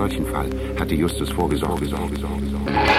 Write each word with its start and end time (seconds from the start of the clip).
solchen 0.00 0.24
Fall 0.26 0.48
hatte 0.78 0.94
Justus 0.94 1.30
vorgesorgt. 1.30 1.86
Sorge, 1.86 2.16
Sorge, 2.16 2.46
Sorge. 2.46 2.89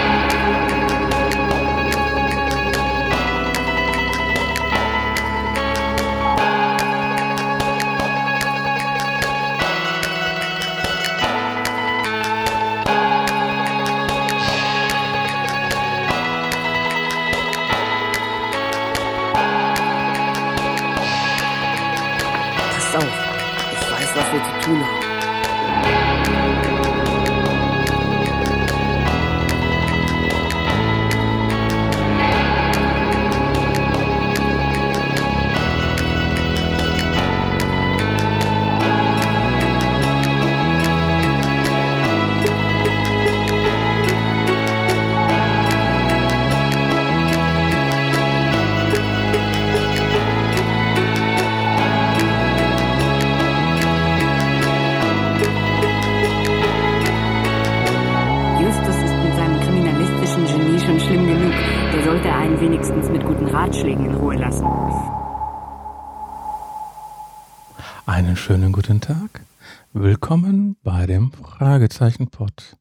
Fragezeichenpot. 72.02 72.78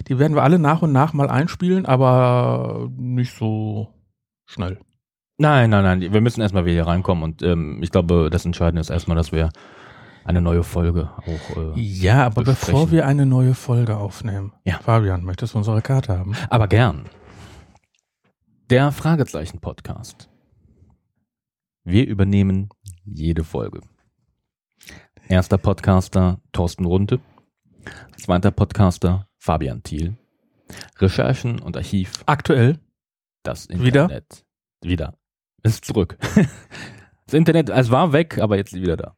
Die 0.08 0.18
werden 0.18 0.34
wir 0.34 0.42
alle 0.42 0.58
nach 0.58 0.80
und 0.80 0.92
nach 0.92 1.12
mal 1.12 1.28
einspielen, 1.28 1.84
aber 1.84 2.88
nicht 2.96 3.36
so 3.36 3.88
schnell. 4.46 4.78
Nein, 5.38 5.70
nein, 5.70 5.84
nein. 5.84 6.00
Wir 6.12 6.20
müssen 6.20 6.40
erstmal 6.40 6.64
wieder 6.64 6.74
hier 6.74 6.86
reinkommen 6.86 7.22
und 7.22 7.42
ähm, 7.42 7.82
ich 7.82 7.90
glaube, 7.90 8.30
das 8.30 8.44
Entscheidende 8.46 8.80
ist 8.80 8.90
erstmal, 8.90 9.16
dass 9.16 9.32
wir 9.32 9.50
eine 10.24 10.40
neue 10.40 10.62
Folge 10.64 11.10
auch. 11.18 11.56
Äh, 11.76 11.78
Ja, 11.80 12.24
aber 12.26 12.42
besprechen. 12.42 12.72
bevor 12.72 12.90
wir 12.90 13.06
eine 13.06 13.26
neue 13.26 13.54
Folge 13.54 13.96
aufnehmen, 13.96 14.52
Ja. 14.64 14.78
Fabian, 14.78 15.24
möchtest 15.24 15.54
du 15.54 15.58
unsere 15.58 15.82
Karte 15.82 16.18
haben? 16.18 16.34
aber 16.48 16.68
gern. 16.68 17.04
Der 18.70 18.90
Fragezeichen-Podcast. 18.92 20.28
Wir 21.84 22.06
übernehmen 22.06 22.70
jede 23.04 23.44
Folge. 23.44 23.80
Erster 25.28 25.58
Podcaster 25.58 26.40
Thorsten 26.52 26.84
Runte. 26.84 27.20
Zweiter 28.16 28.50
Podcaster 28.50 29.28
Fabian 29.38 29.82
Thiel. 29.82 30.16
Recherchen 30.98 31.60
und 31.60 31.76
Archiv 31.76 32.12
Aktuell? 32.26 32.80
Das 33.44 33.68
Wieder? 33.68 34.04
Internet. 34.04 34.44
Wieder. 34.82 35.16
Ist 35.66 35.84
zurück. 35.84 36.16
Das 37.28 37.34
Internet, 37.34 37.70
es 37.70 37.90
war 37.90 38.12
weg, 38.12 38.38
aber 38.38 38.56
jetzt 38.56 38.72
wieder 38.72 38.96
da. 38.96 39.16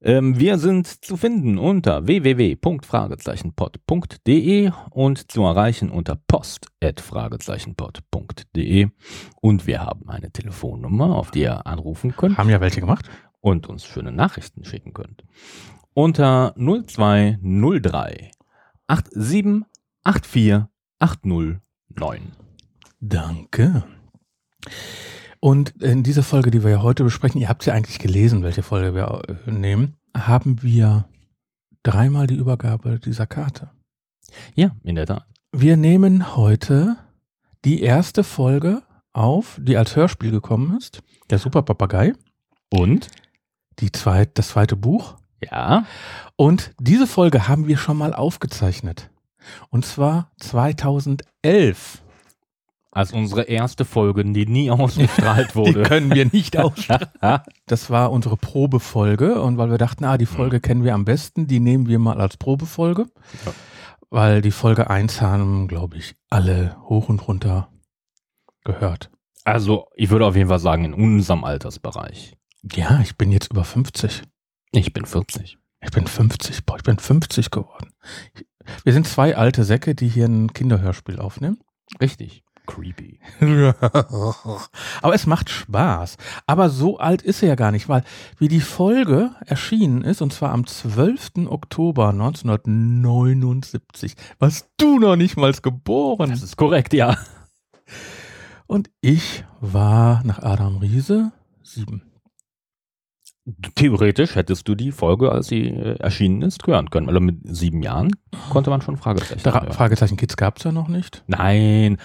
Ähm, 0.00 0.38
wir 0.38 0.56
sind 0.58 0.86
zu 0.86 1.16
finden 1.16 1.58
unter 1.58 2.06
www.fragezeichenpod.de 2.06 4.70
und 4.90 5.32
zu 5.32 5.42
erreichen 5.42 5.90
unter 5.90 6.14
post.fragezeichenpod.de 6.14 8.90
und 9.40 9.66
wir 9.66 9.80
haben 9.80 10.08
eine 10.08 10.30
Telefonnummer, 10.30 11.16
auf 11.16 11.32
die 11.32 11.40
ihr 11.40 11.66
anrufen 11.66 12.14
könnt 12.16 12.38
Haben 12.38 12.50
ja 12.50 12.60
welche 12.60 12.78
gemacht? 12.78 13.10
und 13.40 13.68
uns 13.68 13.84
schöne 13.84 14.12
Nachrichten 14.12 14.64
schicken 14.64 14.92
könnt. 14.92 15.24
Unter 15.94 16.54
0203 16.56 18.30
8784 18.86 20.66
809. 21.00 21.58
Danke. 23.00 23.82
Und 25.40 25.80
in 25.82 26.02
dieser 26.02 26.22
Folge, 26.22 26.50
die 26.50 26.64
wir 26.64 26.70
ja 26.70 26.82
heute 26.82 27.04
besprechen, 27.04 27.40
ihr 27.40 27.48
habt 27.48 27.64
ja 27.66 27.74
eigentlich 27.74 27.98
gelesen, 27.98 28.42
welche 28.42 28.62
Folge 28.62 28.94
wir 28.94 29.22
äh, 29.46 29.50
nehmen, 29.50 29.96
haben 30.16 30.62
wir 30.62 31.08
dreimal 31.82 32.26
die 32.26 32.34
Übergabe 32.34 32.98
dieser 32.98 33.26
Karte. 33.26 33.70
Ja, 34.54 34.72
in 34.82 34.96
der 34.96 35.06
Tat. 35.06 35.24
Wir 35.52 35.76
nehmen 35.76 36.36
heute 36.36 36.96
die 37.64 37.82
erste 37.82 38.24
Folge 38.24 38.82
auf, 39.12 39.58
die 39.62 39.76
als 39.76 39.96
Hörspiel 39.96 40.30
gekommen 40.30 40.76
ist, 40.76 41.02
der 41.30 41.38
Super 41.38 41.62
Papagei, 41.62 42.12
Und? 42.70 43.08
die 43.78 43.92
zweit, 43.92 44.36
das 44.38 44.48
zweite 44.48 44.76
Buch. 44.76 45.16
Ja. 45.40 45.84
Und 46.36 46.72
diese 46.80 47.06
Folge 47.06 47.46
haben 47.46 47.68
wir 47.68 47.76
schon 47.76 47.96
mal 47.96 48.12
aufgezeichnet. 48.12 49.10
Und 49.70 49.86
zwar 49.86 50.32
2011. 50.40 52.02
Also 52.98 53.16
unsere 53.16 53.42
erste 53.42 53.84
Folge, 53.84 54.24
die 54.24 54.46
nie 54.46 54.70
ausgestrahlt 54.72 55.50
Die 55.50 55.54
wurde. 55.54 55.82
können 55.84 56.12
wir 56.12 56.26
nicht 56.26 56.56
ausstrahlen. 56.56 57.06
Das 57.66 57.90
war 57.90 58.10
unsere 58.10 58.36
Probefolge 58.36 59.40
und 59.40 59.56
weil 59.56 59.70
wir 59.70 59.78
dachten, 59.78 60.04
ah, 60.04 60.18
die 60.18 60.26
Folge 60.26 60.58
kennen 60.58 60.82
wir 60.82 60.94
am 60.94 61.04
besten, 61.04 61.46
die 61.46 61.60
nehmen 61.60 61.86
wir 61.86 62.00
mal 62.00 62.20
als 62.20 62.38
Probefolge. 62.38 63.06
Ja. 63.46 63.52
Weil 64.10 64.42
die 64.42 64.50
Folge 64.50 64.90
1 64.90 65.20
haben, 65.20 65.68
glaube 65.68 65.96
ich, 65.96 66.16
alle 66.28 66.76
hoch 66.88 67.08
und 67.08 67.28
runter 67.28 67.68
gehört. 68.64 69.10
Also, 69.44 69.86
ich 69.94 70.10
würde 70.10 70.26
auf 70.26 70.34
jeden 70.34 70.48
Fall 70.48 70.58
sagen, 70.58 70.84
in 70.84 70.94
unserem 70.94 71.44
Altersbereich. 71.44 72.36
Ja, 72.72 73.00
ich 73.00 73.16
bin 73.16 73.30
jetzt 73.30 73.52
über 73.52 73.62
50. 73.62 74.22
Ich 74.72 74.92
bin 74.92 75.04
40. 75.06 75.56
Ich 75.82 75.90
bin 75.92 76.08
50, 76.08 76.66
boah, 76.66 76.78
ich 76.78 76.82
bin 76.82 76.98
50 76.98 77.52
geworden. 77.52 77.92
Wir 78.82 78.92
sind 78.92 79.06
zwei 79.06 79.36
alte 79.36 79.62
Säcke, 79.62 79.94
die 79.94 80.08
hier 80.08 80.26
ein 80.26 80.52
Kinderhörspiel 80.52 81.20
aufnehmen. 81.20 81.58
Richtig. 82.00 82.42
Creepy. 82.68 83.18
Aber 85.02 85.14
es 85.14 85.26
macht 85.26 85.50
Spaß. 85.50 86.16
Aber 86.46 86.68
so 86.68 86.98
alt 86.98 87.22
ist 87.22 87.42
er 87.42 87.48
ja 87.48 87.56
gar 87.56 87.72
nicht, 87.72 87.88
weil 87.88 88.04
wie 88.38 88.48
die 88.48 88.60
Folge 88.60 89.30
erschienen 89.44 90.02
ist, 90.02 90.22
und 90.22 90.32
zwar 90.32 90.52
am 90.52 90.66
12. 90.66 91.48
Oktober 91.48 92.10
1979, 92.10 94.14
warst 94.38 94.68
du 94.76 94.98
noch 94.98 95.16
nicht 95.16 95.36
mal 95.36 95.52
geboren. 95.52 96.30
Das 96.30 96.42
ist 96.42 96.56
korrekt, 96.56 96.92
ja. 96.92 97.16
Und 98.66 98.90
ich 99.00 99.44
war 99.60 100.22
nach 100.24 100.42
Adam 100.42 100.76
Riese 100.76 101.32
sieben. 101.62 102.02
Theoretisch 103.76 104.34
hättest 104.34 104.68
du 104.68 104.74
die 104.74 104.92
Folge, 104.92 105.32
als 105.32 105.46
sie 105.46 105.68
äh, 105.68 105.96
erschienen 106.00 106.42
ist, 106.42 106.66
hören 106.66 106.90
können. 106.90 107.08
Also 107.08 107.20
mit 107.20 107.38
sieben 107.44 107.82
Jahren 107.82 108.10
konnte 108.50 108.68
man 108.68 108.82
schon 108.82 108.98
Fragezeichen 108.98 109.42
hören. 109.42 109.72
Fragezeichen 109.72 110.18
Kids 110.18 110.36
gab 110.36 110.58
es 110.58 110.64
ja 110.64 110.72
noch 110.72 110.88
nicht. 110.88 111.24
Nein. 111.28 111.96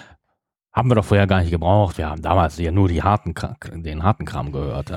Haben 0.74 0.90
wir 0.90 0.96
doch 0.96 1.04
vorher 1.04 1.28
gar 1.28 1.40
nicht 1.40 1.50
gebraucht. 1.50 1.98
Wir 1.98 2.10
haben 2.10 2.20
damals 2.20 2.58
ja 2.58 2.72
nur 2.72 2.88
die 2.88 3.02
harten, 3.02 3.32
den 3.84 4.02
harten 4.02 4.24
Kram 4.24 4.50
gehört. 4.50 4.92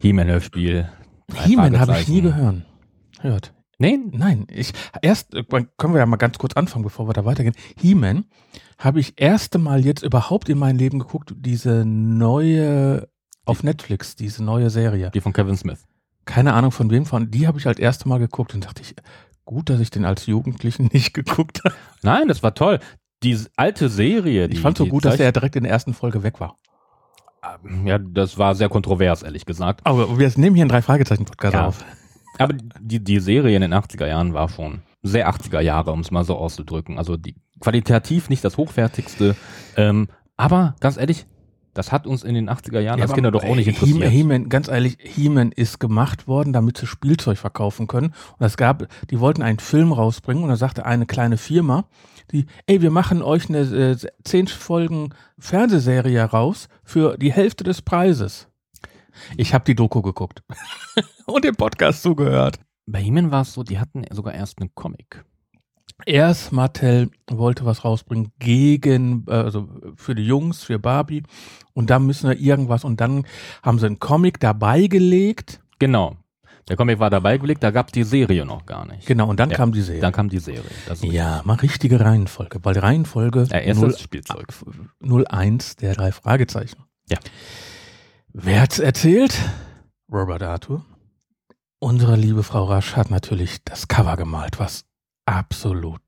He-Man-Hörspiel. 0.00 0.88
drei 1.26 1.42
He-Man 1.42 1.80
habe 1.80 1.98
ich 1.98 2.08
nie 2.08 2.22
gehört. 2.22 2.62
Hört. 3.20 3.52
Nee? 3.78 3.98
Nein, 4.10 4.46
ich 4.50 4.72
erst 5.02 5.34
äh, 5.34 5.44
können 5.76 5.94
wir 5.94 5.98
ja 5.98 6.06
mal 6.06 6.16
ganz 6.16 6.38
kurz 6.38 6.54
anfangen, 6.54 6.84
bevor 6.84 7.08
wir 7.08 7.12
da 7.12 7.24
weitergehen. 7.24 7.54
He-Man 7.80 8.24
habe 8.78 9.00
ich 9.00 9.20
erste 9.20 9.58
Mal 9.58 9.84
jetzt 9.84 10.02
überhaupt 10.02 10.48
in 10.48 10.58
mein 10.58 10.76
Leben 10.76 10.98
geguckt, 10.98 11.32
diese 11.36 11.84
neue 11.84 13.08
auf 13.44 13.62
Netflix, 13.62 14.14
diese 14.16 14.44
neue 14.44 14.70
Serie. 14.70 15.10
Die 15.12 15.20
von 15.20 15.32
Kevin 15.32 15.56
Smith. 15.56 15.84
Keine 16.26 16.54
Ahnung 16.54 16.70
von 16.70 16.90
wem 16.90 17.06
von, 17.06 17.30
die 17.30 17.46
habe 17.46 17.58
ich 17.58 17.66
als 17.66 17.78
erste 17.78 18.08
Mal 18.08 18.18
geguckt 18.18 18.54
und 18.54 18.66
dachte 18.66 18.82
ich, 18.82 18.94
gut, 19.44 19.70
dass 19.70 19.80
ich 19.80 19.90
den 19.90 20.04
als 20.04 20.26
Jugendlichen 20.26 20.86
nicht 20.92 21.14
geguckt 21.14 21.62
habe. 21.64 21.74
Nein, 22.02 22.28
das 22.28 22.42
war 22.42 22.54
toll. 22.54 22.80
Die 23.22 23.38
alte 23.56 23.88
Serie. 23.88 24.48
Die, 24.48 24.54
Ich 24.56 24.60
fand 24.60 24.78
so 24.78 24.86
gut, 24.86 25.04
dass 25.04 25.12
Zeich- 25.12 25.18
der 25.18 25.32
direkt 25.32 25.56
in 25.56 25.64
der 25.64 25.72
ersten 25.72 25.94
Folge 25.94 26.22
weg 26.22 26.40
war. 26.40 26.56
Ja, 27.84 27.98
das 27.98 28.36
war 28.36 28.54
sehr 28.54 28.68
kontrovers, 28.68 29.22
ehrlich 29.22 29.46
gesagt. 29.46 29.80
Aber 29.84 30.18
wir 30.18 30.30
nehmen 30.36 30.54
hier 30.56 30.62
einen 30.64 30.70
Drei-Fragezeichen-Podcast 30.70 31.54
Ja. 31.54 31.66
auf. 31.66 31.84
Aber 32.38 32.54
die, 32.80 33.02
die 33.02 33.20
Serie 33.20 33.54
in 33.56 33.62
den 33.62 33.72
80er 33.74 34.06
Jahren 34.06 34.34
war 34.34 34.48
schon 34.48 34.82
sehr 35.02 35.28
80er 35.28 35.60
Jahre, 35.60 35.92
um 35.92 36.00
es 36.00 36.10
mal 36.10 36.24
so 36.24 36.36
auszudrücken. 36.36 36.98
Also 36.98 37.16
die 37.16 37.34
qualitativ 37.60 38.28
nicht 38.28 38.44
das 38.44 38.56
hochwertigste. 38.56 39.34
Ähm, 39.76 40.08
aber 40.36 40.76
ganz 40.80 40.96
ehrlich, 40.98 41.26
das 41.74 41.90
hat 41.92 42.06
uns 42.06 42.22
in 42.24 42.34
den 42.34 42.48
80er 42.50 42.80
Jahren 42.80 43.00
als 43.00 43.10
aber, 43.10 43.14
Kinder 43.16 43.30
doch 43.30 43.44
auch 43.44 43.54
nicht 43.56 43.66
äh, 43.68 43.70
interessiert. 43.70 44.02
He- 44.04 44.08
He-Man, 44.18 44.48
ganz 44.48 44.68
ehrlich, 44.68 44.98
He-Man 45.00 45.52
ist 45.52 45.78
gemacht 45.80 46.26
worden, 46.28 46.52
damit 46.52 46.76
sie 46.78 46.86
Spielzeug 46.86 47.38
verkaufen 47.38 47.86
können. 47.86 48.14
Und 48.38 48.46
es 48.46 48.56
gab, 48.56 48.86
die 49.10 49.20
wollten 49.20 49.42
einen 49.42 49.58
Film 49.60 49.92
rausbringen 49.92 50.42
und 50.42 50.48
da 50.50 50.56
sagte 50.56 50.84
eine 50.86 51.06
kleine 51.06 51.36
Firma, 51.38 51.84
die, 52.32 52.46
ey, 52.66 52.82
wir 52.82 52.90
machen 52.90 53.22
euch 53.22 53.48
eine 53.48 53.60
äh, 53.60 53.96
zehn 54.24 54.46
Folgen 54.46 55.14
Fernsehserie 55.38 56.22
raus 56.22 56.68
für 56.84 57.16
die 57.16 57.32
Hälfte 57.32 57.64
des 57.64 57.82
Preises. 57.82 58.48
Ich 59.36 59.54
habe 59.54 59.64
die 59.64 59.74
Doku 59.74 60.02
geguckt 60.02 60.42
und 61.26 61.44
den 61.44 61.56
Podcast 61.56 62.02
zugehört. 62.02 62.58
Bei 62.86 63.00
He-Man 63.00 63.30
war 63.30 63.42
es 63.42 63.52
so, 63.52 63.62
die 63.62 63.78
hatten 63.78 64.04
sogar 64.10 64.34
erst 64.34 64.60
einen 64.60 64.74
Comic. 64.74 65.24
Erst 66.06 66.52
Mattel 66.52 67.10
wollte 67.28 67.64
was 67.64 67.84
rausbringen 67.84 68.32
gegen, 68.38 69.24
äh, 69.28 69.32
also 69.32 69.68
für 69.96 70.14
die 70.14 70.24
Jungs, 70.24 70.62
für 70.62 70.78
Barbie. 70.78 71.22
Und 71.74 71.90
dann 71.90 72.06
müssen 72.06 72.30
wir 72.30 72.38
irgendwas. 72.38 72.84
Und 72.84 73.00
dann 73.00 73.26
haben 73.62 73.78
sie 73.78 73.86
einen 73.86 73.98
Comic 73.98 74.38
dabei 74.40 74.86
gelegt. 74.86 75.60
Genau. 75.78 76.16
Der 76.68 76.76
Comic 76.76 76.98
war 76.98 77.08
dabei 77.10 77.38
gelegt, 77.38 77.62
da 77.62 77.70
gab 77.70 77.86
es 77.86 77.92
die 77.92 78.02
Serie 78.04 78.44
noch 78.44 78.66
gar 78.66 78.84
nicht. 78.86 79.06
Genau, 79.06 79.28
und 79.28 79.40
dann 79.40 79.50
Ja, 79.50 79.56
kam 79.56 79.72
die 79.72 79.80
Serie. 79.82 80.00
Dann 80.02 80.12
kam 80.12 80.28
die 80.28 80.38
Serie. 80.38 80.62
Ja, 81.02 81.40
mal 81.44 81.54
richtige 81.54 82.00
Reihenfolge, 82.00 82.58
weil 82.62 82.78
Reihenfolge 82.78 83.46
Ja, 83.50 83.58
erst 83.58 83.80
null- 83.80 83.90
das 83.92 84.00
Spielzeug. 84.00 84.48
01 85.00 85.76
der 85.76 85.94
drei 85.94 86.12
Fragezeichen. 86.12 86.84
Ja. 87.08 87.18
Wer 88.32 88.60
hat's 88.60 88.78
erzählt? 88.78 89.38
Robert 90.12 90.42
Arthur. 90.42 90.84
Unsere 91.80 92.16
liebe 92.16 92.42
Frau 92.42 92.64
Rasch 92.64 92.96
hat 92.96 93.10
natürlich 93.10 93.64
das 93.64 93.88
Cover 93.88 94.16
gemalt, 94.16 94.58
was 94.58 94.84
absolut 95.26 96.00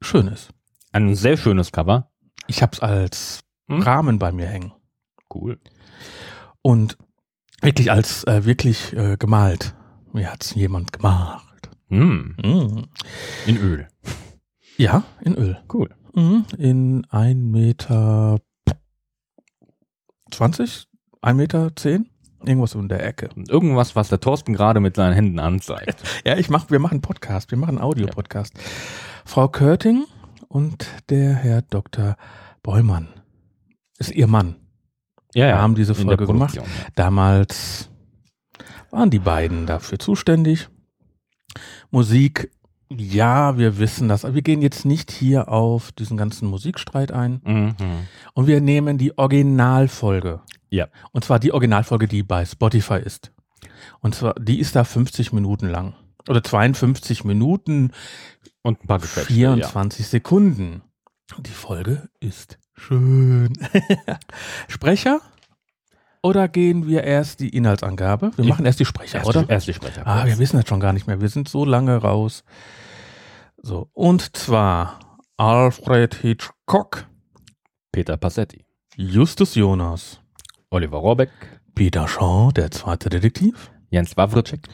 schön 0.00 0.28
ist. 0.28 0.50
Ein 0.92 1.14
sehr 1.14 1.36
schönes 1.36 1.72
Cover. 1.72 2.10
Ich 2.46 2.62
hab's 2.62 2.80
als 2.80 3.40
Hm? 3.68 3.82
Rahmen 3.82 4.18
bei 4.18 4.32
mir 4.32 4.46
hängen. 4.46 4.72
Cool. 5.32 5.60
Und 6.62 6.96
wirklich 7.62 7.92
als 7.92 8.24
äh, 8.24 8.44
wirklich 8.44 8.92
äh, 8.94 9.16
gemalt. 9.16 9.74
Mir 10.12 10.30
hat's 10.32 10.54
jemand 10.54 10.92
gemacht. 10.92 11.70
Hm, 11.88 12.36
Mm. 12.42 12.84
in 13.46 13.56
Öl. 13.56 13.88
Ja, 14.76 15.02
in 15.22 15.34
Öl. 15.36 15.58
Cool. 15.72 15.90
Mhm. 16.14 16.44
In 16.56 17.06
ein 17.10 17.50
Meter 17.50 18.38
20? 20.30 20.86
Ein 21.22 21.36
Meter 21.36 21.74
10? 21.74 22.08
Irgendwas 22.44 22.74
in 22.74 22.88
der 22.88 23.04
Ecke. 23.04 23.28
Irgendwas, 23.48 23.94
was 23.96 24.08
der 24.08 24.20
Thorsten 24.20 24.54
gerade 24.54 24.80
mit 24.80 24.96
seinen 24.96 25.12
Händen 25.12 25.38
anzeigt. 25.38 26.02
Ja, 26.24 26.36
ich 26.38 26.48
mach, 26.48 26.70
wir 26.70 26.78
machen 26.78 27.00
Podcast, 27.02 27.50
wir 27.50 27.58
machen 27.58 27.78
Audio-Podcast. 27.78 28.54
Frau 29.24 29.48
Körting 29.48 30.04
und 30.48 30.86
der 31.10 31.34
Herr 31.34 31.62
Dr. 31.62 32.16
Bollmann 32.62 33.08
ist 33.98 34.12
ihr 34.12 34.26
Mann. 34.26 34.56
Ja, 35.34 35.46
Wir 35.48 35.58
haben 35.58 35.74
diese 35.74 35.94
Folge 35.94 36.26
gemacht. 36.26 36.54
Ja. 36.56 36.62
Damals 36.94 37.90
waren 38.90 39.10
die 39.10 39.18
beiden 39.18 39.66
dafür 39.66 39.98
zuständig. 39.98 40.68
Musik, 41.90 42.50
ja, 42.90 43.56
wir 43.56 43.78
wissen 43.78 44.08
das. 44.08 44.24
Aber 44.24 44.34
wir 44.34 44.42
gehen 44.42 44.62
jetzt 44.62 44.84
nicht 44.84 45.10
hier 45.10 45.48
auf 45.48 45.92
diesen 45.92 46.16
ganzen 46.16 46.48
Musikstreit 46.48 47.12
ein. 47.12 47.40
Mhm. 47.44 47.74
Und 48.34 48.46
wir 48.46 48.60
nehmen 48.60 48.98
die 48.98 49.16
Originalfolge. 49.16 50.40
Ja. 50.70 50.88
Und 51.12 51.24
zwar 51.24 51.38
die 51.38 51.52
Originalfolge, 51.52 52.08
die 52.08 52.22
bei 52.22 52.44
Spotify 52.44 52.98
ist. 52.98 53.32
Und 54.00 54.14
zwar, 54.14 54.34
die 54.34 54.58
ist 54.58 54.76
da 54.76 54.84
50 54.84 55.32
Minuten 55.32 55.68
lang. 55.68 55.94
Oder 56.28 56.42
52 56.42 57.24
Minuten, 57.24 57.92
Und 58.62 58.82
ein 58.84 58.86
paar 58.86 58.98
Gequetschte, 58.98 59.32
24 59.32 60.06
Sekunden. 60.06 60.82
Die 61.38 61.50
Folge 61.50 62.08
ist 62.18 62.58
schön. 62.74 63.52
Sprecher? 64.68 65.20
Oder 66.22 66.48
gehen 66.48 66.86
wir 66.86 67.04
erst 67.04 67.40
die 67.40 67.48
Inhaltsangabe? 67.48 68.32
Wir 68.36 68.44
machen 68.44 68.66
erst 68.66 68.78
die. 68.80 68.84
Sprecher, 68.84 69.18
Erst, 69.18 69.28
oder? 69.28 69.42
Die, 69.44 69.50
erst 69.50 69.66
die 69.68 69.74
Sprecher. 69.74 70.06
Ah, 70.06 70.26
wir 70.26 70.38
wissen 70.38 70.58
das 70.58 70.68
schon 70.68 70.80
gar 70.80 70.92
nicht 70.92 71.06
mehr. 71.06 71.20
Wir 71.20 71.28
sind 71.28 71.48
so 71.48 71.64
lange 71.64 71.96
raus. 71.96 72.44
So, 73.62 73.88
und 73.92 74.36
zwar 74.36 74.98
Alfred 75.36 76.14
Hitchcock, 76.14 77.06
Peter 77.92 78.16
Passetti. 78.16 78.66
Justus 78.96 79.54
Jonas, 79.54 80.20
Oliver 80.70 80.98
Rohrbeck. 80.98 81.30
Peter 81.74 82.06
Shaw, 82.06 82.50
der 82.52 82.70
zweite 82.70 83.08
Detektiv, 83.08 83.70
Jens 83.90 84.16
Wawritschek. 84.16 84.68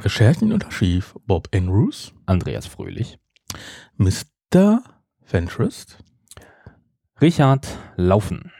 Recherchen 0.00 0.52
und 0.52 0.64
Archiv, 0.64 1.14
Bob 1.26 1.48
Andrews, 1.54 2.12
Andreas 2.26 2.66
Fröhlich. 2.66 3.18
Mr. 3.96 4.82
Ventrist, 5.24 5.98
Richard 7.20 7.66
Laufen. 7.96 8.52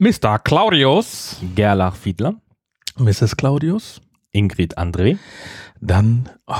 Mr. 0.00 0.38
Claudius, 0.38 1.36
Gerlach 1.54 1.94
Fiedler. 1.94 2.34
Mrs. 2.96 3.36
Claudius, 3.36 4.00
Ingrid 4.32 4.78
André. 4.78 5.18
dann 5.80 6.28
oh, 6.46 6.54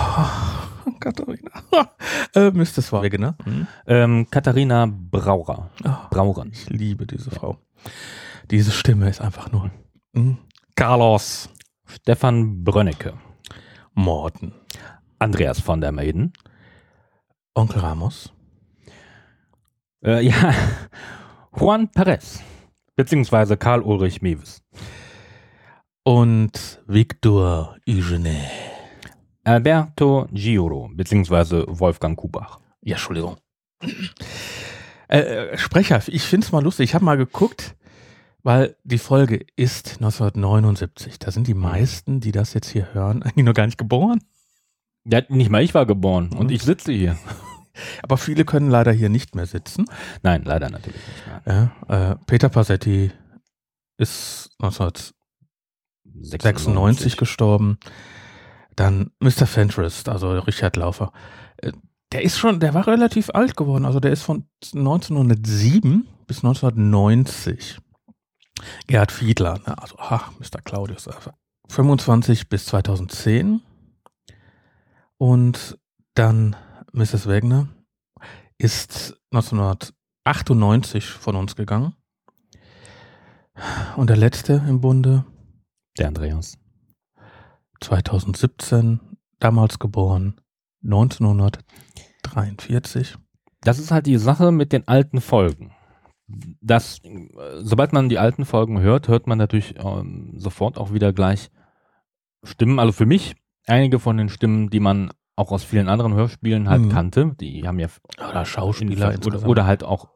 Katharina, 1.01 1.51
äh, 2.35 2.51
Mr. 2.51 3.03
Wegener. 3.03 3.37
Hm? 3.45 3.67
Ähm, 3.87 4.27
Katharina 4.31 4.87
Braurer. 4.87 5.71
Oh, 5.85 6.09
Brauren. 6.11 6.51
ich 6.53 6.69
liebe 6.69 7.07
diese 7.07 7.31
Frau. 7.31 7.57
Diese 8.51 8.73
Stimme 8.73 9.09
ist 9.09 9.23
einfach 9.23 9.51
nur. 9.51 9.71
Hm? 10.15 10.37
Carlos, 10.77 11.49
Stefan 11.87 12.63
Brönnecke. 12.63 13.15
Morten, 13.95 14.53
Andreas 15.19 15.61
von 15.61 15.81
der 15.81 15.93
Maiden. 15.93 16.33
Onkel 17.55 17.81
Ramos, 17.81 18.33
Äh, 20.05 20.21
ja, 20.27 20.55
Juan 21.59 21.89
Perez. 21.89 22.43
Beziehungsweise 23.05 23.57
Karl 23.57 23.81
Ulrich 23.83 24.21
Mewes. 24.23 24.63
und 26.03 26.81
Victor 26.87 27.77
Eugene. 27.89 28.37
Alberto 29.45 30.27
Giuro. 30.33 30.91
Beziehungsweise 30.95 31.65
Wolfgang 31.69 32.17
Kubach. 32.19 32.59
Ja, 32.83 32.97
Entschuldigung. 32.97 33.37
Äh, 35.09 35.19
äh, 35.19 35.59
Sprecher, 35.59 36.03
ich 36.07 36.23
finde 36.23 36.45
es 36.47 36.53
mal 36.53 36.63
lustig. 36.63 36.91
Ich 36.91 36.95
habe 36.95 37.05
mal 37.05 37.17
geguckt, 37.17 37.75
weil 38.43 38.77
die 38.85 38.99
Folge 38.99 39.45
ist 39.57 39.95
1979. 40.01 41.19
Da 41.19 41.31
sind 41.31 41.47
die 41.47 41.55
meisten, 41.55 42.21
die 42.21 42.33
das 42.33 42.55
jetzt 42.55 42.69
hier 42.71 42.93
hören, 42.95 43.23
eigentlich 43.25 43.45
noch 43.47 43.55
gar 43.55 43.67
nicht 43.67 43.79
geboren. 43.79 44.21
Ja, 45.05 45.23
nicht 45.29 45.51
mal 45.51 45.63
ich 45.63 45.75
war 45.75 45.87
geboren 45.87 46.31
und 46.37 46.49
Mhm. 46.49 46.53
ich 46.53 46.63
sitze 46.63 46.93
hier. 46.93 47.17
Aber 48.03 48.17
viele 48.19 48.45
können 48.45 48.71
leider 48.71 48.93
hier 48.93 49.09
nicht 49.09 49.35
mehr 49.35 49.47
sitzen. 49.47 49.87
Nein, 50.23 50.43
leider 50.45 50.71
natürlich 50.71 51.01
nicht. 51.07 51.47
Nein. 51.47 51.71
Ja, 51.89 52.13
äh, 52.13 52.17
Peter 52.27 52.49
Passetti 52.49 53.11
ist 53.97 54.51
1996 54.59 57.17
gestorben. 57.17 57.79
Dann 58.77 59.11
Mr. 59.21 59.47
Fentress, 59.47 60.07
also 60.09 60.39
Richard 60.39 60.77
Laufer. 60.77 61.13
Äh, 61.59 61.73
Der 62.13 62.23
ist 62.23 62.39
schon, 62.39 62.61
der 62.61 62.75
war 62.75 62.87
relativ 62.87 63.31
alt 63.31 63.57
geworden. 63.57 63.85
Also 63.85 64.01
der 64.01 64.13
ist 64.13 64.23
von 64.23 64.47
1907 64.75 66.09
bis 66.27 66.39
1990. 66.39 67.79
Gerhard 68.87 69.13
Fiedler, 69.13 69.59
ne? 69.67 69.77
also 69.81 69.97
ach, 69.99 70.33
Mr. 70.39 70.61
Claudius. 70.63 71.09
Also 71.09 71.31
25 71.69 72.49
bis 72.49 72.67
2010. 72.67 73.61
Und 75.19 75.79
dann 76.15 76.57
Mrs. 76.93 77.29
Wegner 77.29 77.69
ist 78.59 79.17
1998 79.33 81.07
von 81.07 81.37
uns 81.37 81.57
gegangen. 81.57 81.95
Und 83.97 84.11
der 84.11 84.17
letzte 84.17 84.63
im 84.69 84.81
Bunde, 84.81 85.25
Der 85.99 86.07
Andreas. 86.09 86.59
2017, 87.81 89.01
damals 89.39 89.79
geboren, 89.79 90.41
1943. 90.85 93.17
Das 93.63 93.79
ist 93.79 93.91
halt 93.91 94.07
die 94.07 94.19
Sache 94.19 94.53
mit 94.53 94.73
den 94.73 94.89
alten 94.89 95.21
Folgen. 95.21 95.73
das, 96.61 97.01
sobald 97.59 97.93
man 97.93 98.09
die 98.09 98.19
alten 98.19 98.45
Folgen 98.45 98.81
hört, 98.81 99.09
hört 99.09 99.27
man 99.27 99.39
natürlich 99.39 99.75
ähm, 99.79 100.33
sofort 100.37 100.79
auch 100.79 100.93
wieder 100.93 101.13
gleich 101.13 101.51
Stimmen. 102.45 102.79
Also 102.79 102.93
für 102.93 103.07
mich 103.07 103.35
einige 103.67 103.99
von 103.99 104.17
den 104.17 104.29
Stimmen, 104.29 104.71
die 104.71 104.81
man 104.81 105.11
auch 105.41 105.51
aus 105.53 105.65
vielen 105.65 105.89
anderen 105.89 106.15
Hörspielen 106.15 106.69
halt 106.69 106.83
Mhm. 106.83 106.89
kannte. 106.91 107.33
Die 107.41 107.67
haben 107.67 107.79
ja 107.79 107.89
Oder 108.31 108.45
Schauspieler 108.45 109.07
oder, 109.09 109.15
insgesamt. 109.17 109.47
oder 109.49 109.67
halt 109.67 109.83
auch, 109.85 110.09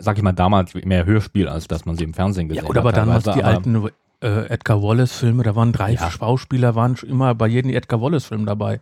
sag 0.00 0.16
ich 0.18 0.22
mal, 0.22 0.32
damals 0.32 0.74
mehr 0.74 1.06
Hörspiel, 1.06 1.48
als 1.48 1.66
dass 1.68 1.84
man 1.86 1.96
sie 1.96 2.04
im 2.04 2.12
Fernsehen 2.14 2.48
gesehen 2.48 2.64
Ja, 2.64 2.68
oder 2.70 2.80
hat. 2.80 2.86
aber 2.88 2.92
damals 2.92 3.24
die 3.24 3.42
alten 3.44 3.88
äh, 4.20 4.46
Edgar 4.48 4.82
Wallace-Filme, 4.82 5.44
da 5.44 5.54
waren 5.54 5.72
drei 5.72 5.92
Ja. 5.92 6.10
Schauspieler, 6.10 6.74
waren 6.74 6.96
schon 6.96 7.08
immer 7.08 7.34
bei 7.36 7.46
jedem 7.46 7.70
Edgar 7.70 8.00
Wallace-Film 8.02 8.46
dabei. 8.46 8.80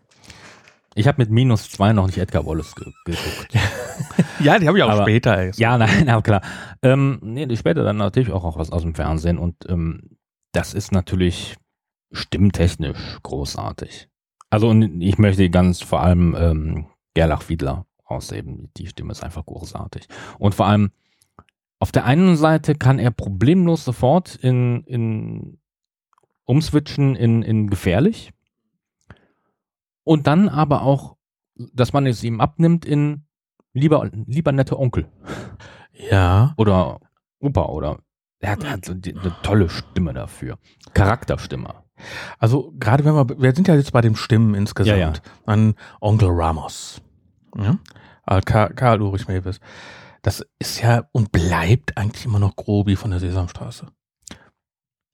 Ich 0.95 1.07
habe 1.07 1.21
mit 1.21 1.31
minus 1.31 1.71
zwei 1.71 1.93
noch 1.93 2.07
nicht 2.07 2.17
Edgar 2.17 2.47
Wallace 2.47 2.75
ge 2.75 2.91
geguckt. 3.05 3.49
Ja, 4.41 4.59
die 4.59 4.67
habe 4.69 4.77
ich 4.79 4.85
auch 4.85 4.91
Aber- 4.91 5.03
später 5.03 5.43
erst. 5.45 5.59
Ja, 5.59 5.77
nein, 5.79 6.09
aber 6.11 6.23
klar. 6.23 6.43
Ähm, 6.83 7.19
nee, 7.23 7.47
die 7.47 7.57
später 7.57 7.85
dann 7.85 7.97
natürlich 7.99 8.31
auch, 8.33 8.45
auch 8.45 8.59
was 8.59 8.71
aus 8.73 8.83
dem 8.83 8.95
Fernsehen 8.95 9.39
und 9.39 9.57
ähm, 9.69 10.17
das 10.53 10.73
ist 10.75 10.93
natürlich 10.93 11.57
stimmtechnisch 12.13 12.99
großartig. 13.23 14.09
Also 14.51 14.69
und 14.69 15.01
ich 15.01 15.19
möchte 15.19 15.51
ganz 15.51 15.83
vor 15.83 16.03
allem 16.03 16.35
ähm, 16.39 16.87
Gerlach 17.15 17.49
Wiedler 17.49 17.87
ausheben. 18.05 18.71
Die 18.77 18.87
Stimme 18.87 19.13
ist 19.13 19.25
einfach 19.25 19.45
großartig. 19.45 20.07
Und 20.39 20.55
vor 20.55 20.67
allem 20.67 20.91
auf 21.79 21.93
der 21.93 22.05
einen 22.05 22.37
Seite 22.37 22.75
kann 22.75 22.99
er 22.99 23.11
problemlos 23.11 23.85
sofort 23.85 24.37
in, 24.37 24.83
in 24.85 25.59
umswitchen 26.45 27.17
in, 27.17 27.43
in 27.43 27.69
gefährlich 27.69 28.33
und 30.05 30.27
dann 30.27 30.49
aber 30.49 30.83
auch, 30.83 31.17
dass 31.57 31.93
man 31.93 32.07
es 32.07 32.23
ihm 32.23 32.41
abnimmt 32.41 32.85
in 32.85 33.27
lieber, 33.73 34.09
lieber 34.27 34.53
nette 34.53 34.79
Onkel 34.79 35.09
Ja. 36.11 36.55
oder 36.57 37.01
Opa 37.41 37.67
oder 37.67 37.99
er 38.39 38.53
hat, 38.53 38.65
hat 38.65 38.85
so 38.85 38.95
die, 38.95 39.17
eine 39.17 39.35
tolle 39.43 39.69
Stimme 39.69 40.13
dafür. 40.13 40.59
Charakterstimme. 40.95 41.75
Also 42.39 42.73
gerade 42.79 43.05
wenn 43.05 43.15
wir, 43.15 43.29
wir 43.41 43.55
sind 43.55 43.69
ja 43.69 43.75
jetzt 43.75 43.93
bei 43.93 44.01
den 44.01 44.17
Stimmen 44.17 44.55
insgesamt. 44.55 44.99
Ja, 44.99 45.13
ja. 45.13 45.13
An 45.47 45.75
Onkel 46.01 46.29
Ramos. 46.31 47.01
Ja? 47.57 47.79
Äh, 48.27 48.41
Karl, 48.43 48.75
Karl 48.75 49.03
Ulrich 49.03 49.29
Mewes. 49.29 49.61
Das 50.23 50.45
ist 50.59 50.83
ja 50.83 51.09
und 51.13 51.33
bleibt 51.33 51.97
eigentlich 51.97 52.25
immer 52.25 52.39
noch 52.39 52.57
Grobi 52.57 52.97
von 52.97 53.11
der 53.11 53.21
Sesamstraße. 53.21 53.87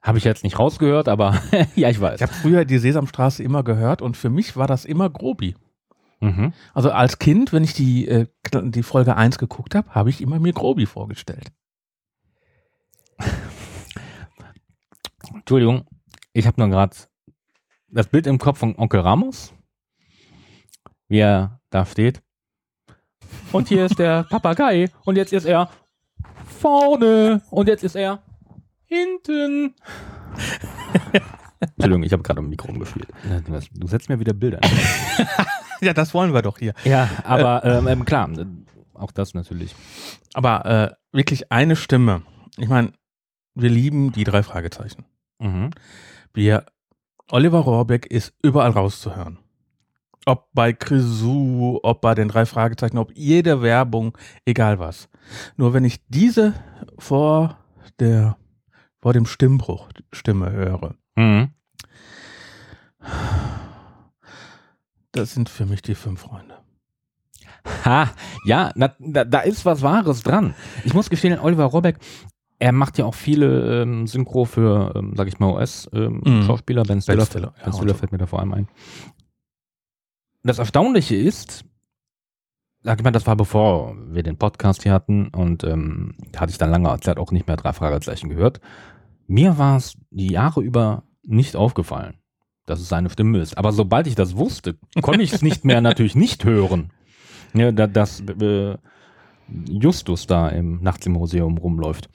Habe 0.00 0.18
ich 0.18 0.24
jetzt 0.24 0.42
nicht 0.42 0.58
rausgehört, 0.58 1.08
aber 1.08 1.40
ja, 1.76 1.88
ich 1.88 2.00
weiß. 2.00 2.16
Ich 2.16 2.22
habe 2.22 2.32
früher 2.32 2.64
die 2.64 2.78
Sesamstraße 2.78 3.42
immer 3.42 3.62
gehört 3.62 4.02
und 4.02 4.16
für 4.16 4.30
mich 4.30 4.56
war 4.56 4.66
das 4.66 4.84
immer 4.84 5.10
Grobi. 5.10 5.54
Mhm. 6.20 6.52
Also 6.72 6.90
als 6.90 7.18
Kind, 7.18 7.52
wenn 7.52 7.64
ich 7.64 7.74
die, 7.74 8.08
äh, 8.08 8.26
die 8.52 8.82
Folge 8.82 9.16
1 9.16 9.38
geguckt 9.38 9.74
habe, 9.74 9.90
habe 9.90 10.10
ich 10.10 10.20
immer 10.20 10.38
mir 10.40 10.52
Grobi 10.52 10.86
vorgestellt. 10.86 11.52
Entschuldigung, 15.34 15.84
ich 16.32 16.46
habe 16.46 16.60
nur 16.60 16.68
gerade 16.70 16.96
das 17.88 18.06
Bild 18.06 18.26
im 18.26 18.38
Kopf 18.38 18.58
von 18.58 18.76
Onkel 18.76 19.00
Ramos, 19.00 19.52
wie 21.08 21.18
er 21.18 21.60
da 21.70 21.84
steht. 21.84 22.22
Und 23.52 23.68
hier 23.68 23.86
ist 23.86 23.98
der 23.98 24.24
Papagei 24.24 24.90
und 25.04 25.16
jetzt 25.16 25.32
ist 25.32 25.44
er 25.44 25.70
vorne 26.60 27.42
und 27.50 27.68
jetzt 27.68 27.84
ist 27.84 27.96
er 27.96 28.22
hinten. 28.86 29.74
Entschuldigung, 31.60 32.02
ich 32.02 32.12
habe 32.12 32.22
gerade 32.22 32.40
im 32.40 32.48
Mikro 32.48 32.68
rumgespielt. 32.68 33.08
Du, 33.74 33.86
setzt 33.86 34.08
mir 34.08 34.18
wieder 34.20 34.32
Bilder. 34.32 34.60
Ja, 35.82 35.92
das 35.92 36.14
wollen 36.14 36.32
wir 36.32 36.42
doch 36.42 36.58
hier. 36.58 36.74
ja, 36.84 37.08
aber 37.24 37.64
ähm, 37.64 37.88
ähm, 37.88 38.04
klar, 38.04 38.30
auch 38.94 39.10
das 39.10 39.34
natürlich. 39.34 39.74
Aber 40.32 40.64
äh, 40.64 41.16
wirklich 41.16 41.50
eine 41.50 41.74
Stimme. 41.74 42.22
Ich 42.56 42.68
meine, 42.68 42.92
wir 43.56 43.68
lieben 43.68 44.12
die 44.12 44.22
drei 44.22 44.44
Fragezeichen. 44.44 45.04
Mhm. 45.40 45.70
Wir, 46.34 46.66
Oliver 47.30 47.60
Rohrbeck 47.60 48.06
ist 48.06 48.34
überall 48.42 48.70
rauszuhören. 48.70 49.38
Ob 50.24 50.48
bei 50.52 50.72
Grisou, 50.72 51.80
ob 51.82 52.00
bei 52.00 52.14
den 52.14 52.28
drei 52.28 52.46
Fragezeichen, 52.46 52.98
ob 52.98 53.12
jede 53.16 53.60
Werbung, 53.62 54.16
egal 54.44 54.78
was. 54.78 55.08
Nur 55.56 55.74
wenn 55.74 55.84
ich 55.84 56.06
diese 56.08 56.54
vor 56.98 57.58
der, 57.98 58.36
vor 59.00 59.12
dem 59.12 59.26
Stimmbruch 59.26 59.88
Stimme 60.12 60.50
höre, 60.52 60.94
Mhm. 61.16 61.50
das 65.12 65.34
sind 65.34 65.48
für 65.48 65.66
mich 65.66 65.82
die 65.82 65.94
fünf 65.94 66.20
Freunde. 66.22 66.56
Ha, 67.84 68.10
ja, 68.44 68.72
na, 68.74 68.94
da, 68.98 69.24
da 69.24 69.40
ist 69.40 69.64
was 69.66 69.82
Wahres 69.82 70.22
dran. 70.22 70.54
Ich 70.84 70.94
muss 70.94 71.10
gestehen, 71.10 71.38
Oliver 71.38 71.64
Rohrbeck, 71.64 71.98
er 72.62 72.71
macht 72.71 72.97
ja 72.97 73.07
auch 73.07 73.14
viele 73.14 73.83
ähm, 73.83 74.07
Synchro 74.07 74.45
für, 74.45 74.92
ähm, 74.95 75.14
sag 75.16 75.26
ich 75.26 75.40
mal, 75.40 75.52
US-Schauspieler. 75.54 76.85
Mhm. 76.85 76.87
ben 76.87 77.02
Stiller, 77.02 77.16
Ben 77.16 77.26
Stiller, 77.26 77.52
ja, 77.59 77.64
ben 77.64 77.73
Stiller 77.73 77.92
so. 77.95 77.99
fällt 77.99 78.12
mir 78.12 78.19
da 78.19 78.26
vor 78.26 78.38
allem 78.38 78.54
ein. 78.54 78.69
Das 80.45 80.61
Erstaunliche 80.61 81.16
ist, 81.16 81.64
sag 82.85 83.00
ich 83.00 83.04
mal, 83.04 83.11
das 83.11 83.26
war 83.26 83.35
bevor 83.35 83.97
wir 84.07 84.23
den 84.23 84.37
Podcast 84.37 84.85
hier 84.85 84.92
hatten 84.92 85.26
und 85.28 85.64
ähm, 85.64 86.14
hatte 86.37 86.52
ich 86.52 86.59
dann 86.59 86.71
lange 86.71 87.00
Zeit 87.00 87.19
auch 87.19 87.33
nicht 87.33 87.49
mehr 87.49 87.57
drei 87.57 87.73
Fragezeichen 87.73 88.28
gehört. 88.28 88.61
Mir 89.26 89.59
war 89.59 89.78
es 89.78 89.97
die 90.11 90.31
Jahre 90.31 90.62
über 90.62 91.02
nicht 91.25 91.57
aufgefallen, 91.57 92.14
dass 92.66 92.81
es 92.81 92.88
seine 92.88 93.11
Stimme 93.11 93.40
ist. 93.40 93.59
Aber 93.59 93.73
sobald 93.73 94.07
ich 94.07 94.14
das 94.14 94.37
wusste, 94.37 94.78
konnte 95.00 95.23
ich 95.23 95.33
es 95.33 95.42
nicht 95.42 95.64
mehr 95.64 95.81
natürlich 95.81 96.14
nicht 96.14 96.45
hören. 96.45 96.92
Ja, 97.54 97.73
da, 97.73 97.88
dass 97.88 98.21
äh, 98.21 98.76
Justus 99.68 100.26
da 100.26 100.49
im 100.49 100.82
Nachts 100.82 101.06
im 101.06 101.12
Museum 101.12 101.59
rumläuft. 101.59 102.09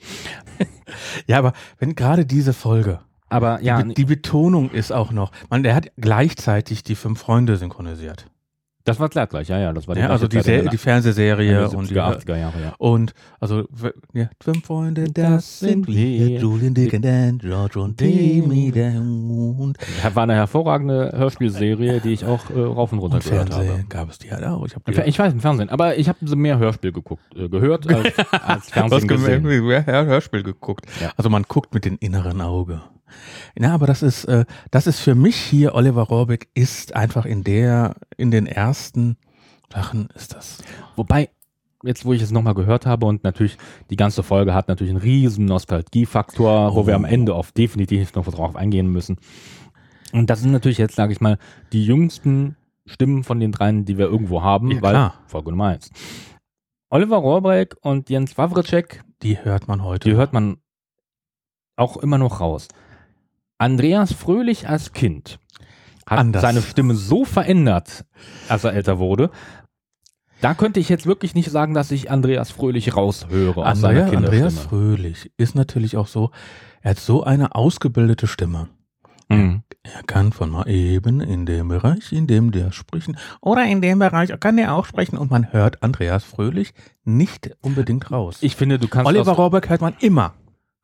Ja, 1.26 1.38
aber 1.38 1.52
wenn 1.78 1.94
gerade 1.94 2.26
diese 2.26 2.52
Folge, 2.52 3.00
Aber 3.28 3.60
ja, 3.62 3.82
die, 3.82 3.94
die 3.94 4.04
Betonung 4.04 4.70
ist 4.70 4.90
auch 4.92 5.12
noch, 5.12 5.32
man, 5.50 5.62
der 5.62 5.74
hat 5.74 5.92
gleichzeitig 5.96 6.82
die 6.82 6.94
fünf 6.94 7.20
Freunde 7.20 7.56
synchronisiert. 7.56 8.26
Das 8.88 9.00
war 9.00 9.10
zeitgleich, 9.10 9.48
ja, 9.48 9.58
ja, 9.58 9.72
das 9.72 9.86
war 9.86 9.96
Ja, 9.96 10.08
also 10.08 10.26
die, 10.26 10.36
gleiche 10.36 10.46
Zeit 10.46 10.54
in 10.54 10.58
Se 10.58 10.62
den 10.64 10.70
die 10.70 10.76
Fernsehserie 10.78 11.64
Ende 11.64 11.76
und 11.76 11.86
70er, 11.86 11.88
die, 11.88 12.26
80er 12.26 12.36
Jahre, 12.38 12.60
ja. 12.62 12.74
Und 12.78 13.12
also 13.40 13.64
ja, 14.12 14.28
fünf 14.40 14.64
Freunde, 14.66 15.04
das 15.12 15.60
sind 15.60 15.86
wir, 15.86 16.38
Julian, 16.40 16.74
Dick 16.74 16.92
und 16.94 17.04
Dan, 17.04 17.38
George 17.38 17.80
und 17.80 17.96
Timmy, 17.98 18.70
der 18.72 18.94
Hund. 18.94 19.78
Das 20.02 20.14
war 20.16 20.24
eine 20.24 20.34
hervorragende 20.34 21.12
Hörspielserie, 21.16 22.00
die 22.00 22.12
ich 22.12 22.24
auch 22.24 22.50
äh, 22.50 22.60
rauf 22.60 22.92
und 22.92 22.98
runter 22.98 23.16
Und 23.16 23.24
gehört 23.24 23.50
habe. 23.52 23.64
Fernsehen 23.64 23.88
gab 23.88 24.10
es 24.10 24.18
die 24.18 24.30
halt 24.32 24.44
auch. 24.44 24.64
Ich 24.66 24.74
habe 24.74 24.90
Fer- 24.92 25.06
Ich 25.06 25.18
weiß, 25.18 25.32
im 25.32 25.40
Fernsehen, 25.40 25.68
aber 25.70 25.96
ich 25.98 26.08
habe 26.08 26.36
mehr 26.36 26.58
Hörspiel 26.58 26.92
geguckt, 26.92 27.22
äh, 27.36 27.48
gehört 27.48 27.86
als, 27.92 28.12
als 28.42 28.70
Fernsehen 28.70 29.08
gesehen. 29.08 29.44
Hörspiel 29.46 30.42
geguckt. 30.42 30.86
Also 31.16 31.30
man 31.30 31.44
guckt 31.44 31.74
mit 31.74 31.84
dem 31.84 31.96
inneren 32.00 32.40
Auge. 32.40 32.80
Ja, 33.58 33.74
aber 33.74 33.86
das 33.86 34.02
ist, 34.02 34.24
äh, 34.24 34.44
das 34.70 34.86
ist 34.86 35.00
für 35.00 35.14
mich 35.14 35.36
hier, 35.36 35.74
Oliver 35.74 36.02
Rohrbeck 36.02 36.48
ist 36.54 36.94
einfach 36.96 37.24
in 37.26 37.44
der, 37.44 37.94
in 38.16 38.30
den 38.30 38.46
ersten 38.46 39.16
Sachen 39.72 40.08
ist 40.14 40.34
das. 40.34 40.58
Wobei, 40.96 41.28
jetzt 41.82 42.04
wo 42.04 42.12
ich 42.12 42.22
es 42.22 42.30
nochmal 42.30 42.54
gehört 42.54 42.86
habe 42.86 43.06
und 43.06 43.22
natürlich 43.24 43.56
die 43.90 43.96
ganze 43.96 44.22
Folge 44.22 44.54
hat 44.54 44.68
natürlich 44.68 44.90
einen 44.92 45.00
riesen 45.02 45.44
Nostalgiefaktor, 45.44 46.74
wo 46.74 46.86
wir 46.86 46.94
am 46.96 47.04
Oh. 47.04 47.08
Ende 47.08 47.34
auf 47.34 47.52
definitiv 47.52 48.14
noch 48.14 48.26
drauf 48.26 48.56
eingehen 48.56 48.88
müssen. 48.90 49.18
Und 50.12 50.30
das 50.30 50.40
sind 50.40 50.52
natürlich 50.52 50.78
jetzt, 50.78 50.96
sage 50.96 51.12
ich 51.12 51.20
mal, 51.20 51.38
die 51.72 51.84
jüngsten 51.84 52.56
Stimmen 52.86 53.24
von 53.24 53.38
den 53.40 53.52
dreien, 53.52 53.84
die 53.84 53.98
wir 53.98 54.06
irgendwo 54.06 54.42
haben, 54.42 54.70
Ja, 54.70 54.80
weil 54.82 54.92
klar. 54.92 55.14
Folge 55.26 55.50
Nummer 55.50 55.66
eins. 55.66 55.90
Oliver 56.90 57.18
Rohrbeck 57.18 57.76
und 57.82 58.08
Jens 58.08 58.38
Wawritschek, 58.38 59.04
Die 59.22 59.38
hört 59.44 59.68
man 59.68 59.84
heute. 59.84 60.08
die 60.08 60.16
hört 60.16 60.32
man 60.32 60.56
auch 61.76 61.98
immer 61.98 62.16
noch 62.16 62.40
raus. 62.40 62.68
Andreas 63.58 64.12
Fröhlich 64.12 64.68
als 64.68 64.92
Kind 64.92 65.40
hat 66.06 66.20
Anders. 66.20 66.42
seine 66.42 66.62
Stimme 66.62 66.94
so 66.94 67.24
verändert, 67.24 68.04
als 68.48 68.64
er 68.64 68.72
älter 68.72 68.98
wurde. 68.98 69.30
Da 70.40 70.54
könnte 70.54 70.78
ich 70.78 70.88
jetzt 70.88 71.06
wirklich 71.06 71.34
nicht 71.34 71.50
sagen, 71.50 71.74
dass 71.74 71.90
ich 71.90 72.10
Andreas 72.10 72.52
Fröhlich 72.52 72.96
raushöre 72.96 73.66
aus 73.66 73.80
seiner 73.80 74.04
Andrea, 74.04 74.18
Andreas 74.18 74.54
Kinderstimme. 74.54 74.68
Fröhlich 74.68 75.32
ist 75.36 75.56
natürlich 75.56 75.96
auch 75.96 76.06
so, 76.06 76.30
er 76.80 76.92
hat 76.92 77.00
so 77.00 77.24
eine 77.24 77.56
ausgebildete 77.56 78.28
Stimme. 78.28 78.68
Mhm. 79.28 79.62
Er 79.82 80.02
kann 80.04 80.32
von 80.32 80.50
mal 80.50 80.68
eben 80.68 81.20
in 81.20 81.44
dem 81.44 81.68
Bereich, 81.68 82.12
in 82.12 82.26
dem 82.26 82.52
der 82.52 82.72
sprechen, 82.72 83.18
oder 83.40 83.64
in 83.64 83.82
dem 83.82 83.98
Bereich 83.98 84.30
kann 84.40 84.56
er 84.56 84.74
auch 84.74 84.86
sprechen 84.86 85.18
und 85.18 85.30
man 85.30 85.52
hört 85.52 85.82
Andreas 85.82 86.24
Fröhlich 86.24 86.72
nicht 87.04 87.50
unbedingt 87.60 88.10
raus. 88.10 88.38
Ich 88.40 88.54
finde, 88.54 88.78
du 88.78 88.86
kannst 88.86 89.08
Oliver 89.08 89.32
Rohrbeck 89.32 89.68
hört 89.68 89.80
man 89.80 89.94
immer 90.00 90.34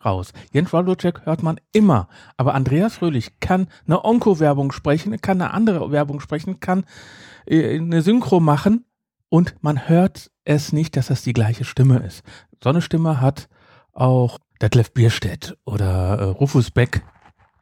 raus. 0.05 0.33
Jens 0.53 0.73
Wawrczyk 0.73 1.27
hört 1.27 1.43
man 1.43 1.61
immer. 1.73 2.09
Aber 2.37 2.55
Andreas 2.55 2.97
Fröhlich 2.97 3.41
kann 3.41 3.69
eine 3.87 4.05
Onko-Werbung 4.05 4.73
sprechen, 4.73 5.21
kann 5.21 5.41
eine 5.41 5.53
andere 5.53 5.91
Werbung 5.91 6.21
sprechen, 6.21 6.61
kann 6.61 6.85
äh, 7.47 7.79
eine 7.79 8.03
Synchro 8.03 8.41
machen 8.41 8.85
und 9.29 9.57
man 9.63 9.89
hört 9.89 10.31
es 10.45 10.73
nicht, 10.73 10.97
dass 10.97 11.09
das 11.09 11.23
die 11.23 11.33
gleiche 11.33 11.65
Stimme 11.65 11.99
ist. 11.99 12.23
So 12.63 12.71
eine 12.71 12.83
Stimme 12.83 13.21
hat 13.21 13.49
auch 13.93 14.39
Detlef 14.61 14.93
Bierstedt 14.93 15.57
oder 15.65 16.19
äh, 16.19 16.25
Rufus 16.25 16.71
Beck. 16.71 17.03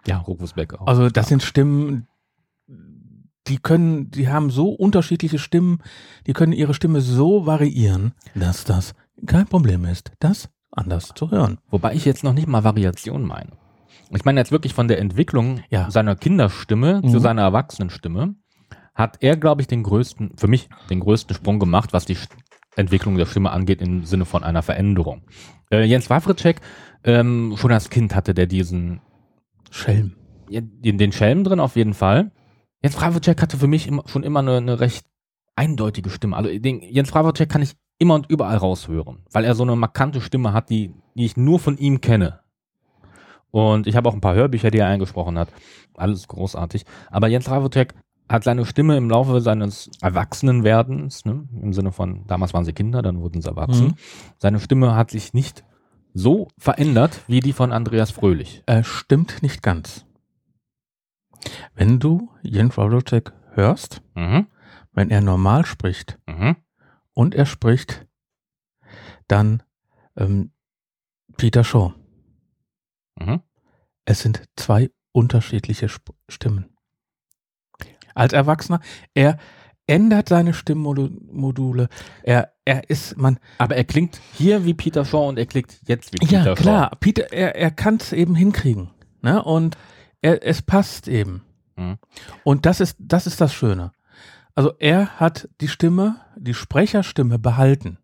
ja, 0.06 0.18
Rufus 0.18 0.54
Beck 0.54 0.74
auch. 0.74 0.86
Also 0.86 1.08
das 1.08 1.28
sind 1.28 1.42
Stimmen, 1.42 2.08
die 3.46 3.58
können, 3.58 4.10
die 4.10 4.28
haben 4.28 4.50
so 4.50 4.70
unterschiedliche 4.70 5.38
Stimmen, 5.38 5.82
die 6.26 6.32
können 6.32 6.52
ihre 6.52 6.74
Stimme 6.74 7.00
so 7.00 7.46
variieren, 7.46 8.12
dass 8.34 8.64
das 8.64 8.94
kein 9.26 9.46
Problem 9.46 9.84
ist, 9.84 10.12
das 10.20 10.48
anders 10.72 11.12
zu 11.14 11.30
hören. 11.30 11.58
Wobei 11.70 11.94
ich 11.94 12.04
jetzt 12.04 12.24
noch 12.24 12.32
nicht 12.32 12.48
mal 12.48 12.64
Variation 12.64 13.22
meine. 13.24 13.52
Ich 14.10 14.24
meine 14.24 14.40
jetzt 14.40 14.52
wirklich 14.52 14.74
von 14.74 14.88
der 14.88 14.98
Entwicklung 14.98 15.60
Ja. 15.70 15.90
seiner 15.90 16.16
Kinderstimme 16.16 17.00
Mhm. 17.02 17.08
zu 17.10 17.18
seiner 17.18 17.42
Erwachsenenstimme 17.42 18.34
hat 18.94 19.18
er, 19.20 19.36
glaube 19.36 19.62
ich, 19.62 19.68
den 19.68 19.82
größten, 19.82 20.36
für 20.36 20.48
mich 20.48 20.68
den 20.90 21.00
größten 21.00 21.34
Sprung 21.34 21.58
gemacht, 21.58 21.92
was 21.94 22.04
die 22.04 22.16
Entwicklung 22.76 23.16
der 23.16 23.26
Stimme 23.26 23.50
angeht 23.50 23.80
im 23.80 24.04
Sinne 24.04 24.24
von 24.26 24.44
einer 24.44 24.62
Veränderung. 24.62 25.22
Äh, 25.70 25.84
Jens 25.84 26.10
Wawritschek, 26.10 26.60
ähm, 27.04 27.54
schon 27.56 27.72
als 27.72 27.88
Kind 27.90 28.14
hatte 28.14 28.34
der 28.34 28.46
diesen 28.46 29.00
Schelm. 29.70 30.16
den, 30.50 30.98
den 30.98 31.12
Schelm 31.12 31.44
drin 31.44 31.60
auf 31.60 31.76
jeden 31.76 31.94
Fall. 31.94 32.32
Jens 32.82 33.00
Wawritschek 33.00 33.40
hatte 33.40 33.56
für 33.56 33.66
mich 33.68 33.86
immer, 33.88 34.02
schon 34.06 34.22
immer 34.22 34.40
eine, 34.40 34.58
eine 34.58 34.80
recht 34.80 35.06
eindeutige 35.56 36.10
Stimme. 36.10 36.36
Also 36.36 36.50
den 36.58 36.82
Jens 36.82 37.14
Wawritschek 37.14 37.48
kann 37.48 37.62
ich 37.62 37.74
immer 38.02 38.14
und 38.16 38.28
überall 38.30 38.56
raushören, 38.58 39.20
weil 39.32 39.44
er 39.44 39.54
so 39.54 39.62
eine 39.62 39.76
markante 39.76 40.20
Stimme 40.20 40.52
hat, 40.52 40.68
die, 40.70 40.92
die 41.14 41.24
ich 41.24 41.36
nur 41.36 41.58
von 41.58 41.78
ihm 41.78 42.00
kenne. 42.00 42.40
Und 43.50 43.86
ich 43.86 43.96
habe 43.96 44.08
auch 44.08 44.14
ein 44.14 44.20
paar 44.20 44.34
Hörbücher, 44.34 44.70
die 44.70 44.78
er 44.78 44.86
eingesprochen 44.88 45.38
hat. 45.38 45.48
Alles 45.94 46.26
großartig. 46.28 46.84
Aber 47.10 47.28
Jens 47.28 47.48
Wawritschek 47.50 47.94
hat 48.28 48.44
seine 48.44 48.64
Stimme 48.64 48.96
im 48.96 49.10
Laufe 49.10 49.40
seines 49.40 49.90
Erwachsenenwerdens, 50.00 51.24
ne, 51.26 51.46
im 51.60 51.72
Sinne 51.74 51.92
von, 51.92 52.26
damals 52.26 52.54
waren 52.54 52.64
sie 52.64 52.72
Kinder, 52.72 53.02
dann 53.02 53.20
wurden 53.20 53.42
sie 53.42 53.48
erwachsen. 53.48 53.88
Mhm. 53.88 53.94
Seine 54.38 54.58
Stimme 54.60 54.94
hat 54.94 55.10
sich 55.10 55.34
nicht 55.34 55.64
so 56.14 56.48
verändert 56.58 57.20
wie 57.26 57.40
die 57.40 57.52
von 57.52 57.72
Andreas 57.72 58.10
Fröhlich. 58.10 58.62
Äh, 58.66 58.84
stimmt 58.84 59.42
nicht 59.42 59.62
ganz. 59.62 60.06
Wenn 61.74 61.98
du 61.98 62.30
Jens 62.42 62.76
Wawrczyk 62.76 63.32
hörst, 63.52 64.02
Mhm. 64.14 64.46
wenn 64.92 65.10
er 65.10 65.20
normal 65.20 65.66
spricht 65.66 66.18
Mhm. 66.26 66.56
Und 67.14 67.34
er 67.34 67.46
spricht 67.46 68.06
dann 69.28 69.62
ähm, 70.16 70.52
Peter 71.36 71.64
Shaw. 71.64 71.94
Mhm. 73.18 73.40
Es 74.04 74.20
sind 74.20 74.42
zwei 74.56 74.90
unterschiedliche 75.12 75.86
Sp 75.88 76.12
Stimmen. 76.28 76.76
Als 78.14 78.32
Erwachsener, 78.32 78.80
er 79.14 79.38
ändert 79.86 80.28
seine 80.28 80.54
Stimmmodule. 80.54 81.88
Er, 82.22 82.52
er 82.64 82.88
ist, 82.90 83.16
man, 83.16 83.38
Aber 83.58 83.76
er 83.76 83.84
klingt 83.84 84.20
hier 84.34 84.64
wie 84.64 84.74
Peter 84.74 85.04
Shaw 85.04 85.28
und 85.28 85.38
er 85.38 85.46
klingt 85.46 85.80
jetzt 85.86 86.12
wie 86.12 86.18
Peter 86.18 86.44
ja 86.44 86.54
klar, 86.54 86.96
Peter, 87.00 87.32
er, 87.32 87.56
er 87.56 87.70
kann 87.70 87.96
es 87.96 88.12
eben 88.12 88.34
hinkriegen. 88.34 88.90
Ne? 89.22 89.42
Und 89.42 89.76
er, 90.20 90.46
es 90.46 90.62
passt 90.62 91.08
eben. 91.08 91.44
Mhm. 91.76 91.98
Und 92.44 92.66
das 92.66 92.80
ist, 92.80 92.96
das 92.98 93.26
ist 93.26 93.40
das 93.40 93.52
Schöne. 93.52 93.92
Also 94.54 94.72
er 94.78 95.18
hat 95.20 95.48
die 95.60 95.68
Stimme, 95.68 96.16
die 96.36 96.54
Sprecherstimme 96.54 97.38
behalten. 97.38 97.98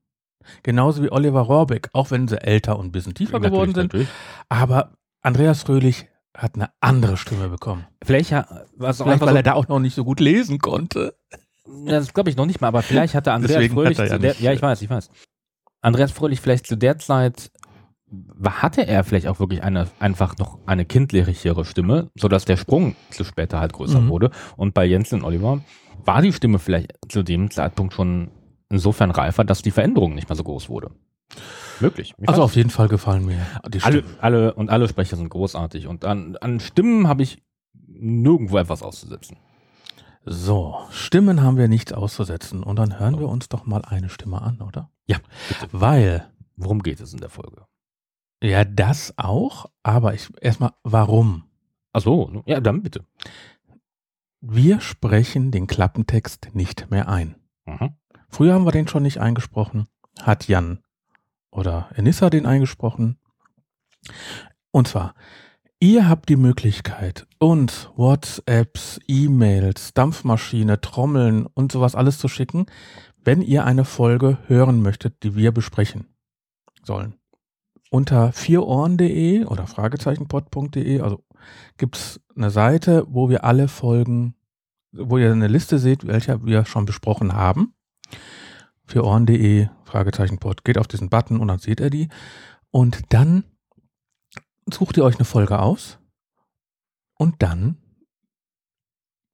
Genauso 0.62 1.02
wie 1.02 1.12
Oliver 1.12 1.42
Rohrbeck, 1.42 1.90
auch 1.92 2.10
wenn 2.10 2.26
sie 2.26 2.40
älter 2.40 2.78
und 2.78 2.86
ein 2.86 2.92
bisschen 2.92 3.14
tiefer 3.14 3.38
Shaw. 3.38 3.50
geworden 3.50 3.74
sind. 3.74 3.92
Natürlich. 3.92 4.08
Aber 4.48 4.92
Andreas 5.20 5.62
Fröhlich 5.62 6.08
hat 6.36 6.54
eine 6.54 6.70
andere 6.80 7.16
Stimme 7.18 7.48
bekommen. 7.48 7.86
Vielleicht, 8.02 8.30
ja, 8.30 8.46
was 8.76 8.98
Vielleicht, 9.02 9.20
weil 9.20 9.30
so, 9.30 9.36
er 9.36 9.42
da 9.42 9.52
auch 9.54 9.68
noch 9.68 9.80
nicht 9.80 9.94
so 9.94 10.04
gut 10.04 10.20
lesen 10.20 10.58
konnte. 10.58 11.14
das 11.86 12.14
glaube 12.14 12.30
ich 12.30 12.36
noch 12.36 12.46
nicht 12.46 12.60
mal, 12.62 12.68
aber 12.68 12.80
vielleicht 12.82 13.14
hatte 13.14 13.32
Andreas 13.32 13.56
Deswegen 13.60 13.74
hat 13.76 13.82
Fröhlich 13.82 13.98
er 13.98 14.06
ja 14.06 14.12
zu 14.14 14.18
der, 14.20 14.34
ja, 14.40 14.52
ich 14.52 14.62
weiß, 14.62 14.80
ich 14.80 14.88
weiß. 14.88 15.10
Andreas 15.82 16.12
Fröhlich 16.12 16.40
vielleicht 16.40 16.66
zu 16.66 16.76
der 16.76 16.98
Zeit 16.98 17.50
hatte 18.42 18.86
er 18.86 19.04
vielleicht 19.04 19.26
auch 19.26 19.38
wirklich 19.38 19.62
eine, 19.62 19.86
einfach 19.98 20.38
noch 20.38 20.58
eine 20.64 20.86
kindlichere 20.86 21.66
Stimme, 21.66 22.10
sodass 22.14 22.46
der 22.46 22.56
Sprung 22.56 22.96
zu 23.10 23.22
später 23.24 23.60
halt 23.60 23.74
größer 23.74 24.00
Mhm. 24.00 24.08
wurde. 24.08 24.30
Und 24.56 24.72
bei 24.72 24.86
Jens 24.86 25.12
und 25.12 25.24
Oliver 25.24 25.60
war 26.08 26.22
die 26.22 26.32
Stimme 26.32 26.58
vielleicht 26.58 26.92
zu 27.08 27.22
dem 27.22 27.50
Zeitpunkt 27.50 27.92
schon 27.94 28.30
insofern 28.70 29.10
reifer, 29.10 29.44
dass 29.44 29.62
die 29.62 29.70
Veränderung 29.70 30.14
nicht 30.14 30.28
mehr 30.28 30.36
so 30.36 30.42
groß 30.42 30.68
wurde. 30.68 30.90
Möglich. 31.80 32.14
Ich 32.18 32.28
Also 32.28 32.42
auf 32.42 32.56
jeden 32.56 32.70
Fall 32.70 32.88
gefallen 32.88 33.24
mir 33.26 33.46
die 33.68 33.82
alle, 33.82 33.98
Stimmen. 33.98 34.16
alle 34.20 34.54
und 34.54 34.70
alle 34.70 34.88
Sprecher 34.88 35.16
sind 35.16 35.28
großartig 35.28 35.86
und 35.86 36.04
an, 36.04 36.36
an 36.40 36.60
Stimmen 36.60 37.06
habe 37.06 37.22
ich 37.22 37.42
nirgendwo 37.86 38.56
etwas 38.58 38.82
auszusetzen. 38.82 39.36
So, 40.24 40.76
Stimmen 40.90 41.42
haben 41.42 41.56
wir 41.56 41.68
nichts 41.68 41.92
auszusetzen. 41.92 42.62
Und 42.62 42.76
dann 42.76 42.98
hören 42.98 43.18
wir 43.18 43.28
uns 43.28 43.48
doch 43.48 43.66
mal 43.66 43.82
eine 43.82 44.08
Stimme 44.08 44.42
an, 44.42 44.60
oder? 44.60 44.90
Ja, 45.06 45.18
Weil, 45.72 46.26
Worum 46.56 46.82
geht 46.82 47.00
es 47.00 47.12
in 47.12 47.20
der 47.20 47.30
Folge? 47.30 47.66
ja, 48.42 48.64
das 48.64 49.14
auch, 49.16 49.66
aber 49.82 50.14
ich 50.14 50.28
erstmal, 50.40 50.72
warum? 50.82 51.44
Ach 51.92 52.00
so, 52.00 52.42
ja, 52.46 52.60
dann 52.60 52.82
bitte. 52.82 53.04
Wir 54.40 54.80
sprechen 54.80 55.50
den 55.50 55.66
Klappentext 55.66 56.50
nicht 56.52 56.90
mehr 56.90 57.08
ein. 57.08 57.34
Mhm. 57.66 57.96
Früher 58.28 58.54
haben 58.54 58.64
wir 58.64 58.72
den 58.72 58.86
schon 58.86 59.02
nicht 59.02 59.18
eingesprochen, 59.18 59.88
hat 60.20 60.46
Jan 60.46 60.80
oder 61.50 61.90
Enissa 61.94 62.30
den 62.30 62.46
eingesprochen. 62.46 63.18
Und 64.70 64.86
zwar, 64.86 65.14
ihr 65.80 66.08
habt 66.08 66.28
die 66.28 66.36
Möglichkeit, 66.36 67.26
uns 67.38 67.90
WhatsApps, 67.96 69.00
E-Mails, 69.08 69.92
Dampfmaschine, 69.94 70.80
Trommeln 70.80 71.46
und 71.46 71.72
sowas 71.72 71.96
alles 71.96 72.18
zu 72.18 72.28
schicken, 72.28 72.66
wenn 73.24 73.42
ihr 73.42 73.64
eine 73.64 73.84
Folge 73.84 74.38
hören 74.46 74.82
möchtet, 74.82 75.22
die 75.24 75.34
wir 75.34 75.50
besprechen 75.52 76.06
sollen. 76.84 77.14
Unter 77.90 78.32
vierohren.de 78.32 79.46
oder 79.46 79.66
fragezeichenpod.de, 79.66 81.00
also 81.00 81.24
gibt's 81.76 82.20
eine 82.36 82.50
Seite, 82.50 83.04
wo 83.08 83.28
wir 83.28 83.44
alle 83.44 83.68
Folgen, 83.68 84.34
wo 84.92 85.18
ihr 85.18 85.32
eine 85.32 85.48
Liste 85.48 85.78
seht, 85.78 86.06
welche 86.06 86.44
wir 86.44 86.64
schon 86.64 86.86
besprochen 86.86 87.34
haben. 87.34 87.74
Vierohren.de, 88.86 89.68
Fragezeichenpod, 89.84 90.64
geht 90.64 90.78
auf 90.78 90.88
diesen 90.88 91.10
Button 91.10 91.40
und 91.40 91.48
dann 91.48 91.58
seht 91.58 91.80
ihr 91.80 91.90
die. 91.90 92.08
Und 92.70 93.02
dann 93.10 93.44
sucht 94.72 94.96
ihr 94.96 95.04
euch 95.04 95.16
eine 95.16 95.24
Folge 95.24 95.58
aus 95.58 95.98
und 97.14 97.42
dann 97.42 97.76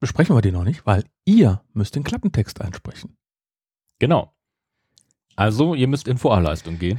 besprechen 0.00 0.36
wir 0.36 0.42
die 0.42 0.52
noch 0.52 0.64
nicht, 0.64 0.86
weil 0.86 1.04
ihr 1.24 1.62
müsst 1.72 1.96
den 1.96 2.04
Klappentext 2.04 2.60
einsprechen. 2.60 3.16
Genau. 3.98 4.34
Also, 5.36 5.74
ihr 5.74 5.88
müsst 5.88 6.06
in 6.08 6.18
Vorleistung 6.18 6.78
gehen. 6.78 6.98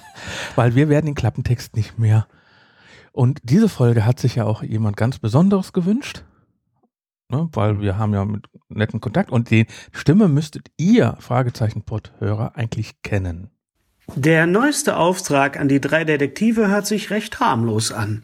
Weil 0.56 0.74
wir 0.74 0.88
werden 0.88 1.06
den 1.06 1.14
Klappentext 1.14 1.76
nicht 1.76 1.98
mehr. 1.98 2.26
Und 3.18 3.40
diese 3.42 3.68
Folge 3.68 4.06
hat 4.06 4.20
sich 4.20 4.36
ja 4.36 4.44
auch 4.44 4.62
jemand 4.62 4.96
ganz 4.96 5.18
Besonderes 5.18 5.72
gewünscht. 5.72 6.22
Ne, 7.28 7.48
weil 7.50 7.80
wir 7.80 7.98
haben 7.98 8.14
ja 8.14 8.24
mit 8.24 8.46
netten 8.68 9.00
Kontakt 9.00 9.32
und 9.32 9.50
die 9.50 9.66
Stimme 9.90 10.28
müsstet 10.28 10.68
ihr, 10.76 11.16
Fragezeichen 11.18 11.82
Pod-Hörer, 11.82 12.52
eigentlich 12.54 13.02
kennen. 13.02 13.50
Der 14.14 14.46
neueste 14.46 14.96
Auftrag 14.96 15.58
an 15.58 15.66
die 15.66 15.80
drei 15.80 16.04
Detektive 16.04 16.68
hört 16.68 16.86
sich 16.86 17.10
recht 17.10 17.40
harmlos 17.40 17.90
an. 17.90 18.22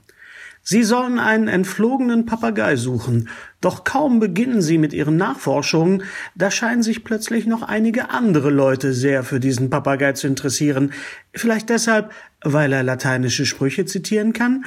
Sie 0.62 0.84
sollen 0.84 1.18
einen 1.18 1.48
entflogenen 1.48 2.24
Papagei 2.24 2.76
suchen, 2.76 3.28
doch 3.60 3.82
kaum 3.82 4.20
beginnen 4.20 4.62
sie 4.62 4.78
mit 4.78 4.92
ihren 4.92 5.16
Nachforschungen, 5.16 6.04
da 6.36 6.52
scheinen 6.52 6.84
sich 6.84 7.02
plötzlich 7.02 7.46
noch 7.46 7.62
einige 7.64 8.10
andere 8.10 8.48
Leute 8.48 8.92
sehr 8.92 9.24
für 9.24 9.40
diesen 9.40 9.70
Papagei 9.70 10.12
zu 10.12 10.28
interessieren. 10.28 10.92
Vielleicht 11.34 11.68
deshalb, 11.68 12.12
weil 12.44 12.72
er 12.72 12.84
lateinische 12.84 13.44
Sprüche 13.44 13.86
zitieren 13.86 14.32
kann? 14.32 14.64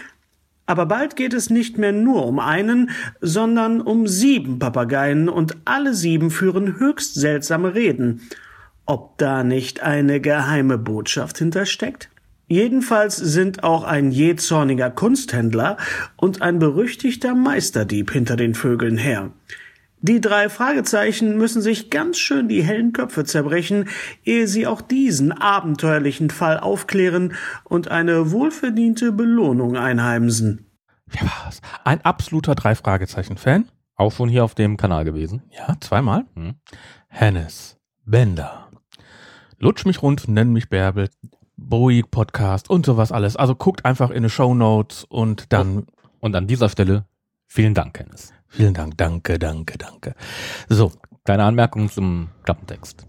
Aber 0.68 0.86
bald 0.86 1.16
geht 1.16 1.34
es 1.34 1.50
nicht 1.50 1.78
mehr 1.78 1.94
nur 1.94 2.26
um 2.26 2.40
einen, 2.40 2.92
sondern 3.22 3.82
um 3.82 4.06
sieben 4.06 4.60
Papageien 4.60 5.30
und 5.30 5.56
alle 5.64 5.94
sieben 5.94 6.30
führen 6.30 6.78
höchst 6.78 7.16
seltsame 7.16 7.74
Reden. 7.74 8.22
Ob 8.86 9.18
da 9.18 9.44
nicht 9.44 9.82
eine 9.82 10.20
geheime 10.22 10.78
Botschaft 10.78 11.38
hintersteckt? 11.38 12.10
Jedenfalls 12.50 13.16
sind 13.16 13.64
auch 13.64 13.84
ein 13.84 14.12
jähzorniger 14.12 14.90
Kunsthändler 14.90 15.78
und 16.16 16.42
ein 16.42 16.60
berüchtigter 16.60 17.34
Meisterdieb 17.34 18.12
hinter 18.12 18.36
den 18.36 18.54
Vögeln 18.54 18.98
her. 18.98 19.32
Die 20.00 20.22
drei 20.22 20.50
Fragezeichen 20.50 21.38
müssen 21.38 21.62
sich 21.62 21.90
ganz 21.90 22.18
schön 22.18 22.48
die 22.48 22.64
hellen 22.64 22.94
Köpfe 22.94 23.26
zerbrechen, 23.26 23.90
ehe 24.24 24.48
sie 24.48 24.68
auch 24.68 24.82
diesen 24.82 25.32
abenteuerlichen 25.32 26.30
Fall 26.30 26.60
aufklären 26.60 27.34
und 27.64 27.90
eine 27.90 28.32
wohlverdiente 28.32 29.12
Belohnung 29.12 29.76
einheimsen. 29.76 30.68
Wer 31.08 31.24
war's? 31.24 31.62
Ein 31.84 32.02
absoluter 32.02 32.54
Drei-Fragezeichen-Fan. 32.54 33.70
Auch 33.96 34.12
schon 34.12 34.30
hier 34.30 34.44
auf 34.44 34.54
dem 34.54 34.78
Kanal 34.78 35.06
gewesen. 35.06 35.44
Ja, 35.50 35.76
zweimal. 35.80 36.26
Hm. 36.36 36.56
Hennes, 37.08 37.78
Bender, 38.06 38.68
Lutsch 39.60 39.86
mich 39.88 40.04
rund, 40.04 40.28
nenn 40.28 40.54
mich 40.54 40.70
Bärbel, 40.70 41.10
Bowie 41.56 42.04
Podcast 42.04 42.70
und 42.70 42.86
sowas 42.86 43.12
alles. 43.12 43.36
Also 43.36 43.56
guckt 43.56 43.86
einfach 43.86 44.12
in 44.12 44.22
die 44.22 44.30
Show 44.30 44.54
Notes 44.54 45.04
und 45.04 45.52
dann 45.52 45.88
Und 46.20 46.36
an 46.36 46.46
dieser 46.46 46.70
Stelle 46.70 47.06
vielen 47.48 47.74
Dank, 47.74 47.98
Hennes. 48.00 48.34
Vielen 48.50 48.74
Dank, 48.74 48.98
danke, 48.98 49.40
danke, 49.40 49.78
danke. 49.78 50.16
So, 50.70 50.92
Kleine 51.26 51.44
Anmerkung 51.44 51.90
zum 51.90 52.30
Klappentext. 52.44 53.06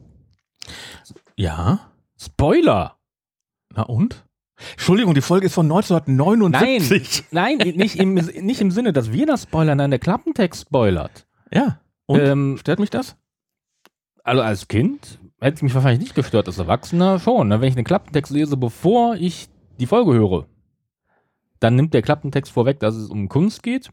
ja, 1.36 1.80
Spoiler! 2.20 2.96
na 3.74 3.82
und? 3.82 4.24
Entschuldigung, 4.72 5.14
die 5.14 5.20
Folge 5.20 5.46
ist 5.46 5.54
von 5.54 5.66
1979. 5.66 7.26
Nein, 7.30 7.58
nicht 7.58 7.96
im, 7.96 8.14
nicht 8.14 8.60
im 8.60 8.72
Sinne, 8.72 8.92
dass 8.92 9.12
wir 9.12 9.24
das 9.24 9.44
spoilern, 9.44 9.78
nein, 9.78 9.90
der 9.90 10.00
Klappentext 10.00 10.62
spoilert. 10.62 11.28
Ja. 11.52 11.80
Und? 12.06 12.20
Ähm, 12.20 12.56
Stört 12.58 12.80
mich 12.80 12.90
das? 12.90 13.16
also 14.28 14.42
als 14.42 14.68
Kind 14.68 15.18
hätte 15.40 15.56
es 15.56 15.62
mich 15.62 15.74
wahrscheinlich 15.74 16.00
nicht 16.00 16.14
gestört, 16.14 16.46
als 16.46 16.58
Erwachsener 16.58 17.18
schon. 17.18 17.48
Ne? 17.48 17.60
Wenn 17.60 17.68
ich 17.68 17.76
einen 17.76 17.84
Klappentext 17.84 18.30
lese, 18.30 18.56
bevor 18.56 19.14
ich 19.14 19.48
die 19.80 19.86
Folge 19.86 20.12
höre, 20.12 20.46
dann 21.60 21.76
nimmt 21.76 21.94
der 21.94 22.02
Klappentext 22.02 22.52
vorweg, 22.52 22.78
dass 22.80 22.94
es 22.94 23.08
um 23.08 23.28
Kunst 23.28 23.62
geht. 23.62 23.90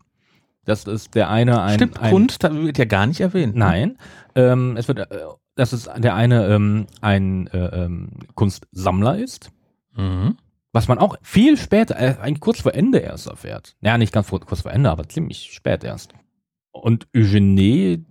Das 0.66 0.86
ist 0.86 1.16
der 1.16 1.30
eine 1.30 1.62
ein. 1.62 1.76
Stimmt, 1.76 2.00
ein, 2.00 2.12
Kunst 2.12 2.44
da 2.44 2.54
wird 2.54 2.78
ja 2.78 2.86
gar 2.86 3.06
nicht 3.06 3.22
erwähnt. 3.22 3.56
Nein. 3.56 3.98
Ähm, 4.36 4.76
es 4.78 4.88
wird, 4.88 5.00
äh, 5.00 5.20
dass 5.56 5.74
es 5.74 5.90
der 5.98 6.16
eine 6.16 6.48
ähm, 6.48 6.88
ein 7.02 7.48
äh, 7.48 7.84
ähm, 7.86 8.10
Kunstsammler 8.36 9.18
ist, 9.18 9.52
Mhm. 9.96 10.36
was 10.74 10.90
man 10.90 10.98
auch 10.98 11.16
viel 11.22 11.56
später, 11.56 11.98
äh, 11.98 12.18
eigentlich 12.20 12.42
kurz 12.42 12.60
vor 12.62 12.74
Ende 12.74 12.98
erst 13.00 13.28
erfährt. 13.28 13.78
Ja, 13.80 13.98
nicht 13.98 14.12
ganz 14.12 14.28
vor, 14.28 14.42
kurz 14.42 14.62
vor 14.62 14.72
Ende, 14.74 14.90
aber 14.92 15.08
ziemlich 15.08 15.54
spät 15.54 15.84
erst. 15.86 16.14
Und 16.72 17.08
Eugenie 17.16 18.04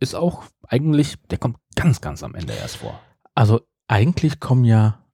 ist 0.00 0.14
auch 0.14 0.44
eigentlich, 0.66 1.16
der 1.30 1.36
kommt 1.38 1.58
ganz, 1.76 2.00
ganz 2.00 2.22
am 2.22 2.34
Ende 2.34 2.54
erst 2.54 2.76
vor. 2.76 2.98
Also 3.34 3.60
eigentlich 3.88 4.40
kommen 4.40 4.64
ja 4.64 5.04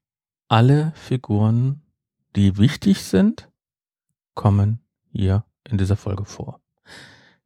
alle 0.47 0.93
Figuren, 0.95 1.83
die 2.37 2.57
wichtig 2.59 3.03
sind, 3.03 3.49
kommen 4.35 4.79
hier 5.11 5.45
in 5.71 5.79
dieser 5.79 5.97
Folge 5.97 6.25
vor. 6.25 6.61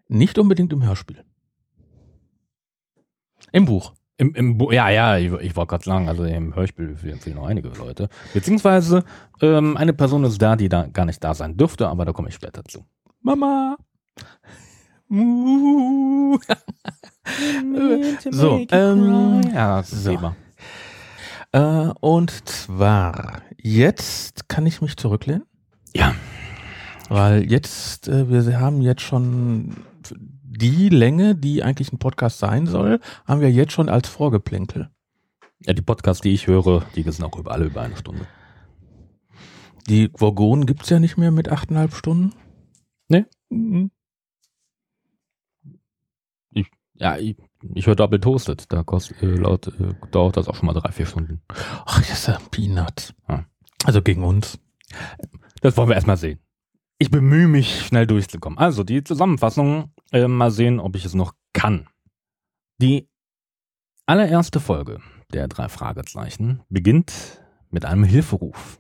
Nicht 0.08 0.38
unbedingt 0.38 0.72
im 0.72 0.84
Hörspiel. 0.84 1.24
Im 3.52 3.64
Buch. 3.64 3.94
Im, 4.16 4.34
im 4.34 4.58
Bu 4.58 4.70
ja, 4.70 4.90
ja, 4.90 5.18
ich, 5.18 5.32
ich 5.32 5.56
wollte 5.56 5.70
gerade 5.70 5.84
sagen, 5.84 6.08
also 6.08 6.24
im 6.24 6.54
Hörspiel 6.54 6.96
fehlen 6.96 7.18
noch 7.34 7.46
einige 7.46 7.68
Leute. 7.70 8.08
Beziehungsweise 8.32 9.04
ähm, 9.40 9.76
eine 9.76 9.92
Person 9.92 10.22
ist 10.24 10.40
da, 10.40 10.54
die 10.54 10.68
da 10.68 10.86
gar 10.86 11.04
nicht 11.04 11.22
da 11.24 11.34
sein 11.34 11.56
dürfte, 11.56 11.88
aber 11.88 12.04
da 12.04 12.12
komme 12.12 12.28
ich 12.28 12.34
später 12.34 12.64
zu. 12.64 12.84
Mama. 13.20 13.76
So, 18.30 18.66
ähm, 18.70 19.40
ja, 19.54 19.78
das 19.78 19.92
ist 19.92 20.04
so. 20.04 20.10
Thema. 20.10 20.36
äh, 21.52 21.90
und 22.00 22.30
zwar, 22.48 23.42
jetzt 23.56 24.48
kann 24.48 24.66
ich 24.66 24.82
mich 24.82 24.96
zurücklehnen. 24.96 25.44
Ja. 25.94 26.14
Weil 27.08 27.50
jetzt, 27.50 28.08
äh, 28.08 28.28
wir 28.28 28.60
haben 28.60 28.80
jetzt 28.80 29.02
schon 29.02 29.76
die 30.42 30.88
Länge, 30.88 31.34
die 31.34 31.62
eigentlich 31.62 31.92
ein 31.92 31.98
Podcast 31.98 32.38
sein 32.38 32.66
soll, 32.66 33.00
haben 33.26 33.40
wir 33.40 33.50
jetzt 33.50 33.72
schon 33.72 33.88
als 33.88 34.08
Vorgeplänkel. 34.08 34.90
Ja, 35.66 35.72
die 35.72 35.82
Podcasts, 35.82 36.22
die 36.22 36.32
ich 36.32 36.46
höre, 36.46 36.84
die 36.94 37.02
sind 37.02 37.24
auch 37.24 37.38
über 37.38 37.52
alle 37.52 37.66
über 37.66 37.82
eine 37.82 37.96
Stunde. 37.96 38.26
Die 39.88 40.08
Gorgonen 40.08 40.66
gibt's 40.66 40.88
ja 40.88 40.98
nicht 40.98 41.16
mehr 41.16 41.30
mit 41.30 41.50
achteinhalb 41.50 41.94
Stunden. 41.94 42.32
Nee. 43.08 43.26
Mhm. 43.50 43.90
Ja, 46.96 47.18
ich, 47.18 47.36
ich 47.74 47.86
höre 47.86 47.96
Double 47.96 48.20
Toasted, 48.20 48.72
da 48.72 48.84
kostet, 48.84 49.22
äh, 49.22 49.26
laut, 49.26 49.66
äh, 49.66 49.94
dauert 50.12 50.36
das 50.36 50.48
auch 50.48 50.54
schon 50.54 50.66
mal 50.66 50.74
drei, 50.74 50.92
vier 50.92 51.06
Stunden. 51.06 51.42
Ach, 51.84 51.98
das 51.98 52.10
ist 52.10 52.28
ja 52.28 52.38
Peanuts. 52.50 53.14
Ja. 53.28 53.44
Also 53.84 54.00
gegen 54.00 54.22
uns. 54.22 54.58
Das 55.60 55.76
wollen 55.76 55.88
wir 55.88 55.96
erstmal 55.96 56.16
sehen. 56.16 56.38
Ich 56.98 57.10
bemühe 57.10 57.48
mich, 57.48 57.82
schnell 57.86 58.06
durchzukommen. 58.06 58.58
Also, 58.58 58.84
die 58.84 59.02
Zusammenfassung, 59.02 59.92
äh, 60.12 60.28
mal 60.28 60.50
sehen, 60.50 60.78
ob 60.78 60.96
ich 60.96 61.04
es 61.04 61.14
noch 61.14 61.34
kann. 61.52 61.88
Die 62.78 63.08
allererste 64.06 64.60
Folge 64.60 65.00
der 65.32 65.48
drei 65.48 65.68
Fragezeichen 65.68 66.62
beginnt 66.68 67.42
mit 67.70 67.84
einem 67.84 68.04
Hilferuf. 68.04 68.78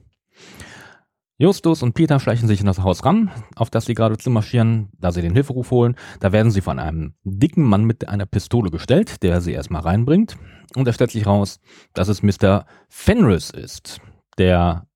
Justus 1.36 1.82
und 1.82 1.94
Peter 1.94 2.20
schleichen 2.20 2.46
sich 2.46 2.60
in 2.60 2.66
das 2.66 2.78
Haus 2.78 3.04
ran, 3.04 3.32
auf 3.56 3.68
das 3.68 3.86
sie 3.86 3.94
gerade 3.94 4.16
zu 4.16 4.30
marschieren, 4.30 4.90
da 4.96 5.10
sie 5.10 5.20
den 5.20 5.32
Hilferuf 5.32 5.72
holen. 5.72 5.96
Da 6.20 6.30
werden 6.30 6.52
sie 6.52 6.60
von 6.60 6.78
einem 6.78 7.14
dicken 7.24 7.64
Mann 7.64 7.84
mit 7.84 8.08
einer 8.08 8.26
Pistole 8.26 8.70
gestellt, 8.70 9.22
der 9.24 9.40
sie 9.40 9.52
erstmal 9.52 9.82
reinbringt. 9.82 10.36
Und 10.76 10.86
es 10.86 10.94
stellt 10.94 11.10
sich 11.10 11.26
raus, 11.26 11.58
dass 11.92 12.06
es 12.06 12.22
Mr. 12.22 12.66
Fenris 12.88 13.50
ist, 13.50 14.00
der 14.38 14.86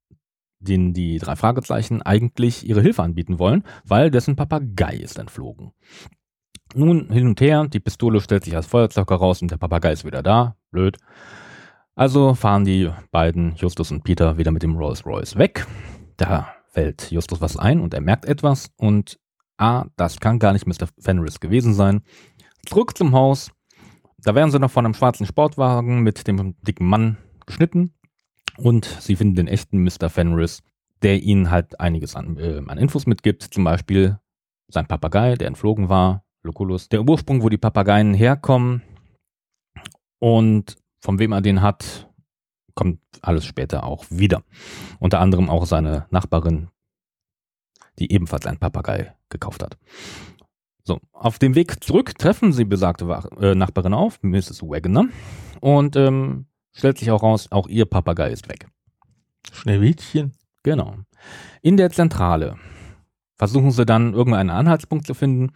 den 0.60 0.92
die 0.92 1.18
drei 1.18 1.36
Fragezeichen 1.36 2.02
eigentlich 2.02 2.68
ihre 2.68 2.82
Hilfe 2.82 3.02
anbieten 3.02 3.38
wollen, 3.38 3.64
weil 3.84 4.10
dessen 4.10 4.36
Papagei 4.36 4.94
ist 4.94 5.18
entflogen. 5.18 5.72
Nun 6.74 7.10
hin 7.10 7.26
und 7.26 7.40
her, 7.40 7.66
die 7.66 7.80
Pistole 7.80 8.20
stellt 8.20 8.44
sich 8.44 8.54
als 8.54 8.66
Feuerzeug 8.66 9.08
heraus 9.10 9.40
und 9.40 9.50
der 9.50 9.56
Papagei 9.56 9.92
ist 9.92 10.04
wieder 10.04 10.22
da. 10.22 10.56
Blöd. 10.70 10.98
Also 11.94 12.34
fahren 12.34 12.64
die 12.64 12.90
beiden, 13.10 13.54
Justus 13.56 13.90
und 13.90 14.04
Peter, 14.04 14.36
wieder 14.36 14.50
mit 14.50 14.62
dem 14.62 14.76
Rolls 14.76 15.06
Royce 15.06 15.36
weg. 15.36 15.66
Da 16.16 16.48
fällt 16.66 17.10
Justus 17.10 17.40
was 17.40 17.56
ein 17.56 17.80
und 17.80 17.94
er 17.94 18.00
merkt 18.00 18.26
etwas 18.26 18.70
und 18.76 19.18
ah, 19.56 19.86
das 19.96 20.20
kann 20.20 20.38
gar 20.38 20.52
nicht 20.52 20.66
Mr. 20.66 20.88
Fenris 20.98 21.40
gewesen 21.40 21.74
sein. 21.74 22.02
Zurück 22.66 22.96
zum 22.96 23.12
Haus. 23.12 23.50
Da 24.18 24.34
werden 24.34 24.50
sie 24.50 24.58
noch 24.58 24.70
von 24.70 24.84
einem 24.84 24.94
schwarzen 24.94 25.26
Sportwagen 25.26 26.02
mit 26.02 26.26
dem 26.26 26.56
dicken 26.62 26.86
Mann 26.86 27.16
geschnitten 27.46 27.94
und 28.58 28.84
sie 28.84 29.16
finden 29.16 29.36
den 29.36 29.48
echten 29.48 29.82
Mr. 29.82 30.10
Fenris, 30.10 30.62
der 31.02 31.22
ihnen 31.22 31.50
halt 31.50 31.80
einiges 31.80 32.16
an, 32.16 32.36
äh, 32.38 32.60
an 32.66 32.78
Infos 32.78 33.06
mitgibt. 33.06 33.42
Zum 33.42 33.64
Beispiel 33.64 34.18
sein 34.68 34.86
Papagei, 34.86 35.36
der 35.36 35.46
entflogen 35.46 35.88
war, 35.88 36.24
Lucullus. 36.42 36.88
Der 36.88 37.02
Ursprung, 37.02 37.42
wo 37.42 37.48
die 37.48 37.58
Papageien 37.58 38.14
herkommen 38.14 38.82
und 40.18 40.76
von 41.00 41.18
wem 41.18 41.32
er 41.32 41.40
den 41.40 41.62
hat, 41.62 42.10
kommt 42.74 43.00
alles 43.22 43.44
später 43.44 43.84
auch 43.84 44.04
wieder. 44.10 44.42
Unter 44.98 45.20
anderem 45.20 45.50
auch 45.50 45.66
seine 45.66 46.06
Nachbarin, 46.10 46.68
die 47.98 48.12
ebenfalls 48.12 48.46
einen 48.46 48.58
Papagei 48.58 49.14
gekauft 49.28 49.62
hat. 49.62 49.78
So, 50.84 51.00
auf 51.12 51.38
dem 51.38 51.54
Weg 51.54 51.84
zurück 51.84 52.16
treffen 52.18 52.52
sie 52.52 52.64
besagte 52.64 53.04
äh, 53.40 53.54
Nachbarin 53.54 53.94
auf, 53.94 54.22
Mrs. 54.22 54.62
Wagner, 54.62 55.08
und 55.60 55.96
ähm, 55.96 56.46
stellt 56.78 56.98
sich 56.98 57.10
auch 57.10 57.22
raus, 57.22 57.48
auch 57.50 57.68
ihr 57.68 57.84
Papagei 57.84 58.30
ist 58.30 58.48
weg. 58.48 58.68
Schneewittchen. 59.52 60.32
Genau. 60.62 60.96
In 61.62 61.76
der 61.76 61.90
Zentrale 61.90 62.56
versuchen 63.36 63.70
sie 63.70 63.84
dann 63.86 64.14
irgendeinen 64.14 64.50
Anhaltspunkt 64.50 65.06
zu 65.06 65.14
finden 65.14 65.52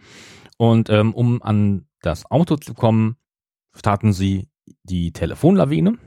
und 0.57 0.89
ähm, 0.89 1.13
um 1.13 1.41
an 1.41 1.85
das 2.01 2.29
Auto 2.29 2.57
zu 2.57 2.73
kommen, 2.73 3.15
starten 3.75 4.13
sie 4.13 4.47
die 4.83 5.11
Telefonlawine, 5.11 5.97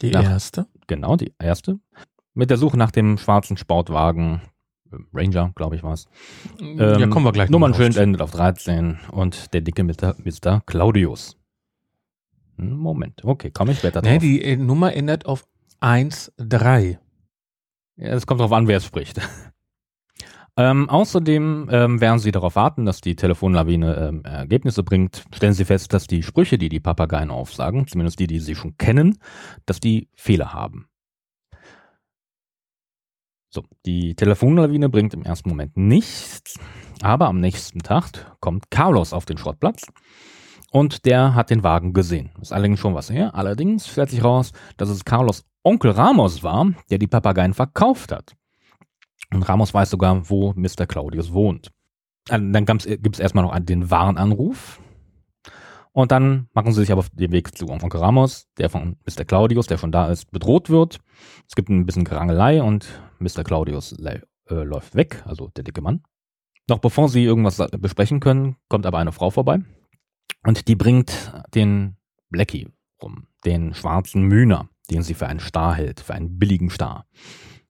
Die 0.00 0.10
Nach- 0.10 0.22
erste. 0.22 0.66
genau 0.86 1.16
die 1.16 1.34
erste, 1.38 1.78
mit 2.34 2.50
der 2.50 2.56
Suche 2.56 2.76
nach 2.76 2.90
dem 2.90 3.18
schwarzen 3.18 3.56
Sportwagen, 3.56 4.40
Ranger, 5.12 5.52
glaube 5.54 5.76
ich 5.76 5.82
war 5.82 5.92
es. 5.92 6.06
ja, 6.60 7.06
kommen 7.06 7.24
wir 7.24 7.32
gleich 7.32 7.48
Nummernschild 7.50 7.96
endet 7.96 8.22
auf 8.22 8.32
13 8.32 8.98
und 9.12 9.52
der 9.54 9.60
dicke. 9.60 9.84
Mr. 9.84 10.62
Claudius. 10.66 11.36
Moment, 12.60 13.24
okay, 13.24 13.50
komme 13.50 13.72
ich 13.72 13.78
später 13.78 14.02
drauf. 14.02 14.10
Nee, 14.10 14.18
die 14.18 14.42
äh, 14.42 14.56
Nummer 14.56 14.94
endet 14.94 15.26
auf 15.26 15.46
1-3. 15.80 16.98
Ja, 17.96 18.08
es 18.08 18.26
kommt 18.26 18.40
darauf 18.40 18.52
an, 18.52 18.68
wer 18.68 18.78
es 18.78 18.84
spricht. 18.84 19.20
ähm, 20.56 20.88
außerdem 20.88 21.68
ähm, 21.70 22.00
werden 22.00 22.18
sie 22.18 22.32
darauf 22.32 22.56
warten, 22.56 22.84
dass 22.84 23.00
die 23.00 23.16
Telefonlawine 23.16 23.96
ähm, 23.96 24.24
Ergebnisse 24.24 24.82
bringt. 24.82 25.24
Stellen 25.34 25.52
sie 25.52 25.64
fest, 25.64 25.92
dass 25.92 26.06
die 26.06 26.22
Sprüche, 26.22 26.58
die 26.58 26.68
die 26.68 26.80
Papageien 26.80 27.30
aufsagen, 27.30 27.86
zumindest 27.86 28.18
die, 28.20 28.26
die 28.26 28.38
sie 28.38 28.54
schon 28.54 28.76
kennen, 28.78 29.18
dass 29.66 29.80
die 29.80 30.08
Fehler 30.14 30.52
haben. 30.52 30.86
So, 33.52 33.64
die 33.84 34.14
Telefonlawine 34.14 34.88
bringt 34.88 35.12
im 35.12 35.22
ersten 35.22 35.48
Moment 35.48 35.76
nichts, 35.76 36.58
aber 37.02 37.26
am 37.26 37.40
nächsten 37.40 37.80
Tag 37.80 38.36
kommt 38.40 38.70
Carlos 38.70 39.12
auf 39.12 39.24
den 39.24 39.38
Schrottplatz 39.38 39.86
und 40.70 41.04
der 41.04 41.34
hat 41.34 41.50
den 41.50 41.62
Wagen 41.62 41.92
gesehen. 41.92 42.30
Ist 42.40 42.52
allerdings 42.52 42.80
schon 42.80 42.94
was 42.94 43.10
her. 43.10 43.34
Allerdings 43.34 43.88
stellt 43.88 44.10
sich 44.10 44.22
raus, 44.22 44.52
dass 44.76 44.88
es 44.88 45.04
Carlos 45.04 45.44
Onkel 45.62 45.90
Ramos 45.90 46.42
war, 46.42 46.72
der 46.90 46.98
die 46.98 47.06
Papageien 47.06 47.54
verkauft 47.54 48.12
hat. 48.12 48.34
Und 49.32 49.42
Ramos 49.42 49.74
weiß 49.74 49.90
sogar, 49.90 50.28
wo 50.30 50.52
Mr. 50.54 50.86
Claudius 50.86 51.32
wohnt. 51.32 51.70
Äh, 52.28 52.38
Dann 52.40 52.64
gibt 52.64 53.14
es 53.14 53.20
erstmal 53.20 53.44
noch 53.44 53.58
den 53.60 53.90
Warnanruf. 53.90 54.80
Und 55.92 56.12
dann 56.12 56.48
machen 56.54 56.72
sie 56.72 56.80
sich 56.80 56.92
aber 56.92 57.00
auf 57.00 57.10
den 57.10 57.32
Weg 57.32 57.56
zu 57.56 57.68
Onkel 57.68 58.00
Ramos, 58.00 58.46
der 58.58 58.70
von 58.70 58.96
Mr. 59.04 59.24
Claudius, 59.24 59.66
der 59.66 59.76
schon 59.76 59.90
da 59.90 60.08
ist, 60.08 60.30
bedroht 60.30 60.70
wird. 60.70 61.00
Es 61.48 61.56
gibt 61.56 61.68
ein 61.68 61.84
bisschen 61.84 62.04
Gerangelei 62.04 62.62
und 62.62 62.86
Mr. 63.18 63.42
Claudius 63.42 63.92
äh, 63.98 64.20
läuft 64.48 64.94
weg, 64.94 65.22
also 65.26 65.48
der 65.48 65.64
dicke 65.64 65.82
Mann. 65.82 66.02
Noch 66.68 66.78
bevor 66.78 67.08
sie 67.08 67.24
irgendwas 67.24 67.60
besprechen 67.80 68.20
können, 68.20 68.56
kommt 68.68 68.86
aber 68.86 68.98
eine 68.98 69.10
Frau 69.10 69.30
vorbei. 69.30 69.60
Und 70.44 70.68
die 70.68 70.76
bringt 70.76 71.32
den 71.54 71.96
Blackie 72.30 72.68
rum, 73.02 73.26
den 73.44 73.74
schwarzen 73.74 74.22
Mühner, 74.22 74.68
den 74.90 75.02
sie 75.02 75.14
für 75.14 75.26
einen 75.26 75.40
Star 75.40 75.74
hält, 75.74 76.00
für 76.00 76.14
einen 76.14 76.38
billigen 76.38 76.70
Star. 76.70 77.06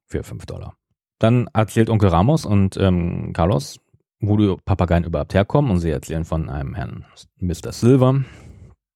Für 0.06 0.22
5 0.22 0.46
Dollar. 0.46 0.74
Dann 1.20 1.48
erzählt 1.52 1.90
Onkel 1.90 2.08
Ramos 2.08 2.44
und 2.44 2.76
ähm, 2.76 3.32
Carlos, 3.32 3.78
wo 4.20 4.36
die 4.36 4.56
Papageien 4.64 5.04
überhaupt 5.04 5.34
herkommen. 5.34 5.70
Und 5.70 5.78
sie 5.78 5.90
erzählen 5.90 6.24
von 6.24 6.48
einem 6.48 6.74
Herrn 6.74 7.04
Mr. 7.38 7.72
Silver, 7.72 8.24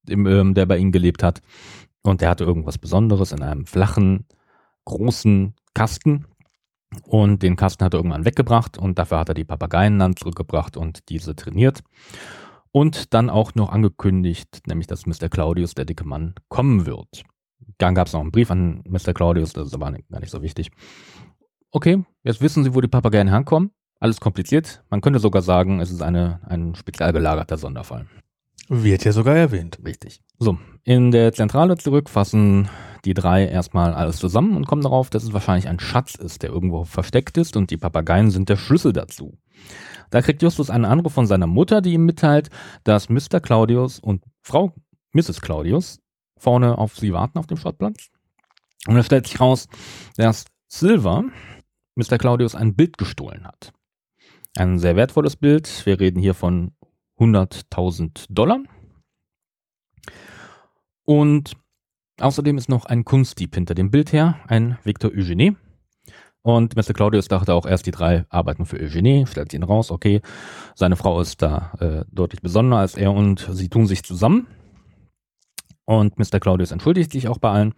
dem, 0.03 0.27
ähm, 0.27 0.55
der 0.55 0.66
bei 0.66 0.79
ihnen 0.79 0.90
gelebt 0.90 1.22
hat. 1.22 1.40
Und 2.03 2.20
der 2.20 2.31
hatte 2.31 2.44
irgendwas 2.44 2.79
Besonderes 2.79 3.33
in 3.33 3.42
einem 3.42 3.66
flachen, 3.66 4.27
großen 4.85 5.55
Kasten. 5.74 6.27
Und 7.03 7.42
den 7.42 7.57
Kasten 7.57 7.85
hat 7.85 7.94
er 7.94 7.98
irgendwann 7.98 8.24
weggebracht 8.24 8.79
und 8.79 8.98
dafür 8.98 9.18
hat 9.18 9.29
er 9.29 9.35
die 9.35 9.44
Papageien 9.44 9.98
dann 9.98 10.16
zurückgebracht 10.16 10.77
und 10.77 11.09
diese 11.09 11.35
trainiert. 11.35 11.83
Und 12.77 13.15
dann 13.15 13.31
auch 13.31 13.55
noch 13.55 13.69
angekündigt, 13.69 14.63
nämlich 14.67 14.89
dass 14.89 15.07
Mr. 15.07 15.29
Claudius, 15.29 15.77
der 15.77 15.85
dicke 15.85 16.05
Mann, 16.05 16.35
kommen 16.49 16.87
wird. 16.87 17.23
dann 17.79 17.95
gab 17.95 18.09
es 18.09 18.13
noch 18.13 18.21
einen 18.21 18.33
Brief 18.33 18.51
an 18.51 18.83
Mr. 18.89 19.15
Claudius, 19.15 19.53
das 19.53 19.69
ist 19.69 19.75
aber 19.75 19.93
nicht, 19.93 20.09
gar 20.09 20.19
nicht 20.19 20.31
so 20.31 20.43
wichtig. 20.43 20.73
Okay, 21.71 22.05
jetzt 22.25 22.41
wissen 22.41 22.65
Sie, 22.65 22.75
wo 22.75 22.81
die 22.81 22.89
Papageien 22.89 23.29
herkommen. 23.29 23.71
Alles 24.01 24.19
kompliziert. 24.19 24.83
Man 24.91 25.01
könnte 25.01 25.21
sogar 25.21 25.43
sagen, 25.43 25.79
es 25.79 25.93
ist 25.93 26.03
eine, 26.03 26.41
ein 26.49 26.75
spezial 26.75 27.13
gelagerter 27.13 27.59
Sonderfall. 27.59 28.07
Wird 28.69 29.05
ja 29.05 29.13
sogar 29.13 29.37
erwähnt. 29.37 29.79
Richtig. 29.85 30.21
So, 30.41 30.59
in 30.83 31.13
der 31.13 31.33
Zentrale 31.33 31.77
zurück 31.77 32.11
fassen 32.11 32.69
die 33.05 33.15
drei 33.15 33.47
erstmal 33.47 33.95
alles 33.95 34.17
zusammen 34.17 34.57
und 34.57 34.67
kommen 34.67 34.83
darauf, 34.83 35.11
dass 35.11 35.23
es 35.23 35.33
wahrscheinlich 35.33 35.69
ein 35.69 35.79
Schatz 35.79 36.17
ist, 36.17 36.43
der 36.43 36.51
irgendwo 36.51 36.85
versteckt 36.85 37.39
ist 37.39 37.57
und 37.57 37.71
die 37.71 37.77
Papageien 37.77 38.33
sind 38.33 38.49
der 38.49 38.57
Schlüssel 38.57 38.93
dazu. 38.93 39.39
Da 40.11 40.23
kriegt 40.23 40.43
Justus 40.43 40.71
einen 40.71 40.85
Anruf 40.85 41.12
von 41.12 41.27
seiner 41.27 41.47
Mutter, 41.47 41.81
die 41.81 41.95
ihm 41.95 42.05
mitteilt, 42.05 42.51
dass 42.85 43.09
Mr. 43.09 43.40
Claudius 43.40 43.99
und 43.99 44.23
Frau 44.43 44.73
Mrs. 45.12 45.40
Claudius 45.40 46.01
vorne 46.38 46.79
auf 46.79 46.97
sie 46.97 47.12
warten 47.12 47.38
auf 47.38 47.47
dem 47.47 47.57
Schrottplatz. 47.57 48.11
Und 48.87 48.97
es 48.97 49.07
stellt 49.07 49.27
sich 49.27 49.40
raus, 49.40 49.69
dass 50.17 50.45
Silver 50.69 51.25
Mr. 51.97 52.19
Claudius 52.19 52.55
ein 52.55 52.75
Bild 52.75 52.99
gestohlen 52.99 53.47
hat. 53.47 53.73
Ein 54.57 54.79
sehr 54.79 54.97
wertvolles 54.97 55.37
Bild. 55.37 55.85
Wir 55.87 55.99
reden 55.99 56.21
hier 56.21 56.35
von 56.35 56.73
100.000 57.19 58.27
Dollar. 58.29 58.61
Und 61.05 61.57
außerdem 62.21 62.59
ist 62.59 62.69
noch 62.69 62.87
ein 62.87 63.05
Kunstdieb 63.05 63.55
hinter 63.55 63.75
dem 63.75 63.90
Bild 63.90 64.12
her, 64.12 64.40
ein 64.49 64.79
Victor 64.85 65.11
Eugenie. 65.11 65.57
Und 66.45 66.77
Mr. 66.77 66.93
Claudius 66.93 67.27
dachte 67.27 67.55
auch 67.55 67.65
erst, 67.65 67.87
die 67.87 67.91
drei 67.91 68.27
arbeiten 68.29 68.67
für 68.67 68.79
Eugenie, 68.79 69.25
stellt 69.27 69.55
ihn 69.55 69.63
raus, 69.63 69.91
okay, 69.91 70.21
seine 70.75 70.95
Frau 70.95 71.19
ist 71.19 71.41
da 71.41 71.73
äh, 71.81 72.05
deutlich 72.13 72.43
besonderer 72.43 72.81
als 72.81 72.97
er 72.97 73.13
und 73.13 73.49
sie 73.51 73.71
tun 73.71 73.87
sich 73.87 74.03
zusammen. 74.05 74.47
Und 75.87 76.19
Mr. 76.19 76.41
Claudius 76.41 76.71
entschuldigt 76.71 77.13
sich 77.13 77.29
auch 77.29 77.39
bei 77.39 77.51
allen. 77.51 77.73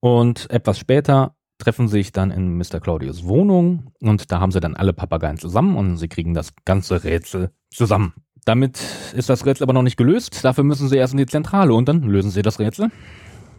Und 0.00 0.50
etwas 0.50 0.78
später 0.78 1.34
treffen 1.58 1.88
sich 1.88 2.10
dann 2.10 2.30
in 2.30 2.56
Mr. 2.56 2.80
Claudius 2.80 3.24
Wohnung 3.24 3.92
und 4.00 4.32
da 4.32 4.40
haben 4.40 4.50
sie 4.50 4.60
dann 4.60 4.76
alle 4.76 4.94
Papageien 4.94 5.36
zusammen 5.36 5.76
und 5.76 5.98
sie 5.98 6.08
kriegen 6.08 6.32
das 6.32 6.54
ganze 6.64 7.04
Rätsel 7.04 7.50
zusammen. 7.70 8.14
Damit 8.46 8.80
ist 9.14 9.28
das 9.28 9.44
Rätsel 9.44 9.64
aber 9.64 9.74
noch 9.74 9.82
nicht 9.82 9.98
gelöst. 9.98 10.42
Dafür 10.42 10.64
müssen 10.64 10.88
sie 10.88 10.96
erst 10.96 11.12
in 11.12 11.18
die 11.18 11.26
Zentrale 11.26 11.74
und 11.74 11.86
dann 11.86 12.02
lösen 12.02 12.30
sie 12.30 12.42
das 12.42 12.58
Rätsel. 12.58 12.90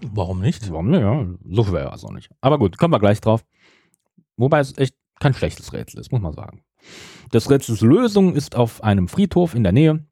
Warum 0.02 0.42
nicht? 0.42 0.72
Warum? 0.72 0.92
Ja, 0.96 1.28
so 1.48 1.64
schwer 1.64 1.86
war 1.86 1.94
es 1.94 2.04
auch 2.04 2.12
nicht. 2.12 2.32
Aber 2.42 2.58
gut, 2.58 2.80
kommen 2.80 2.94
wir 2.94 3.00
gleich 3.00 3.22
drauf. 3.22 3.46
Wobei 4.38 4.60
es 4.60 4.78
echt 4.78 4.96
kein 5.20 5.34
schlechtes 5.34 5.74
Rätsel 5.74 6.00
ist, 6.00 6.12
muss 6.12 6.22
man 6.22 6.34
sagen. 6.34 6.64
Das 7.32 7.50
Rätsels 7.50 7.82
Lösung 7.82 8.36
ist 8.36 8.56
auf 8.56 8.84
einem 8.84 9.08
Friedhof 9.08 9.56
in 9.56 9.64
der 9.64 9.72
Nähe. 9.72 10.06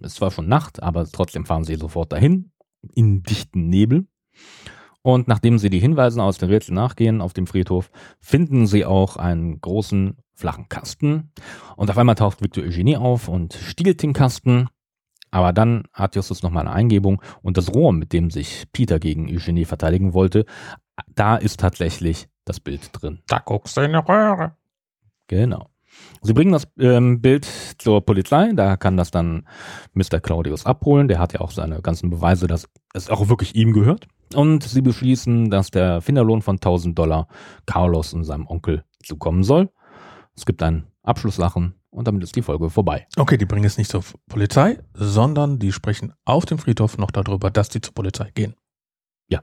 Es 0.00 0.20
war 0.20 0.30
schon 0.30 0.48
Nacht, 0.48 0.82
aber 0.82 1.06
trotzdem 1.06 1.44
fahren 1.44 1.64
sie 1.64 1.74
sofort 1.74 2.12
dahin, 2.12 2.52
in 2.94 3.22
dichten 3.22 3.68
Nebel. 3.68 4.06
Und 5.02 5.26
nachdem 5.26 5.58
sie 5.58 5.68
die 5.68 5.80
Hinweise 5.80 6.22
aus 6.22 6.38
dem 6.38 6.48
Rätsel 6.48 6.74
nachgehen 6.74 7.20
auf 7.20 7.32
dem 7.32 7.48
Friedhof, 7.48 7.90
finden 8.20 8.66
sie 8.66 8.84
auch 8.84 9.16
einen 9.16 9.60
großen 9.60 10.16
flachen 10.34 10.68
Kasten. 10.68 11.32
Und 11.76 11.90
auf 11.90 11.98
einmal 11.98 12.14
taucht 12.14 12.40
Victor 12.40 12.64
Eugenie 12.64 12.96
auf 12.96 13.28
und 13.28 13.54
stiehlt 13.54 14.02
den 14.02 14.12
Kasten. 14.12 14.68
Aber 15.32 15.52
dann 15.52 15.84
hat 15.92 16.14
Justus 16.14 16.42
nochmal 16.42 16.66
eine 16.66 16.76
Eingebung 16.76 17.20
und 17.42 17.56
das 17.56 17.74
Rohr, 17.74 17.92
mit 17.92 18.12
dem 18.12 18.30
sich 18.30 18.66
Peter 18.72 19.00
gegen 19.00 19.28
Eugenie 19.28 19.64
verteidigen 19.64 20.14
wollte, 20.14 20.44
da 21.08 21.36
ist 21.36 21.58
tatsächlich 21.58 22.28
das 22.44 22.60
Bild 22.60 22.90
drin. 22.92 23.20
Da 23.26 23.38
guckst 23.38 23.76
du 23.76 23.82
in 23.82 23.92
die 23.92 23.98
Röhre. 23.98 24.56
Genau. 25.28 25.68
Sie 26.22 26.32
bringen 26.32 26.52
das 26.52 26.66
ähm, 26.78 27.20
Bild 27.20 27.46
zur 27.78 28.04
Polizei, 28.04 28.52
da 28.54 28.76
kann 28.76 28.96
das 28.96 29.10
dann 29.10 29.46
Mr. 29.92 30.20
Claudius 30.20 30.64
abholen. 30.64 31.08
Der 31.08 31.18
hat 31.18 31.32
ja 31.32 31.40
auch 31.40 31.50
seine 31.50 31.82
ganzen 31.82 32.10
Beweise, 32.10 32.46
dass 32.46 32.68
es 32.94 33.10
auch 33.10 33.28
wirklich 33.28 33.54
ihm 33.54 33.72
gehört. 33.72 34.06
Und 34.34 34.62
sie 34.62 34.80
beschließen, 34.80 35.50
dass 35.50 35.70
der 35.70 36.00
Finderlohn 36.00 36.42
von 36.42 36.56
1000 36.56 36.98
Dollar 36.98 37.28
Carlos 37.66 38.14
und 38.14 38.24
seinem 38.24 38.46
Onkel 38.46 38.84
zukommen 39.02 39.44
soll. 39.44 39.70
Es 40.34 40.46
gibt 40.46 40.62
ein 40.62 40.86
Abschlusslachen 41.02 41.74
und 41.90 42.08
damit 42.08 42.22
ist 42.22 42.36
die 42.36 42.42
Folge 42.42 42.70
vorbei. 42.70 43.06
Okay, 43.16 43.36
die 43.36 43.44
bringen 43.44 43.66
es 43.66 43.76
nicht 43.76 43.90
zur 43.90 44.02
Polizei, 44.28 44.78
sondern 44.94 45.58
die 45.58 45.72
sprechen 45.72 46.14
auf 46.24 46.46
dem 46.46 46.58
Friedhof 46.58 46.96
noch 46.96 47.10
darüber, 47.10 47.50
dass 47.50 47.68
die 47.68 47.80
zur 47.80 47.94
Polizei 47.94 48.30
gehen. 48.32 48.54
Ja. 49.28 49.42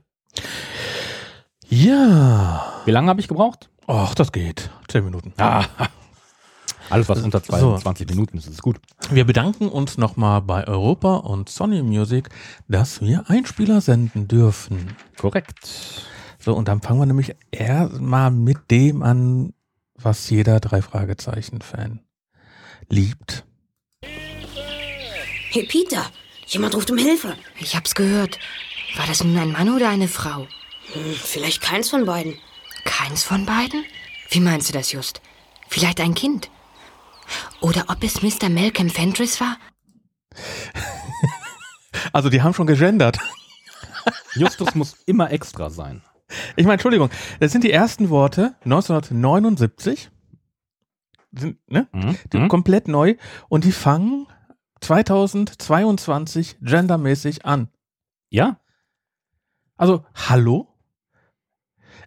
Ja. 1.70 2.82
Wie 2.84 2.90
lange 2.90 3.08
habe 3.08 3.20
ich 3.20 3.28
gebraucht? 3.28 3.70
Ach, 3.86 4.14
das 4.14 4.32
geht. 4.32 4.70
Zehn 4.88 5.04
Minuten. 5.04 5.32
Ah, 5.38 5.64
alles 6.90 7.08
was 7.08 7.22
unter 7.22 7.38
So. 7.40 7.52
22 7.52 8.08
Minuten 8.08 8.38
ist, 8.38 8.48
ist 8.48 8.60
gut. 8.60 8.80
Wir 9.10 9.24
bedanken 9.24 9.68
uns 9.68 9.96
nochmal 9.96 10.42
bei 10.42 10.66
Europa 10.66 11.16
und 11.16 11.48
Sony 11.48 11.82
Music, 11.82 12.28
dass 12.66 13.00
wir 13.00 13.24
Einspieler 13.28 13.80
senden 13.80 14.26
dürfen. 14.26 14.96
Korrekt. 15.16 16.04
So, 16.40 16.54
und 16.54 16.66
dann 16.66 16.82
fangen 16.82 16.98
wir 16.98 17.06
nämlich 17.06 17.36
erstmal 17.52 18.32
mit 18.32 18.70
dem 18.72 19.02
an, 19.04 19.52
was 19.94 20.28
jeder 20.28 20.58
Drei-Fragezeichen-Fan 20.58 22.00
liebt. 22.88 23.44
Hey 25.52 25.66
Peter, 25.68 26.06
jemand 26.46 26.74
ruft 26.74 26.90
um 26.90 26.98
Hilfe. 26.98 27.36
Ich 27.60 27.76
hab's 27.76 27.94
gehört. 27.94 28.38
War 28.96 29.06
das 29.06 29.22
nun 29.22 29.38
ein 29.38 29.52
Mann 29.52 29.68
oder 29.68 29.88
eine 29.88 30.08
Frau? 30.08 30.46
Hm, 30.92 31.14
vielleicht 31.14 31.62
keins 31.62 31.90
von 31.90 32.04
beiden. 32.04 32.34
Keins 32.84 33.22
von 33.22 33.46
beiden? 33.46 33.84
Wie 34.30 34.40
meinst 34.40 34.68
du 34.68 34.72
das 34.72 34.92
just? 34.92 35.20
Vielleicht 35.68 36.00
ein 36.00 36.14
Kind? 36.14 36.50
Oder 37.60 37.84
ob 37.88 38.02
es 38.02 38.22
Mr. 38.22 38.48
Malcolm 38.48 38.90
Fentress 38.90 39.40
war? 39.40 39.56
Also, 42.12 42.28
die 42.30 42.40
haben 42.42 42.54
schon 42.54 42.66
gegendert. 42.66 43.18
Justus 44.34 44.74
muss 44.74 44.94
immer 45.06 45.30
extra 45.32 45.70
sein. 45.70 46.02
Ich 46.56 46.64
meine, 46.64 46.74
Entschuldigung, 46.74 47.10
das 47.40 47.52
sind 47.52 47.62
die 47.62 47.70
ersten 47.72 48.10
Worte 48.10 48.54
1979. 48.64 50.10
Sind, 51.32 51.58
ne? 51.68 51.88
Mhm. 51.92 52.16
Die 52.32 52.38
Mhm. 52.38 52.48
komplett 52.48 52.88
neu 52.88 53.16
und 53.48 53.64
die 53.64 53.72
fangen 53.72 54.26
2022 54.80 56.56
gendermäßig 56.60 57.44
an. 57.44 57.68
Ja, 58.30 58.58
Also, 59.76 60.04
hallo? 60.14 60.69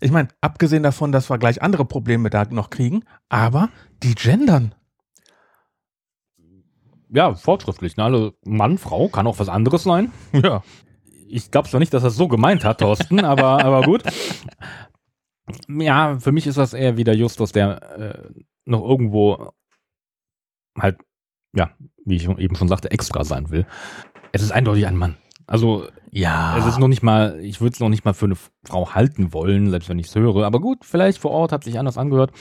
Ich 0.04 0.12
meine, 0.12 0.28
abgesehen 0.42 0.84
davon, 0.84 1.14
dass 1.14 1.30
wir 1.30 1.38
gleich 1.38 1.62
andere 1.62 1.86
Probleme 1.86 2.30
da 2.30 2.44
noch 2.50 2.70
kriegen, 2.70 3.06
aber 3.30 3.70
die 4.04 4.16
gendern. 4.16 4.76
ja, 7.10 7.34
fortschrittlich. 7.36 7.96
Ne? 7.96 8.04
Also 8.04 8.34
Mann, 8.44 8.78
Frau 8.78 9.08
kann 9.08 9.28
auch 9.28 9.40
was 9.40 9.48
anderes 9.48 9.84
sein. 9.84 10.12
Ja. 10.34 10.62
Ich 11.30 11.52
glaube 11.52 11.70
zwar 11.70 11.80
nicht, 11.80 11.94
dass 11.94 12.04
er 12.04 12.10
es 12.10 12.16
so 12.16 12.28
gemeint 12.28 12.66
hat, 12.66 12.82
Thorsten, 12.82 13.20
aber, 13.26 13.64
aber 13.64 13.82
gut. 13.84 14.04
Ja, 15.68 16.20
für 16.20 16.32
mich 16.32 16.48
ist 16.48 16.58
das 16.58 16.74
eher 16.74 16.98
wieder 16.98 17.14
Justus, 17.14 17.54
der 17.54 17.82
äh, 17.98 18.44
noch 18.66 18.84
irgendwo 18.84 19.52
halt, 20.78 21.00
ja, 21.56 21.72
wie 22.06 22.18
ich 22.18 22.28
eben 22.28 22.56
schon 22.56 22.68
sagte, 22.68 22.92
extra 22.92 23.24
sein 23.24 23.50
will. 23.52 23.66
Es 24.32 24.42
ist 24.42 24.52
eindeutig 24.52 24.86
ein 24.86 24.98
Mann. 24.98 25.18
Also 25.48 25.88
Ja. 26.16 26.58
es 26.58 26.66
ist 26.68 26.78
noch 26.78 26.88
nicht 26.88 27.02
mal, 27.02 27.40
ich 27.42 27.60
würde 27.60 27.74
es 27.74 27.80
noch 27.80 27.90
nicht 27.90 28.06
mal 28.06 28.14
für 28.14 28.26
eine 28.26 28.36
Frau 28.64 28.94
halten 28.94 29.34
wollen, 29.34 29.72
selbst 29.72 29.90
wenn 29.90 29.98
ich 29.98 30.08
es 30.08 30.16
höre. 30.16 30.46
Aber 30.46 30.60
gut, 30.60 30.86
vielleicht 30.86 31.18
vor 31.18 31.32
Ort 31.32 31.52
hat 31.52 31.64
sich 31.64 31.80
anders 31.80 31.98
angehört. 31.98 32.32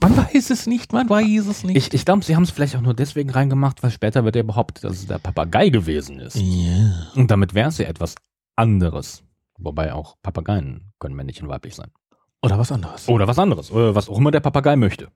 man 0.00 0.16
weiß 0.16 0.50
es 0.50 0.66
nicht, 0.66 0.92
man 0.92 1.08
weiß 1.08 1.46
es 1.46 1.64
nicht. 1.64 1.76
Ich, 1.76 1.94
ich 1.94 2.04
glaube, 2.04 2.24
sie 2.24 2.36
haben 2.36 2.42
es 2.42 2.50
vielleicht 2.50 2.76
auch 2.76 2.82
nur 2.82 2.94
deswegen 2.94 3.30
reingemacht, 3.30 3.82
weil 3.82 3.90
später 3.90 4.24
wird 4.24 4.36
ja 4.36 4.42
behauptet, 4.42 4.84
dass 4.84 4.92
es 4.92 5.06
der 5.06 5.18
Papagei 5.18 5.70
gewesen 5.70 6.20
ist. 6.20 6.36
ja. 6.36 7.06
Und 7.14 7.30
damit 7.30 7.54
wäre 7.54 7.70
es 7.70 7.78
ja 7.78 7.86
etwas 7.86 8.16
anderes. 8.54 9.24
Wobei 9.58 9.92
auch 9.94 10.16
Papageien 10.22 10.92
können 10.98 11.14
männlich 11.16 11.42
und 11.42 11.48
weiblich 11.48 11.74
sein. 11.74 11.90
Oder 12.42 12.58
was 12.58 12.72
anderes. 12.72 13.08
Oder 13.08 13.26
was 13.26 13.38
anderes. 13.38 13.70
Oder 13.70 13.94
was 13.94 14.08
auch 14.08 14.18
immer 14.18 14.30
der 14.30 14.40
Papagei 14.40 14.76
möchte. 14.76 15.08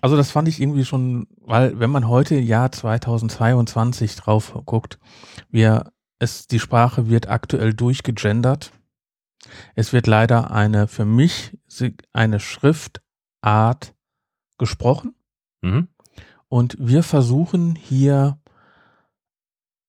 Also 0.00 0.16
das 0.16 0.30
fand 0.30 0.48
ich 0.48 0.60
irgendwie 0.60 0.84
schon, 0.84 1.26
weil 1.40 1.78
wenn 1.78 1.90
man 1.90 2.08
heute 2.08 2.36
Jahr 2.36 2.72
2022 2.72 4.16
drauf 4.16 4.54
guckt, 4.66 4.98
wir, 5.50 5.92
es, 6.18 6.46
die 6.46 6.60
Sprache 6.60 7.08
wird 7.08 7.28
aktuell 7.28 7.74
durchgegendert. 7.74 8.72
Es 9.74 9.92
wird 9.92 10.06
leider 10.06 10.50
eine, 10.50 10.88
für 10.88 11.04
mich, 11.04 11.56
eine 12.12 12.40
Schriftart 12.40 13.94
gesprochen. 14.58 15.14
Mhm. 15.62 15.88
Und 16.48 16.76
wir 16.78 17.02
versuchen 17.02 17.74
hier, 17.74 18.38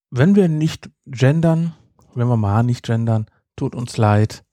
wenn 0.10 0.36
wir 0.36 0.50
nicht 0.50 0.90
gendern, 1.06 1.76
wenn 2.16 2.28
wir 2.28 2.38
mal 2.38 2.64
nicht 2.64 2.86
gendern, 2.86 3.28
tut 3.56 3.76
uns 3.76 3.98
leid. 3.98 4.44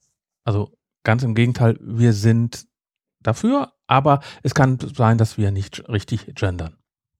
Also 0.45 0.73
ganz 1.05 1.23
im 1.23 1.35
Gegenteil, 1.35 1.79
wir 1.81 2.13
sind 2.13 2.67
dafür, 3.21 3.73
aber 3.87 4.21
es 4.43 4.55
kann 4.55 4.79
sein, 4.95 5.19
dass 5.19 5.39
wir 5.39 5.51
nicht 5.51 5.89
richtig 5.89 6.35
gendern. 6.35 6.77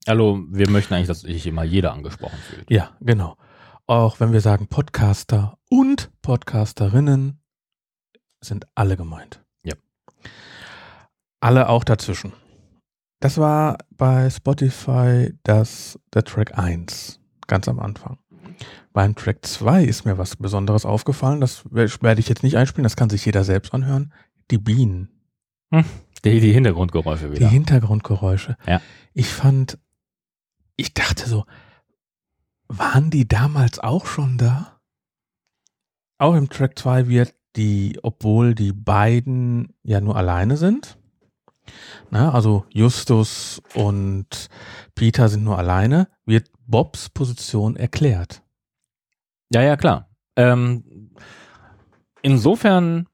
Also, 0.07 0.43
wir 0.51 0.69
möchten 0.69 0.95
eigentlich, 0.95 1.07
dass 1.07 1.21
sich 1.21 1.47
immer 1.47 1.63
jeder 1.63 1.93
angesprochen 1.93 2.39
fühlt. 2.39 2.69
Ja, 2.71 2.91
genau. 3.01 3.37
Auch 3.87 4.21
wenn 4.21 4.33
wir 4.33 4.41
sagen 4.41 4.69
Podcaster 4.69 5.59
und 5.69 6.11
Podcasterinnen, 6.23 7.41
sind 8.41 8.67
alle 8.75 8.97
gemeint. 8.97 9.45
Ja. 9.65 9.75
Alle 11.41 11.69
auch 11.69 11.85
dazwischen. 11.85 12.33
Das 13.21 13.39
war 13.39 13.79
bei 13.91 14.31
Spotify 14.31 15.33
das 15.43 15.99
der 16.15 16.25
Track 16.25 16.59
1, 16.59 17.21
ganz 17.47 17.69
am 17.69 17.81
Anfang. 17.81 18.19
Beim 18.93 19.15
Track 19.15 19.45
2 19.47 19.85
ist 19.85 20.05
mir 20.05 20.19
was 20.19 20.37
Besonderes 20.37 20.85
aufgefallen. 20.85 21.41
Das 21.41 21.65
werde 21.71 22.21
ich 22.21 22.29
jetzt 22.29 22.43
nicht 22.43 22.57
einspielen, 22.57 22.85
das 22.85 22.97
kann 22.97 23.11
sich 23.11 23.25
jeder 23.25 23.45
selbst 23.45 23.75
anhören. 23.75 24.13
Die 24.51 24.59
Bienen. 24.59 25.09
Die, 26.25 26.41
die 26.41 26.53
Hintergrundgeräusche 26.53 27.31
wieder. 27.31 27.41
Die 27.41 27.53
Hintergrundgeräusche. 27.53 28.57
Ja. 28.67 28.81
Ich 29.15 29.29
fand, 29.29 29.79
ich 30.77 30.95
dachte 30.95 31.29
so, 31.29 31.47
waren 32.79 33.11
die 33.11 33.29
damals 33.29 33.79
auch 33.79 34.07
schon 34.07 34.39
da? 34.39 34.81
Auch 36.19 36.35
im 36.35 36.49
Track 36.49 36.79
2 36.79 37.09
wird 37.09 37.35
die, 37.57 37.99
obwohl 38.03 38.55
die 38.55 38.73
beiden 38.73 39.75
ja 39.83 40.01
nur 40.01 40.17
alleine 40.17 40.57
sind, 40.57 40.97
na, 42.11 42.33
also 42.33 42.65
Justus 42.71 43.63
und 43.75 44.49
Peter 44.95 45.29
sind 45.29 45.45
nur 45.45 45.59
alleine, 45.59 46.09
wird 46.27 46.51
Bobs 46.67 47.09
Position 47.09 47.77
erklärt. 47.77 48.43
Ja, 49.53 49.63
ja, 49.63 49.77
klar. 49.77 50.09
Ähm, 50.37 51.11
insofern 52.23 53.07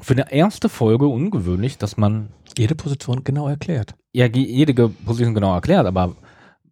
für 0.00 0.14
eine 0.14 0.30
erste 0.32 0.68
Folge 0.68 1.06
ungewöhnlich, 1.06 1.78
dass 1.78 1.96
man 1.96 2.32
Jede 2.56 2.74
Position 2.74 3.24
genau 3.24 3.48
erklärt. 3.48 3.94
ja 4.12 4.26
jede 4.26 4.88
Position 4.88 5.34
genau 5.34 5.54
erklärt, 5.54 5.86
aber 5.86 6.16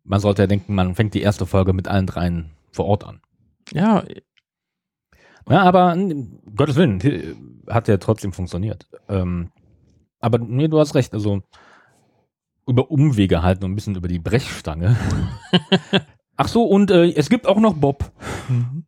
man 0.06 0.20
sollte 0.20 0.42
ja 0.42 0.46
denken, 0.46 0.74
man 0.74 0.94
fängt 0.94 1.14
die 1.14 1.22
erste 1.22 1.46
Folge 1.46 1.72
mit 1.72 1.88
allen 1.88 2.06
dreien 2.06 2.50
vor 2.70 2.86
Ort 2.86 3.04
an. 3.04 3.20
Ja, 3.72 4.04
Ja, 5.48 5.62
aber 5.62 5.92
um 5.92 6.40
Gottes 6.54 6.76
Willen, 6.76 7.00
hat 7.68 7.88
ja 7.88 7.96
trotzdem 7.98 8.32
funktioniert. 8.32 8.88
Ähm, 9.08 9.50
aber 10.20 10.38
nee, 10.38 10.68
du 10.68 10.78
hast 10.78 10.94
recht, 10.94 11.14
also 11.14 11.42
über 12.66 12.90
Umwege 12.90 13.42
halt 13.42 13.62
und 13.62 13.70
ein 13.70 13.74
bisschen 13.74 13.94
über 13.94 14.08
die 14.08 14.18
Brechstange. 14.18 14.96
Ach 16.36 16.48
so, 16.48 16.64
und 16.64 16.90
äh, 16.90 17.12
es 17.12 17.28
gibt 17.28 17.46
auch 17.46 17.58
noch 17.58 17.74
Bob. 17.74 18.10
Mhm. 18.48 18.84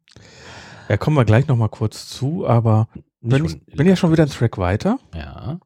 Ja, 0.89 0.97
kommen 0.97 1.17
wir 1.17 1.25
gleich 1.25 1.47
nochmal 1.47 1.69
kurz 1.69 2.09
zu, 2.09 2.47
aber 2.47 2.89
ich, 3.21 3.67
bin 3.77 3.87
ja 3.87 3.97
schon 3.97 4.13
wieder 4.13 4.25
ein 4.25 4.31
Track 4.31 4.59
weiter. 4.59 4.99
ja. 5.15 5.59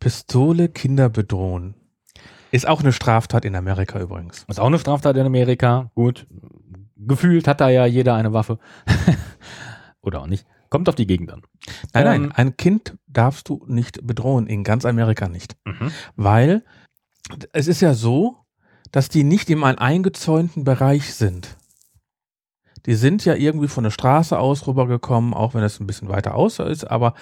Pistole 0.00 0.68
Kinder 0.68 1.08
bedrohen. 1.08 1.76
Ist 2.52 2.68
auch 2.68 2.80
eine 2.80 2.92
Straftat 2.92 3.46
in 3.46 3.56
Amerika 3.56 3.98
übrigens. 3.98 4.44
Ist 4.46 4.60
auch 4.60 4.66
eine 4.66 4.78
Straftat 4.78 5.16
in 5.16 5.24
Amerika. 5.24 5.90
Gut. 5.94 6.26
Gefühlt 6.96 7.48
hat 7.48 7.62
da 7.62 7.70
ja 7.70 7.86
jeder 7.86 8.14
eine 8.14 8.34
Waffe. 8.34 8.58
Oder 10.02 10.20
auch 10.20 10.26
nicht. 10.26 10.46
Kommt 10.68 10.88
auf 10.90 10.94
die 10.94 11.06
Gegend 11.06 11.32
an. 11.32 11.42
Nein, 11.94 12.06
Ähm, 12.06 12.22
nein, 12.22 12.32
ein 12.32 12.56
Kind 12.58 12.98
darfst 13.06 13.48
du 13.48 13.64
nicht 13.66 14.06
bedrohen, 14.06 14.46
in 14.46 14.64
ganz 14.64 14.84
Amerika 14.84 15.28
nicht. 15.28 15.56
Mhm. 15.64 15.92
Weil 16.16 16.62
es 17.52 17.68
ist 17.68 17.80
ja 17.80 17.94
so, 17.94 18.36
dass 18.90 19.08
die 19.08 19.24
nicht 19.24 19.48
in 19.48 19.64
einem 19.64 19.78
eingezäunten 19.78 20.64
Bereich 20.64 21.14
sind. 21.14 21.56
Die 22.84 22.94
sind 22.94 23.24
ja 23.24 23.34
irgendwie 23.34 23.68
von 23.68 23.84
der 23.84 23.90
Straße 23.90 24.38
aus 24.38 24.66
rübergekommen, 24.66 25.32
auch 25.32 25.54
wenn 25.54 25.62
es 25.62 25.80
ein 25.80 25.86
bisschen 25.86 26.08
weiter 26.10 26.34
außer 26.34 26.66
ist, 26.66 26.84
aber 26.84 27.14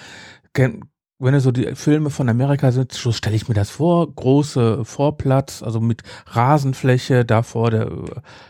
wenn 1.23 1.33
du 1.33 1.39
so 1.39 1.51
die 1.51 1.75
Filme 1.75 2.09
von 2.09 2.27
Amerika 2.29 2.71
sind, 2.71 2.91
so 2.91 3.11
stelle 3.11 3.35
ich 3.35 3.47
mir 3.47 3.53
das 3.55 3.69
vor, 3.69 4.13
große 4.13 4.83
Vorplatz, 4.85 5.61
also 5.63 5.79
mit 5.79 6.01
Rasenfläche, 6.27 7.23
davor 7.25 7.71
der 7.71 7.87
äh, 7.87 8.05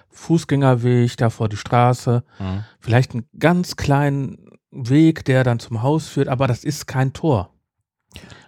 Fußgängerweg, 0.09 1.17
davor 1.17 1.49
die 1.49 1.57
Straße, 1.57 2.23
Mhm. 2.39 2.63
vielleicht 2.79 3.13
einen 3.13 3.25
ganz 3.39 3.75
kleinen 3.75 4.37
Weg, 4.71 5.25
der 5.25 5.43
dann 5.43 5.59
zum 5.59 5.81
Haus 5.81 6.07
führt, 6.07 6.27
aber 6.29 6.47
das 6.47 6.63
ist 6.63 6.87
kein 6.87 7.13
Tor. 7.13 7.53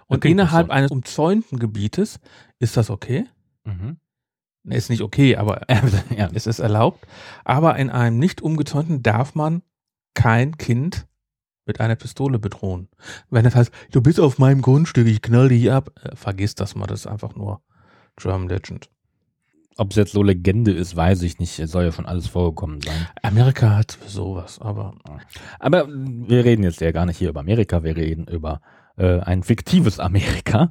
Und 0.08 0.18
Okay, 0.18 0.32
innerhalb 0.32 0.70
eines 0.70 0.92
umzäunten 0.92 1.60
Gebietes 1.60 2.20
ist 2.60 2.78
das 2.78 2.90
okay? 2.90 3.26
Mhm. 3.66 3.98
Ist 4.66 4.90
nicht 4.90 5.02
okay, 5.02 5.36
aber 5.36 5.62
ja. 6.18 6.30
es 6.34 6.48
ist 6.48 6.60
erlaubt. 6.60 7.06
Aber 7.44 7.76
in 7.78 7.90
einem 7.90 8.20
nicht 8.20 8.42
umgezäunten 8.42 9.04
darf 9.04 9.36
man 9.36 9.62
kein 10.14 10.58
Kind 10.58 11.08
mit 11.66 11.80
einer 11.80 11.96
Pistole 11.96 12.40
bedrohen. 12.40 12.90
Wenn 13.30 13.44
das 13.44 13.56
heißt, 13.56 13.72
du 13.92 14.02
bist 14.02 14.20
auf 14.20 14.38
meinem 14.38 14.62
Grundstück, 14.62 15.08
ich 15.08 15.22
knall 15.22 15.50
dich 15.50 15.72
ab, 15.72 15.92
äh, 16.04 16.16
vergiss 16.16 16.56
das 16.56 16.76
mal, 16.76 16.88
das 16.88 17.02
ist 17.02 17.08
einfach 17.08 17.36
nur 17.36 17.62
German 18.18 18.50
Legend. 18.50 18.90
Ob 19.78 19.90
es 19.92 19.96
jetzt 19.98 20.12
so 20.12 20.22
Legende 20.22 20.72
ist, 20.72 20.96
weiß 20.96 21.24
ich 21.24 21.40
nicht. 21.40 21.58
Es 21.58 21.72
soll 21.72 21.86
ja 21.86 21.92
schon 21.92 22.06
alles 22.06 22.28
vorgekommen 22.28 22.80
sein. 22.82 23.08
Amerika 23.24 23.76
hat 23.76 23.98
sowas, 24.06 24.60
aber 24.62 24.94
Aber 25.60 25.88
wir 25.88 26.46
reden 26.46 26.64
jetzt 26.64 26.80
ja 26.82 26.92
gar 26.92 27.08
nicht 27.08 27.18
hier 27.18 27.30
über 27.30 27.40
Amerika, 27.40 27.84
wir 27.84 27.96
reden 27.96 28.28
über 28.28 28.62
äh, 28.98 29.20
ein 29.22 29.42
fiktives 29.42 30.00
Amerika 30.00 30.70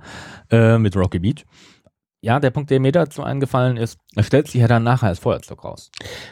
äh, 0.51 0.79
mit 0.79 0.97
Rocky 0.97 1.19
Beach. 1.19 1.45
Ja, 2.21 2.39
der 2.39 2.51
Punkt, 2.51 2.71
der 2.71 2.79
mir 2.79 2.93
dazu 2.93 3.25
eingefallen 3.25 3.77
ist, 3.77 3.99
stellt 4.21 4.47
sich 4.47 4.61
ja 4.61 4.69
dann 4.69 4.85
nachher 4.85 5.09
als 5.09 5.19
Feuerzeug 5.19 5.65
raus. 5.65 5.91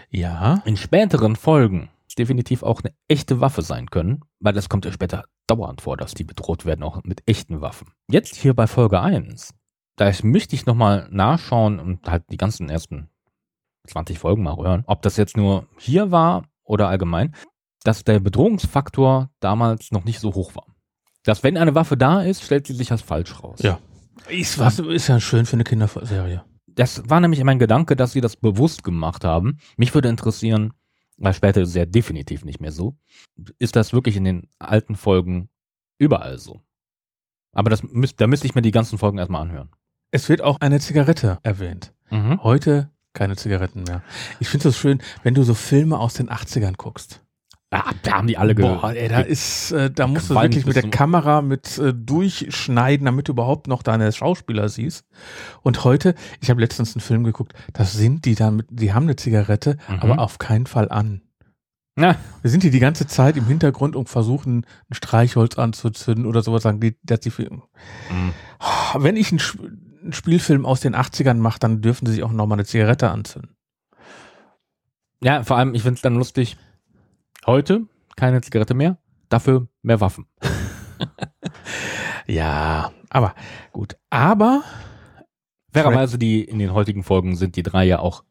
ja, 0.08 0.62
In 0.64 0.76
späteren 0.76 1.34
Folgen 1.34 1.88
definitiv 2.20 2.62
auch 2.62 2.82
eine 2.82 2.94
echte 3.08 3.40
Waffe 3.40 3.62
sein 3.62 3.90
können, 3.90 4.20
weil 4.38 4.52
das 4.52 4.68
kommt 4.68 4.84
ja 4.84 4.92
später 4.92 5.24
dauernd 5.46 5.80
vor, 5.80 5.96
dass 5.96 6.14
die 6.14 6.24
bedroht 6.24 6.66
werden, 6.66 6.82
auch 6.82 7.02
mit 7.02 7.22
echten 7.26 7.60
Waffen. 7.60 7.88
Jetzt 8.10 8.36
hier 8.36 8.54
bei 8.54 8.66
Folge 8.66 9.00
1, 9.00 9.54
da 9.96 10.12
möchte 10.22 10.54
ich 10.54 10.66
nochmal 10.66 11.08
nachschauen 11.10 11.80
und 11.80 12.08
halt 12.08 12.24
die 12.30 12.36
ganzen 12.36 12.68
ersten 12.68 13.08
20 13.88 14.18
Folgen 14.18 14.42
mal 14.42 14.56
hören, 14.56 14.84
ob 14.86 15.02
das 15.02 15.16
jetzt 15.16 15.36
nur 15.36 15.66
hier 15.78 16.10
war 16.10 16.44
oder 16.62 16.88
allgemein, 16.88 17.34
dass 17.82 18.04
der 18.04 18.20
Bedrohungsfaktor 18.20 19.30
damals 19.40 19.90
noch 19.90 20.04
nicht 20.04 20.20
so 20.20 20.34
hoch 20.34 20.54
war. 20.54 20.66
Dass 21.24 21.42
wenn 21.42 21.56
eine 21.56 21.74
Waffe 21.74 21.96
da 21.96 22.22
ist, 22.22 22.42
stellt 22.42 22.66
sie 22.66 22.74
sich 22.74 22.92
als 22.92 23.02
falsch 23.02 23.42
raus. 23.42 23.60
Ja. 23.62 23.78
ist, 24.28 24.58
was, 24.58 24.78
ist 24.78 25.08
ja 25.08 25.20
schön 25.20 25.46
für 25.46 25.54
eine 25.54 25.64
Kinderserie. 25.64 26.44
Das 26.66 27.02
war 27.08 27.20
nämlich 27.20 27.42
mein 27.42 27.58
Gedanke, 27.58 27.96
dass 27.96 28.12
sie 28.12 28.20
das 28.20 28.36
bewusst 28.36 28.84
gemacht 28.84 29.24
haben. 29.24 29.58
Mich 29.76 29.94
würde 29.94 30.08
interessieren, 30.08 30.72
weil 31.20 31.34
später 31.34 31.60
ist 31.60 31.70
es 31.70 31.74
ja 31.74 31.86
definitiv 31.86 32.44
nicht 32.44 32.60
mehr 32.60 32.72
so. 32.72 32.96
Ist 33.58 33.76
das 33.76 33.92
wirklich 33.92 34.16
in 34.16 34.24
den 34.24 34.48
alten 34.58 34.96
Folgen 34.96 35.50
überall 35.98 36.38
so? 36.38 36.62
Aber 37.52 37.70
das 37.70 37.82
da 38.16 38.26
müsste 38.26 38.46
ich 38.46 38.54
mir 38.54 38.62
die 38.62 38.70
ganzen 38.70 38.98
Folgen 38.98 39.18
erstmal 39.18 39.42
anhören. 39.42 39.70
Es 40.10 40.28
wird 40.28 40.40
auch 40.40 40.58
eine 40.60 40.80
Zigarette 40.80 41.38
erwähnt. 41.42 41.92
Mhm. 42.10 42.42
Heute 42.42 42.90
keine 43.12 43.36
Zigaretten 43.36 43.82
mehr. 43.82 44.02
Ich 44.38 44.48
finde 44.48 44.68
es 44.68 44.78
schön, 44.78 45.02
wenn 45.22 45.34
du 45.34 45.42
so 45.42 45.54
Filme 45.54 45.98
aus 45.98 46.14
den 46.14 46.30
80ern 46.30 46.76
guckst. 46.76 47.24
Ah, 47.72 47.92
da 48.02 48.14
haben 48.14 48.26
die 48.26 48.36
alle 48.36 48.56
ge 48.56 48.64
Boah, 48.66 48.92
ey, 48.92 49.08
da 49.08 49.20
ist, 49.20 49.70
äh, 49.70 49.92
da 49.92 50.08
musst 50.08 50.28
du 50.28 50.34
wirklich 50.34 50.66
mit 50.66 50.74
der 50.74 50.90
Kamera 50.90 51.40
mit 51.40 51.78
äh, 51.78 51.94
durchschneiden, 51.94 53.04
damit 53.04 53.28
du 53.28 53.32
überhaupt 53.32 53.68
noch 53.68 53.84
deine 53.84 54.10
Schauspieler 54.10 54.68
siehst. 54.68 55.04
Und 55.62 55.84
heute, 55.84 56.16
ich 56.40 56.50
habe 56.50 56.60
letztens 56.60 56.96
einen 56.96 57.00
Film 57.00 57.22
geguckt, 57.22 57.52
das 57.72 57.92
sind 57.92 58.24
die 58.24 58.34
dann, 58.34 58.64
die 58.70 58.92
haben 58.92 59.04
eine 59.04 59.14
Zigarette, 59.14 59.76
Mhm. 59.88 60.00
aber 60.00 60.18
auf 60.18 60.38
keinen 60.38 60.66
Fall 60.66 60.88
an. 60.90 61.22
Ja. 61.96 62.16
Wir 62.42 62.50
sind 62.50 62.64
die 62.64 62.70
die 62.70 62.80
ganze 62.80 63.06
Zeit 63.06 63.36
im 63.36 63.46
Hintergrund 63.46 63.94
und 63.94 64.08
versuchen, 64.08 64.66
ein 64.88 64.94
Streichholz 64.94 65.56
anzuzünden 65.56 66.26
oder 66.26 66.42
sowas, 66.42 66.64
sagen 66.64 66.80
die, 66.80 66.96
dass 67.04 67.20
die. 67.20 67.30
Mhm. 67.30 67.62
Wenn 68.96 69.16
ich 69.16 69.30
einen, 69.30 69.40
einen 70.02 70.12
Spielfilm 70.12 70.66
aus 70.66 70.80
den 70.80 70.96
80ern 70.96 71.34
mache, 71.34 71.60
dann 71.60 71.82
dürfen 71.82 72.06
sie 72.06 72.14
sich 72.14 72.22
auch 72.24 72.32
nochmal 72.32 72.56
eine 72.56 72.64
Zigarette 72.66 73.10
anzünden. 73.10 73.54
Ja, 75.22 75.44
vor 75.44 75.56
allem, 75.56 75.74
ich 75.74 75.82
finde 75.82 75.96
es 75.96 76.02
dann 76.02 76.16
lustig. 76.16 76.56
Heute 77.46 77.86
keine 78.16 78.40
Zigarette 78.42 78.74
mehr, 78.74 78.98
dafür 79.28 79.68
mehr 79.82 80.00
Waffen. 80.00 80.26
Ja, 82.26 82.92
aber 83.08 83.34
gut. 83.72 83.96
Aber 84.10 84.62
Fairerweise, 85.72 86.18
die 86.18 86.44
in 86.44 86.58
den 86.60 86.72
heutigen 86.72 87.02
Folgen 87.02 87.34
sind 87.36 87.56
die 87.56 87.62
drei 87.62 87.84
ja 87.84 87.98
auch 87.98 88.22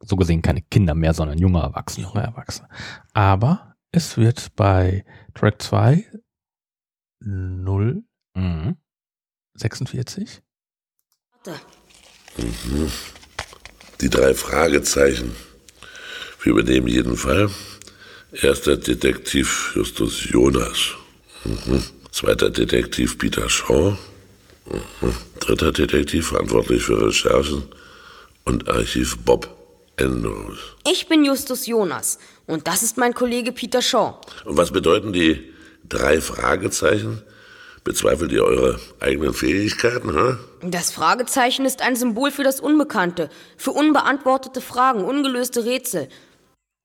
so 0.00 0.16
gesehen 0.16 0.42
keine 0.42 0.62
Kinder 0.62 0.94
mehr, 0.94 1.14
sondern 1.14 1.38
junge 1.38 1.60
Erwachsene. 1.60 2.06
junge 2.06 2.22
Erwachsene. 2.22 2.68
Aber 3.12 3.76
es 3.92 4.16
wird 4.16 4.54
bei 4.56 5.04
Track 5.34 5.62
2 5.62 6.04
046 7.20 8.22
Mhm. 8.34 8.76
Warte. 11.44 11.60
Die 14.00 14.10
drei 14.10 14.34
Fragezeichen. 14.34 15.34
Wir 16.42 16.52
übernehmen 16.52 16.86
jeden 16.88 17.16
Fall. 17.16 17.50
Erster 18.32 18.76
Detektiv 18.76 19.72
Justus 19.74 20.28
Jonas. 20.28 20.94
Mhm. 21.44 21.82
Zweiter 22.10 22.50
Detektiv 22.50 23.16
Peter 23.16 23.48
Shaw. 23.48 23.96
Mhm. 24.66 25.14
Dritter 25.40 25.72
Detektiv 25.72 26.28
verantwortlich 26.28 26.82
für 26.82 27.06
Recherchen 27.06 27.62
und 28.44 28.68
Archiv 28.68 29.16
Bob 29.24 29.48
Andrews. 29.98 30.58
Ich 30.86 31.08
bin 31.08 31.24
Justus 31.24 31.66
Jonas 31.66 32.18
und 32.46 32.66
das 32.66 32.82
ist 32.82 32.98
mein 32.98 33.14
Kollege 33.14 33.50
Peter 33.52 33.80
Shaw. 33.80 34.16
Und 34.44 34.58
was 34.58 34.72
bedeuten 34.72 35.14
die 35.14 35.50
drei 35.88 36.20
Fragezeichen? 36.20 37.22
Bezweifelt 37.82 38.30
ihr 38.32 38.44
eure 38.44 38.78
eigenen 39.00 39.32
Fähigkeiten, 39.32 40.12
hä? 40.12 40.36
Das 40.60 40.90
Fragezeichen 40.90 41.64
ist 41.64 41.80
ein 41.80 41.96
Symbol 41.96 42.30
für 42.30 42.44
das 42.44 42.60
Unbekannte, 42.60 43.30
für 43.56 43.70
unbeantwortete 43.70 44.60
Fragen, 44.60 45.02
ungelöste 45.02 45.64
Rätsel. 45.64 46.10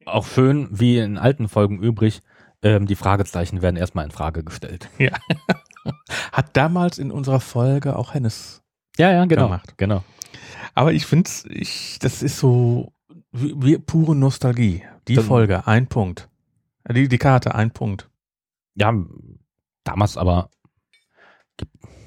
Auch 0.06 0.26
schön, 0.26 0.68
wie 0.72 0.98
in 0.98 1.18
alten 1.18 1.48
Folgen 1.48 1.80
übrig, 1.82 2.22
ähm, 2.62 2.86
die 2.88 2.96
Fragezeichen 2.96 3.62
werden 3.62 3.76
erstmal 3.76 4.06
in 4.06 4.12
Frage 4.12 4.44
gestellt. 4.44 4.90
Ja. 4.98 5.12
Hat 6.32 6.56
damals 6.56 6.98
in 6.98 7.12
unserer 7.12 7.40
Folge 7.40 7.96
auch 7.98 8.14
Hennes. 8.14 8.62
Ja, 8.98 9.12
ja, 9.12 9.26
genau. 9.26 9.46
Gemacht. 9.46 9.74
genau. 9.78 10.04
Aber 10.76 10.94
ich 10.94 11.06
finde 11.06 11.30
ich, 11.50 12.00
das 12.00 12.24
ist 12.24 12.38
so 12.40 12.94
wie, 13.32 13.54
wie 13.58 13.78
pure 13.78 14.16
Nostalgie. 14.16 14.84
Die 15.08 15.16
Dann- 15.16 15.26
Folge, 15.26 15.68
ein 15.68 15.88
Punkt. 15.88 16.30
Die, 16.90 17.08
die 17.08 17.18
Karte, 17.18 17.56
ein 17.56 17.72
Punkt. 17.72 18.10
Ja, 18.76 18.94
damals 19.84 20.18
aber, 20.18 20.50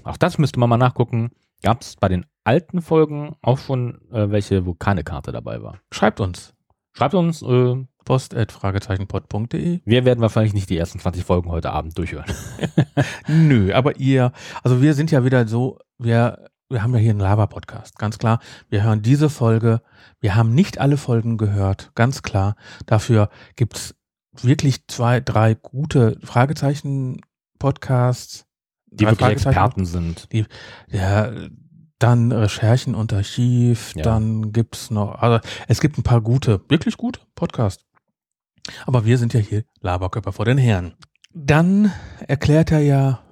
auch 0.05 0.17
das 0.17 0.39
müsste 0.39 0.61
man 0.61 0.69
mal 0.69 0.77
nachgucken, 0.77 1.31
gab 1.63 1.81
es 1.83 1.97
bei 1.97 2.09
den 2.09 2.27
alten 2.45 2.83
Folgen 2.83 3.37
auch 3.43 3.59
schon 3.59 4.01
äh, 4.11 4.31
welche, 4.31 4.67
wo 4.67 4.75
keine 4.75 5.03
Karte 5.05 5.33
dabei 5.33 5.63
war. 5.63 5.81
Schreibt 5.93 6.21
uns. 6.21 6.55
Schreibt 6.97 7.15
uns, 7.15 7.43
äh, 7.43 7.75
post.fragezeichenpod.de. 8.07 9.81
wir 9.85 10.05
werden 10.07 10.23
wahrscheinlich 10.23 10.55
nicht 10.55 10.71
die 10.71 10.79
ersten 10.79 10.99
20 10.99 11.25
Folgen 11.25 11.51
heute 11.51 11.71
Abend 11.71 11.99
durchhören. 11.99 12.25
Nö, 13.29 13.75
aber 13.75 13.99
ihr, 13.99 14.33
also 14.63 14.81
wir 14.81 14.95
sind 14.95 15.11
ja 15.11 15.23
wieder 15.23 15.47
so, 15.47 15.79
wir, 15.99 16.49
wir 16.71 16.83
haben 16.83 16.95
ja 16.95 17.01
hier 17.01 17.11
einen 17.11 17.21
Lava-Podcast, 17.21 17.99
ganz 17.99 18.17
klar. 18.17 18.41
Wir 18.71 18.83
hören 18.83 19.03
diese 19.03 19.29
Folge, 19.29 19.83
wir 20.21 20.37
haben 20.37 20.55
nicht 20.55 20.79
alle 20.79 20.97
Folgen 20.97 21.37
gehört, 21.37 21.91
ganz 21.95 22.23
klar. 22.23 22.57
Dafür 22.87 23.29
gibt's 23.57 23.95
wirklich 24.41 24.87
zwei, 24.87 25.21
drei 25.21 25.53
gute 25.55 26.19
Fragezeichen-Podcasts. 26.23 28.47
Die 28.87 29.05
wirklich 29.05 29.33
Experten 29.33 29.85
sind. 29.85 30.31
Ja, 30.89 31.31
dann 31.99 32.31
Recherchen 32.33 32.95
und 32.95 33.13
Archiv, 33.13 33.93
Ja. 33.97 34.03
dann 34.03 34.53
gibt's 34.53 34.91
noch, 34.91 35.15
also 35.17 35.47
es 35.69 35.81
gibt 35.81 35.97
ein 35.99 36.03
paar 36.03 36.21
gute, 36.21 36.61
wirklich 36.69 36.97
gute 36.97 37.21
Podcasts. 37.35 37.85
Aber 38.85 39.05
wir 39.05 39.17
sind 39.19 39.33
ja 39.33 39.41
hier 39.41 39.65
Laberköpfer 39.81 40.33
vor 40.33 40.45
den 40.45 40.59
Herren. 40.59 40.95
Dann 41.33 41.93
erklärt 42.27 42.73
er 42.73 42.81
ja, 42.81 43.23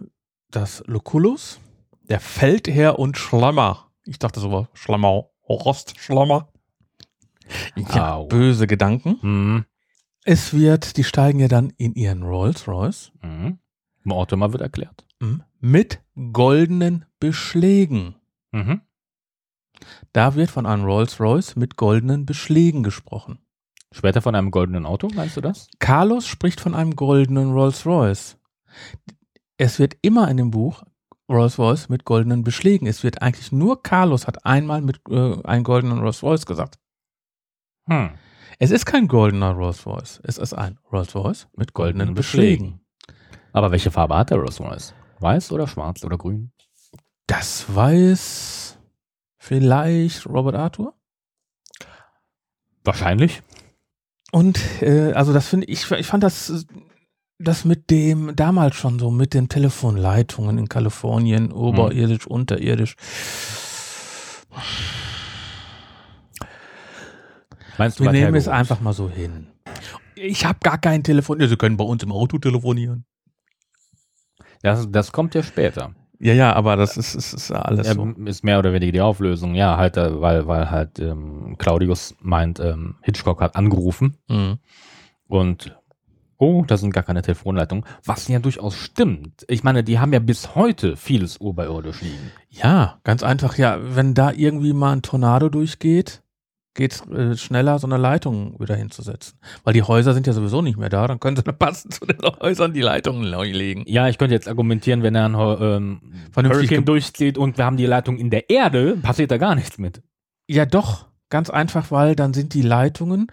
dass 0.50 0.82
Lucullus, 0.86 1.58
der 2.02 2.20
Feldherr 2.20 2.98
und 2.98 3.16
Schlammer, 3.18 3.90
ich 4.04 4.18
dachte 4.18 4.40
so 4.40 4.50
war 4.52 4.68
Schlammer, 4.74 5.24
Rostschlammer, 5.48 6.48
ja, 7.76 8.14
Au. 8.16 8.26
böse 8.26 8.66
Gedanken. 8.66 9.18
Mhm. 9.22 9.64
Es 10.24 10.54
wird, 10.54 10.96
die 10.96 11.04
steigen 11.04 11.38
ja 11.40 11.48
dann 11.48 11.70
in 11.76 11.94
ihren 11.94 12.22
Rolls 12.22 12.66
Royce 12.66 13.12
Mhm. 13.22 13.58
Mortimer 14.04 14.52
wird 14.52 14.62
erklärt. 14.62 15.04
hm, 15.20 15.42
mit 15.60 16.00
goldenen 16.32 17.04
Beschlägen. 17.20 18.16
Mhm. 18.55 18.82
Da 20.12 20.34
wird 20.36 20.50
von 20.50 20.66
einem 20.66 20.84
Rolls-Royce 20.84 21.57
mit 21.57 21.76
goldenen 21.76 22.24
Beschlägen 22.24 22.82
gesprochen. 22.82 23.40
Später 23.92 24.22
von 24.22 24.34
einem 24.34 24.50
goldenen 24.50 24.86
Auto, 24.86 25.09
meinst 25.14 25.36
du 25.36 25.40
das? 25.40 25.68
Carlos 25.78 26.26
spricht 26.26 26.61
von 26.61 26.74
einem 26.74 26.94
goldenen 26.94 27.52
Rolls-Royce. 27.52 28.38
Es 29.57 29.78
wird 29.78 29.96
immer 30.02 30.28
in 30.30 30.36
dem 30.36 30.50
Buch 30.50 30.84
Rolls-Royce 31.28 31.88
mit 31.88 32.05
goldenen 32.05 32.44
Beschlägen. 32.44 32.86
Es 32.86 33.02
wird 33.02 33.22
eigentlich 33.22 33.50
nur 33.50 33.82
Carlos 33.82 34.26
hat 34.26 34.44
einmal 34.46 34.82
mit 34.82 35.00
äh, 35.09 35.42
einem 35.42 35.64
goldenen 35.64 35.98
Rolls-Royce 35.98 36.46
gesagt. 36.46 36.78
Hm. 37.88 38.11
Es 38.59 38.70
ist 38.70 38.86
kein 38.86 39.09
goldener 39.09 39.52
Rolls-Royce. 39.52 40.20
Es 40.22 40.38
ist 40.38 40.55
ein 40.55 40.78
Rolls-Royce 40.92 41.48
mit 41.57 41.72
goldenen 41.74 41.98
Goldenen 41.98 42.14
Beschlägen. 42.14 42.84
Aber 43.55 43.70
welche 43.70 43.92
Farbe 43.92 44.16
hat 44.16 44.30
der 44.30 44.38
Rolls 44.38 44.61
Royce? 44.61 44.94
Weiß 45.20 45.52
oder 45.52 45.68
schwarz 45.68 46.05
oder 46.05 46.18
grün? 46.18 46.50
Das 47.26 47.74
weiß 47.74 48.78
vielleicht 49.38 50.26
Robert 50.26 50.54
Arthur. 50.54 50.94
Wahrscheinlich. 52.84 53.42
Und 54.30 54.60
äh, 54.82 55.12
also 55.12 55.32
das 55.32 55.48
finde 55.48 55.66
ich, 55.66 55.90
ich 55.90 56.06
fand 56.06 56.22
das, 56.22 56.66
das 57.38 57.64
mit 57.64 57.90
dem 57.90 58.36
damals 58.36 58.76
schon 58.76 58.98
so, 58.98 59.10
mit 59.10 59.32
den 59.32 59.48
Telefonleitungen 59.48 60.58
in 60.58 60.68
Kalifornien, 60.68 61.52
oberirdisch, 61.52 62.26
unterirdisch. 62.26 62.96
Meinst 67.78 67.98
du, 67.98 68.04
Wir 68.04 68.12
nehmen 68.12 68.34
es 68.34 68.48
einfach 68.48 68.80
mal 68.80 68.92
so 68.92 69.08
hin. 69.08 69.48
Ich 70.14 70.44
habe 70.44 70.58
gar 70.62 70.78
kein 70.78 71.02
Telefon. 71.02 71.40
Ja, 71.40 71.48
Sie 71.48 71.56
können 71.56 71.76
bei 71.76 71.84
uns 71.84 72.02
im 72.02 72.12
Auto 72.12 72.38
telefonieren. 72.38 73.04
Das, 74.62 74.90
das 74.90 75.12
kommt 75.12 75.34
ja 75.34 75.42
später. 75.42 75.94
Ja, 76.24 76.32
ja, 76.32 76.52
aber 76.54 76.76
das 76.76 76.96
ist, 76.96 77.14
ist, 77.14 77.34
ist 77.34 77.50
alles 77.50 77.86
Ja, 77.86 77.92
so. 77.94 78.06
Ist 78.24 78.44
mehr 78.44 78.58
oder 78.58 78.72
weniger 78.72 78.92
die 78.92 79.00
Auflösung. 79.02 79.54
Ja, 79.54 79.76
halt, 79.76 79.98
äh, 79.98 80.20
weil, 80.22 80.46
weil 80.46 80.70
halt 80.70 80.98
ähm, 80.98 81.56
Claudius 81.58 82.14
meint, 82.22 82.58
ähm, 82.60 82.94
Hitchcock 83.02 83.42
hat 83.42 83.56
angerufen 83.56 84.16
Mhm. 84.30 84.58
und 85.28 85.76
oh, 86.38 86.64
da 86.66 86.76
sind 86.78 86.92
gar 86.94 87.02
keine 87.04 87.20
Telefonleitungen. 87.22 87.84
Was 88.06 88.26
ja 88.28 88.38
durchaus 88.38 88.74
stimmt. 88.74 89.44
Ich 89.48 89.62
meine, 89.64 89.84
die 89.84 89.98
haben 89.98 90.12
ja 90.14 90.18
bis 90.18 90.54
heute 90.54 90.96
vieles 90.96 91.40
oberirdisch 91.40 92.00
liegen. 92.00 92.32
Ja, 92.50 92.98
ganz 93.04 93.22
einfach. 93.22 93.56
Ja, 93.58 93.78
wenn 93.80 94.14
da 94.14 94.32
irgendwie 94.32 94.72
mal 94.72 94.92
ein 94.92 95.02
Tornado 95.02 95.48
durchgeht, 95.50 96.22
geht's 96.74 97.06
äh, 97.08 97.36
schneller, 97.36 97.78
so 97.78 97.86
eine 97.86 97.96
Leitung 97.96 98.58
wieder 98.60 98.74
hinzusetzen. 98.76 99.38
Weil 99.62 99.74
die 99.74 99.82
Häuser 99.82 100.12
sind 100.12 100.26
ja 100.26 100.32
sowieso 100.32 100.60
nicht 100.60 100.76
mehr 100.76 100.88
da, 100.88 101.06
dann 101.06 101.20
können 101.20 101.36
sie 101.36 101.42
dann 101.42 101.56
passend 101.56 101.94
zu 101.94 102.04
den 102.06 102.18
Häusern 102.40 102.72
die 102.72 102.80
Leitungen 102.80 103.30
neu 103.30 103.50
legen. 103.50 103.84
Ja, 103.86 104.08
ich 104.08 104.18
könnte 104.18 104.34
jetzt 104.34 104.48
argumentieren, 104.48 105.02
wenn 105.02 105.14
er 105.14 105.26
ein 105.28 105.34
ähm, 105.34 106.00
Vernünftig 106.32 106.70
Hurricane 106.70 106.84
durchzieht 106.84 107.38
und 107.38 107.56
wir 107.58 107.64
haben 107.64 107.76
die 107.76 107.86
Leitung 107.86 108.18
in 108.18 108.30
der 108.30 108.50
Erde, 108.50 108.96
passiert 108.96 109.30
da 109.30 109.38
gar 109.38 109.54
nichts 109.54 109.78
mit. 109.78 110.02
Ja, 110.48 110.66
doch. 110.66 111.06
Ganz 111.30 111.50
einfach, 111.50 111.90
weil 111.90 112.14
dann 112.14 112.34
sind 112.34 112.54
die 112.54 112.62
Leitungen 112.62 113.28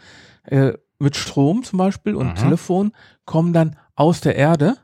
äh, 0.45 0.73
mit 0.97 1.15
Strom 1.15 1.63
zum 1.63 1.77
Beispiel 1.77 2.15
und 2.15 2.27
Mhm. 2.29 2.35
Telefon 2.35 2.91
kommen 3.25 3.53
dann 3.53 3.75
aus 3.95 4.21
der 4.21 4.35
Erde, 4.35 4.77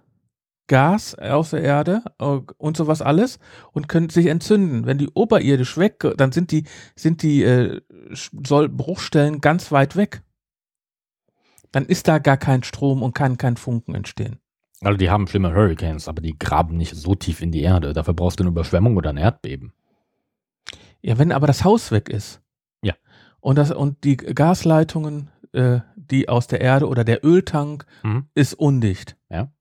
Gas 0.68 1.16
aus 1.16 1.52
der 1.52 1.62
Erde 1.64 2.04
äh, 2.20 2.40
und 2.58 2.78
sowas 2.78 3.02
alles 3.02 3.40
und 3.72 3.88
können 3.88 4.10
sich 4.10 4.28
entzünden. 4.28 4.86
Wenn 4.86 4.98
die 4.98 5.10
oberirdisch 5.14 5.78
weg, 5.78 6.06
dann 6.18 6.32
sind 6.32 6.52
die, 6.52 6.66
sind 6.96 7.24
die 7.24 7.44
äh, 7.44 7.82
soll 8.12 8.70
Bruchstellen 8.70 9.42
ganz 9.42 9.72
weit 9.72 9.96
weg. 9.96 10.22
Dann 11.72 11.86
ist 11.86 12.08
da 12.08 12.20
gar 12.20 12.38
kein 12.38 12.64
Strom 12.64 13.02
und 13.04 13.14
kann 13.14 13.38
kein 13.38 13.58
Funken 13.58 13.96
entstehen. 13.96 14.40
Also 14.82 14.98
die 14.98 15.10
haben 15.10 15.28
schlimme 15.28 15.54
Hurricanes, 15.54 16.08
aber 16.08 16.22
die 16.22 16.38
graben 16.38 16.78
nicht 16.78 16.96
so 16.96 17.16
tief 17.16 17.42
in 17.42 17.52
die 17.52 17.62
Erde. 17.62 17.94
Dafür 17.94 18.14
brauchst 18.14 18.40
du 18.40 18.44
eine 18.44 18.52
Überschwemmung 18.52 18.96
oder 18.96 19.10
ein 19.10 19.18
Erdbeben. 19.18 19.74
Ja, 21.02 21.18
wenn 21.18 21.32
aber 21.32 21.48
das 21.48 21.64
Haus 21.64 21.92
weg 21.92 22.10
ist. 22.10 22.42
Ja. 22.82 22.94
Und 23.40 23.58
das 23.58 23.72
und 23.72 24.04
die 24.04 24.18
Gasleitungen, 24.18 25.30
äh, 25.54 25.80
die 25.96 26.30
aus 26.30 26.48
der 26.48 26.62
Erde 26.62 26.88
oder 26.88 27.04
der 27.04 27.26
Öltank 27.26 27.86
Mhm. 28.04 28.28
ist 28.34 28.54
undicht. 28.54 29.18
Ja. 29.30 29.52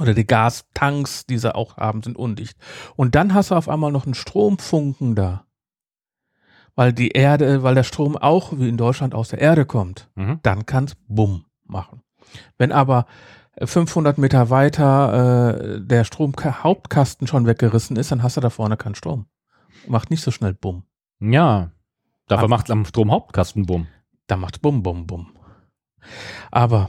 Oder 0.00 0.14
die 0.14 0.26
Gastanks, 0.26 1.26
die 1.26 1.38
sie 1.38 1.54
auch 1.54 1.76
haben, 1.76 2.02
sind 2.02 2.16
undicht. 2.16 2.58
Und 2.96 3.14
dann 3.14 3.32
hast 3.32 3.50
du 3.50 3.54
auf 3.54 3.68
einmal 3.68 3.92
noch 3.92 4.06
einen 4.06 4.14
Stromfunken 4.14 5.14
da. 5.14 5.46
Weil 6.74 6.92
die 6.92 7.10
Erde, 7.10 7.62
weil 7.62 7.76
der 7.76 7.84
Strom 7.84 8.16
auch 8.16 8.52
wie 8.58 8.68
in 8.68 8.76
Deutschland 8.76 9.14
aus 9.14 9.28
der 9.28 9.40
Erde 9.40 9.64
kommt. 9.64 10.10
Mhm. 10.16 10.40
Dann 10.42 10.66
kann's 10.66 10.96
Bumm 11.06 11.44
machen. 11.64 12.02
Wenn 12.58 12.72
aber 12.72 13.06
äh, 13.54 13.66
500 13.66 14.18
Meter 14.18 14.50
weiter 14.50 15.56
äh, 15.56 15.80
der 15.80 16.02
Stromhauptkasten 16.02 17.28
schon 17.28 17.46
weggerissen 17.46 17.96
ist, 17.96 18.10
dann 18.10 18.24
hast 18.24 18.36
du 18.36 18.40
da 18.40 18.50
vorne 18.50 18.76
keinen 18.76 18.96
Strom. 18.96 19.26
Macht 19.86 20.10
nicht 20.10 20.22
so 20.22 20.32
schnell 20.32 20.54
Bumm. 20.54 20.82
Ja. 21.20 21.70
Dafür 22.26 22.48
macht 22.48 22.66
es 22.66 22.70
am 22.70 22.84
Stromhauptkasten 22.84 23.66
bumm. 23.66 23.86
Da 24.26 24.36
macht's 24.36 24.58
Bum, 24.58 24.82
Bum, 24.82 25.06
Bum. 25.06 25.36
Aber 26.50 26.88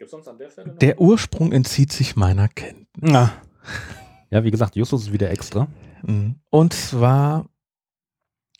ah, 0.00 0.30
Amerika. 0.30 0.62
Der 0.80 1.00
Ursprung 1.00 1.52
entzieht 1.52 1.92
sich 1.92 2.16
meiner 2.16 2.48
Kenntnis. 2.48 3.10
Ja. 3.10 3.32
ja, 4.30 4.44
wie 4.44 4.50
gesagt, 4.50 4.76
Justus 4.76 5.04
ist 5.04 5.12
wieder 5.12 5.30
extra. 5.30 5.68
Mhm. 6.02 6.36
Und 6.50 6.72
zwar 6.72 7.46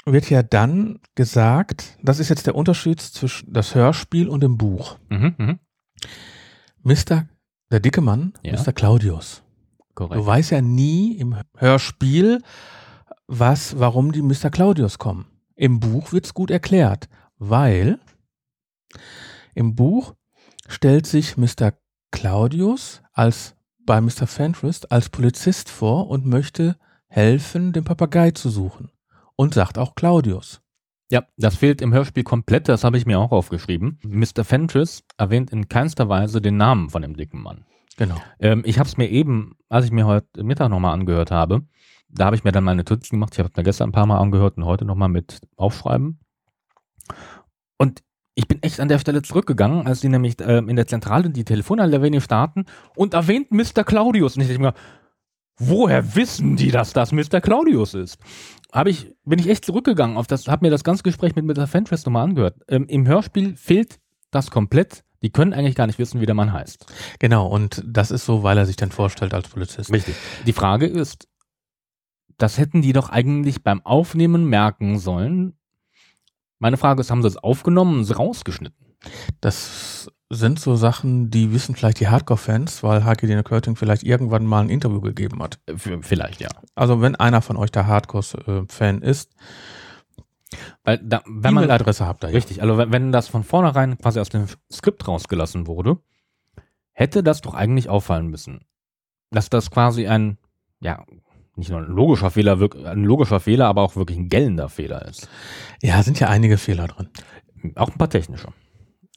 wird 0.07 0.29
ja 0.31 0.43
dann 0.43 1.01
gesagt, 1.15 1.99
das 2.03 2.19
ist 2.21 2.29
jetzt 2.29 2.47
der 2.47 2.55
Unterschied 2.55 3.01
zwischen 3.01 3.53
das 3.53 3.75
Hörspiel 3.75 4.29
und 4.29 4.43
dem 4.43 4.59
Buch. 4.59 4.99
Mhm, 5.09 5.35
mhm. 5.39 5.59
Mr. 6.83 7.27
der 7.71 7.81
dicke 7.81 8.01
Mann, 8.01 8.35
Ja. 8.43 8.53
Mr. 8.61 8.73
Claudius. 8.73 9.43
Korrekt. 9.95 10.21
Du 10.21 10.27
weißt 10.27 10.51
ja 10.51 10.61
nie 10.61 11.17
im 11.17 11.37
Hörspiel, 11.57 12.43
was, 13.27 13.79
warum 13.79 14.13
die 14.13 14.23
Mr. 14.23 14.51
Claudius 14.51 14.99
kommen. 14.99 15.27
Im 15.55 15.81
Buch 15.81 16.13
wird's 16.13 16.35
gut 16.35 16.51
erklärt, 16.51 17.09
weil 17.39 17.99
im 19.55 19.75
Buch 19.75 20.15
stellt 20.69 21.07
sich 21.07 21.37
Mr. 21.37 21.73
Claudius 22.11 23.03
als 23.13 23.57
bei 23.87 24.01
Mr. 24.01 24.27
Fentress 24.27 24.85
als 24.87 25.09
Polizist 25.11 25.69
vor 25.69 26.09
und 26.09 26.27
möchte 26.27 26.77
helfen, 27.07 27.73
den 27.73 27.85
Papagei 27.85 28.31
zu 28.31 28.49
suchen. 28.49 28.91
Und 29.37 29.55
sagt 29.55 29.79
auch 29.79 29.95
Claudius. 29.95 30.61
Ja, 31.11 31.25
das 31.37 31.57
fehlt 31.57 31.83
im 31.83 31.93
Hörspiel 31.93 32.25
komplett, 32.25 32.69
das 32.69 32.85
habe 32.85 32.97
ich 32.97 33.05
mir 33.05 33.19
auch 33.19 33.33
aufgeschrieben. 33.33 33.99
Mr. 34.03 34.45
Fentress 34.45 35.05
erwähnt 35.19 35.51
in 35.51 35.69
keinster 35.69 36.09
Weise 36.09 36.41
den 36.41 36.57
Namen 36.57 36.89
von 36.89 37.03
dem 37.03 37.17
dicken 37.17 37.43
Mann. 37.43 37.67
Genau. 37.97 38.17
Ähm, 38.41 38.63
ich 38.65 38.79
habe 38.79 38.89
es 38.89 38.97
mir 38.97 39.09
eben, 39.09 39.57
als 39.69 39.85
ich 39.85 39.93
mir 39.93 40.07
heute 40.07 40.43
Mittag 40.43 40.71
nochmal 40.71 40.95
angehört 40.95 41.31
habe, 41.31 41.63
da 42.09 42.27
habe 42.27 42.37
ich 42.37 42.45
mir 42.45 42.53
dann 42.53 42.65
meine 42.65 42.79
Notizen 42.79 43.17
gemacht. 43.17 43.35
Ich 43.35 43.39
habe 43.39 43.51
es 43.51 43.57
mir 43.57 43.65
gestern 43.65 43.91
ein 43.91 43.93
paar 43.93 44.07
Mal 44.07 44.19
angehört 44.19 44.57
und 44.57 44.65
heute 44.65 44.85
nochmal 44.85 45.09
mit 45.09 45.41
aufschreiben. 45.57 46.21
Und 47.77 48.03
ich 48.35 48.49
bin 48.49 48.63
echt 48.63 48.81
an 48.81 48.89
der 48.89 48.99
Stelle 48.99 49.23
zurückgegangen, 49.23 49.87
als 49.87 50.01
die 50.01 50.09
nämlich 50.09 50.37
ähm, 50.41 50.69
in 50.69 50.77
der 50.77 50.87
Zentrale 50.87 51.31
die 51.31 51.45
Telefonanlage 51.45 52.21
starten 52.21 52.67
und 52.97 53.15
erwähnt 53.15 53.53
Mr. 53.53 53.85
Claudius. 53.85 54.37
Und 54.37 54.43
ich 54.43 54.49
dachte 54.49 54.61
mir, 54.61 54.75
woher 55.57 56.17
wissen 56.17 56.57
die, 56.57 56.71
dass 56.71 56.93
das 56.93 57.13
Mr. 57.13 57.41
Claudius 57.41 57.95
ist? 57.95 58.19
Habe 58.73 58.91
ich, 58.91 59.13
bin 59.25 59.39
ich 59.39 59.49
echt 59.49 59.65
zurückgegangen 59.65 60.17
auf 60.17 60.27
das, 60.27 60.49
habe 60.49 60.67
mir 60.67 60.71
das 60.71 60.83
ganze 60.83 61.05
Gespräch 61.05 61.37
mit 61.37 61.45
Mr. 61.45 61.67
Fentress 61.67 62.05
nochmal 62.05 62.25
angehört. 62.25 62.57
Ähm, 62.69 62.87
Im 62.89 63.07
Hörspiel 63.07 63.57
fehlt 63.57 64.01
das 64.31 64.51
komplett. 64.51 65.05
Die 65.23 65.31
können 65.31 65.55
eigentlich 65.55 65.77
gar 65.77 65.87
nicht 65.87 65.99
wissen, 65.99 66.21
wie 66.21 66.27
der 66.27 66.35
Mann 66.35 66.53
heißt. 66.53 66.85
Genau, 67.19 67.47
und 67.47 67.83
das 67.87 68.11
ist 68.11 68.27
so, 68.27 68.43
weil 68.43 68.59
er 68.59 68.67
sich 68.67 68.77
dann 68.77 68.91
vorstellt 68.91 69.33
als 69.33 69.49
Polizist. 69.49 69.93
Richtig. 69.93 70.17
Die 70.45 70.53
Frage 70.53 70.87
ist, 70.87 71.29
das 72.37 72.59
hätten 72.59 72.83
die 72.83 72.93
doch 72.93 73.09
eigentlich 73.09 73.63
beim 73.63 73.81
Aufnehmen 73.87 74.45
merken 74.47 74.99
sollen. 74.99 75.57
Meine 76.65 76.79
Frage 76.79 77.03
ist, 77.03 77.11
haben 77.11 77.21
sie 77.21 77.29
es 77.29 77.37
aufgenommen 77.37 77.97
und 77.97 78.01
es 78.05 78.19
rausgeschnitten? 78.19 78.97
Das 79.43 80.11
sind 80.31 80.59
so 80.59 80.77
Sachen, 80.77 81.29
die 81.29 81.53
wissen 81.53 81.75
vielleicht 81.77 82.01
die 82.01 82.09
Hardcore-Fans, 82.09 82.83
weil 82.83 83.05
Haki 83.05 83.27
Körting 83.43 83.77
vielleicht 83.77 84.03
irgendwann 84.03 84.47
mal 84.47 84.63
ein 84.63 84.71
Interview 84.71 85.03
gegeben 85.03 85.43
hat. 85.43 85.59
Äh, 85.67 85.75
Vielleicht, 86.01 86.41
ja. 86.41 86.49
Also 86.75 87.03
wenn 87.03 87.17
einer 87.17 87.43
von 87.43 87.59
euch 87.59 87.71
der 87.71 87.87
Hardcore-Fan 87.87 89.03
ist, 89.03 89.35
Weil 90.85 91.01
da, 91.03 91.21
wenn 91.27 91.53
man, 91.53 91.65
E-Mail-Adresse 91.65 92.07
habt 92.07 92.25
ihr 92.25 92.31
ja. 92.31 92.35
richtig, 92.35 92.63
also 92.63 92.79
wenn, 92.79 92.91
wenn 92.91 93.13
das 93.13 93.29
von 93.29 93.45
vornherein 93.45 93.99
quasi 93.99 94.19
aus 94.19 94.31
dem 94.31 94.47
Skript 94.73 95.07
rausgelassen 95.07 95.67
wurde, 95.67 95.99
hätte 96.93 97.23
das 97.23 97.43
doch 97.43 97.53
eigentlich 97.53 97.91
auffallen 97.91 98.29
müssen. 98.29 98.65
Dass 99.31 99.51
das 99.51 99.71
quasi 99.71 100.07
ein, 100.07 100.39
ja, 100.81 101.05
nicht 101.57 101.71
nur 101.71 101.81
ein 101.81 101.87
logischer 101.87 102.31
Fehler, 102.31 102.59
ein 102.87 103.05
logischer 103.05 103.41
Fehler, 103.41 103.67
aber 103.67 103.83
auch 103.83 103.97
wirklich 103.97 104.19
ein 104.19 104.29
gellender 104.29 104.69
Fehler 104.69 105.07
ist. 105.07 105.29
Ja, 105.83 106.03
sind 106.03 106.21
ja 106.21 106.29
einige 106.29 106.59
Fehler 106.59 106.89
drin. 106.89 107.09
Auch 107.77 107.91
ein 107.91 107.99
paar 107.99 108.11
technische. 108.11 108.49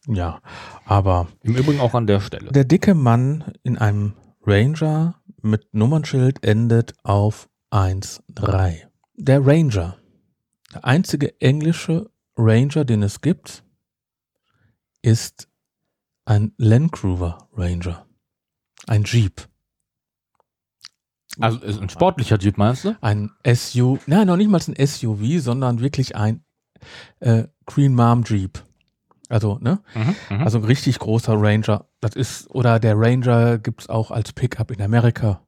Ja, 0.07 0.41
aber 0.85 1.27
Im 1.43 1.55
Übrigen 1.55 1.79
auch 1.81 1.93
an 1.93 2.07
der 2.07 2.21
Stelle. 2.21 2.51
der 2.51 2.63
dicke 2.63 2.93
Mann 2.93 3.43
in 3.63 3.77
einem 3.77 4.13
Ranger 4.45 5.15
mit 5.41 5.73
Nummernschild 5.73 6.43
endet 6.45 6.93
auf 7.03 7.49
1-3. 7.71 8.83
Der 9.17 9.45
Ranger, 9.45 9.97
der 10.73 10.85
einzige 10.85 11.41
englische 11.41 12.09
Ranger, 12.37 12.85
den 12.85 13.03
es 13.03 13.19
gibt, 13.19 13.63
ist 15.01 15.49
ein 16.25 16.53
Land 16.57 16.93
Cruiser 16.93 17.49
Ranger. 17.53 18.05
Ein 18.85 19.03
Jeep. 19.03 19.47
Also 21.39 21.59
ist 21.59 21.81
ein 21.81 21.89
sportlicher 21.89 22.37
Jeep, 22.39 22.57
meinst 22.57 22.85
du? 22.85 22.95
Ein 23.01 23.31
SUV, 23.45 23.99
nein, 24.07 24.27
noch 24.27 24.37
nicht 24.37 24.49
mal 24.49 24.61
ein 24.67 24.87
SUV, 24.87 25.41
sondern 25.41 25.79
wirklich 25.81 26.15
ein 26.15 26.43
äh, 27.19 27.45
Green 27.65 27.93
Mom 27.95 28.23
Jeep. 28.23 28.63
Also, 29.29 29.57
ne? 29.59 29.81
Mhm, 29.93 30.41
Also 30.41 30.59
ein 30.59 30.63
richtig 30.63 30.99
großer 30.99 31.33
Ranger. 31.35 31.85
Das 31.99 32.15
ist, 32.15 32.49
oder 32.49 32.79
der 32.79 32.97
Ranger 32.97 33.57
gibt's 33.57 33.89
auch 33.89 34.11
als 34.11 34.31
Pickup 34.33 34.71
in 34.71 34.81
Amerika. 34.81 35.41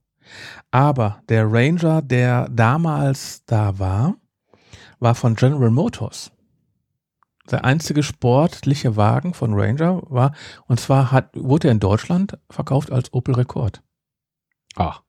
Aber 0.70 1.22
der 1.30 1.52
Ranger, 1.52 2.02
der 2.02 2.50
damals 2.50 3.46
da 3.46 3.80
war, 3.80 4.16
war 5.00 5.16
von 5.16 5.36
General 5.36 5.72
Motors. 5.72 6.32
Der 7.50 7.66
einzige 7.66 8.04
sportliche 8.04 8.96
Wagen 8.96 9.34
von 9.34 9.54
Ranger 9.54 10.02
war, 10.10 10.34
und 10.68 10.80
zwar 10.80 11.12
hat, 11.12 11.32
wurde 11.36 11.70
er 11.70 11.72
in 11.72 11.80
Deutschland 11.80 12.38
verkauft 12.50 12.92
als 12.92 13.12
Opel 13.14 13.36
Rekord. 13.36 13.82
Ach. 14.76 15.02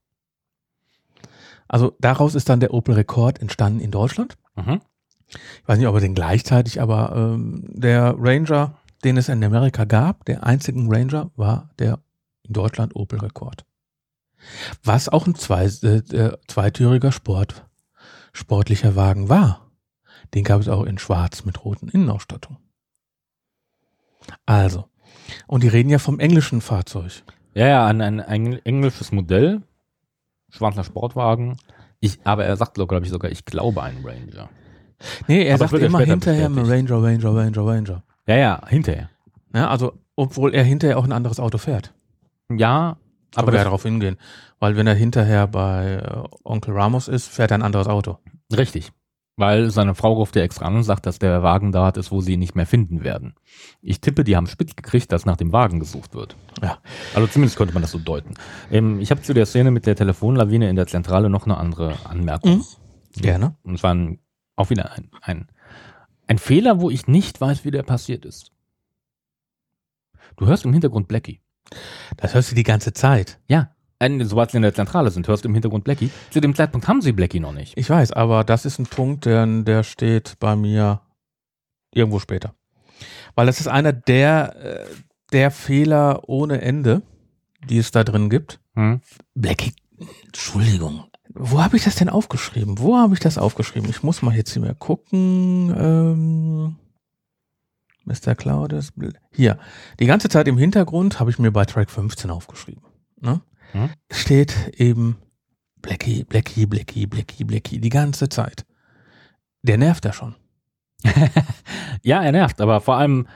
Also 1.70 1.94
daraus 2.00 2.34
ist 2.34 2.48
dann 2.48 2.58
der 2.58 2.74
Opel 2.74 2.96
Rekord 2.96 3.40
entstanden 3.40 3.78
in 3.78 3.92
Deutschland. 3.92 4.36
Mhm. 4.56 4.80
Ich 5.28 5.68
weiß 5.68 5.78
nicht, 5.78 5.86
ob 5.86 5.94
er 5.94 6.00
den 6.00 6.16
gleichzeitig, 6.16 6.80
aber 6.80 7.14
ähm, 7.14 7.62
der 7.68 8.16
Ranger, 8.18 8.76
den 9.04 9.16
es 9.16 9.28
in 9.28 9.44
Amerika 9.44 9.84
gab, 9.84 10.24
der 10.24 10.42
einzigen 10.42 10.92
Ranger, 10.92 11.30
war 11.36 11.70
der 11.78 12.00
in 12.42 12.54
Deutschland 12.54 12.96
Opel 12.96 13.20
Rekord. 13.20 13.64
Was 14.82 15.08
auch 15.08 15.28
ein 15.28 15.36
zwei, 15.36 15.66
äh, 15.66 15.98
äh, 15.98 16.36
zweitüriger 16.48 17.12
Sport, 17.12 17.64
sportlicher 18.32 18.96
Wagen 18.96 19.28
war. 19.28 19.70
Den 20.34 20.42
gab 20.42 20.60
es 20.60 20.68
auch 20.68 20.82
in 20.82 20.98
schwarz 20.98 21.44
mit 21.44 21.64
roten 21.64 21.88
Innenausstattung. 21.88 22.56
Also, 24.44 24.86
und 25.46 25.62
die 25.62 25.68
reden 25.68 25.88
ja 25.90 26.00
vom 26.00 26.18
englischen 26.18 26.62
Fahrzeug. 26.62 27.22
Ja, 27.54 27.68
ja, 27.68 27.86
ein, 27.86 28.00
ein, 28.00 28.20
ein 28.20 28.58
englisches 28.64 29.12
Modell. 29.12 29.62
Schwarzer 30.50 30.84
Sportwagen. 30.84 31.56
Ich, 32.00 32.18
aber 32.24 32.44
er 32.44 32.56
sagt, 32.56 32.74
glaube 32.74 33.00
ich, 33.02 33.10
sogar, 33.10 33.30
ich 33.30 33.44
glaube 33.44 33.82
ein 33.82 33.98
Ranger. 34.04 34.48
Nee, 35.28 35.44
er 35.44 35.54
Aber 35.54 35.68
sagt 35.68 35.80
ja 35.80 35.86
immer 35.86 36.00
hinterher 36.00 36.48
bestätigt. 36.48 36.90
Ranger, 36.90 37.02
Ranger, 37.02 37.34
Ranger, 37.34 37.66
Ranger. 37.66 38.02
Ja, 38.26 38.36
ja, 38.36 38.60
hinterher. 38.68 39.10
Ja, 39.54 39.68
also, 39.68 39.94
obwohl 40.16 40.54
er 40.54 40.64
hinterher 40.64 40.98
auch 40.98 41.04
ein 41.04 41.12
anderes 41.12 41.40
Auto 41.40 41.58
fährt. 41.58 41.94
Ja, 42.50 42.96
Aber 43.34 43.42
aber 43.44 43.52
wir 43.52 43.58
das, 43.58 43.64
darauf 43.64 43.82
hingehen. 43.82 44.16
Weil 44.58 44.76
wenn 44.76 44.86
er 44.86 44.94
hinterher 44.94 45.46
bei 45.46 46.02
äh, 46.04 46.22
Onkel 46.44 46.74
Ramos 46.74 47.08
ist, 47.08 47.28
fährt 47.28 47.50
er 47.50 47.58
ein 47.58 47.62
anderes 47.62 47.86
Auto. 47.86 48.18
richtig. 48.54 48.92
Weil 49.40 49.70
seine 49.70 49.94
Frau 49.94 50.12
ruft 50.12 50.36
ja 50.36 50.42
extra 50.42 50.66
an 50.66 50.76
und 50.76 50.82
sagt, 50.82 51.06
dass 51.06 51.18
der 51.18 51.42
Wagen 51.42 51.72
dort 51.72 51.96
ist, 51.96 52.10
wo 52.10 52.20
sie 52.20 52.34
ihn 52.34 52.40
nicht 52.40 52.56
mehr 52.56 52.66
finden 52.66 53.04
werden. 53.04 53.32
Ich 53.80 54.02
tippe, 54.02 54.22
die 54.22 54.36
haben 54.36 54.46
spitz 54.46 54.76
gekriegt, 54.76 55.10
dass 55.12 55.24
nach 55.24 55.38
dem 55.38 55.50
Wagen 55.50 55.80
gesucht 55.80 56.14
wird. 56.14 56.36
Ja. 56.60 56.76
Also 57.14 57.26
zumindest 57.26 57.56
könnte 57.56 57.72
man 57.72 57.80
das 57.80 57.90
so 57.90 57.98
deuten. 57.98 58.34
Ähm, 58.70 59.00
ich 59.00 59.10
habe 59.10 59.22
zu 59.22 59.32
der 59.32 59.46
Szene 59.46 59.70
mit 59.70 59.86
der 59.86 59.96
Telefonlawine 59.96 60.68
in 60.68 60.76
der 60.76 60.86
Zentrale 60.86 61.30
noch 61.30 61.46
eine 61.46 61.56
andere 61.56 61.94
Anmerkung. 62.04 62.58
Mhm. 62.58 63.22
Gerne. 63.22 63.56
Und 63.62 63.78
zwar 63.78 63.94
ein, 63.94 64.18
auch 64.56 64.68
wieder 64.68 64.92
ein, 64.92 65.10
ein, 65.22 65.48
ein 66.26 66.36
Fehler, 66.36 66.82
wo 66.82 66.90
ich 66.90 67.06
nicht 67.06 67.40
weiß, 67.40 67.64
wie 67.64 67.70
der 67.70 67.82
passiert 67.82 68.26
ist. 68.26 68.52
Du 70.36 70.46
hörst 70.48 70.66
im 70.66 70.74
Hintergrund 70.74 71.08
Blackie. 71.08 71.40
Das 72.18 72.34
hörst 72.34 72.50
du 72.50 72.54
die 72.54 72.62
ganze 72.62 72.92
Zeit. 72.92 73.40
Ja. 73.48 73.74
Sobald 74.22 74.50
sie 74.50 74.56
in 74.56 74.62
der 74.62 74.74
Zentrale 74.74 75.10
sind, 75.10 75.28
hörst 75.28 75.44
du 75.44 75.48
im 75.48 75.54
Hintergrund 75.54 75.84
Blackie. 75.84 76.10
Zu 76.30 76.40
dem 76.40 76.54
Zeitpunkt 76.54 76.88
haben 76.88 77.02
sie 77.02 77.12
Blackie 77.12 77.40
noch 77.40 77.52
nicht. 77.52 77.76
Ich 77.76 77.90
weiß, 77.90 78.12
aber 78.12 78.44
das 78.44 78.64
ist 78.64 78.78
ein 78.78 78.86
Punkt, 78.86 79.26
der, 79.26 79.46
der 79.46 79.82
steht 79.82 80.38
bei 80.40 80.56
mir 80.56 81.02
irgendwo 81.92 82.18
später. 82.18 82.54
Weil 83.34 83.46
das 83.46 83.60
ist 83.60 83.68
einer 83.68 83.92
der, 83.92 84.56
äh, 84.56 84.86
der 85.32 85.50
Fehler 85.50 86.22
ohne 86.28 86.62
Ende, 86.62 87.02
die 87.68 87.76
es 87.76 87.90
da 87.90 88.02
drin 88.02 88.30
gibt. 88.30 88.60
Hm? 88.74 89.02
Blackie, 89.34 89.74
Entschuldigung. 90.24 91.04
Wo 91.34 91.62
habe 91.62 91.76
ich 91.76 91.84
das 91.84 91.94
denn 91.94 92.08
aufgeschrieben? 92.08 92.78
Wo 92.78 92.96
habe 92.96 93.14
ich 93.14 93.20
das 93.20 93.38
aufgeschrieben? 93.38 93.88
Ich 93.90 94.02
muss 94.02 94.22
mal 94.22 94.34
jetzt 94.34 94.52
hier 94.52 94.62
mal 94.62 94.74
gucken. 94.74 95.74
Ähm, 95.78 96.76
Mr. 98.04 98.34
Claudius. 98.34 98.92
Hier. 99.32 99.58
Die 100.00 100.06
ganze 100.06 100.28
Zeit 100.28 100.48
im 100.48 100.58
Hintergrund 100.58 101.20
habe 101.20 101.30
ich 101.30 101.38
mir 101.38 101.52
bei 101.52 101.64
Track 101.66 101.90
15 101.90 102.30
aufgeschrieben. 102.30 102.82
Ne? 103.20 103.42
Hm? 103.72 103.90
Steht 104.10 104.54
eben 104.76 105.16
Blackie, 105.82 106.24
Blackie, 106.24 106.66
Blackie, 106.66 107.06
Blackie, 107.06 107.44
Blackie. 107.44 107.80
Die 107.80 107.88
ganze 107.88 108.28
Zeit. 108.28 108.64
Der 109.62 109.78
nervt 109.78 110.04
ja 110.04 110.12
schon. 110.12 110.34
Ja, 112.02 112.22
er 112.22 112.32
nervt, 112.32 112.60
aber 112.62 112.80
vor 112.80 112.96
allem, 112.96 113.26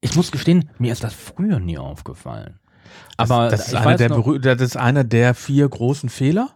ich 0.00 0.14
muss 0.14 0.30
gestehen, 0.30 0.70
mir 0.78 0.92
ist 0.92 1.02
das 1.02 1.12
früher 1.14 1.58
nie 1.58 1.76
aufgefallen. 1.78 2.60
Das, 3.16 3.30
Aber 3.30 3.48
das, 3.48 3.66
ist 3.66 3.72
ich 3.72 3.78
einer 3.78 3.96
der 3.96 4.08
noch- 4.10 4.38
das 4.38 4.60
ist 4.60 4.76
einer 4.76 5.02
der 5.04 5.34
vier 5.34 5.68
großen 5.68 6.08
Fehler. 6.08 6.50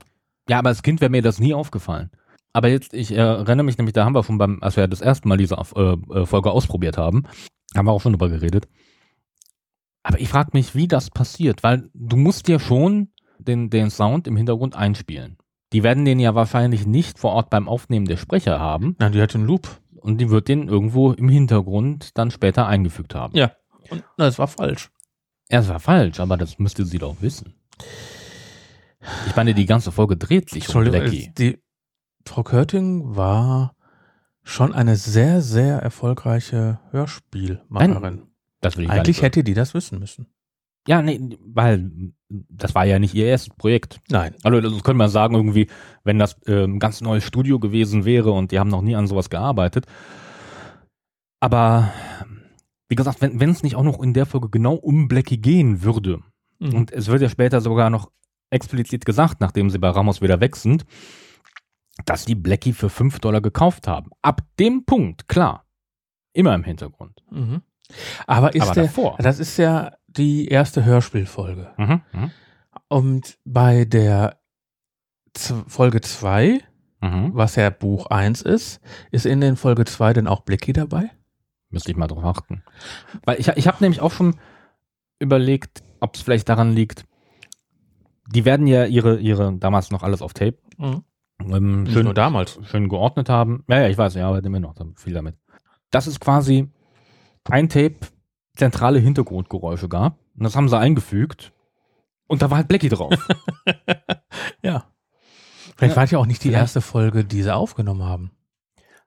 Ja, 0.49 0.59
aber 0.61 0.69
als 0.69 0.83
Kind 0.83 1.01
wäre 1.01 1.11
mir 1.11 1.23
das 1.23 1.41
nie 1.41 1.55
aufgefallen. 1.55 2.11
Aber 2.53 2.69
jetzt, 2.69 2.95
ich 2.95 3.11
erinnere 3.13 3.65
mich 3.65 3.79
nämlich, 3.79 3.95
da 3.95 4.05
haben 4.05 4.15
wir 4.15 4.23
schon 4.23 4.39
beim, 4.39 4.63
als 4.63 4.77
wir 4.77 4.87
das 4.87 5.01
erste 5.01 5.27
Mal 5.29 5.39
diese 5.39 5.57
äh, 5.57 5.81
äh, 6.21 6.27
Folge 6.27 6.51
ausprobiert 6.53 6.97
haben, 6.99 7.25
haben 7.77 7.87
wir 7.87 7.93
auch 7.93 8.01
schon 8.01 8.13
drüber 8.13 8.29
geredet. 8.29 8.69
Aber 10.07 10.21
ich 10.21 10.29
frage 10.29 10.51
mich, 10.53 10.77
wie 10.77 10.87
das 10.87 11.11
passiert, 11.11 11.65
weil 11.65 11.91
du 11.93 12.15
musst 12.17 12.47
ja 12.47 12.61
schon 12.61 13.09
den, 13.41 13.71
den 13.71 13.91
Sound 13.91 14.29
im 14.29 14.37
Hintergrund 14.37 14.77
einspielen. 14.77 15.37
Die 15.73 15.83
werden 15.83 16.05
den 16.05 16.21
ja 16.21 16.37
wahrscheinlich 16.37 16.87
nicht 16.87 17.19
vor 17.19 17.33
Ort 17.33 17.51
beim 17.51 17.69
Aufnehmen 17.69 18.07
der 18.07 18.17
Sprecher 18.17 18.61
haben 18.61 18.95
Nein, 19.01 19.11
die 19.11 19.21
hat 19.21 19.35
einen 19.35 19.47
Loop. 19.47 19.81
und 19.97 20.19
die 20.19 20.31
wird 20.31 20.47
den 20.47 20.69
irgendwo 20.69 21.11
im 21.11 21.29
Hintergrund 21.29 22.17
dann 22.17 22.31
später 22.31 22.69
eingefügt 22.69 23.17
haben. 23.17 23.37
Ja. 23.37 23.51
Und 23.91 24.05
das 24.17 24.39
war 24.39 24.47
falsch. 24.47 24.91
Es 25.49 25.69
war 25.69 25.81
falsch, 25.81 26.21
aber 26.21 26.37
das 26.37 26.61
müsste 26.61 26.85
sie 26.85 26.99
doch 26.99 27.17
wissen. 27.21 27.55
Ich 29.27 29.35
meine, 29.35 29.55
die 29.55 29.67
ganze 29.67 29.91
Folge 29.91 30.17
dreht 30.17 30.51
sich 30.51 30.73
um 30.73 30.85
Blackie. 30.85 31.25
äh, 31.25 31.33
die 31.37 31.59
Frau 32.25 32.45
Körting 32.45 33.17
war 33.17 33.75
schon 34.45 34.73
eine 34.73 34.95
sehr, 34.95 35.43
sehr 35.43 35.79
erfolgreiche 35.79 36.79
Hörspielmacherin. 36.93 38.26
Das 38.61 38.77
will 38.77 38.85
ich 38.85 38.91
Eigentlich 38.91 39.23
hätte 39.23 39.45
die 39.45 39.55
das 39.55 39.75
wissen 39.75 39.99
müssen. 39.99 40.27
Ja, 40.89 41.03
nee, 41.03 41.21
weil 41.45 41.91
das 42.29 42.75
war 42.75 42.85
ja 42.85 42.99
nicht 42.99 43.15
ihr 43.15 43.27
erstes 43.27 43.55
Projekt. 43.57 44.01
Nein. 44.09 44.35
Also 44.45 44.61
das 44.61 44.73
könnte 44.85 44.95
man 44.99 45.11
sagen, 45.11 45.35
irgendwie, 45.35 45.69
wenn 46.05 46.19
das 46.19 46.37
ähm, 46.47 46.79
ganz 46.79 47.01
neues 47.01 47.25
Studio 47.25 47.59
gewesen 47.59 48.05
wäre 48.05 48.31
und 48.31 48.53
die 48.53 48.59
haben 48.61 48.71
noch 48.71 48.83
nie 48.83 48.95
an 48.95 49.09
sowas 49.09 49.29
gearbeitet. 49.29 49.87
Aber 51.41 51.93
wie 52.89 52.95
gesagt, 52.95 53.21
wenn 53.21 53.51
es 53.51 53.63
nicht 53.63 53.75
auch 53.77 53.83
noch 53.83 54.01
in 54.01 54.15
der 54.15 54.27
Folge 54.27 54.49
genau 54.49 54.75
um 54.75 55.09
Blackie 55.09 55.39
gehen 55.41 55.83
würde, 55.83 56.21
Mhm. 56.59 56.75
und 56.75 56.93
es 56.93 57.09
wird 57.09 57.21
ja 57.21 57.29
später 57.29 57.61
sogar 57.61 57.91
noch 57.91 58.11
explizit 58.51 59.05
gesagt, 59.05 59.41
nachdem 59.41 59.69
sie 59.69 59.79
bei 59.79 59.91
Ramos 59.91 60.23
wieder 60.23 60.41
weg 60.41 60.57
sind, 60.57 60.87
dass 62.07 62.25
die 62.25 62.35
Blackie 62.35 62.73
für 62.73 62.89
5 62.89 63.19
Dollar 63.21 63.41
gekauft 63.43 63.87
haben. 63.89 64.11
Ab 64.23 64.41
dem 64.59 64.85
Punkt, 64.87 65.29
klar, 65.29 65.67
immer 66.33 66.55
im 66.55 66.65
Hintergrund. 66.65 67.23
Mhm. 67.31 67.61
Aber 68.27 68.55
ist 68.55 68.63
Aber 68.63 68.75
der, 68.75 68.85
davor. 68.85 69.17
das 69.19 69.39
ist 69.39 69.57
ja 69.57 69.93
die 70.07 70.49
erste 70.49 70.85
Hörspielfolge. 70.85 71.73
Mhm, 71.77 72.03
mhm. 72.13 72.31
Und 72.89 73.39
bei 73.45 73.85
der 73.85 74.39
Z 75.35 75.65
Folge 75.69 76.01
2, 76.01 76.61
Mhm. 77.03 77.31
was 77.35 77.57
ja 77.57 77.69
Buch 77.71 78.07
1 78.07 78.41
ist, 78.43 78.81
ist 79.11 79.27
in 79.27 79.41
den 79.41 79.57
Folge 79.57 79.85
2 79.85 80.15
denn 80.15 80.27
auch 80.27 80.41
Blackie 80.41 80.73
dabei? 80.73 81.11
Müsste 81.69 81.91
ich 81.91 81.97
mal 81.97 82.07
drauf 82.07 82.25
achten. 82.25 82.63
Weil 83.25 83.39
ich, 83.39 83.49
ich 83.49 83.67
habe 83.69 83.79
nämlich 83.81 84.01
auch 84.01 84.13
schon 84.13 84.37
überlegt, 85.19 85.83
ob 86.01 86.15
es 86.17 86.23
vielleicht 86.23 86.49
daran 86.49 86.73
liegt, 86.73 87.05
die 88.29 88.45
werden 88.45 88.67
ja 88.67 88.87
ihre, 88.87 89.19
ihre, 89.19 89.53
damals 89.59 89.91
noch 89.91 90.03
alles 90.03 90.23
auf 90.23 90.33
Tape, 90.33 90.59
Mhm. 90.79 91.05
ähm, 91.41 91.87
schön, 91.87 92.05
nur 92.05 92.15
damals. 92.15 92.59
schön 92.65 92.89
geordnet 92.89 93.29
haben. 93.29 93.63
Ja, 93.69 93.81
ja, 93.83 93.89
ich 93.89 93.99
weiß, 93.99 94.15
ja, 94.15 94.29
aber 94.29 94.43
immer 94.43 94.61
noch 94.61 94.75
viel 94.97 95.13
damit. 95.13 95.37
Dass 95.91 96.07
es 96.07 96.19
quasi 96.19 96.69
ein 97.51 97.69
Tape 97.69 97.97
zentrale 98.57 98.99
Hintergrundgeräusche 98.99 99.89
gab. 99.89 100.19
Und 100.37 100.45
das 100.45 100.57
haben 100.57 100.69
sie 100.69 100.79
eingefügt. 100.79 101.53
Und 102.27 102.43
da 102.43 102.51
war 102.51 102.59
halt 102.59 102.69
Blackie 102.69 102.89
drauf. 102.89 103.13
Ja. 104.63 104.85
Vielleicht 105.77 105.93
Ja. 105.93 105.97
war 105.97 106.05
es 106.05 106.11
ja 106.11 106.19
auch 106.19 106.27
nicht 106.27 106.43
die 106.43 106.49
Vielleicht. 106.49 106.63
erste 106.63 106.81
Folge, 106.81 107.25
die 107.25 107.43
sie 107.43 107.55
aufgenommen 107.55 108.03
haben. 108.05 108.31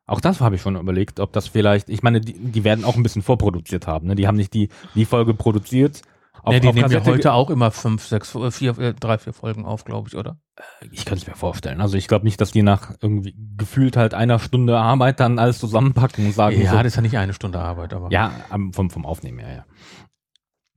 Auch 0.06 0.22
das 0.22 0.42
habe 0.42 0.56
ich 0.56 0.62
schon 0.62 0.76
überlegt, 0.76 1.20
ob 1.20 1.34
das 1.34 1.48
vielleicht, 1.48 1.90
ich 1.90 2.02
meine, 2.02 2.22
die, 2.22 2.34
die 2.34 2.64
werden 2.64 2.84
auch 2.86 2.96
ein 2.96 3.04
bisschen 3.04 3.22
vorproduziert 3.22 3.88
haben. 3.88 4.08
Ne? 4.08 4.16
Die 4.16 4.28
haben 4.28 4.38
nicht 4.38 4.54
die, 4.54 4.70
die 4.96 5.06
Folge 5.06 5.34
produziert. 5.34 6.02
Auf, 6.44 6.54
ja, 6.54 6.60
die 6.60 6.68
auf 6.70 6.76
nehmen 6.76 6.92
ja 6.92 7.06
heute 7.06 7.34
auch 7.34 7.50
immer 7.50 7.72
fünf, 7.72 8.06
sechs, 8.06 8.34
äh, 8.36 8.52
vier, 8.52 8.78
äh, 8.78 8.94
drei, 8.94 9.18
vier 9.18 9.34
Folgen 9.34 9.66
auf, 9.66 9.84
glaube 9.86 10.10
ich, 10.10 10.16
oder? 10.16 10.38
Ich 10.92 11.06
könnte 11.06 11.24
es 11.24 11.28
mir 11.28 11.36
vorstellen. 11.36 11.82
Also 11.82 11.98
ich 11.98 12.08
glaube 12.08 12.26
nicht, 12.26 12.40
dass 12.42 12.52
die 12.52 12.62
nach 12.64 12.94
irgendwie 13.02 13.36
gefühlt 13.58 13.98
halt 13.98 14.14
einer 14.14 14.40
Stunde 14.40 14.78
Arbeit 14.78 15.20
dann 15.20 15.40
alles 15.40 15.60
zusammenpacken 15.60 16.26
und 16.26 16.34
sagen, 16.34 16.62
ja, 16.62 16.72
so, 16.72 16.78
das 16.78 16.88
ist 16.88 16.96
ja 16.96 17.02
nicht 17.02 17.18
eine 17.18 17.34
Stunde 17.34 17.60
Arbeit, 17.60 17.94
aber. 17.94 18.12
ja 18.12 18.32
vom, 18.74 18.90
vom 18.90 19.06
Aufnehmen 19.06 19.40
her, 19.40 19.56
ja. 19.56 19.66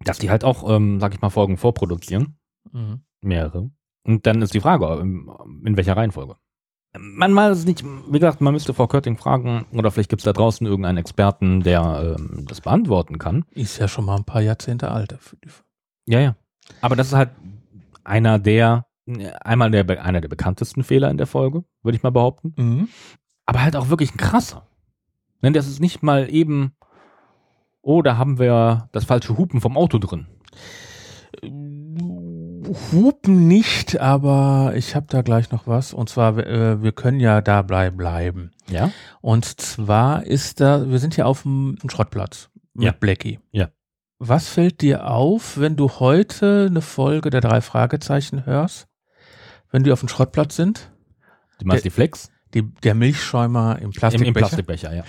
Dass 0.05 0.19
die 0.19 0.31
halt 0.31 0.45
auch, 0.45 0.69
ähm, 0.69 0.99
sag 1.01 1.15
ich 1.15 1.21
mal, 1.21 1.31
Folgen 1.31 1.57
vorproduzieren, 1.57 2.39
Mhm. 2.73 3.03
mehrere. 3.21 3.71
Und 4.05 4.27
dann 4.27 4.43
ist 4.43 4.55
die 4.55 4.61
Frage, 4.61 4.87
ähm, 5.01 5.31
in 5.65 5.77
welcher 5.77 5.97
Reihenfolge. 5.97 6.37
Man 6.99 7.37
es 7.39 7.65
nicht, 7.65 7.85
wie 7.85 8.19
gesagt, 8.19 8.43
man 8.43 8.53
müsste 8.53 8.75
Frau 8.75 8.87
Körting 8.87 9.17
fragen, 9.17 9.65
oder 9.73 9.91
vielleicht 9.91 10.11
gibt 10.11 10.21
es 10.21 10.25
da 10.25 10.33
draußen 10.35 10.67
irgendeinen 10.67 10.99
Experten, 10.99 11.63
der 11.63 12.17
ähm, 12.19 12.45
das 12.47 12.61
beantworten 12.61 13.19
kann. 13.19 13.45
Ist 13.51 13.79
ja 13.79 13.89
schon 13.89 14.05
mal 14.05 14.17
ein 14.17 14.25
paar 14.25 14.43
Jahrzehnte 14.43 14.91
alt. 14.91 15.17
Ja, 16.07 16.21
ja. 16.21 16.37
Aber 16.83 16.95
das 16.95 17.09
ist 17.09 17.15
halt 17.15 17.31
einer 18.05 18.39
der, 18.39 18.87
einmal 19.41 19.71
der, 19.71 20.05
einer 20.05 20.21
der 20.21 20.29
bekanntesten 20.29 20.85
Fehler 20.85 21.11
in 21.11 21.17
der 21.17 21.27
Folge, 21.27 21.65
würde 21.83 21.97
ich 21.97 22.03
mal 22.03 22.11
behaupten. 22.11 22.55
Mhm. 22.57 22.89
aber 23.47 23.63
halt 23.63 23.77
auch 23.77 23.89
wirklich 23.89 24.13
ein 24.15 24.19
krasser. 24.19 24.67
Denn 25.43 25.55
das 25.55 25.67
ist 25.67 25.81
nicht 25.81 26.03
mal 26.03 26.33
eben, 26.33 26.73
oh, 27.81 28.03
da 28.03 28.17
haben 28.17 28.39
wir 28.39 28.89
das 28.93 29.05
falsche 29.05 29.37
Hupen 29.37 29.61
vom 29.61 29.77
Auto 29.77 29.99
drin. 29.99 30.27
Hupen 32.93 33.49
nicht, 33.49 34.01
aber 34.01 34.73
ich 34.77 34.95
habe 34.95 35.07
da 35.09 35.23
gleich 35.23 35.51
noch 35.51 35.67
was. 35.67 35.93
Und 35.93 36.09
zwar, 36.09 36.39
äh, 36.39 36.83
wir 36.83 36.93
können 36.93 37.21
ja 37.21 37.41
dabei 37.41 37.91
bleiben. 37.91 38.51
Ja? 38.69 38.91
Und 39.21 39.45
zwar 39.61 40.25
ist 40.25 40.61
da, 40.61 40.89
wir 40.89 40.99
sind 40.99 41.17
ja 41.17 41.25
auf 41.27 41.43
dem 41.43 41.77
Schrottplatz 41.91 42.51
mit 42.75 42.85
Ja. 42.87 42.93
Blackie. 42.93 43.41
Ja. 43.51 43.69
Was 44.19 44.49
fällt 44.49 44.81
dir 44.83 45.09
auf, 45.11 45.59
wenn 45.59 45.77
du 45.77 45.91
heute 45.99 46.67
eine 46.71 46.81
Folge 46.81 47.31
der 47.31 47.41
drei 47.41 47.61
Fragezeichen 47.61 48.47
hörst? 48.47 48.87
Wenn 49.71 49.83
die 49.85 49.93
auf 49.93 50.01
dem 50.01 50.09
Schrottplatz 50.09 50.55
sind? 50.57 50.91
Du 51.59 51.67
meinst 51.67 51.85
Der- 51.85 51.91
die 51.91 51.95
Flex? 51.95 52.31
Die, 52.55 52.63
der 52.83 52.95
Milchschäumer 52.95 53.79
im 53.79 53.85
Im, 53.87 53.91
Plastikbecher? 53.93 54.29
Im 54.29 54.35
Plastikbecher, 54.35 54.95
ja. 54.95 55.05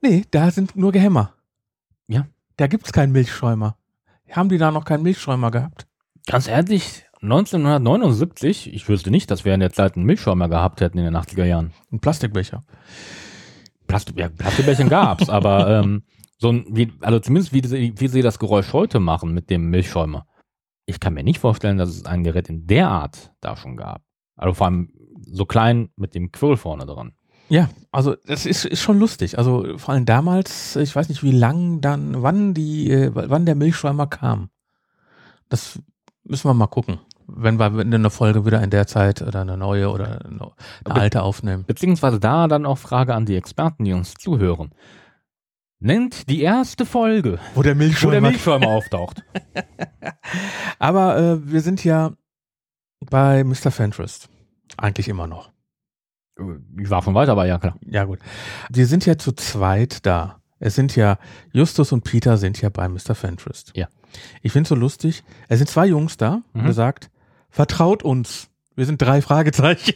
Nee, 0.00 0.24
da 0.30 0.50
sind 0.50 0.76
nur 0.76 0.92
Gehämmer. 0.92 1.34
Ja. 2.06 2.26
Da 2.56 2.66
gibt's 2.68 2.92
keinen 2.92 3.12
Milchschäumer. 3.12 3.76
Haben 4.30 4.48
die 4.48 4.58
da 4.58 4.70
noch 4.70 4.84
keinen 4.84 5.02
Milchschäumer 5.02 5.50
gehabt? 5.50 5.86
Ganz 6.30 6.46
ehrlich, 6.48 7.04
1979, 7.22 8.72
ich 8.72 8.88
wüsste 8.88 9.10
nicht, 9.10 9.30
dass 9.30 9.44
wir 9.44 9.52
in 9.52 9.60
der 9.60 9.72
Zeit 9.72 9.96
einen 9.96 10.06
Milchschäumer 10.06 10.48
gehabt 10.48 10.80
hätten 10.80 10.98
in 10.98 11.04
den 11.04 11.16
80er 11.16 11.44
Jahren. 11.44 11.72
Ein 11.92 12.00
Plastikbecher. 12.00 12.62
Plastik, 13.86 14.18
ja, 14.18 14.28
Plastikbärchen 14.28 14.88
gab's, 14.88 15.28
aber 15.28 15.80
ähm, 15.80 16.02
so 16.38 16.50
ein, 16.52 16.64
wie, 16.70 16.92
also 17.00 17.18
zumindest 17.18 17.52
wie, 17.52 17.66
sie- 17.66 17.94
wie 17.96 18.08
sie 18.08 18.22
das 18.22 18.38
Geräusch 18.38 18.72
heute 18.72 19.00
machen 19.00 19.34
mit 19.34 19.50
dem 19.50 19.70
Milchschäumer. 19.70 20.26
Ich 20.86 21.00
kann 21.00 21.14
mir 21.14 21.24
nicht 21.24 21.40
vorstellen, 21.40 21.78
dass 21.78 21.88
es 21.90 22.04
ein 22.06 22.24
Gerät 22.24 22.48
in 22.48 22.66
der 22.66 22.88
Art 22.88 23.32
da 23.40 23.56
schon 23.56 23.76
gab. 23.76 24.02
Also 24.36 24.54
vor 24.54 24.66
allem 24.68 24.92
so 25.26 25.44
klein 25.44 25.90
mit 25.96 26.14
dem 26.14 26.32
Quirl 26.32 26.56
vorne 26.56 26.86
dran. 26.86 27.12
Ja, 27.48 27.68
also 27.90 28.14
das 28.26 28.46
ist, 28.46 28.64
ist 28.64 28.80
schon 28.80 28.98
lustig. 28.98 29.36
Also 29.36 29.76
vor 29.78 29.94
allem 29.94 30.06
damals, 30.06 30.76
ich 30.76 30.94
weiß 30.94 31.08
nicht, 31.08 31.22
wie 31.24 31.32
lang 31.32 31.80
dann, 31.80 32.22
wann 32.22 32.54
die, 32.54 32.90
äh, 32.90 33.10
wann 33.12 33.44
der 33.46 33.56
Milchschäumer 33.56 34.06
kam. 34.06 34.50
Das 35.48 35.80
müssen 36.30 36.48
wir 36.48 36.54
mal 36.54 36.66
gucken. 36.66 37.00
Wenn 37.26 37.58
wir 37.58 37.66
eine 37.66 38.10
Folge 38.10 38.44
wieder 38.44 38.62
in 38.62 38.70
der 38.70 38.86
Zeit 38.86 39.22
oder 39.22 39.42
eine 39.42 39.56
neue 39.56 39.90
oder 39.90 40.24
eine, 40.24 40.52
alte 40.84 41.22
aufnehmen. 41.22 41.64
Beziehungsweise 41.64 42.18
da 42.18 42.48
dann 42.48 42.66
auch 42.66 42.78
Frage 42.78 43.14
an 43.14 43.26
die 43.26 43.36
Experten, 43.36 43.84
die 43.84 43.92
uns 43.92 44.14
zuhören. 44.14 44.70
Nennt 45.78 46.28
die 46.28 46.42
erste 46.42 46.84
Folge, 46.84 47.38
Wo 47.54 47.62
der 47.62 47.78
wo 47.78 48.10
der 48.10 48.20
Milchschäumer 48.20 48.68
auftaucht. 48.68 49.22
Aber 50.78 51.16
äh, 51.16 51.50
wir 51.50 51.60
sind 51.60 51.84
ja 51.84 52.12
bei 53.08 53.44
Mr. 53.44 53.70
Fentress. 53.70 54.28
Eigentlich 54.76 55.08
immer 55.08 55.26
noch. 55.26 55.50
Ich 56.78 56.90
war 56.90 57.02
schon 57.02 57.14
weiter, 57.14 57.32
aber 57.32 57.46
ja 57.46 57.58
klar. 57.58 57.76
Ja, 57.84 58.04
gut. 58.04 58.18
Wir 58.70 58.86
sind 58.86 59.04
ja 59.04 59.18
zu 59.18 59.32
zweit 59.32 60.06
da. 60.06 60.40
Es 60.58 60.74
sind 60.74 60.96
ja, 60.96 61.18
Justus 61.52 61.92
und 61.92 62.04
Peter 62.04 62.38
sind 62.38 62.60
ja 62.60 62.68
bei 62.68 62.88
Mr. 62.88 63.14
Fentress. 63.14 63.66
Ja. 63.74 63.88
Ich 64.42 64.52
finde 64.52 64.64
es 64.64 64.68
so 64.68 64.74
lustig. 64.74 65.22
Es 65.48 65.58
sind 65.58 65.68
zwei 65.68 65.86
Jungs 65.86 66.16
da 66.16 66.42
und 66.52 66.62
Mhm. 66.62 66.66
er 66.68 66.72
sagt, 66.72 67.10
vertraut 67.48 68.02
uns. 68.02 68.48
Wir 68.76 68.86
sind 68.86 69.00
drei 69.02 69.22
Fragezeichen. 69.22 69.94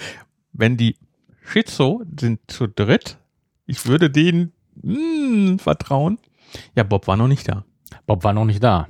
Wenn 0.52 0.76
die 0.76 0.96
Schizo 1.44 2.02
sind 2.18 2.40
zu 2.48 2.66
dritt, 2.66 3.18
ich 3.66 3.86
würde 3.86 4.10
denen 4.10 4.52
mm, 4.82 5.58
vertrauen. 5.58 6.18
Ja, 6.74 6.82
Bob 6.82 7.06
war 7.06 7.16
noch 7.16 7.28
nicht 7.28 7.48
da. 7.48 7.64
Bob 8.06 8.24
war 8.24 8.32
noch 8.32 8.44
nicht 8.44 8.62
da. 8.62 8.88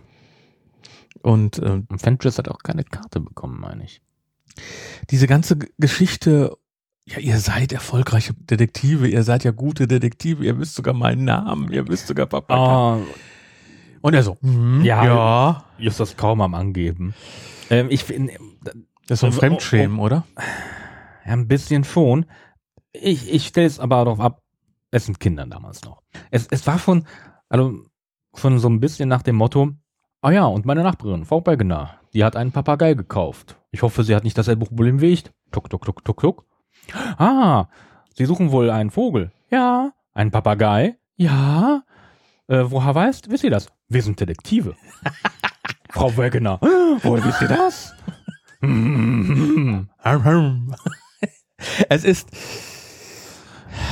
Und 1.22 1.58
äh, 1.58 1.82
Und 1.88 2.00
Fentress 2.00 2.38
hat 2.38 2.48
auch 2.48 2.58
keine 2.58 2.84
Karte 2.84 3.20
bekommen, 3.20 3.60
meine 3.60 3.84
ich. 3.84 4.00
diese 5.10 5.26
ganze 5.26 5.56
Geschichte, 5.78 6.56
ja, 7.06 7.18
ihr 7.18 7.38
seid 7.38 7.72
erfolgreiche 7.72 8.34
Detektive, 8.34 9.08
ihr 9.08 9.22
seid 9.22 9.44
ja 9.44 9.50
gute 9.50 9.86
Detektive, 9.86 10.44
ihr 10.44 10.58
wisst 10.58 10.74
sogar 10.74 10.94
meinen 10.94 11.24
Namen, 11.24 11.72
ihr 11.72 11.86
wisst 11.88 12.06
sogar 12.08 12.26
Papa. 12.26 12.54
Ah, 12.54 12.98
Und 14.02 14.14
er 14.14 14.22
so, 14.22 14.36
mhm, 14.40 14.82
Ja. 14.84 15.04
ja, 15.04 15.64
Justus 15.78 16.16
kaum 16.16 16.40
am 16.40 16.54
Angeben. 16.54 17.14
Ähm, 17.70 17.86
ich 17.90 18.04
finde, 18.04 18.34
das 19.06 19.16
ist 19.16 19.20
so 19.20 19.26
ein 19.26 19.32
Oh, 19.32 19.36
oh, 19.36 19.38
Fremdschämen, 19.38 19.98
oder? 19.98 20.24
ja, 21.24 21.32
ein 21.32 21.48
bisschen 21.48 21.84
schon. 21.84 22.26
Ich, 22.92 23.32
ich 23.32 23.46
stelle 23.46 23.66
es 23.66 23.80
aber 23.80 23.96
darauf 24.04 24.20
ab, 24.20 24.42
es 24.90 25.06
sind 25.06 25.20
Kinder 25.20 25.46
damals 25.46 25.82
noch. 25.84 26.02
Es, 26.30 26.46
es 26.50 26.66
war 26.66 26.78
schon, 26.78 27.06
also 27.48 27.78
schon 28.34 28.58
so 28.58 28.68
ein 28.68 28.80
bisschen 28.80 29.08
nach 29.08 29.22
dem 29.22 29.36
Motto, 29.36 29.70
ah 30.20 30.30
ja, 30.30 30.44
und 30.44 30.66
meine 30.66 30.82
Nachbarin, 30.82 31.24
Frau 31.24 31.40
Bergener, 31.40 31.98
die 32.12 32.24
hat 32.24 32.36
einen 32.36 32.52
Papagei 32.52 32.94
gekauft. 32.94 33.56
Ich 33.70 33.80
hoffe, 33.82 34.04
sie 34.04 34.14
hat 34.14 34.24
nicht 34.24 34.36
dasselbe 34.36 34.66
Problem 34.66 35.00
wie 35.00 35.06
ich. 35.12 35.24
Tuck, 35.50 35.70
tuck, 35.70 35.84
tuck, 35.84 36.04
tuck, 36.04 36.20
tuck. 36.20 36.44
Ah, 37.16 37.66
Sie 38.14 38.26
suchen 38.26 38.50
wohl 38.50 38.68
einen 38.70 38.90
Vogel. 38.90 39.30
Ja. 39.50 39.92
Einen 40.12 40.30
Papagei? 40.30 40.96
Ja. 41.16 41.82
Äh, 42.52 42.70
woher 42.70 42.94
weißt? 42.94 43.30
Wisst 43.30 43.44
ihr 43.44 43.50
das? 43.50 43.68
Wir 43.88 44.02
sind 44.02 44.20
Detektive. 44.20 44.76
Frau 45.90 46.14
Wegener. 46.18 46.58
Woher 46.60 47.24
wisst 47.24 47.40
ihr 47.40 47.48
das? 47.48 47.94
Es 51.88 52.04
ist 52.04 52.28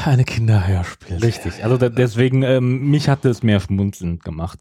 eine 0.04 0.24
Kinderhörspiel. 0.24 1.16
Richtig. 1.16 1.64
Also 1.64 1.78
deswegen, 1.78 2.42
ähm, 2.42 2.90
mich 2.90 3.08
hatte 3.08 3.30
es 3.30 3.42
mehr 3.42 3.60
schmunzelnd 3.60 4.22
gemacht. 4.24 4.58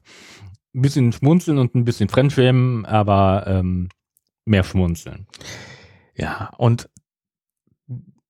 Ein 0.74 0.82
bisschen 0.82 1.12
schmunzeln 1.12 1.58
und 1.58 1.76
ein 1.76 1.84
bisschen 1.84 2.08
Fremdschämen, 2.08 2.86
aber 2.86 3.48
ähm, 3.48 3.90
mehr 4.46 4.64
schmunzeln. 4.64 5.28
Ja, 6.16 6.52
und 6.58 6.90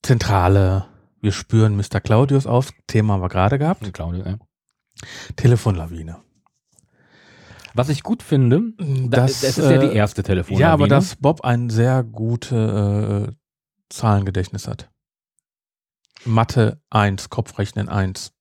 Zentrale, 0.01 0.87
wir 1.21 1.31
spüren 1.31 1.77
Mr. 1.77 1.99
Claudius 2.01 2.47
auf, 2.47 2.71
Thema 2.87 3.13
haben 3.13 3.21
wir 3.21 3.29
gerade 3.29 3.59
gehabt, 3.59 3.93
Claudia, 3.93 4.25
ja. 4.25 4.37
Telefonlawine. 5.35 6.17
Was 7.73 7.89
ich 7.89 8.03
gut 8.03 8.23
finde, 8.23 8.73
da, 8.77 9.21
Das, 9.21 9.41
das, 9.41 9.57
ist 9.57 9.69
ja 9.69 9.77
die 9.77 9.87
äh, 9.87 9.95
erste 9.95 10.23
Telefon. 10.23 10.57
Ja, 10.57 10.73
aber 10.73 10.87
dass 10.87 11.15
Bob 11.15 11.41
ein 11.41 11.69
sehr 11.69 12.03
gute 12.03 13.29
äh, 13.29 13.33
Zahlengedächtnis 13.89 14.67
hat. 14.67 14.89
Mathe 16.25 16.81
1, 16.89 17.29
Kopfrechnen 17.29 17.87
1. 17.89 18.33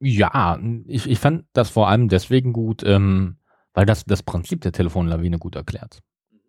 Ja, 0.00 0.58
ich, 0.86 1.08
ich 1.08 1.18
fand 1.18 1.44
das 1.52 1.70
vor 1.70 1.88
allem 1.88 2.08
deswegen 2.08 2.52
gut, 2.52 2.82
ähm, 2.84 3.38
weil 3.72 3.86
das 3.86 4.04
das 4.04 4.22
Prinzip 4.22 4.60
der 4.60 4.72
Telefonlawine 4.72 5.38
gut 5.38 5.56
erklärt. 5.56 6.02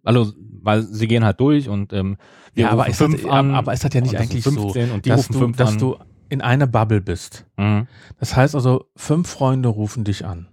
Also, 0.04 0.34
weil 0.62 0.84
sie 0.84 1.08
gehen 1.08 1.24
halt 1.24 1.40
durch 1.40 1.70
und 1.70 1.94
ähm, 1.94 2.18
wir 2.54 2.66
Ja, 2.66 2.72
aber 2.72 2.88
ist, 2.88 3.02
das, 3.02 3.26
an. 3.26 3.54
aber 3.54 3.74
ist 3.74 3.84
das 3.84 3.94
ja 3.94 4.02
nicht 4.02 4.16
eigentlich 4.16 4.44
so, 4.44 4.52
15 4.52 4.92
und 4.92 5.06
die 5.06 5.10
dass, 5.10 5.28
du, 5.28 5.48
dass 5.48 5.78
du 5.78 5.98
in 6.30 6.42
einer 6.42 6.68
Bubble 6.68 7.02
bist? 7.02 7.46
Mhm. 7.58 7.88
Das 8.20 8.36
heißt 8.36 8.56
also, 8.56 8.86
fünf 8.96 9.30
Freunde 9.30 9.70
rufen 9.70 10.04
dich 10.04 10.26
an. 10.26 10.48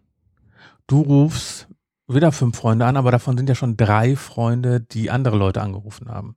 Du 0.86 1.00
rufst 1.00 1.68
wieder 2.06 2.32
fünf 2.32 2.56
Freunde 2.56 2.86
an, 2.86 2.96
aber 2.96 3.10
davon 3.10 3.36
sind 3.36 3.48
ja 3.48 3.54
schon 3.54 3.76
drei 3.76 4.16
Freunde, 4.16 4.80
die 4.80 5.10
andere 5.10 5.36
Leute 5.36 5.62
angerufen 5.62 6.08
haben. 6.08 6.36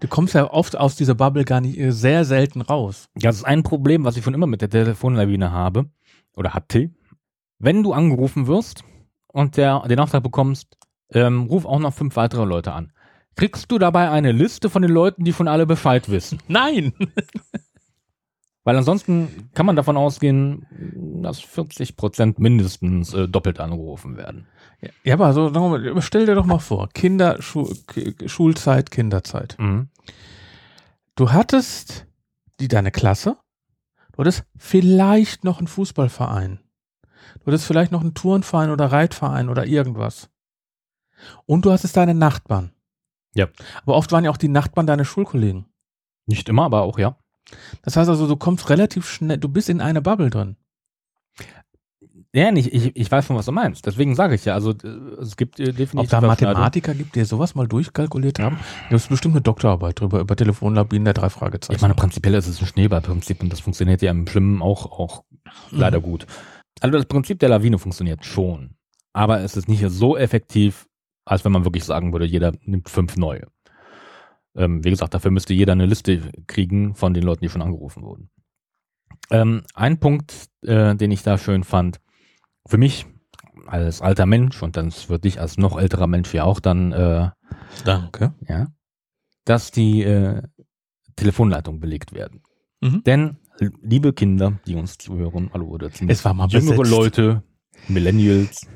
Du 0.00 0.06
kommst 0.06 0.34
ja 0.34 0.50
oft 0.52 0.76
aus 0.76 0.96
dieser 0.96 1.14
Bubble 1.14 1.44
gar 1.44 1.60
nicht 1.60 1.78
äh, 1.78 1.90
sehr 1.90 2.24
selten 2.24 2.60
raus. 2.60 3.08
Das 3.14 3.36
ist 3.36 3.44
ein 3.44 3.62
Problem, 3.62 4.04
was 4.04 4.16
ich 4.16 4.24
schon 4.24 4.34
immer 4.34 4.46
mit 4.46 4.60
der 4.60 4.70
Telefonlawine 4.70 5.50
habe 5.50 5.86
oder 6.36 6.54
hatte. 6.54 6.90
Wenn 7.58 7.82
du 7.82 7.92
angerufen 7.92 8.46
wirst 8.46 8.84
und 9.26 9.56
der, 9.56 9.80
den 9.88 9.98
Auftrag 9.98 10.22
bekommst, 10.22 10.76
ähm, 11.12 11.44
ruf 11.44 11.64
auch 11.64 11.80
noch 11.80 11.94
fünf 11.94 12.14
weitere 12.16 12.44
Leute 12.44 12.72
an. 12.72 12.92
Kriegst 13.34 13.70
du 13.72 13.78
dabei 13.78 14.10
eine 14.10 14.32
Liste 14.32 14.70
von 14.70 14.82
den 14.82 14.90
Leuten, 14.90 15.24
die 15.24 15.32
von 15.32 15.48
alle 15.48 15.66
Bescheid 15.66 16.08
wissen? 16.08 16.38
Nein! 16.48 16.92
Weil 18.64 18.76
ansonsten 18.76 19.50
kann 19.54 19.66
man 19.66 19.76
davon 19.76 19.96
ausgehen, 19.96 20.66
dass 21.22 21.40
40 21.40 21.96
Prozent 21.96 22.38
mindestens 22.38 23.14
äh, 23.14 23.28
doppelt 23.28 23.60
angerufen 23.60 24.16
werden. 24.16 24.46
Ja, 25.04 25.14
aber 25.14 25.32
so, 25.32 25.50
stell 26.00 26.26
dir 26.26 26.34
doch 26.34 26.46
mal 26.46 26.58
vor, 26.58 26.88
Kinder, 26.90 27.40
Schu 27.40 27.68
Schulzeit, 28.26 28.90
Kinderzeit. 28.90 29.56
Mhm. 29.58 29.88
Du 31.16 31.32
hattest 31.32 32.06
die 32.60 32.68
deine 32.68 32.92
Klasse, 32.92 33.36
du 34.12 34.18
hattest 34.18 34.44
vielleicht 34.56 35.44
noch 35.44 35.58
einen 35.58 35.66
Fußballverein, 35.66 36.60
du 37.40 37.46
hattest 37.46 37.66
vielleicht 37.66 37.90
noch 37.90 38.02
einen 38.02 38.14
Turnverein 38.14 38.70
oder 38.70 38.92
Reitverein 38.92 39.48
oder 39.48 39.66
irgendwas. 39.66 40.30
Und 41.46 41.64
du 41.64 41.72
hattest 41.72 41.96
deine 41.96 42.14
Nachbarn. 42.14 42.70
Ja. 43.34 43.48
Aber 43.82 43.96
oft 43.96 44.12
waren 44.12 44.24
ja 44.24 44.30
auch 44.30 44.36
die 44.36 44.48
Nachbarn 44.48 44.86
deine 44.86 45.04
Schulkollegen. 45.04 45.66
Nicht 46.26 46.48
immer, 46.48 46.64
aber 46.64 46.82
auch 46.82 46.98
ja. 46.98 47.16
Das 47.82 47.96
heißt 47.96 48.08
also, 48.08 48.26
du 48.26 48.36
kommst 48.36 48.70
relativ 48.70 49.08
schnell, 49.08 49.38
du 49.38 49.48
bist 49.48 49.68
in 49.68 49.80
eine 49.80 50.02
Bubble 50.02 50.30
drin. 50.30 50.56
Ja, 52.34 52.52
nicht, 52.52 52.72
ich, 52.74 52.94
ich 52.94 53.10
weiß 53.10 53.24
schon, 53.26 53.36
was 53.36 53.46
du 53.46 53.52
meinst. 53.52 53.86
Deswegen 53.86 54.14
sage 54.14 54.34
ich 54.34 54.44
ja, 54.44 54.52
also 54.52 54.72
äh, 54.72 54.86
es 55.20 55.36
gibt 55.36 55.58
äh, 55.58 55.70
Ob 55.70 55.76
definitiv 55.76 56.10
da 56.10 56.18
Überschneidungen. 56.18 56.52
Mathematiker 56.52 56.94
gibt, 56.94 57.14
die 57.14 57.24
sowas 57.24 57.54
mal 57.54 57.66
durchkalkuliert 57.66 58.38
haben. 58.38 58.58
Da 58.90 58.96
ist 58.96 59.08
bestimmt 59.08 59.34
eine 59.34 59.40
Doktorarbeit 59.40 59.98
drüber, 59.98 60.20
über 60.20 60.36
Telefonlabinen 60.36 61.06
der 61.06 61.14
drei 61.14 61.30
Fragezeichen. 61.30 61.76
Ich 61.76 61.82
meine, 61.82 61.94
prinzipiell 61.94 62.34
ist 62.34 62.46
es 62.46 62.60
ein 62.60 62.66
Schneeballprinzip 62.66 63.42
und 63.42 63.50
das 63.50 63.60
funktioniert 63.60 64.02
ja 64.02 64.10
im 64.10 64.26
Schwimmen 64.26 64.60
auch, 64.60 64.86
auch 64.86 65.24
leider 65.70 66.00
gut. 66.00 66.26
Also 66.80 66.98
das 66.98 67.06
Prinzip 67.06 67.38
der 67.38 67.48
Lawine 67.48 67.78
funktioniert 67.78 68.24
schon, 68.26 68.74
aber 69.14 69.40
es 69.40 69.56
ist 69.56 69.66
nicht 69.66 69.84
so 69.88 70.16
effektiv, 70.16 70.86
als 71.24 71.44
wenn 71.44 71.52
man 71.52 71.64
wirklich 71.64 71.84
sagen 71.84 72.12
würde, 72.12 72.26
jeder 72.26 72.52
nimmt 72.62 72.90
fünf 72.90 73.16
neue. 73.16 73.46
Ähm, 74.58 74.84
wie 74.84 74.90
gesagt, 74.90 75.14
dafür 75.14 75.30
müsste 75.30 75.54
jeder 75.54 75.72
eine 75.72 75.86
Liste 75.86 76.32
kriegen 76.48 76.94
von 76.96 77.14
den 77.14 77.22
Leuten, 77.22 77.42
die 77.42 77.48
schon 77.48 77.62
angerufen 77.62 78.02
wurden. 78.02 78.28
Ähm, 79.30 79.62
ein 79.74 80.00
Punkt, 80.00 80.48
äh, 80.62 80.96
den 80.96 81.12
ich 81.12 81.22
da 81.22 81.38
schön 81.38 81.62
fand, 81.62 82.00
für 82.66 82.76
mich 82.76 83.06
als 83.66 84.02
alter 84.02 84.26
Mensch 84.26 84.62
und 84.62 84.76
dann 84.76 84.90
für 84.90 85.18
dich 85.18 85.40
als 85.40 85.58
noch 85.58 85.78
älterer 85.78 86.06
Mensch 86.06 86.34
ja 86.34 86.44
auch 86.44 86.58
dann 86.58 86.92
äh, 86.92 87.30
Danke. 87.84 88.34
ja, 88.48 88.66
dass 89.44 89.70
die 89.70 90.02
äh, 90.02 90.42
Telefonleitungen 91.16 91.80
belegt 91.80 92.12
werden. 92.12 92.42
Mhm. 92.80 93.02
Denn, 93.04 93.36
liebe 93.82 94.12
Kinder, 94.12 94.58
die 94.66 94.74
uns 94.74 94.98
zuhören, 94.98 95.50
hallo, 95.52 95.66
oder 95.66 95.90
zumindest 95.90 96.20
Es 96.20 96.24
war 96.24 96.34
mal 96.34 96.48
jüngere 96.48 96.78
besetzt. 96.78 96.90
Leute, 96.90 97.42
Millennials 97.86 98.66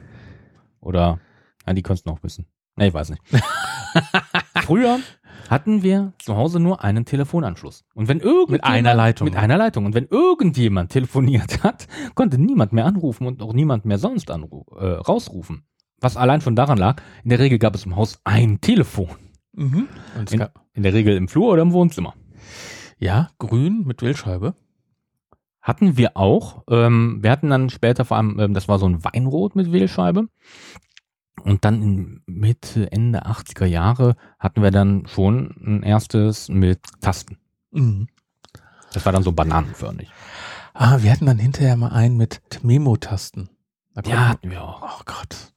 oder, 0.80 1.20
ja, 1.66 1.72
die 1.72 1.82
können 1.82 1.96
es 1.96 2.04
noch 2.04 2.22
wissen. 2.22 2.46
Ne, 2.76 2.88
ich 2.88 2.94
weiß 2.94 3.10
nicht. 3.10 3.22
Früher 4.64 5.00
hatten 5.49 5.82
wir 5.82 6.12
zu 6.18 6.36
Hause 6.36 6.61
nur 6.61 6.82
einen 6.84 7.05
Telefonanschluss. 7.05 7.84
Und 7.95 8.09
wenn 8.09 8.20
irgendjemand, 8.20 8.51
Mit 8.51 8.64
einer 8.64 8.95
Leitung. 8.95 9.24
Mit 9.26 9.36
einer 9.36 9.59
Leitung. 9.59 9.86
Und 9.86 9.95
wenn 9.95 10.07
irgendjemand 10.07 10.90
telefoniert 10.93 11.62
hat, 11.62 11.86
konnte 12.14 12.38
niemand 12.38 12.72
mehr 12.72 12.86
anrufen 12.86 13.26
und 13.26 13.43
auch 13.43 13.53
niemand 13.53 13.84
mehr 13.84 13.99
sonst 13.99 14.30
anru 14.30 14.64
äh, 14.78 14.86
rausrufen. 14.86 15.64
Was 16.01 16.16
allein 16.16 16.40
schon 16.40 16.57
daran 16.57 16.78
lag, 16.78 17.01
in 17.22 17.30
der 17.30 17.38
Regel 17.38 17.59
gab 17.59 17.74
es 17.74 17.86
im 17.86 17.95
Haus 17.97 18.18
ein 18.24 18.61
Telefon. 18.61 19.11
Mhm. 19.53 19.88
In, 20.30 20.47
in 20.74 20.82
der 20.82 20.95
Regel 20.95 21.16
im 21.16 21.28
Flur 21.28 21.53
oder 21.53 21.62
im 21.62 21.72
Wohnzimmer. 21.72 22.14
ja, 22.99 23.28
grün 23.38 23.84
mit 23.86 24.03
Wählscheibe. 24.03 24.55
Hatten 25.61 25.97
wir 25.97 26.16
auch. 26.16 26.64
Ähm, 26.68 27.18
wir 27.22 27.30
hatten 27.30 27.51
dann 27.51 27.70
später 27.70 28.05
vor 28.05 28.16
allem, 28.16 28.38
ähm, 28.40 28.55
das 28.55 28.66
war 28.66 28.80
so 28.80 28.86
ein 28.86 29.05
Weinrot 29.05 29.55
mit 29.55 29.70
Wählscheibe. 29.70 30.26
Und 31.42 31.64
dann 31.64 31.82
in 31.82 32.22
Mitte, 32.26 32.92
Ende 32.92 33.24
80er 33.26 33.64
Jahre 33.64 34.16
hatten 34.38 34.62
wir 34.62 34.70
dann 34.70 35.06
schon 35.06 35.54
ein 35.64 35.82
erstes 35.82 36.48
mit 36.48 36.80
Tasten. 37.00 37.38
Mhm. 37.70 38.08
Das 38.92 39.04
war 39.06 39.12
dann 39.12 39.22
so 39.22 39.32
bananenförmig. 39.32 40.08
Ah, 40.74 40.98
wir 41.00 41.10
hatten 41.10 41.26
dann 41.26 41.38
hinterher 41.38 41.76
mal 41.76 41.90
einen 41.92 42.16
mit 42.16 42.40
Memo-Tasten. 42.62 43.48
Ja, 44.06 44.28
hatten 44.28 44.50
wir 44.50 44.62
auch. 44.62 44.82
Oh 44.82 45.02
Gott. 45.04 45.52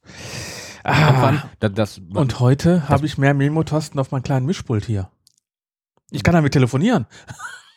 Ah, 0.84 1.42
da- 1.58 1.68
das, 1.68 1.98
und 2.14 2.38
heute 2.40 2.88
habe 2.88 3.06
ich 3.06 3.18
mehr 3.18 3.34
Memo-Tasten 3.34 3.98
auf 3.98 4.10
meinem 4.12 4.22
kleinen 4.22 4.46
Mischpult 4.46 4.84
hier. 4.84 5.10
Ich 6.10 6.22
kann 6.22 6.34
damit 6.34 6.52
telefonieren. 6.52 7.06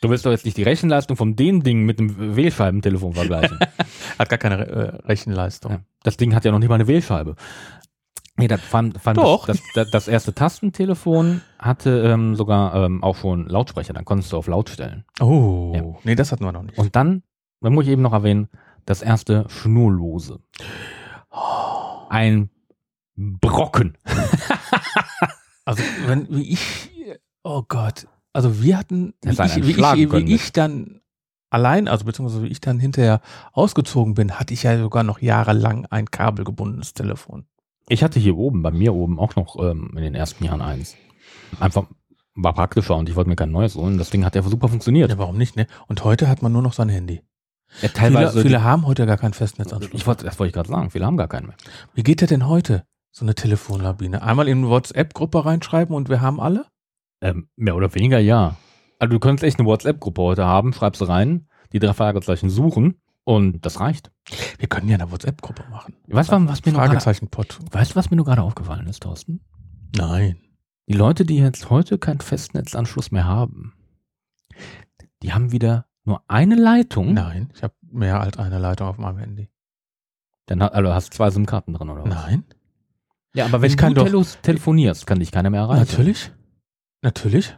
du 0.01 0.09
willst 0.09 0.25
doch 0.25 0.31
jetzt 0.31 0.45
nicht 0.45 0.57
die 0.57 0.63
Rechenleistung 0.63 1.17
von 1.17 1.35
dem 1.35 1.63
Ding 1.63 1.85
mit 1.85 1.97
dem 1.99 2.35
Wählscheibentelefon 2.35 3.13
vergleichen. 3.13 3.57
Hat 4.19 4.29
gar 4.29 4.37
keine 4.37 4.67
äh, 4.67 4.95
Rechenleistung. 5.07 5.71
Ja. 5.71 5.79
Das 6.03 6.17
Ding 6.17 6.33
hat 6.35 6.45
ja 6.45 6.51
noch 6.51 6.59
nicht 6.59 6.69
mal 6.69 6.75
eine 6.75 6.87
Wählscheibe. 6.87 7.35
Nee, 8.39 8.47
das 8.47 8.61
fand, 8.61 8.99
fand 9.01 9.17
Doch. 9.17 9.45
Das, 9.45 9.59
das, 9.75 9.91
das 9.91 10.07
erste 10.07 10.33
Tastentelefon 10.33 11.41
hatte 11.59 12.01
ähm, 12.03 12.35
sogar 12.35 12.73
ähm, 12.75 13.03
auch 13.03 13.15
schon 13.17 13.47
Lautsprecher, 13.47 13.93
dann 13.93 14.05
konntest 14.05 14.31
du 14.31 14.37
auf 14.37 14.47
laut 14.47 14.69
stellen. 14.69 15.05
Oh, 15.19 15.73
Ja. 15.75 15.83
nee, 16.03 16.15
das 16.15 16.31
hatten 16.31 16.43
wir 16.45 16.51
noch 16.51 16.63
nicht. 16.63 16.77
Und 16.77 16.95
dann, 16.95 17.23
dann 17.61 17.73
muss 17.73 17.85
ich 17.85 17.91
eben 17.91 18.01
noch 18.01 18.13
erwähnen, 18.13 18.49
das 18.85 19.01
erste 19.01 19.45
Schnurlose. 19.49 20.39
Ein 22.09 22.49
Brocken. 23.15 23.97
Also, 25.65 25.83
wenn, 26.07 26.27
wie 26.35 26.53
ich, 26.53 26.89
oh 27.43 27.61
Gott, 27.67 28.07
also 28.33 28.63
wir 28.63 28.75
hatten, 28.75 29.13
wie 29.21 29.29
ich, 29.29 29.55
wie, 29.67 29.71
ich, 30.03 30.11
wie 30.11 30.33
ich 30.33 30.51
dann 30.51 30.99
allein, 31.51 31.87
also 31.87 32.05
beziehungsweise 32.05 32.41
wie 32.41 32.47
ich 32.47 32.59
dann 32.59 32.79
hinterher 32.79 33.21
ausgezogen 33.53 34.15
bin, 34.15 34.39
hatte 34.39 34.55
ich 34.55 34.63
ja 34.63 34.79
sogar 34.79 35.03
noch 35.03 35.21
jahrelang 35.21 35.85
ein 35.91 36.09
kabelgebundenes 36.09 36.95
Telefon. 36.95 37.45
Ich 37.89 38.03
hatte 38.03 38.19
hier 38.19 38.37
oben, 38.37 38.61
bei 38.61 38.71
mir 38.71 38.93
oben, 38.93 39.19
auch 39.19 39.35
noch 39.35 39.57
ähm, 39.59 39.91
in 39.95 40.03
den 40.03 40.13
ersten 40.15 40.45
Jahren 40.45 40.61
eins. 40.61 40.95
Einfach 41.59 41.87
war 42.35 42.53
praktischer 42.53 42.95
und 42.95 43.09
ich 43.09 43.15
wollte 43.15 43.29
mir 43.29 43.35
kein 43.35 43.51
neues 43.51 43.75
holen. 43.75 43.97
Das 43.97 44.11
Ding 44.11 44.23
hat 44.23 44.35
ja 44.35 44.43
super 44.43 44.67
funktioniert. 44.67 45.09
Ja, 45.09 45.17
warum 45.17 45.37
nicht, 45.37 45.55
ne? 45.55 45.65
Und 45.87 46.03
heute 46.03 46.29
hat 46.29 46.43
man 46.43 46.51
nur 46.51 46.61
noch 46.61 46.73
sein 46.73 46.87
Handy. 46.87 47.23
Ja, 47.81 47.89
Viele, 47.89 48.31
viele 48.31 48.63
haben 48.63 48.85
heute 48.85 49.05
gar 49.07 49.17
keinen 49.17 49.33
Festnetzanschluss. 49.33 49.99
ich 49.99 50.07
wollte, 50.07 50.23
das 50.23 50.39
wollte 50.39 50.49
ich 50.49 50.53
gerade 50.53 50.69
sagen, 50.69 50.91
viele 50.91 51.05
haben 51.05 51.17
gar 51.17 51.27
keinen 51.27 51.47
mehr. 51.47 51.55
Wie 51.95 52.03
geht 52.03 52.21
der 52.21 52.27
denn 52.27 52.47
heute? 52.47 52.83
So 53.11 53.25
eine 53.25 53.33
Telefonlabine. 53.33 54.21
Einmal 54.21 54.47
in 54.47 54.59
eine 54.59 54.69
WhatsApp-Gruppe 54.69 55.45
reinschreiben 55.45 55.95
und 55.95 56.09
wir 56.09 56.21
haben 56.21 56.39
alle? 56.39 56.65
Ähm, 57.21 57.49
mehr 57.55 57.75
oder 57.75 57.93
weniger 57.95 58.19
ja. 58.19 58.55
Also 58.99 59.13
du 59.13 59.19
könntest 59.19 59.43
echt 59.43 59.59
eine 59.59 59.67
WhatsApp-Gruppe 59.67 60.21
heute 60.21 60.45
haben, 60.45 60.73
schreibst 60.73 61.07
rein, 61.07 61.47
die 61.73 61.79
drei 61.79 61.93
Fragezeichen 61.93 62.51
suchen 62.51 63.01
und 63.29 63.63
das 63.63 63.79
reicht. 63.79 64.11
Wir 64.57 64.67
können 64.67 64.87
ja 64.89 64.95
eine 64.95 65.11
WhatsApp-Gruppe 65.11 65.63
machen. 65.69 65.95
Weißt 66.07 66.31
du, 66.31 66.47
was 66.47 66.65
mir 66.65 66.71
noch 66.71 66.79
gerade, 66.79 66.89
Fragezeichen-Pod. 66.89 67.59
weißt 67.71 67.91
du, 67.91 67.95
was 67.95 68.09
mir 68.09 68.17
nur 68.17 68.25
gerade 68.25 68.41
aufgefallen 68.41 68.87
ist, 68.87 69.03
Thorsten? 69.03 69.41
Nein. 69.95 70.37
Die 70.87 70.93
Leute, 70.95 71.25
die 71.25 71.37
jetzt 71.37 71.69
heute 71.69 71.99
keinen 71.99 72.21
Festnetzanschluss 72.21 73.11
mehr 73.11 73.25
haben, 73.25 73.73
die 75.21 75.31
haben 75.33 75.51
wieder 75.51 75.85
nur 76.05 76.23
eine 76.27 76.55
Leitung. 76.55 77.13
Nein, 77.13 77.49
ich 77.53 77.61
habe 77.61 77.75
mehr 77.91 78.19
als 78.19 78.37
eine 78.39 78.57
Leitung 78.57 78.87
auf 78.87 78.97
meinem 78.97 79.19
Handy. 79.19 79.49
Dann 80.47 80.61
also 80.63 80.91
hast 80.91 81.13
du 81.13 81.17
zwei 81.17 81.29
SIM-Karten 81.29 81.73
drin, 81.73 81.89
oder 81.89 82.03
was? 82.05 82.09
Nein. 82.09 82.43
Ja, 83.35 83.45
aber 83.45 83.61
wenn 83.61 83.69
Ich 83.69 83.75
du 83.75 83.93
doch- 83.93 84.05
tele 84.05 84.25
telefonierst, 84.41 85.05
kann 85.05 85.19
dich 85.19 85.31
keiner 85.31 85.51
mehr 85.51 85.61
erreichen. 85.61 85.85
Natürlich. 85.87 86.31
Natürlich. 87.03 87.55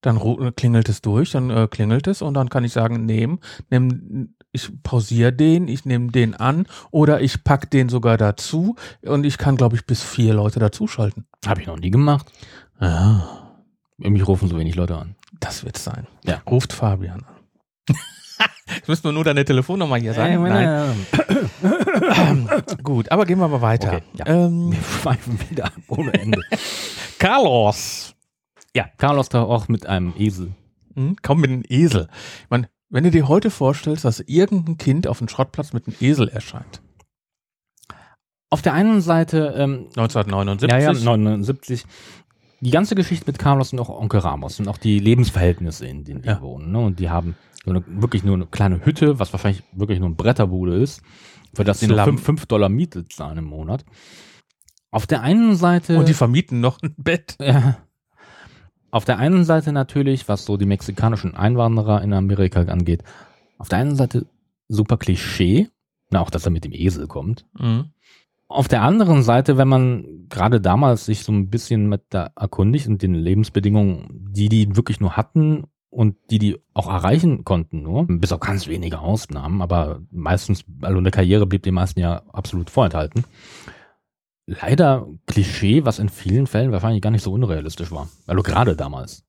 Dann 0.00 0.16
ru- 0.16 0.52
klingelt 0.52 0.88
es 0.88 1.00
durch, 1.02 1.32
dann 1.32 1.50
äh, 1.50 1.66
klingelt 1.68 2.06
es 2.06 2.22
und 2.22 2.34
dann 2.34 2.48
kann 2.48 2.62
ich 2.64 2.72
sagen, 2.72 3.04
nehmen, 3.04 3.40
nehm, 3.70 4.34
ich 4.52 4.70
pausiere 4.82 5.32
den, 5.32 5.66
ich 5.68 5.84
nehme 5.84 6.12
den 6.12 6.34
an 6.34 6.66
oder 6.90 7.20
ich 7.20 7.42
pack 7.44 7.70
den 7.70 7.88
sogar 7.88 8.16
dazu 8.16 8.76
und 9.02 9.24
ich 9.26 9.38
kann, 9.38 9.56
glaube 9.56 9.74
ich, 9.76 9.86
bis 9.86 10.02
vier 10.02 10.34
Leute 10.34 10.60
dazuschalten. 10.60 11.26
Habe 11.46 11.60
ich 11.62 11.66
noch 11.66 11.78
nie 11.78 11.90
gemacht. 11.90 12.26
Ja, 12.80 13.28
Mich 13.98 14.26
rufen 14.26 14.48
so 14.48 14.56
wenig 14.56 14.76
Leute 14.76 14.96
an. 14.96 15.16
das 15.40 15.64
wird 15.64 15.76
sein. 15.78 16.06
Ja. 16.24 16.40
Ruft 16.48 16.72
Fabian 16.72 17.24
an. 17.24 17.34
Jetzt 18.76 18.86
müssen 18.88 19.04
wir 19.04 19.12
nur 19.12 19.24
deine 19.24 19.44
Telefonnummer 19.44 19.96
hier 19.96 20.14
sagen. 20.14 20.42
Nein. 20.44 21.06
Nein. 21.62 22.48
Gut, 22.82 23.10
aber 23.10 23.24
gehen 23.26 23.38
wir 23.38 23.48
mal 23.48 23.60
weiter. 23.62 23.88
Okay, 23.94 24.02
ja. 24.14 24.26
ähm, 24.26 24.70
Wir 24.72 24.78
schweifen 24.82 25.38
wieder 25.50 25.64
ab 25.66 25.72
ohne 25.88 26.12
Ende. 26.14 26.40
Carlos. 27.18 28.14
Ja, 28.74 28.86
Carlos 28.98 29.28
da 29.28 29.42
auch 29.42 29.68
mit 29.68 29.86
einem 29.86 30.12
Esel. 30.18 30.52
Hm, 30.94 31.16
kaum 31.22 31.40
mit 31.40 31.50
einem 31.50 31.62
Esel. 31.68 32.08
Ich 32.44 32.50
meine, 32.50 32.68
wenn 32.90 33.04
du 33.04 33.10
dir 33.10 33.28
heute 33.28 33.50
vorstellst, 33.50 34.04
dass 34.04 34.20
irgendein 34.20 34.78
Kind 34.78 35.06
auf 35.06 35.18
dem 35.18 35.28
Schrottplatz 35.28 35.72
mit 35.72 35.86
einem 35.86 35.96
Esel 36.00 36.28
erscheint. 36.28 36.80
Auf 38.50 38.62
der 38.62 38.72
einen 38.72 39.00
Seite, 39.02 39.54
ähm, 39.56 39.88
1979. 39.96 40.70
ja, 40.70 40.78
ja, 40.78 40.92
79, 40.98 41.84
die 42.60 42.70
ganze 42.70 42.94
Geschichte 42.94 43.26
mit 43.26 43.38
Carlos 43.38 43.72
und 43.72 43.78
auch 43.80 43.90
Onkel 43.90 44.20
Ramos 44.20 44.58
und 44.58 44.68
auch 44.68 44.78
die 44.78 44.98
Lebensverhältnisse, 44.98 45.86
in 45.86 46.04
denen 46.04 46.22
die 46.22 46.28
Ja. 46.28 46.40
wohnen. 46.40 46.72
Ne? 46.72 46.78
Und 46.78 46.98
die 46.98 47.10
haben 47.10 47.36
so 47.64 47.70
eine, 47.70 47.84
wirklich 47.86 48.24
nur 48.24 48.34
eine 48.36 48.46
kleine 48.46 48.84
Hütte, 48.86 49.18
was 49.18 49.32
wahrscheinlich 49.32 49.62
wirklich 49.72 49.98
nur 50.00 50.08
ein 50.08 50.16
Bretterbude 50.16 50.76
ist, 50.76 51.02
für 51.54 51.64
das 51.64 51.80
sie 51.80 51.88
nur 51.88 52.02
Slum. 52.02 52.16
5 52.18 52.46
Dollar 52.46 52.70
Miete 52.70 53.06
zahlen 53.06 53.38
im 53.38 53.44
Monat. 53.44 53.84
Auf 54.90 55.06
der 55.06 55.20
einen 55.20 55.54
Seite. 55.54 55.98
Und 55.98 56.08
die 56.08 56.14
vermieten 56.14 56.60
noch 56.60 56.80
ein 56.82 56.94
Bett. 56.96 57.36
Ja. 57.40 57.76
Auf 58.90 59.04
der 59.04 59.18
einen 59.18 59.44
Seite 59.44 59.72
natürlich, 59.72 60.28
was 60.28 60.44
so 60.44 60.56
die 60.56 60.66
mexikanischen 60.66 61.34
Einwanderer 61.34 62.02
in 62.02 62.12
Amerika 62.12 62.60
angeht, 62.62 63.02
auf 63.58 63.68
der 63.68 63.78
einen 63.78 63.96
Seite 63.96 64.26
super 64.68 64.96
Klischee, 64.96 65.68
na, 66.10 66.20
auch 66.20 66.30
dass 66.30 66.44
er 66.44 66.50
mit 66.50 66.64
dem 66.64 66.72
Esel 66.72 67.06
kommt. 67.06 67.46
Mhm. 67.58 67.86
Auf 68.48 68.66
der 68.66 68.82
anderen 68.82 69.22
Seite, 69.22 69.58
wenn 69.58 69.68
man 69.68 70.26
gerade 70.30 70.60
damals 70.60 71.04
sich 71.04 71.22
so 71.22 71.32
ein 71.32 71.50
bisschen 71.50 71.88
mit 71.88 72.02
da 72.08 72.30
erkundigt 72.34 72.88
und 72.88 73.02
den 73.02 73.14
Lebensbedingungen, 73.14 74.08
die 74.10 74.48
die 74.48 74.74
wirklich 74.74 75.00
nur 75.00 75.18
hatten 75.18 75.64
und 75.90 76.16
die 76.30 76.38
die 76.38 76.56
auch 76.72 76.88
erreichen 76.88 77.44
konnten, 77.44 77.82
nur 77.82 78.06
bis 78.06 78.32
auf 78.32 78.40
ganz 78.40 78.66
wenige 78.66 79.00
Ausnahmen, 79.00 79.60
aber 79.60 80.00
meistens, 80.10 80.64
also 80.80 80.96
eine 80.96 81.10
Karriere 81.10 81.46
blieb 81.46 81.62
den 81.62 81.74
meisten 81.74 82.00
ja 82.00 82.22
absolut 82.32 82.70
vorenthalten. 82.70 83.24
Leider 84.50 85.06
Klischee, 85.26 85.84
was 85.84 85.98
in 85.98 86.08
vielen 86.08 86.46
Fällen 86.46 86.72
wahrscheinlich 86.72 87.02
gar 87.02 87.10
nicht 87.10 87.22
so 87.22 87.30
unrealistisch 87.32 87.90
war. 87.90 88.08
Also 88.26 88.42
gerade 88.42 88.76
damals. 88.76 89.22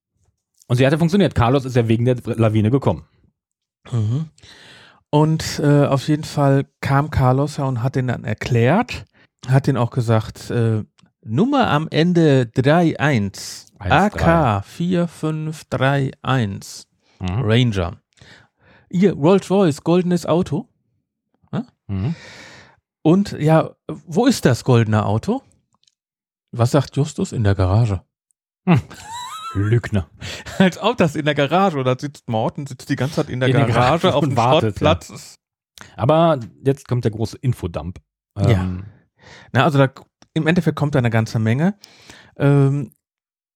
Und 0.67 0.77
sie 0.77 0.85
hatte 0.87 0.97
funktioniert. 0.97 1.35
Carlos 1.35 1.65
ist 1.65 1.75
ja 1.75 1.89
wegen 1.89 2.05
der 2.05 2.15
Lawine 2.23 2.71
gekommen. 2.71 3.03
Mhm. 3.91 4.29
Und 5.09 5.59
äh, 5.61 5.87
auf 5.87 6.07
jeden 6.07 6.23
Fall 6.23 6.67
kam 6.79 7.11
Carlos 7.11 7.57
ja 7.57 7.65
und 7.65 7.83
hat 7.83 7.95
den 7.95 8.07
dann 8.07 8.23
erklärt, 8.23 9.03
hat 9.47 9.67
den 9.67 9.75
auch 9.75 9.89
gesagt, 9.89 10.51
äh, 10.51 10.83
Nummer 11.25 11.69
am 11.69 11.89
Ende 11.89 12.49
31, 12.55 13.65
1-3. 13.77 13.91
AK 13.91 14.63
4531, 14.65 16.85
Mhm. 17.19 17.41
Ranger. 17.41 17.97
Ihr 18.89 19.13
Rolls-Royce, 19.13 19.83
goldenes 19.83 20.25
Auto. 20.25 20.69
Mhm. 21.87 22.15
Und 23.01 23.31
ja, 23.33 23.75
wo 23.87 24.25
ist 24.25 24.45
das 24.45 24.63
goldene 24.63 25.05
Auto? 25.05 25.41
Was 26.51 26.71
sagt 26.71 26.95
Justus? 26.95 27.31
In 27.31 27.43
der 27.43 27.55
Garage. 27.55 28.01
Lügner. 29.53 30.09
Als 30.57 30.77
ob 30.81 30.97
das 30.97 31.15
in 31.15 31.25
der 31.25 31.35
Garage 31.35 31.77
oder 31.77 31.97
sitzt 31.99 32.29
Morten, 32.29 32.67
sitzt 32.67 32.89
die 32.89 32.95
ganze 32.95 33.15
Zeit 33.15 33.29
in 33.29 33.39
der 33.39 33.49
In 33.49 33.55
Garage, 33.55 33.73
Garage 33.73 34.15
auf 34.15 34.23
dem 34.23 34.35
wartet, 34.35 34.79
Schrottplatz. 34.79 35.39
Aber 35.95 36.39
jetzt 36.63 36.87
kommt 36.87 37.05
der 37.05 37.11
große 37.11 37.37
Infodump. 37.37 37.99
Ähm, 38.37 38.85
Na, 39.51 39.63
also 39.63 39.77
da, 39.77 39.89
im 40.33 40.47
Endeffekt 40.47 40.77
kommt 40.77 40.95
da 40.95 40.99
eine 40.99 41.09
ganze 41.09 41.39
Menge. 41.39 41.77
Ähm, 42.37 42.91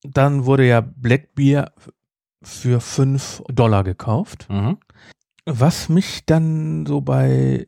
dann 0.03 0.45
wurde 0.45 0.65
ja 0.67 0.81
Blackbeer 0.81 1.73
für 2.41 2.81
5 2.81 3.43
Dollar 3.47 3.83
gekauft. 3.83 4.47
Mhm. 4.49 4.77
Was 5.45 5.89
mich 5.89 6.25
dann 6.25 6.85
so 6.85 7.01
bei, 7.01 7.67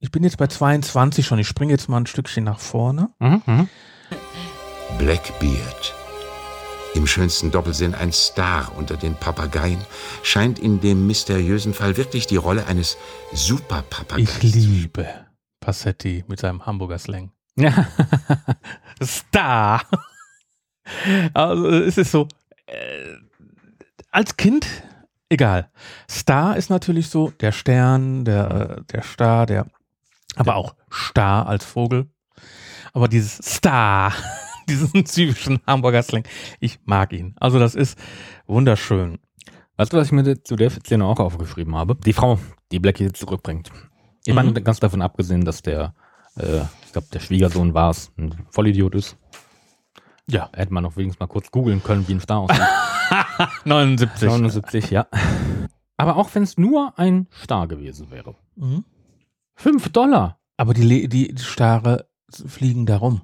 ich 0.00 0.10
bin 0.10 0.24
jetzt 0.24 0.38
bei 0.38 0.46
22 0.46 1.26
schon, 1.26 1.38
ich 1.38 1.46
springe 1.46 1.72
jetzt 1.72 1.88
mal 1.88 1.98
ein 1.98 2.06
Stückchen 2.06 2.44
nach 2.44 2.58
vorne. 2.58 3.10
Mhm. 3.18 3.42
Mhm. 3.46 3.68
Blackbeard. 4.98 5.94
Im 6.94 7.06
schönsten 7.06 7.52
Doppelsinn 7.52 7.94
ein 7.94 8.12
Star 8.12 8.72
unter 8.76 8.96
den 8.96 9.14
Papageien, 9.14 9.80
scheint 10.24 10.58
in 10.58 10.80
dem 10.80 11.06
mysteriösen 11.06 11.72
Fall 11.72 11.96
wirklich 11.96 12.26
die 12.26 12.36
Rolle 12.36 12.66
eines 12.66 12.96
Superpapageis. 13.32 14.38
Ich 14.42 14.54
liebe 14.54 15.06
Passetti 15.60 16.24
mit 16.26 16.40
seinem 16.40 16.66
Hamburger 16.66 16.98
Slang. 16.98 17.30
Star. 19.02 19.82
Also 21.34 21.68
es 21.68 21.98
ist 21.98 22.10
so, 22.10 22.26
äh, 22.66 23.14
als 24.10 24.36
Kind, 24.36 24.66
egal. 25.28 25.70
Star 26.10 26.56
ist 26.56 26.70
natürlich 26.70 27.08
so 27.08 27.30
der 27.30 27.52
Stern, 27.52 28.24
der, 28.24 28.50
äh, 28.50 28.82
der 28.92 29.02
Star, 29.02 29.46
der, 29.46 29.66
aber 30.36 30.56
auch 30.56 30.74
Star 30.92 31.46
als 31.46 31.64
Vogel. 31.64 32.08
Aber 32.92 33.08
dieses 33.08 33.36
Star, 33.38 34.12
diesen 34.68 35.04
typischen 35.04 35.60
Hamburger 35.66 36.02
Slang, 36.02 36.24
ich 36.60 36.78
mag 36.84 37.12
ihn. 37.12 37.34
Also 37.40 37.58
das 37.58 37.74
ist 37.74 37.98
wunderschön. 38.46 39.18
Weißt 39.76 39.92
du, 39.92 39.96
was 39.96 40.06
ich 40.08 40.12
mir 40.12 40.42
zu 40.42 40.56
der 40.56 40.70
Szene 40.70 41.04
auch 41.06 41.18
aufgeschrieben 41.20 41.74
habe? 41.76 41.96
Die 41.96 42.12
Frau, 42.12 42.38
die 42.70 42.78
Blackie 42.80 43.04
jetzt 43.04 43.18
zurückbringt. 43.20 43.70
Ich 44.26 44.34
meine, 44.34 44.50
Mhm. 44.50 44.62
ganz 44.64 44.80
davon 44.80 45.00
abgesehen, 45.02 45.44
dass 45.44 45.62
der, 45.62 45.94
äh, 46.36 46.60
ich 46.84 46.92
glaube, 46.92 47.08
der 47.12 47.20
Schwiegersohn 47.20 47.72
war 47.72 47.90
es, 47.90 48.12
ein 48.18 48.34
Vollidiot 48.50 48.94
ist. 48.94 49.16
Ja, 50.26 50.50
Hätte 50.52 50.72
man 50.74 50.82
noch 50.84 50.96
wenigstens 50.96 51.18
mal 51.20 51.26
kurz 51.26 51.50
googeln 51.50 51.82
können, 51.82 52.06
wie 52.06 52.12
ein 52.14 52.20
Star 52.20 52.40
aussieht. 52.40 52.60
79. 53.64 54.28
79, 54.28 54.90
ja. 54.90 55.06
Aber 55.96 56.16
auch 56.16 56.28
wenn 56.34 56.42
es 56.44 56.56
nur 56.58 56.98
ein 56.98 57.26
Star 57.32 57.66
gewesen 57.66 58.10
wäre. 58.10 58.34
Mhm. 58.56 58.84
Fünf 59.60 59.90
Dollar. 59.90 60.40
Aber 60.56 60.72
die, 60.72 61.06
die, 61.06 61.34
Stare 61.36 62.08
fliegen 62.30 62.86
darum. 62.86 63.20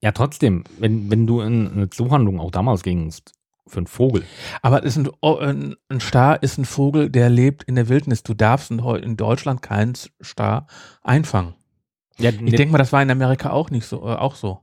Ja, 0.00 0.12
trotzdem, 0.12 0.62
wenn, 0.78 1.10
wenn 1.10 1.26
du 1.26 1.40
in 1.40 1.68
eine 1.72 1.90
Zuhandlung 1.90 2.38
auch 2.38 2.52
damals 2.52 2.84
gingst, 2.84 3.32
für 3.66 3.78
einen 3.78 3.88
Vogel. 3.88 4.22
Aber 4.62 4.84
ist 4.84 4.96
ein, 4.96 5.08
oh, 5.22 5.38
ein, 5.38 5.74
ein 5.88 5.98
Star 5.98 6.40
ist 6.40 6.56
ein 6.56 6.66
Vogel, 6.66 7.10
der 7.10 7.30
lebt 7.30 7.64
in 7.64 7.74
der 7.74 7.88
Wildnis. 7.88 8.22
Du 8.22 8.32
darfst 8.32 8.70
in, 8.70 9.16
Deutschland 9.16 9.60
keinen 9.60 9.94
Star 10.22 10.68
einfangen. 11.02 11.54
Ja, 12.16 12.30
Ich 12.30 12.54
denke 12.54 12.70
mal, 12.70 12.78
das 12.78 12.92
war 12.92 13.02
in 13.02 13.10
Amerika 13.10 13.50
auch 13.50 13.70
nicht 13.70 13.86
so, 13.86 14.02
äh, 14.06 14.14
auch 14.14 14.36
so. 14.36 14.60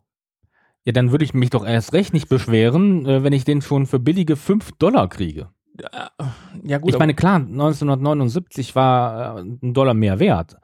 ja, 0.86 0.94
dann 0.94 1.12
würde 1.12 1.26
ich 1.26 1.34
mich 1.34 1.50
doch 1.50 1.66
erst 1.66 1.92
recht 1.92 2.14
nicht 2.14 2.30
beschweren, 2.30 3.06
äh, 3.06 3.24
wenn 3.24 3.34
ich 3.34 3.44
den 3.44 3.62
schon 3.62 3.88
für 3.88 4.00
billige 4.00 4.38
fünf 4.38 4.72
Dollar 4.78 5.10
kriege. 5.10 5.50
Ja 6.64 6.78
gut, 6.78 6.92
ich 6.92 7.00
meine, 7.00 7.14
klar, 7.14 7.38
1979 7.40 8.74
war 8.74 9.40
äh, 9.40 9.42
ein 9.42 9.74
Dollar 9.74 9.96
mehr 9.96 10.20
wert. 10.20 10.60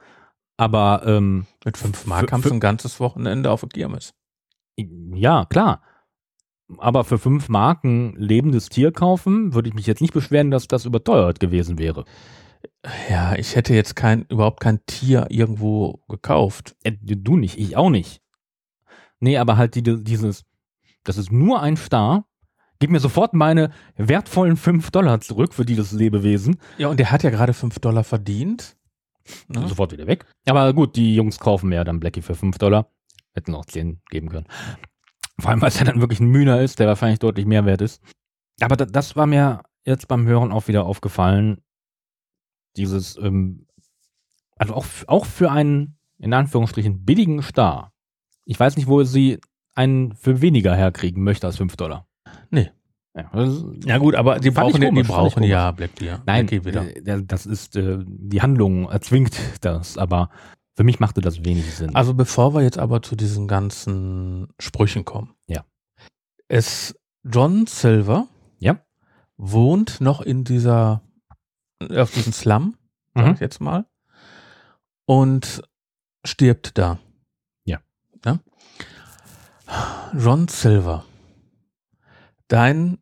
Aber 0.59 1.03
ähm, 1.05 1.45
mit 1.63 1.77
fünf 1.77 2.05
Mark 2.05 2.25
für- 2.29 2.31
haben 2.33 2.43
sie 2.43 2.51
ein 2.51 2.59
ganzes 2.59 2.99
Wochenende 2.99 3.49
auf 3.49 3.61
der 3.61 3.69
Kirmes. 3.69 4.13
ja, 4.77 5.45
klar. 5.45 5.81
Aber 6.77 7.05
für 7.05 7.17
fünf 7.17 7.47
Marken 7.47 8.13
lebendes 8.17 8.67
Tier 8.67 8.91
kaufen, 8.91 9.53
würde 9.53 9.69
ich 9.69 9.73
mich 9.73 9.87
jetzt 9.87 10.01
nicht 10.01 10.13
beschweren, 10.13 10.51
dass 10.51 10.67
das 10.67 10.83
überteuert 10.85 11.39
gewesen 11.39 11.79
wäre. 11.79 12.03
Ja, 13.09 13.35
ich 13.35 13.55
hätte 13.55 13.73
jetzt 13.73 13.95
kein, 13.95 14.23
überhaupt 14.23 14.59
kein 14.59 14.85
Tier 14.85 15.27
irgendwo 15.29 16.01
gekauft. 16.09 16.75
Äh, 16.83 16.91
du 17.01 17.37
nicht, 17.37 17.57
ich 17.57 17.77
auch 17.77 17.89
nicht. 17.89 18.21
Nee, 19.21 19.37
aber 19.37 19.55
halt 19.55 19.75
die, 19.75 19.81
dieses, 19.81 20.43
das 21.05 21.17
ist 21.17 21.31
nur 21.31 21.61
ein 21.61 21.77
Star. 21.77 22.25
Gib 22.79 22.91
mir 22.91 22.99
sofort 22.99 23.33
meine 23.33 23.71
wertvollen 23.95 24.57
fünf 24.57 24.91
Dollar 24.91 25.21
zurück 25.21 25.53
für 25.53 25.65
dieses 25.65 25.93
Lebewesen. 25.93 26.57
Ja, 26.77 26.89
und 26.89 26.99
der 26.99 27.11
hat 27.11 27.23
ja 27.23 27.29
gerade 27.29 27.53
fünf 27.53 27.79
Dollar 27.79 28.03
verdient. 28.03 28.75
Ne? 29.47 29.67
Sofort 29.67 29.91
wieder 29.91 30.07
weg. 30.07 30.25
Aber 30.47 30.73
gut, 30.73 30.95
die 30.95 31.15
Jungs 31.15 31.39
kaufen 31.39 31.71
ja 31.71 31.83
dann 31.83 31.99
Blackie 31.99 32.21
für 32.21 32.35
fünf 32.35 32.57
Dollar. 32.57 32.91
Hätten 33.33 33.55
auch 33.55 33.65
zehn 33.65 34.01
geben 34.09 34.29
können. 34.29 34.47
Vor 35.39 35.51
allem, 35.51 35.61
weil 35.61 35.69
es 35.69 35.79
ja 35.79 35.85
dann 35.85 36.01
wirklich 36.01 36.19
ein 36.19 36.27
Mühner 36.27 36.61
ist, 36.61 36.79
der 36.79 36.87
wahrscheinlich 36.87 37.19
deutlich 37.19 37.45
mehr 37.45 37.65
wert 37.65 37.81
ist. 37.81 38.01
Aber 38.59 38.75
da, 38.75 38.85
das 38.85 39.15
war 39.15 39.25
mir 39.25 39.63
jetzt 39.85 40.07
beim 40.07 40.27
Hören 40.27 40.51
auch 40.51 40.67
wieder 40.67 40.85
aufgefallen. 40.85 41.61
Dieses, 42.75 43.17
ähm, 43.17 43.67
also 44.55 44.73
auch, 44.73 44.85
auch 45.07 45.25
für 45.25 45.51
einen, 45.51 45.97
in 46.17 46.33
Anführungsstrichen, 46.33 47.05
billigen 47.05 47.41
Star. 47.41 47.93
Ich 48.45 48.59
weiß 48.59 48.75
nicht, 48.75 48.87
wo 48.87 49.03
sie 49.03 49.39
einen 49.73 50.13
für 50.13 50.41
weniger 50.41 50.75
herkriegen 50.75 51.23
möchte 51.23 51.47
als 51.47 51.57
fünf 51.57 51.77
Dollar. 51.77 52.07
Nee. 52.49 52.71
Ja, 53.15 53.97
gut, 53.97 54.15
aber 54.15 54.39
die 54.39 54.51
brauchen, 54.51 54.81
ja- 54.81 54.89
die 54.89 54.95
komisch, 54.95 55.07
fand 55.07 55.27
ich 55.27 55.33
brauchen 55.33 55.43
ja 55.43 55.71
Blackbeer. 55.71 56.21
Nein, 56.25 56.45
Blackie 56.45 56.65
wieder. 56.65 56.95
äh, 56.95 57.23
das 57.25 57.45
ist, 57.45 57.75
äh, 57.75 57.97
die 58.05 58.41
Handlung 58.41 58.89
erzwingt 58.89 59.35
das, 59.61 59.97
aber 59.97 60.29
für 60.75 60.83
mich 60.83 60.99
machte 60.99 61.19
das 61.19 61.43
wenig 61.43 61.73
Sinn. 61.75 61.95
Also 61.95 62.13
bevor 62.13 62.53
wir 62.53 62.61
jetzt 62.61 62.77
aber 62.77 63.01
zu 63.01 63.15
diesen 63.17 63.47
ganzen 63.47 64.47
Sprüchen 64.59 65.03
kommen. 65.05 65.33
Ja. 65.47 65.65
Es, 66.47 66.95
John 67.23 67.65
Silver 67.67 68.27
Ja. 68.59 68.79
wohnt 69.37 69.99
noch 70.01 70.21
in 70.21 70.43
dieser, 70.45 71.01
auf 71.93 72.11
diesem 72.11 72.31
Slum, 72.31 72.75
sag 73.15 73.25
Mhm. 73.25 73.33
ich 73.33 73.39
jetzt 73.41 73.59
mal, 73.59 73.85
und 75.05 75.61
stirbt 76.25 76.77
da. 76.77 76.99
Ja. 77.65 77.79
ja? 78.23 78.39
John 80.17 80.47
Silver. 80.47 81.03
Dein 82.49 82.97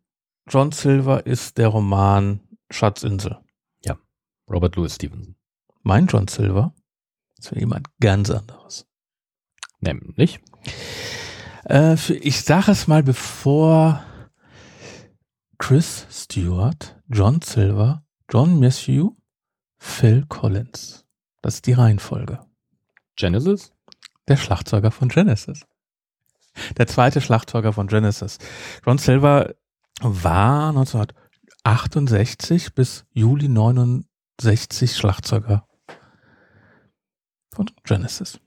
John 0.48 0.72
Silver 0.72 1.26
ist 1.26 1.58
der 1.58 1.70
Roman 1.70 2.42
Schatzinsel. 2.70 3.38
Robert 4.50 4.76
Louis 4.76 4.96
Stevenson. 4.96 5.36
Mein 5.84 6.08
John 6.08 6.28
Silver 6.28 6.74
ist 7.38 7.50
für 7.50 7.60
jemand 7.60 7.88
ganz 8.00 8.30
anderes. 8.30 8.88
Nämlich? 9.80 10.40
Äh, 11.66 11.98
für, 11.98 12.16
ich 12.16 12.42
sage 12.42 12.72
es 12.72 12.88
mal, 12.88 13.04
bevor 13.04 14.04
Chris 15.58 16.08
Stewart, 16.10 17.00
John 17.10 17.42
Silver, 17.42 18.06
John 18.32 18.60
Matthew, 18.60 19.12
Phil 19.78 20.26
Collins. 20.28 21.06
Das 21.42 21.56
ist 21.56 21.68
die 21.68 21.74
Reihenfolge. 21.74 22.40
Genesis? 23.16 23.74
Der 24.28 24.38
Schlagzeuger 24.38 24.92
von 24.92 25.10
Genesis. 25.10 25.66
Der 26.78 26.88
zweite 26.88 27.22
Schlagzeuger 27.22 27.74
von 27.74 27.88
Genesis. 27.88 28.38
John 28.86 28.98
Silver 28.98 29.54
war 30.02 30.70
1968 30.70 32.74
bis 32.74 33.06
Juli 33.14 33.48
69 33.48 34.96
Schlagzeuger 34.96 35.68
von 37.54 37.70
Genesis. 37.84 38.40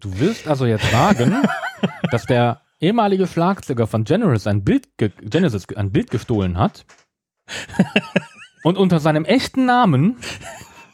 Du 0.00 0.18
willst 0.18 0.46
also 0.48 0.66
jetzt 0.66 0.90
sagen, 0.90 1.42
dass 2.10 2.26
der 2.26 2.60
ehemalige 2.80 3.26
Schlagzeuger 3.26 3.86
von 3.86 4.04
Genesis 4.04 4.46
ein 4.46 4.64
Bild, 4.64 4.96
ge 4.98 5.10
Genesis 5.22 5.66
ein 5.76 5.92
Bild 5.92 6.10
gestohlen 6.10 6.58
hat 6.58 6.84
und 8.64 8.76
unter 8.76 9.00
seinem 9.00 9.24
echten 9.24 9.64
Namen 9.64 10.18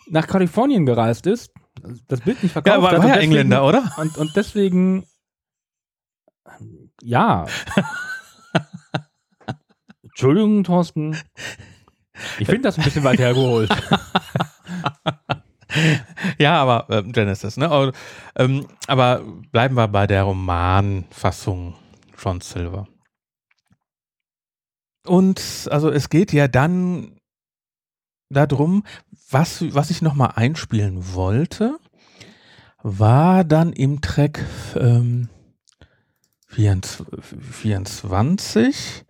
nach 0.09 0.27
Kalifornien 0.27 0.87
gereist 0.87 1.27
ist, 1.27 1.51
das 2.09 2.21
Bild 2.21 2.43
nicht 2.43 2.53
verkauft 2.53 2.77
Ja, 2.77 2.83
war, 2.83 2.91
hat 2.93 2.99
war 2.99 3.07
ja 3.09 3.15
deswegen- 3.15 3.33
Engländer, 3.33 3.65
oder? 3.65 3.93
Und, 3.97 4.19
und 4.19 4.37
deswegen, 4.37 5.07
ja. 7.03 7.47
Entschuldigung, 10.03 10.65
Thorsten. 10.65 11.17
Ich 12.39 12.47
finde 12.47 12.63
das 12.63 12.79
ein 12.79 12.85
bisschen 12.85 13.05
weit 13.05 13.19
hergeholt. 13.19 13.71
Ja, 16.39 16.61
aber 16.61 16.87
ähm, 16.91 17.13
Genesis, 17.13 17.57
ne? 17.57 17.71
Aber, 17.71 17.93
ähm, 18.37 18.67
aber 18.87 19.23
bleiben 19.53 19.77
wir 19.77 19.89
bei 19.89 20.07
der 20.07 20.25
Romanfassung 20.25 21.75
von 22.15 22.41
Silver. 22.41 22.89
Und 25.07 25.69
also 25.71 25.91
es 25.91 26.11
geht 26.11 26.33
ja 26.33 26.49
dann 26.49 27.17
darum, 28.31 28.85
was, 29.31 29.65
was 29.75 29.91
ich 29.91 30.03
nochmal 30.03 30.33
einspielen 30.37 31.15
wollte, 31.15 31.79
war 32.83 33.45
dann 33.45 33.73
im 33.73 34.01
Track 34.01 34.45
ähm, 34.77 35.29
24, 36.51 37.07
24 37.41 39.05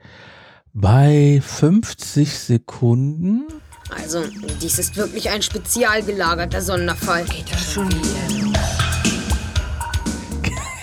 bei 0.72 1.40
50 1.42 2.38
Sekunden. 2.38 3.46
Also, 3.90 4.22
dies 4.60 4.78
ist 4.78 4.96
wirklich 4.96 5.30
ein 5.30 5.42
spezial 5.42 6.02
gelagerter 6.02 6.60
Sonderfall. 6.60 7.24
Geht 7.24 7.50
das 7.50 7.72
schon 7.72 7.88
wieder? 7.90 8.50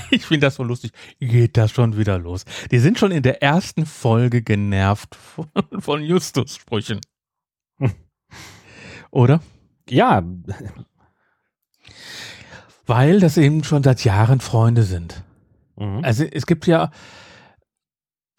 Ich 0.09 0.25
finde 0.25 0.47
das 0.47 0.55
so 0.55 0.63
lustig. 0.63 0.93
Geht 1.19 1.57
das 1.57 1.71
schon 1.71 1.97
wieder 1.97 2.17
los? 2.17 2.45
Die 2.71 2.79
sind 2.79 2.97
schon 2.97 3.11
in 3.11 3.23
der 3.23 3.43
ersten 3.43 3.85
Folge 3.85 4.41
genervt 4.41 5.15
von, 5.15 5.47
von 5.79 6.01
Justus-Sprüchen. 6.01 7.01
Oder? 9.11 9.41
Ja, 9.89 10.23
Weil 12.85 13.19
das 13.19 13.35
eben 13.35 13.65
schon 13.65 13.83
seit 13.83 14.05
Jahren 14.05 14.39
Freunde 14.39 14.83
sind. 14.83 15.23
Mhm. 15.77 16.03
Also 16.03 16.23
es 16.23 16.45
gibt 16.45 16.67
ja, 16.67 16.91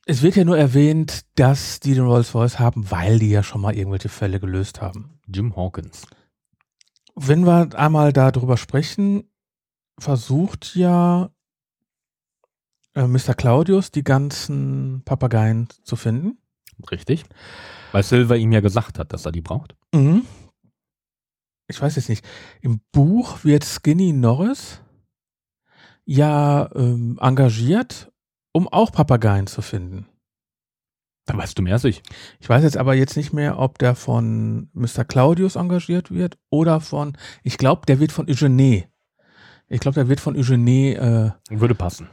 es 0.06 0.22
wird 0.22 0.36
ja 0.36 0.44
nur 0.44 0.58
erwähnt, 0.58 1.24
dass 1.34 1.80
die 1.80 1.94
den 1.94 2.04
Rolls 2.04 2.34
Royce 2.34 2.58
haben, 2.58 2.90
weil 2.90 3.18
die 3.18 3.30
ja 3.30 3.42
schon 3.42 3.60
mal 3.60 3.76
irgendwelche 3.76 4.08
Fälle 4.08 4.40
gelöst 4.40 4.80
haben. 4.80 5.20
Jim 5.26 5.56
Hawkins. 5.56 6.06
Wenn 7.14 7.44
wir 7.46 7.70
einmal 7.74 8.12
darüber 8.12 8.56
sprechen, 8.56 9.24
versucht 9.98 10.74
ja 10.76 11.30
äh, 12.94 13.06
Mr. 13.06 13.34
Claudius 13.34 13.90
die 13.90 14.04
ganzen 14.04 15.02
Papageien 15.04 15.68
zu 15.82 15.96
finden. 15.96 16.38
Richtig. 16.90 17.24
Weil 17.92 18.02
Silver 18.02 18.36
ihm 18.36 18.52
ja 18.52 18.60
gesagt 18.60 18.98
hat, 18.98 19.12
dass 19.12 19.26
er 19.26 19.32
die 19.32 19.40
braucht. 19.40 19.76
Mhm. 19.94 20.24
Ich 21.68 21.80
weiß 21.80 21.96
jetzt 21.96 22.08
nicht. 22.08 22.24
Im 22.60 22.80
Buch 22.92 23.44
wird 23.44 23.64
Skinny 23.64 24.12
Norris 24.12 24.80
ja 26.08 26.70
ähm, 26.74 27.18
engagiert, 27.20 28.10
um 28.52 28.66
auch 28.66 28.90
Papageien 28.90 29.46
zu 29.46 29.60
finden. 29.60 30.06
Da 31.26 31.36
weißt 31.36 31.58
du 31.58 31.62
mehr 31.62 31.74
als 31.74 31.84
ich. 31.84 32.02
Ich 32.40 32.48
weiß 32.48 32.62
jetzt 32.62 32.78
aber 32.78 32.94
jetzt 32.94 33.14
nicht 33.14 33.34
mehr, 33.34 33.58
ob 33.58 33.78
der 33.78 33.94
von 33.94 34.70
Mr. 34.72 35.04
Claudius 35.04 35.56
engagiert 35.56 36.10
wird 36.10 36.38
oder 36.48 36.80
von, 36.80 37.18
ich 37.42 37.58
glaube, 37.58 37.82
der 37.86 38.00
wird 38.00 38.12
von 38.12 38.26
Eugenie. 38.26 38.86
Ich 39.68 39.80
glaube, 39.80 39.96
der 39.96 40.08
wird 40.08 40.20
von 40.20 40.34
Eugenie 40.34 40.94
äh, 40.94 41.30
Würde 41.50 41.74
passen. 41.74 42.08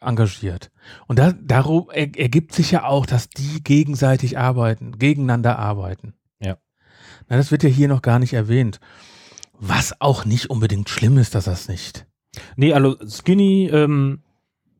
engagiert. 0.00 0.72
Und 1.06 1.20
da, 1.20 1.30
darum 1.30 1.90
er, 1.92 2.18
ergibt 2.18 2.52
sich 2.52 2.72
ja 2.72 2.86
auch, 2.86 3.06
dass 3.06 3.30
die 3.30 3.62
gegenseitig 3.62 4.36
arbeiten, 4.36 4.98
gegeneinander 4.98 5.60
arbeiten. 5.60 6.14
Ja. 6.40 6.58
Na, 7.28 7.36
das 7.36 7.52
wird 7.52 7.62
ja 7.62 7.68
hier 7.68 7.86
noch 7.86 8.02
gar 8.02 8.18
nicht 8.18 8.32
erwähnt. 8.32 8.80
Was 9.52 10.00
auch 10.00 10.24
nicht 10.24 10.50
unbedingt 10.50 10.88
schlimm 10.88 11.18
ist, 11.18 11.36
dass 11.36 11.44
das 11.44 11.68
nicht. 11.68 12.04
Nee, 12.56 12.72
also 12.72 12.96
Skinny 13.06 13.68
ähm, 13.68 14.20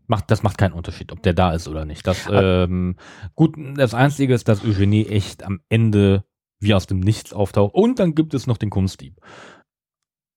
macht, 0.07 0.30
das 0.30 0.42
macht 0.42 0.59
keinen 0.59 0.72
Unterschied, 0.72 1.12
ob 1.12 1.22
der 1.22 1.34
da 1.34 1.53
ist 1.53 1.68
oder 1.68 1.84
nicht. 1.84 2.07
Das, 2.07 2.28
ähm, 2.30 2.96
gut, 3.34 3.57
das 3.76 3.94
Einzige 3.94 4.34
ist, 4.34 4.48
dass 4.48 4.64
Eugenie 4.64 5.07
echt 5.07 5.42
am 5.42 5.61
Ende 5.68 6.24
wie 6.61 6.74
aus 6.74 6.86
dem 6.86 7.00
Nichts 7.00 7.32
auftaucht. 7.32 7.74
Und 7.74 7.98
dann 7.98 8.14
gibt 8.14 8.34
es 8.34 8.46
noch 8.46 8.57
den 8.57 8.70
Kunstdieb. 8.70 9.20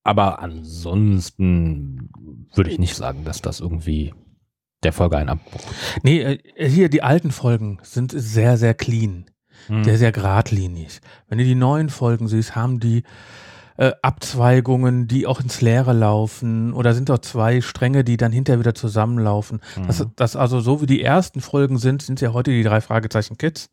Aber 0.03 0.39
ansonsten 0.39 2.09
würde 2.53 2.71
ich 2.71 2.79
nicht 2.79 2.95
sagen, 2.95 3.23
dass 3.25 3.41
das 3.41 3.59
irgendwie 3.59 4.13
der 4.83 4.93
Folge 4.93 5.17
einen 5.17 5.29
Abbruch. 5.29 5.61
Nee, 6.03 6.21
äh, 6.21 6.69
hier 6.69 6.89
die 6.89 7.01
alten 7.01 7.31
Folgen 7.31 7.79
sind 7.81 8.11
sehr, 8.15 8.57
sehr 8.57 8.73
clean. 8.73 9.25
Hm. 9.67 9.83
Sehr, 9.83 9.97
sehr 9.97 10.11
geradlinig. 10.11 10.99
Wenn 11.27 11.39
du 11.39 11.43
die 11.43 11.55
neuen 11.55 11.89
Folgen 11.89 12.27
siehst, 12.27 12.55
haben 12.55 12.79
die 12.79 13.03
äh, 13.77 13.91
Abzweigungen, 14.01 15.07
die 15.07 15.27
auch 15.27 15.39
ins 15.41 15.61
Leere 15.61 15.93
laufen 15.93 16.73
oder 16.73 16.93
sind 16.93 17.09
dort 17.09 17.25
zwei 17.25 17.61
Stränge, 17.61 18.03
die 18.03 18.17
dann 18.17 18.31
hinterher 18.31 18.59
wieder 18.59 18.75
zusammenlaufen. 18.75 19.61
Das, 19.87 19.99
Mhm. 19.99 20.11
das 20.15 20.35
also 20.35 20.59
so 20.61 20.81
wie 20.81 20.85
die 20.85 21.01
ersten 21.03 21.41
Folgen 21.41 21.77
sind, 21.77 22.01
sind 22.01 22.21
ja 22.21 22.33
heute 22.33 22.51
die 22.51 22.63
drei 22.63 22.81
Fragezeichen 22.81 23.37
Kids. 23.37 23.69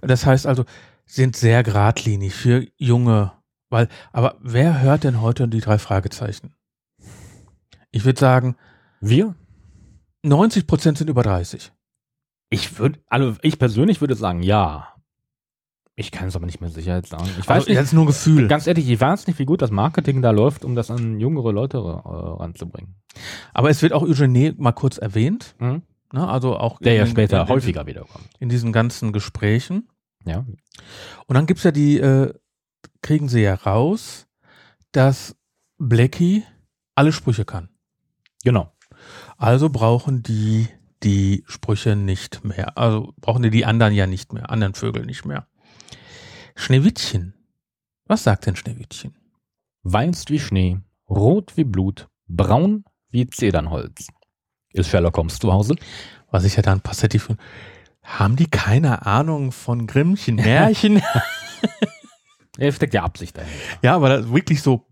Das 0.00 0.24
heißt 0.26 0.46
also, 0.46 0.64
sind 1.06 1.36
sehr 1.36 1.62
geradlinig 1.62 2.34
für 2.34 2.66
junge, 2.76 3.32
weil, 3.70 3.88
aber 4.12 4.36
wer 4.40 4.80
hört 4.80 5.04
denn 5.04 5.20
heute 5.20 5.48
die 5.48 5.60
drei 5.60 5.78
Fragezeichen? 5.78 6.54
Ich 7.90 8.04
würde 8.04 8.20
sagen, 8.20 8.56
Wir? 9.00 9.34
90 10.22 10.66
Prozent 10.66 10.96
sind 10.98 11.10
über 11.10 11.22
30. 11.22 11.72
Ich 12.50 12.78
würde, 12.78 13.00
also 13.08 13.36
ich 13.42 13.58
persönlich 13.58 14.00
würde 14.00 14.14
sagen, 14.14 14.42
ja. 14.42 14.93
Ich 15.96 16.10
kann 16.10 16.26
es 16.28 16.34
aber 16.36 16.46
nicht 16.46 16.60
mehr 16.60 16.70
sicher 16.70 16.96
jetzt 16.96 17.10
sagen. 17.10 17.24
Ich 17.38 17.46
weiß 17.48 17.48
Also, 17.56 17.68
nicht, 17.68 17.78
das 17.78 17.86
ist 17.86 17.92
nur 17.92 18.06
Gefühl. 18.06 18.48
ganz 18.48 18.66
ehrlich, 18.66 18.88
ich 18.88 19.00
weiß 19.00 19.26
nicht, 19.28 19.38
wie 19.38 19.44
gut 19.44 19.62
das 19.62 19.70
Marketing 19.70 20.22
da 20.22 20.32
läuft, 20.32 20.64
um 20.64 20.74
das 20.74 20.90
an 20.90 21.20
jüngere 21.20 21.52
Leute 21.52 21.78
äh, 21.78 21.80
ranzubringen. 21.80 22.96
Aber 23.52 23.70
es 23.70 23.80
wird 23.80 23.92
auch 23.92 24.02
Eugenie 24.02 24.52
mal 24.56 24.72
kurz 24.72 24.98
erwähnt. 24.98 25.54
Mhm. 25.60 25.82
Ne? 26.12 26.26
Also 26.28 26.56
auch 26.56 26.80
Der 26.80 26.94
ja 26.94 27.06
später 27.06 27.42
in, 27.42 27.48
häufiger 27.48 27.86
wiederkommt. 27.86 28.28
in 28.40 28.48
diesen 28.48 28.72
ganzen 28.72 29.12
Gesprächen. 29.12 29.88
Ja. 30.26 30.38
Und 31.26 31.34
dann 31.34 31.46
gibt's 31.46 31.62
ja 31.62 31.70
die, 31.70 31.98
äh, 31.98 32.34
kriegen 33.02 33.28
sie 33.28 33.42
ja 33.42 33.54
raus, 33.54 34.26
dass 34.90 35.36
Blackie 35.78 36.42
alle 36.96 37.12
Sprüche 37.12 37.44
kann. 37.44 37.68
Genau. 38.42 38.72
Also 39.36 39.68
brauchen 39.68 40.22
die 40.22 40.68
die 41.02 41.44
Sprüche 41.46 41.94
nicht 41.96 42.44
mehr. 42.44 42.78
Also 42.78 43.12
brauchen 43.20 43.42
die 43.42 43.50
die 43.50 43.64
anderen 43.66 43.92
ja 43.92 44.06
nicht 44.06 44.32
mehr, 44.32 44.50
anderen 44.50 44.74
Vögel 44.74 45.04
nicht 45.04 45.24
mehr. 45.24 45.46
Schneewittchen. 46.56 47.34
Was 48.06 48.24
sagt 48.24 48.46
denn 48.46 48.56
Schneewittchen? 48.56 49.14
Weiß 49.82 50.24
wie 50.28 50.38
Schnee, 50.38 50.78
rot 51.08 51.56
wie 51.56 51.64
Blut, 51.64 52.08
braun 52.28 52.84
wie 53.10 53.26
Zedernholz. 53.26 54.08
Ist 54.72 54.88
Sherlock 54.90 55.16
Holmes 55.16 55.38
zu 55.38 55.52
Hause? 55.52 55.76
Was 56.30 56.44
ich 56.44 56.56
ja 56.56 56.62
dann 56.62 56.80
Passetti 56.80 57.18
von. 57.18 57.38
Haben 58.02 58.36
die 58.36 58.46
keine 58.50 59.06
Ahnung 59.06 59.52
von 59.52 59.86
Grimmchen 59.86 60.36
Märchen? 60.36 61.00
Er 62.58 62.70
steckt 62.72 62.94
ja 62.94 63.02
Absicht 63.02 63.36
dahinter. 63.36 63.56
ja, 63.82 63.96
aber 63.96 64.08
da 64.10 64.30
wirklich 64.32 64.62
so 64.62 64.86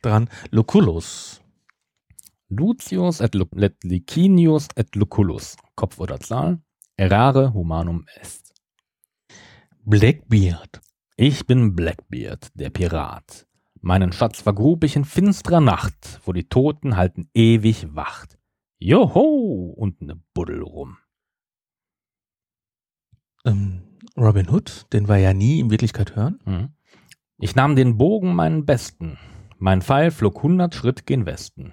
dran. 0.00 0.30
Lucullus. 0.50 1.40
Lucius 2.48 3.20
et 3.20 3.34
Lu- 3.34 3.44
et 3.60 3.76
Licinius 3.84 4.68
et 4.76 4.94
Lucullus. 4.96 5.56
Kopf 5.74 5.98
oder 5.98 6.18
Zahl. 6.20 6.60
Errare 6.96 7.52
humanum 7.52 8.06
est. 8.20 8.41
Blackbeard. 9.84 10.80
Ich 11.16 11.44
bin 11.44 11.74
Blackbeard, 11.74 12.52
der 12.54 12.70
Pirat. 12.70 13.48
Meinen 13.80 14.12
Schatz 14.12 14.40
vergrub 14.40 14.84
ich 14.84 14.94
in 14.94 15.04
finsterer 15.04 15.60
Nacht, 15.60 16.20
wo 16.24 16.32
die 16.32 16.48
Toten 16.48 16.96
halten 16.96 17.28
ewig 17.34 17.92
Wacht. 17.92 18.38
Joho, 18.78 19.74
und 19.76 20.00
ne 20.00 20.20
Buddel 20.34 20.62
rum. 20.62 20.98
Ähm, 23.44 23.82
Robin 24.16 24.48
Hood, 24.48 24.86
den 24.92 25.08
wir 25.08 25.16
ja 25.16 25.34
nie 25.34 25.58
in 25.58 25.70
Wirklichkeit 25.70 26.14
hören. 26.14 26.38
Mhm. 26.44 26.68
Ich 27.38 27.56
nahm 27.56 27.74
den 27.74 27.98
Bogen 27.98 28.36
meinen 28.36 28.64
besten. 28.64 29.18
Mein 29.58 29.82
Pfeil 29.82 30.12
flog 30.12 30.44
hundert 30.44 30.76
Schritt 30.76 31.06
gen 31.06 31.26
Westen. 31.26 31.72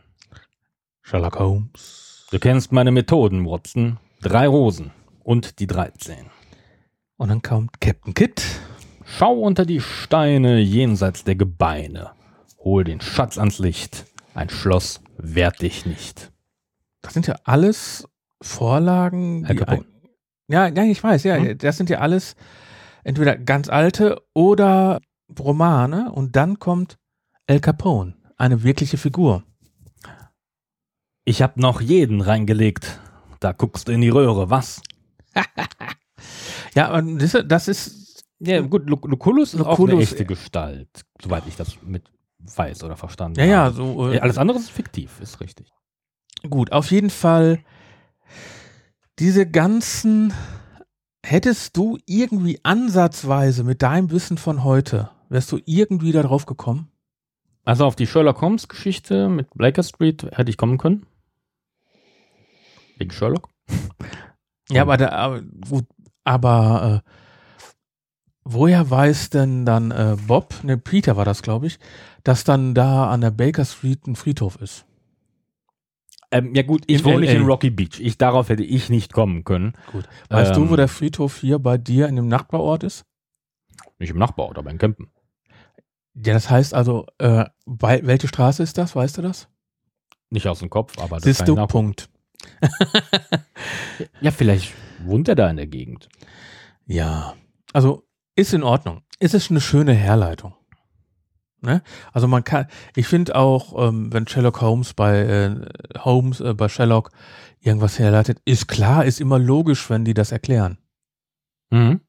Sherlock 1.03 1.37
Holmes. 1.37 2.27
Du 2.31 2.39
kennst 2.39 2.71
meine 2.71 2.91
Methoden, 2.91 3.45
Watson. 3.45 3.99
Drei 4.21 4.47
Rosen 4.47 4.89
und 5.23 5.59
die 5.59 5.67
dreizehn. 5.67 6.25
Und 7.19 7.27
dann 7.29 7.41
kommt 7.41 7.81
Captain 7.81 8.13
Kidd. 8.13 8.41
Schau 9.05 9.33
unter 9.33 9.65
die 9.65 9.81
Steine 9.81 10.59
jenseits 10.59 11.23
der 11.25 11.35
Gebeine. 11.35 12.11
Hol 12.59 12.83
den 12.85 13.01
Schatz 13.01 13.37
ans 13.37 13.59
Licht. 13.59 14.05
Ein 14.33 14.49
Schloss 14.49 15.01
wehrt 15.17 15.61
dich 15.61 15.85
nicht. 15.85 16.31
Das 17.01 17.13
sind 17.13 17.27
ja 17.27 17.35
alles 17.43 18.07
Vorlagen. 18.41 19.43
Herr 19.45 19.67
ein- 19.67 19.85
ja, 20.47 20.67
ja, 20.67 20.83
ich 20.83 21.03
weiß, 21.03 21.23
ja, 21.25 21.35
Hm? 21.35 21.57
das 21.57 21.75
sind 21.75 21.89
ja 21.89 21.99
alles 21.99 22.35
entweder 23.03 23.35
ganz 23.37 23.67
alte 23.67 24.21
oder 24.33 25.01
Romane. 25.37 26.11
Und 26.13 26.37
dann 26.37 26.57
kommt 26.59 26.97
El 27.47 27.59
Capone, 27.59 28.15
eine 28.37 28.63
wirkliche 28.63 28.97
Figur. 28.97 29.43
Ich 31.25 31.41
hab 31.41 31.57
noch 31.57 31.81
jeden 31.81 32.21
reingelegt. 32.21 32.99
da 33.41 33.51
guckst 33.53 33.87
du 33.87 33.91
in 33.91 34.01
die 34.01 34.09
Röhre, 34.09 34.49
was? 34.49 34.81
Ja, 36.75 36.93
und 36.97 37.19
das, 37.19 37.37
das 37.45 37.67
ist, 37.67 38.23
Ja, 38.39 38.61
gut, 38.61 38.89
Lu- 38.89 38.97
Lucullus 39.03 39.53
ist 39.53 39.61
auch 39.61 39.79
eine 39.79 39.87
Lucullus, 39.91 40.11
echte 40.11 40.25
Gestalt, 40.25 40.89
soweit 41.21 41.45
ich 41.47 41.55
das 41.55 41.81
mit 41.83 42.03
weiß 42.39 42.83
oder 42.83 42.95
verstanden 42.95 43.39
ja, 43.39 43.45
ja, 43.45 43.63
habe. 43.65 43.75
so, 43.75 44.09
äh, 44.09 44.15
Ja, 44.15 44.21
alles 44.21 44.37
andere 44.37 44.57
ist 44.59 44.69
fiktiv, 44.71 45.19
ist 45.19 45.41
richtig. 45.41 45.67
Gut, 46.49 46.71
auf 46.71 46.89
jeden 46.91 47.09
Fall 47.09 47.59
diese 49.19 49.45
ganzen, 49.49 50.31
hättest 51.25 51.75
du 51.75 51.97
irgendwie 52.05 52.59
ansatzweise 52.63 53.63
mit 53.65 53.81
deinem 53.81 54.11
Wissen 54.11 54.37
von 54.37 54.63
heute, 54.63 55.09
wärst 55.27 55.51
du 55.51 55.59
irgendwie 55.65 56.13
da 56.13 56.21
drauf 56.23 56.45
gekommen? 56.45 56.91
Also 57.65 57.85
auf 57.85 57.95
die 57.97 58.07
Sherlock 58.07 58.41
Holmes 58.41 58.67
Geschichte 58.69 59.27
mit 59.27 59.49
Blaker 59.53 59.83
Street 59.83 60.23
hätte 60.31 60.49
ich 60.49 60.57
kommen 60.57 60.77
können. 60.77 61.05
Wegen 62.97 63.11
Sherlock? 63.11 63.49
Ja, 64.71 64.83
aber, 64.83 64.97
da, 64.97 65.09
aber 65.09 65.41
gut, 65.41 65.85
aber 66.29 67.03
äh, 67.05 67.09
woher 68.43 68.89
weiß 68.89 69.31
denn 69.31 69.65
dann 69.65 69.89
äh, 69.91 70.15
Bob, 70.27 70.63
ne, 70.63 70.77
Peter 70.77 71.17
war 71.17 71.25
das, 71.25 71.41
glaube 71.41 71.65
ich, 71.67 71.79
dass 72.23 72.43
dann 72.43 72.75
da 72.75 73.09
an 73.09 73.21
der 73.21 73.31
Baker 73.31 73.65
Street 73.65 74.05
ein 74.07 74.15
Friedhof 74.15 74.57
ist? 74.61 74.85
Ähm, 76.31 76.53
ja 76.53 76.61
gut, 76.61 76.83
ich 76.85 76.99
In 76.99 77.05
wohne 77.05 77.19
nicht 77.21 77.33
in 77.33 77.43
Rocky 77.43 77.71
Beach. 77.71 77.99
Ich, 77.99 78.19
darauf 78.19 78.49
hätte 78.49 78.63
ich 78.63 78.89
nicht 78.91 79.11
kommen 79.13 79.43
können. 79.43 79.73
Gut. 79.91 80.07
Weißt 80.29 80.55
Ähm, 80.55 80.65
du, 80.65 80.69
wo 80.69 80.75
der 80.75 80.87
Friedhof 80.87 81.37
hier 81.39 81.57
bei 81.57 81.79
dir 81.79 82.07
in 82.07 82.15
dem 82.17 82.27
Nachbarort 82.27 82.83
ist? 82.83 83.03
Nicht 83.97 84.11
im 84.11 84.17
Nachbarort, 84.19 84.57
aber 84.59 84.69
in 84.69 84.77
Kempen. 84.77 85.09
Ja, 86.13 86.33
das 86.33 86.49
heißt 86.51 86.75
also, 86.75 87.07
äh, 87.17 87.45
bei, 87.65 88.05
welche 88.05 88.27
Straße 88.27 88.61
ist 88.61 88.77
das? 88.77 88.95
Weißt 88.95 89.17
du 89.17 89.23
das? 89.23 89.47
Nicht 90.29 90.47
aus 90.47 90.59
dem 90.59 90.69
Kopf, 90.69 90.99
aber 90.99 91.15
das 91.15 91.23
Siehst 91.23 91.39
kann 91.39 91.45
du, 91.47 91.53
ich 91.53 91.57
nach- 91.57 91.67
Punkt. 91.67 92.09
Ja, 94.21 94.31
vielleicht 94.31 94.73
wohnt 95.05 95.27
er 95.27 95.35
da 95.35 95.49
in 95.49 95.57
der 95.57 95.67
Gegend. 95.67 96.09
Ja, 96.85 97.35
also 97.73 98.07
ist 98.35 98.53
in 98.53 98.63
Ordnung. 98.63 99.01
Es 99.19 99.33
ist 99.33 99.51
eine 99.51 99.61
schöne 99.61 99.93
Herleitung. 99.93 100.55
Ne? 101.61 101.81
Also 102.13 102.27
man 102.27 102.43
kann, 102.45 102.67
ich 102.95 103.05
finde 103.07 103.35
auch, 103.35 103.87
ähm, 103.89 104.13
wenn 104.13 104.27
Sherlock 104.27 104.61
Holmes 104.61 104.93
bei 104.93 105.19
äh, 105.19 105.65
Holmes 105.99 106.39
äh, 106.39 106.53
bei 106.53 106.69
Sherlock 106.69 107.11
irgendwas 107.59 107.99
herleitet, 107.99 108.41
ist 108.45 108.67
klar, 108.69 109.03
ist 109.03 109.19
immer 109.19 109.37
logisch, 109.37 109.89
wenn 109.89 110.05
die 110.05 110.13
das 110.13 110.31
erklären. 110.31 110.77
Mhm. 111.69 111.99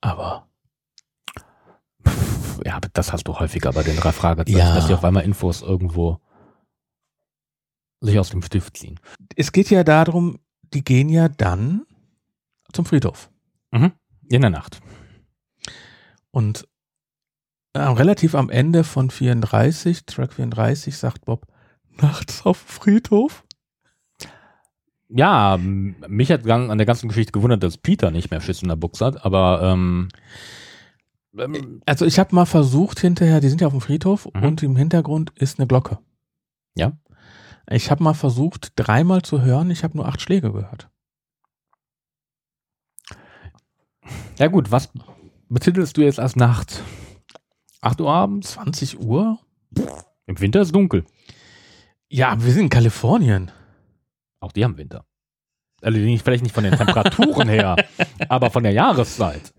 Aber 0.00 0.46
Pff, 2.06 2.60
Ja, 2.64 2.78
das 2.92 3.12
hast 3.12 3.26
du 3.26 3.36
häufiger 3.38 3.72
bei 3.72 3.82
den 3.82 3.96
drei 3.96 4.12
Fragezeichen, 4.12 4.58
Ja. 4.58 4.74
dass 4.76 4.86
die 4.86 4.94
auf 4.94 5.04
einmal 5.04 5.24
Infos 5.24 5.62
irgendwo 5.62 6.20
sich 8.00 8.18
aus 8.18 8.30
dem 8.30 8.42
Stift 8.42 8.76
ziehen. 8.76 9.00
es 9.36 9.50
geht 9.52 9.70
ja 9.70 9.82
darum, 9.82 10.38
die 10.74 10.84
gehen 10.84 11.08
ja 11.08 11.28
dann 11.28 11.85
zum 12.72 12.84
Friedhof. 12.84 13.30
Mhm. 13.72 13.92
In 14.28 14.40
der 14.40 14.50
Nacht. 14.50 14.80
Und 16.30 16.66
äh, 17.72 17.78
relativ 17.80 18.34
am 18.34 18.50
Ende 18.50 18.84
von 18.84 19.10
34, 19.10 20.06
Track 20.06 20.32
34, 20.34 20.96
sagt 20.96 21.24
Bob, 21.24 21.46
nachts 22.00 22.44
auf 22.44 22.62
dem 22.62 22.68
Friedhof? 22.68 23.44
Ja, 25.08 25.56
mich 25.58 26.32
hat 26.32 26.48
an 26.50 26.78
der 26.78 26.86
ganzen 26.86 27.08
Geschichte 27.08 27.30
gewundert, 27.32 27.62
dass 27.62 27.78
Peter 27.78 28.10
nicht 28.10 28.30
mehr 28.30 28.40
Schiss 28.40 28.62
in 28.62 28.68
der 28.68 28.76
Buchse 28.76 29.04
hat, 29.04 29.24
aber 29.24 29.60
ähm, 29.62 30.08
ähm, 31.38 31.80
Also 31.86 32.04
ich 32.06 32.18
habe 32.18 32.34
mal 32.34 32.44
versucht 32.46 32.98
hinterher, 33.00 33.40
die 33.40 33.48
sind 33.48 33.60
ja 33.60 33.68
auf 33.68 33.72
dem 33.72 33.80
Friedhof 33.82 34.26
Mhm. 34.34 34.42
und 34.42 34.62
im 34.64 34.76
Hintergrund 34.76 35.30
ist 35.36 35.58
eine 35.60 35.68
Glocke. 35.68 35.98
Ja. 36.76 36.92
Ich 37.70 37.90
habe 37.90 38.02
mal 38.02 38.14
versucht, 38.14 38.72
dreimal 38.76 39.22
zu 39.22 39.42
hören, 39.42 39.70
ich 39.70 39.84
habe 39.84 39.96
nur 39.96 40.06
acht 40.08 40.20
Schläge 40.20 40.52
gehört. 40.52 40.88
Ja 44.38 44.46
gut, 44.48 44.70
was 44.70 44.90
betitelst 45.48 45.96
du 45.96 46.02
jetzt 46.02 46.20
als 46.20 46.36
Nacht? 46.36 46.82
8 47.80 48.00
Uhr 48.00 48.12
abends? 48.12 48.52
20 48.52 49.00
Uhr? 49.00 49.38
Im 50.26 50.40
Winter 50.40 50.60
ist 50.60 50.74
dunkel. 50.74 51.04
Ja, 52.08 52.30
aber 52.30 52.44
wir 52.44 52.52
sind 52.52 52.62
in 52.64 52.68
Kalifornien. 52.68 53.50
Auch 54.40 54.52
die 54.52 54.64
haben 54.64 54.76
Winter. 54.76 55.04
Also 55.82 55.98
nicht, 55.98 56.24
vielleicht 56.24 56.42
nicht 56.42 56.54
von 56.54 56.64
den 56.64 56.76
Temperaturen 56.76 57.48
her, 57.48 57.76
aber 58.28 58.50
von 58.50 58.62
der 58.62 58.72
Jahreszeit. 58.72 59.52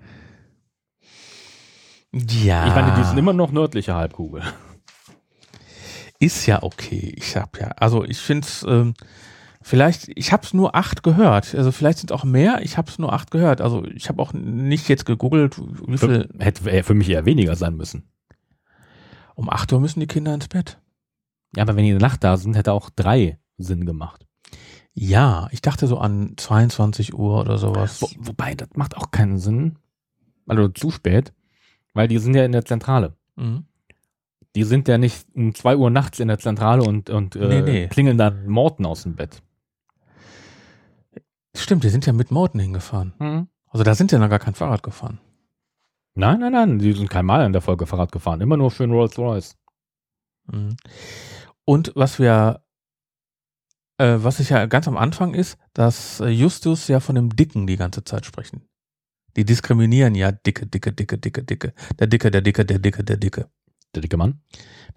Ja. 2.12 2.68
Ich 2.68 2.74
meine, 2.76 2.96
die 2.98 3.04
sind 3.04 3.18
immer 3.18 3.34
noch 3.34 3.52
nördliche 3.52 3.94
Halbkugel. 3.94 4.42
Ist 6.20 6.46
ja 6.48 6.64
okay. 6.64 7.14
Ich 7.16 7.36
hab 7.36 7.60
ja, 7.60 7.68
also 7.78 8.04
ich 8.04 8.18
finde 8.18 8.48
es, 8.48 8.64
ähm, 8.64 8.94
vielleicht, 9.68 10.10
ich 10.16 10.32
habe 10.32 10.44
es 10.44 10.54
nur 10.54 10.76
acht 10.76 11.04
gehört. 11.04 11.54
Also 11.54 11.72
vielleicht 11.72 12.00
sind 12.00 12.12
auch 12.12 12.24
mehr, 12.24 12.62
ich 12.62 12.78
habe 12.78 12.90
es 12.90 13.00
nur 13.00 13.14
acht 13.14 13.32
gehört. 13.32 13.62
Also 13.62 13.86
ich 13.86 14.10
habe 14.10 14.22
auch 14.22 14.34
nicht 14.34 14.88
jetzt 14.88 15.06
gegoogelt, 15.06 15.62
wie 15.88 15.98
viel. 15.98 16.30
Hätte 16.40 16.70
eher 16.70 16.84
für 16.84 16.94
mich 16.94 17.10
eher 17.10 17.26
weniger 17.26 17.56
sein 17.56 17.76
müssen. 17.76 18.10
Um 19.36 19.50
acht 19.50 19.72
Uhr 19.72 19.80
müssen 19.80 20.00
die 20.00 20.08
Kinder 20.08 20.34
ins 20.34 20.48
Bett. 20.48 20.80
Ja, 21.56 21.64
aber 21.64 21.76
wenn 21.76 21.84
die 21.84 21.92
in 21.92 22.00
der 22.00 22.08
Nacht 22.08 22.24
da 22.24 22.38
sind, 22.38 22.56
hätte 22.56 22.72
auch 22.72 22.90
drei 22.90 23.38
Sinn 23.58 23.86
gemacht. 23.86 24.26
Ja, 24.94 25.48
ich 25.52 25.62
dachte 25.62 25.86
so 25.86 26.00
an 26.00 26.34
22 26.38 27.14
Uhr 27.14 27.40
oder 27.40 27.58
sowas. 27.58 28.02
Wo, 28.02 28.10
wobei, 28.20 28.56
das 28.56 28.70
macht 28.76 28.98
auch 28.98 29.12
keinen 29.12 29.38
Sinn. 29.38 29.78
Also 30.48 30.70
zu 30.70 30.90
spät. 30.92 31.34
Weil 31.94 32.08
die 32.08 32.18
sind 32.18 32.36
ja 32.36 32.46
in 32.46 32.52
der 32.52 32.66
Zentrale. 32.66 33.16
Mhm. 33.36 33.66
Die 34.56 34.64
sind 34.64 34.88
ja 34.88 34.98
nicht 34.98 35.28
um 35.36 35.54
zwei 35.54 35.78
Uhr 35.78 35.92
nachts 35.92 36.20
in 36.20 36.30
der 36.30 36.40
Zentrale 36.40 36.82
und, 36.82 37.12
und 37.12 37.36
äh, 37.36 37.48
Nee, 37.48 37.62
nee. 37.62 37.88
klingeln 37.88 38.18
dann 38.18 38.48
Morten 38.48 38.86
aus 38.86 39.04
dem 39.04 39.16
Bett. 39.16 39.44
Stimmt, 41.58 41.84
die 41.84 41.90
sind 41.90 42.06
ja 42.06 42.14
mit 42.14 42.32
Morten 42.32 42.60
hingefahren. 42.60 43.14
Also 43.70 43.84
da 43.84 43.96
sind 43.96 44.12
ja 44.12 44.20
noch 44.20 44.30
gar 44.30 44.40
kein 44.40 44.56
Fahrrad 44.56 44.84
gefahren. 44.84 45.20
Nein, 46.16 46.40
nein, 46.40 46.52
nein, 46.52 46.80
die 46.80 46.94
sind 46.94 47.10
kein 47.10 47.26
Mal 47.26 47.46
in 47.46 47.54
der 47.54 47.62
Folge 47.62 47.86
Fahrrad 47.86 48.12
gefahren. 48.12 48.42
Immer 48.42 48.58
nur 48.58 48.72
schön 48.72 48.92
Rolls 48.92 49.18
Royce. 49.18 49.56
Mhm. 50.52 50.78
Und 51.66 51.92
was 51.96 52.18
wir, 52.18 52.64
äh, 53.98 54.16
was 54.18 54.40
ich 54.40 54.50
ja 54.50 54.66
ganz 54.66 54.88
am 54.88 54.98
Anfang 54.98 55.34
ist, 55.34 55.58
dass 55.74 56.20
äh, 56.20 56.30
Justus 56.30 56.88
ja 56.88 57.00
von 57.00 57.16
dem 57.16 57.36
Dicken 57.36 57.68
die 57.68 57.76
ganze 57.76 58.04
Zeit 58.04 58.26
sprechen. 58.26 58.68
Die 59.36 59.46
diskriminieren 59.46 60.16
ja 60.16 60.32
dicke, 60.32 60.66
dicke, 60.66 60.92
dicke, 60.92 61.18
dicke, 61.20 61.44
dicke. 61.44 61.74
Der 62.00 62.08
Dicke, 62.08 62.32
der 62.32 62.42
Dicke, 62.42 62.66
der 62.66 62.80
Dicke, 62.80 63.04
der 63.04 63.18
Dicke. 63.18 63.52
Der 63.94 64.02
dicke 64.02 64.18
Mann. 64.18 64.42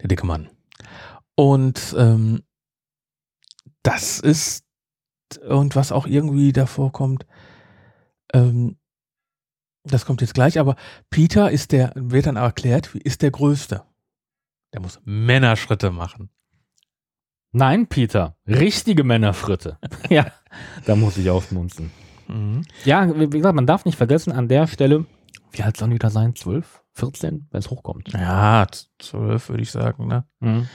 Der 0.01 0.07
dicke 0.07 0.25
Mann. 0.25 0.49
Und 1.35 1.95
ähm, 1.97 2.41
das 3.83 4.19
ist, 4.19 4.63
und 5.37 5.75
was 5.75 5.91
auch 5.91 6.07
irgendwie 6.07 6.53
davor 6.53 6.91
kommt, 6.91 7.25
ähm, 8.33 8.77
das 9.83 10.05
kommt 10.05 10.21
jetzt 10.21 10.33
gleich, 10.33 10.59
aber 10.59 10.75
Peter 11.09 11.49
ist 11.49 11.71
der, 11.71 11.91
wird 11.95 12.27
dann 12.27 12.35
erklärt, 12.35 12.93
ist 12.95 13.21
der 13.21 13.31
Größte. 13.31 13.83
Der 14.73 14.81
muss 14.81 14.99
Männerschritte 15.03 15.91
machen. 15.91 16.29
Nein, 17.51 17.87
Peter. 17.87 18.37
Richtige 18.47 19.03
Männerfritte. 19.03 19.77
ja, 20.09 20.27
da 20.85 20.95
muss 20.95 21.17
ich 21.17 21.29
aufmunzeln. 21.29 21.91
Mhm. 22.27 22.63
Ja, 22.85 23.19
wie 23.19 23.27
gesagt, 23.29 23.55
man 23.55 23.67
darf 23.67 23.83
nicht 23.85 23.97
vergessen, 23.97 24.31
an 24.31 24.47
der 24.47 24.67
Stelle, 24.67 25.05
wie 25.51 25.63
alt 25.63 25.75
sollen 25.75 25.91
die 25.91 25.99
da 25.99 26.09
sein? 26.09 26.35
12? 26.35 26.81
14? 26.93 27.47
Wenn 27.51 27.59
es 27.59 27.69
hochkommt. 27.69 28.13
Ja, 28.13 28.67
zwölf 28.99 29.49
würde 29.49 29.63
ich 29.63 29.71
sagen, 29.71 30.07
ne? 30.07 30.25
Mhm. 30.39 30.67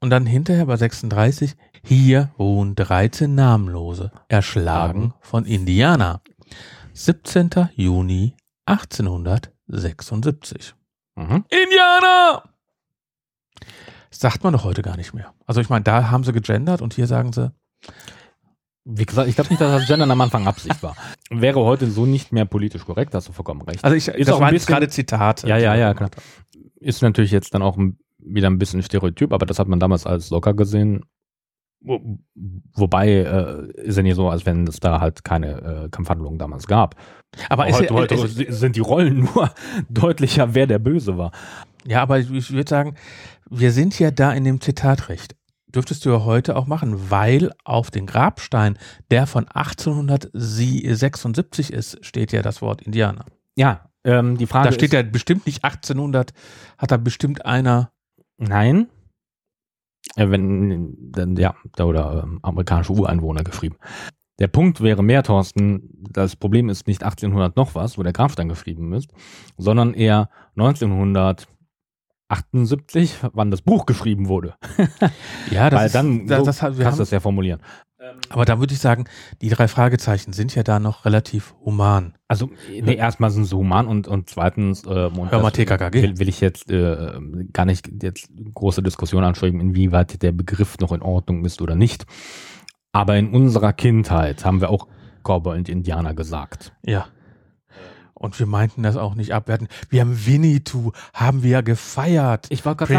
Und 0.00 0.10
dann 0.10 0.26
hinterher 0.26 0.66
bei 0.66 0.76
36, 0.76 1.56
hier 1.82 2.30
wohnen 2.36 2.76
13 2.76 3.34
Namenlose, 3.34 4.12
erschlagen 4.28 5.14
von 5.20 5.44
Indianer. 5.44 6.20
17. 6.92 7.50
Juni 7.74 8.34
1876. 8.66 10.74
Mhm. 11.16 11.44
Indianer! 11.48 12.44
Das 14.10 14.20
sagt 14.20 14.44
man 14.44 14.52
doch 14.52 14.64
heute 14.64 14.82
gar 14.82 14.96
nicht 14.96 15.14
mehr. 15.14 15.34
Also 15.46 15.60
ich 15.60 15.68
meine, 15.68 15.82
da 15.84 16.10
haben 16.10 16.24
sie 16.24 16.32
gegendert 16.32 16.80
und 16.80 16.94
hier 16.94 17.06
sagen 17.06 17.32
sie, 17.32 17.52
Wie 18.84 19.04
gesagt, 19.04 19.28
ich 19.28 19.34
glaube 19.34 19.50
nicht, 19.50 19.60
dass 19.60 19.80
das 19.80 19.86
Gendern 19.88 20.10
am 20.10 20.20
Anfang 20.20 20.46
Absicht 20.46 20.82
war. 20.82 20.96
Wäre 21.30 21.60
heute 21.60 21.90
so 21.90 22.06
nicht 22.06 22.32
mehr 22.32 22.44
politisch 22.46 22.84
korrekt, 22.84 23.14
hast 23.14 23.28
du 23.28 23.32
vollkommen 23.32 23.62
recht. 23.62 23.84
also 23.84 23.96
ich, 23.96 24.08
Ist 24.08 24.28
das 24.28 24.36
auch 24.36 24.40
waren 24.40 24.56
gerade 24.56 24.88
Zitate. 24.88 25.46
Ja, 25.48 25.58
ja, 25.58 25.74
ja, 25.74 25.92
klar. 25.94 26.10
Ist 26.76 27.02
natürlich 27.02 27.32
jetzt 27.32 27.52
dann 27.54 27.62
auch 27.62 27.76
ein- 27.76 27.98
wieder 28.18 28.48
ein 28.48 28.58
bisschen 28.58 28.82
Stereotyp, 28.82 29.32
aber 29.32 29.46
das 29.46 29.58
hat 29.58 29.68
man 29.68 29.80
damals 29.80 30.06
als 30.06 30.30
locker 30.30 30.54
gesehen. 30.54 31.04
Wo, 31.80 32.18
wobei 32.74 33.08
äh, 33.08 33.70
ist 33.82 33.96
ja 33.96 34.02
nicht 34.02 34.16
so, 34.16 34.28
als 34.28 34.44
wenn 34.44 34.66
es 34.66 34.80
da 34.80 35.00
halt 35.00 35.22
keine 35.22 35.84
äh, 35.84 35.88
Kampfhandlungen 35.88 36.36
damals 36.38 36.66
gab. 36.66 36.96
Aber 37.48 37.68
ist 37.68 37.78
heute, 37.78 37.94
heute 37.94 38.16
ist, 38.16 38.58
sind 38.58 38.74
die 38.74 38.80
Rollen 38.80 39.20
nur 39.34 39.52
deutlicher, 39.88 40.54
wer 40.54 40.66
der 40.66 40.80
Böse 40.80 41.16
war. 41.16 41.30
ja, 41.86 42.02
aber 42.02 42.18
ich, 42.18 42.28
ich 42.32 42.50
würde 42.50 42.68
sagen, 42.68 42.96
wir 43.48 43.70
sind 43.70 43.96
ja 43.98 44.10
da 44.10 44.32
in 44.32 44.42
dem 44.44 44.60
Zitatrecht. 44.60 45.36
Dürftest 45.68 46.04
du 46.04 46.10
ja 46.10 46.24
heute 46.24 46.56
auch 46.56 46.66
machen, 46.66 47.10
weil 47.10 47.52
auf 47.64 47.92
den 47.92 48.06
Grabstein, 48.06 48.76
der 49.10 49.26
von 49.26 49.46
1876 49.46 51.72
ist, 51.72 52.04
steht 52.04 52.32
ja 52.32 52.42
das 52.42 52.60
Wort 52.62 52.82
Indianer. 52.82 53.24
Ja, 53.54 53.88
ähm, 54.04 54.38
die 54.38 54.46
Frage 54.46 54.68
Da 54.68 54.72
steht 54.72 54.88
ist, 54.88 54.94
ja 54.94 55.02
bestimmt 55.02 55.44
nicht 55.46 55.62
1800, 55.64 56.32
hat 56.78 56.90
da 56.90 56.96
bestimmt 56.96 57.44
einer. 57.44 57.92
Nein. 58.38 58.88
Äh, 60.16 60.30
wenn, 60.30 60.96
dann, 61.12 61.36
ja, 61.36 61.54
da 61.76 61.84
oder 61.84 62.22
ähm, 62.24 62.38
amerikanische 62.42 62.92
Ureinwohner 62.92 63.44
geschrieben. 63.44 63.76
Der 64.38 64.46
Punkt 64.48 64.80
wäre 64.80 65.02
mehr, 65.02 65.24
Thorsten, 65.24 65.90
das 66.10 66.36
Problem 66.36 66.68
ist 66.68 66.86
nicht 66.86 67.02
1800 67.02 67.56
noch 67.56 67.74
was, 67.74 67.98
wo 67.98 68.02
der 68.04 68.12
Graf 68.12 68.36
dann 68.36 68.48
geschrieben 68.48 68.92
ist, 68.92 69.10
sondern 69.56 69.94
eher 69.94 70.30
1978, 70.56 71.48
wann 73.32 73.50
das 73.50 73.62
Buch 73.62 73.84
geschrieben 73.86 74.28
wurde. 74.28 74.54
Ja, 75.50 75.70
das 75.70 75.80
Weil 75.80 75.86
ist, 75.86 75.94
dann 75.94 76.26
das, 76.28 76.38
so 76.38 76.44
das, 76.44 76.62
hat- 76.62 76.76
wir 76.78 76.84
kannst 76.84 76.98
du 77.00 77.02
das 77.02 77.10
ja 77.10 77.18
formulieren. 77.20 77.60
Aber 78.28 78.44
da 78.44 78.60
würde 78.60 78.74
ich 78.74 78.80
sagen, 78.80 79.04
die 79.42 79.48
drei 79.48 79.66
Fragezeichen 79.66 80.32
sind 80.32 80.54
ja 80.54 80.62
da 80.62 80.78
noch 80.78 81.04
relativ 81.04 81.54
human. 81.64 82.14
Also, 82.28 82.50
nee, 82.68 82.94
erstmal 82.94 83.30
sind 83.30 83.44
sie 83.44 83.56
human 83.56 83.86
und, 83.86 84.06
und 84.06 84.28
zweitens, 84.28 84.84
äh, 84.84 85.06
und 85.06 85.30
Hör 85.30 85.40
mal 85.40 85.50
TKKG. 85.50 86.02
Will, 86.02 86.18
will 86.18 86.28
ich 86.28 86.40
jetzt 86.40 86.70
äh, 86.70 87.18
gar 87.52 87.64
nicht 87.64 87.90
jetzt 88.02 88.30
große 88.54 88.82
Diskussion 88.82 89.24
anstreben, 89.24 89.60
inwieweit 89.60 90.22
der 90.22 90.32
Begriff 90.32 90.78
noch 90.78 90.92
in 90.92 91.02
Ordnung 91.02 91.44
ist 91.44 91.60
oder 91.60 91.74
nicht. 91.74 92.06
Aber 92.92 93.16
in 93.16 93.30
unserer 93.30 93.72
Kindheit 93.72 94.44
haben 94.44 94.60
wir 94.60 94.70
auch 94.70 94.86
Cowboy 95.24 95.58
und 95.58 95.68
Indianer 95.68 96.14
gesagt. 96.14 96.72
Ja. 96.84 97.06
Und 98.18 98.36
wir 98.38 98.46
meinten 98.46 98.82
das 98.82 98.96
auch 98.96 99.14
nicht 99.14 99.32
abwerten. 99.32 99.68
Wir 99.90 100.00
haben 100.00 100.26
Winnetou, 100.26 100.90
haben 101.14 101.44
wir 101.44 101.50
ja 101.50 101.60
gefeiert. 101.60 102.46
Ich 102.50 102.64
war 102.64 102.74
gerade 102.74 102.92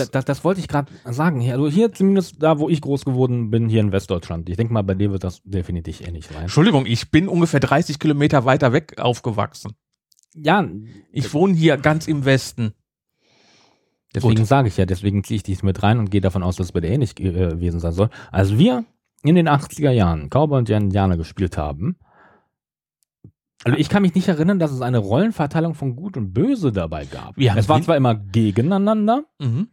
das, 0.00 0.10
das, 0.10 0.24
das 0.24 0.44
wollte 0.44 0.60
ich 0.60 0.66
gerade 0.66 0.90
sagen. 1.04 1.48
Also 1.52 1.68
hier 1.70 1.92
zumindest 1.92 2.42
da, 2.42 2.58
wo 2.58 2.68
ich 2.68 2.80
groß 2.80 3.04
geworden 3.04 3.50
bin, 3.50 3.68
hier 3.68 3.80
in 3.80 3.92
Westdeutschland. 3.92 4.48
Ich 4.48 4.56
denke 4.56 4.72
mal, 4.72 4.82
bei 4.82 4.94
dir 4.94 5.12
wird 5.12 5.22
das 5.22 5.40
definitiv 5.44 6.00
ähnlich 6.00 6.26
sein. 6.26 6.42
Entschuldigung, 6.42 6.84
ich 6.84 7.12
bin 7.12 7.28
ungefähr 7.28 7.60
30 7.60 8.00
Kilometer 8.00 8.44
weiter 8.44 8.72
weg 8.72 8.98
aufgewachsen. 8.98 9.72
Ja, 10.34 10.66
Ich 11.12 11.32
wohne 11.32 11.54
hier 11.54 11.76
ganz 11.76 12.08
im 12.08 12.24
Westen. 12.24 12.72
deswegen 14.14 14.44
sage 14.44 14.66
ich 14.68 14.76
ja, 14.76 14.84
deswegen 14.86 15.22
ziehe 15.22 15.36
ich 15.36 15.42
dies 15.44 15.62
mit 15.62 15.82
rein 15.84 15.98
und 15.98 16.10
gehe 16.10 16.20
davon 16.20 16.42
aus, 16.42 16.56
dass 16.56 16.66
es 16.66 16.72
bei 16.72 16.80
dir 16.80 16.88
ähnlich 16.90 17.18
äh, 17.20 17.30
gewesen 17.30 17.78
sein 17.78 17.92
soll. 17.92 18.10
Als 18.32 18.58
wir 18.58 18.84
in 19.22 19.36
den 19.36 19.48
80er 19.48 19.90
Jahren 19.90 20.28
Cowboy 20.28 20.58
und 20.58 20.70
Indianer 20.70 21.16
gespielt 21.16 21.56
haben, 21.56 21.96
also 23.64 23.78
ich 23.78 23.88
kann 23.88 24.02
mich 24.02 24.14
nicht 24.14 24.28
erinnern, 24.28 24.58
dass 24.58 24.70
es 24.72 24.80
eine 24.80 24.98
Rollenverteilung 24.98 25.74
von 25.74 25.96
Gut 25.96 26.16
und 26.16 26.32
Böse 26.32 26.72
dabei 26.72 27.04
gab. 27.04 27.36
Haben 27.36 27.58
es 27.58 27.68
war 27.68 27.80
zwar 27.82 27.96
immer 27.96 28.14
gegeneinander, 28.14 29.24
Mhm. 29.38 29.68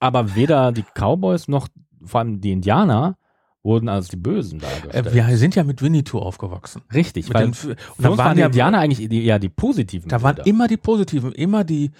aber 0.00 0.34
weder 0.34 0.72
die 0.72 0.84
Cowboys 0.94 1.48
noch 1.48 1.68
vor 2.04 2.20
allem 2.20 2.40
die 2.40 2.52
Indianer 2.52 3.16
wurden 3.62 3.88
als 3.88 4.08
die 4.08 4.16
Bösen 4.16 4.58
dargestellt. 4.58 5.06
Äh, 5.06 5.14
wir 5.14 5.36
sind 5.36 5.54
ja 5.54 5.62
mit 5.62 5.80
Winnetou 5.82 6.18
aufgewachsen. 6.18 6.82
Richtig, 6.92 7.28
Mit 7.28 7.34
weil 7.34 7.44
den, 7.44 7.50
und 7.52 7.68
uns 7.70 7.78
da 7.98 8.16
waren 8.18 8.34
die 8.34 8.40
ja, 8.40 8.46
Indianer 8.46 8.78
eigentlich 8.80 9.08
die, 9.08 9.24
eher 9.24 9.38
die 9.38 9.48
positiven. 9.50 10.08
da 10.08 10.20
waren 10.20 10.34
Bilder. 10.34 10.50
immer 10.50 10.66
die 10.66 10.76
Positiven, 10.76 11.30
immer 11.30 11.62
die 11.62 11.92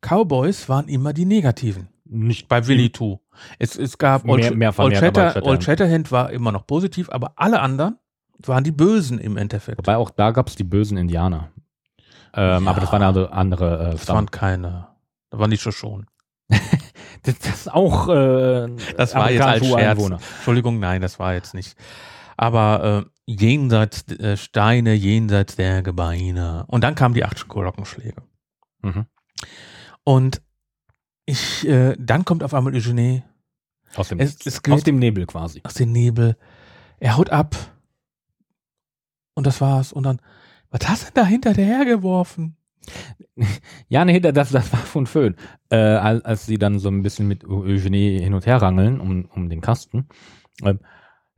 Cowboys 0.00 0.68
waren 0.68 0.86
immer 0.86 1.12
die 1.12 1.24
Negativen. 1.24 1.88
nicht 2.04 2.46
Bei 2.48 2.64
Winnetou. 2.66 3.18
Es, 3.58 3.76
es 3.76 3.98
gab 3.98 4.24
Mehr- 4.24 4.34
Old, 4.34 4.56
mehr 4.56 4.78
Old, 4.78 4.96
Shatterhand. 4.96 5.42
Old 5.44 5.64
Shatterhand 5.64 6.12
war 6.12 6.30
immer 6.30 6.52
noch 6.52 6.66
positiv, 6.68 7.10
aber 7.10 7.32
alle 7.34 7.60
anderen 7.60 7.98
waren 8.46 8.64
die 8.64 8.72
Bösen 8.72 9.18
im 9.18 9.36
Endeffekt. 9.36 9.78
Wobei 9.78 9.96
auch 9.96 10.10
da 10.10 10.30
gab 10.30 10.48
es 10.48 10.54
die 10.56 10.64
bösen 10.64 10.96
Indianer. 10.96 11.50
Ähm, 12.34 12.64
Ja. 12.64 12.70
Aber 12.70 12.80
das 12.80 12.92
waren 12.92 13.02
andere, 13.02 13.32
andere 13.32 13.88
äh, 13.88 13.90
Das 13.92 14.08
waren 14.08 14.30
keine. 14.30 14.88
Da 15.30 15.38
waren 15.38 15.50
die 15.50 15.58
schon 15.58 15.72
schon. 15.72 16.06
Das, 17.24 17.36
das 17.40 17.54
ist 17.56 17.72
auch 17.74 18.08
äh, 18.08 18.68
Das 18.96 19.14
war 19.14 19.30
jetzt 19.32 19.42
als 19.42 19.66
Scherz. 19.66 20.00
Entschuldigung, 20.08 20.78
nein, 20.78 21.00
das 21.02 21.18
war 21.18 21.34
jetzt 21.34 21.52
nicht. 21.52 21.76
Aber 22.36 23.04
äh, 23.06 23.10
jenseits 23.26 24.06
äh, 24.12 24.36
Steine, 24.36 24.94
jenseits 24.94 25.56
der 25.56 25.82
Gebeine. 25.82 26.64
Und 26.68 26.84
dann 26.84 26.94
kamen 26.94 27.14
die 27.14 27.24
acht 27.24 27.48
Glockenschläge. 27.48 28.22
Mhm. 28.82 29.06
Und 30.04 30.40
ich, 31.26 31.66
äh, 31.68 31.96
dann 31.98 32.24
kommt 32.24 32.44
auf 32.44 32.54
einmal 32.54 32.72
Eugenie 32.74 33.24
Aus 33.96 34.08
dem, 34.08 34.20
Es- 34.20 34.46
es 34.46 34.58
aus 34.58 34.62
geht- 34.62 34.86
dem 34.86 35.00
Nebel 35.00 35.26
quasi. 35.26 35.60
aus 35.64 35.74
dem 35.74 35.90
Nebel. 35.90 36.36
Er 37.00 37.16
haut 37.16 37.30
ab. 37.30 37.56
Und 39.38 39.46
das 39.46 39.60
war's. 39.60 39.92
Und 39.92 40.02
dann, 40.02 40.20
was 40.72 40.88
hast 40.88 41.02
du 41.02 41.12
denn 41.12 41.22
da 41.22 41.24
hinter 41.24 41.52
der 41.52 41.64
hergeworfen? 41.64 42.56
Ja, 43.88 44.04
nee, 44.04 44.18
das, 44.18 44.50
das 44.50 44.72
war 44.72 44.80
von 44.80 45.06
Föhn. 45.06 45.36
Äh, 45.70 45.76
als, 45.76 46.24
als 46.24 46.46
sie 46.46 46.58
dann 46.58 46.80
so 46.80 46.88
ein 46.88 47.02
bisschen 47.02 47.28
mit 47.28 47.44
Eugenie 47.44 48.18
hin 48.18 48.34
und 48.34 48.46
her 48.46 48.60
rangeln 48.60 48.98
um, 48.98 49.26
um 49.32 49.48
den 49.48 49.60
Kasten. 49.60 50.08
Ähm, 50.64 50.80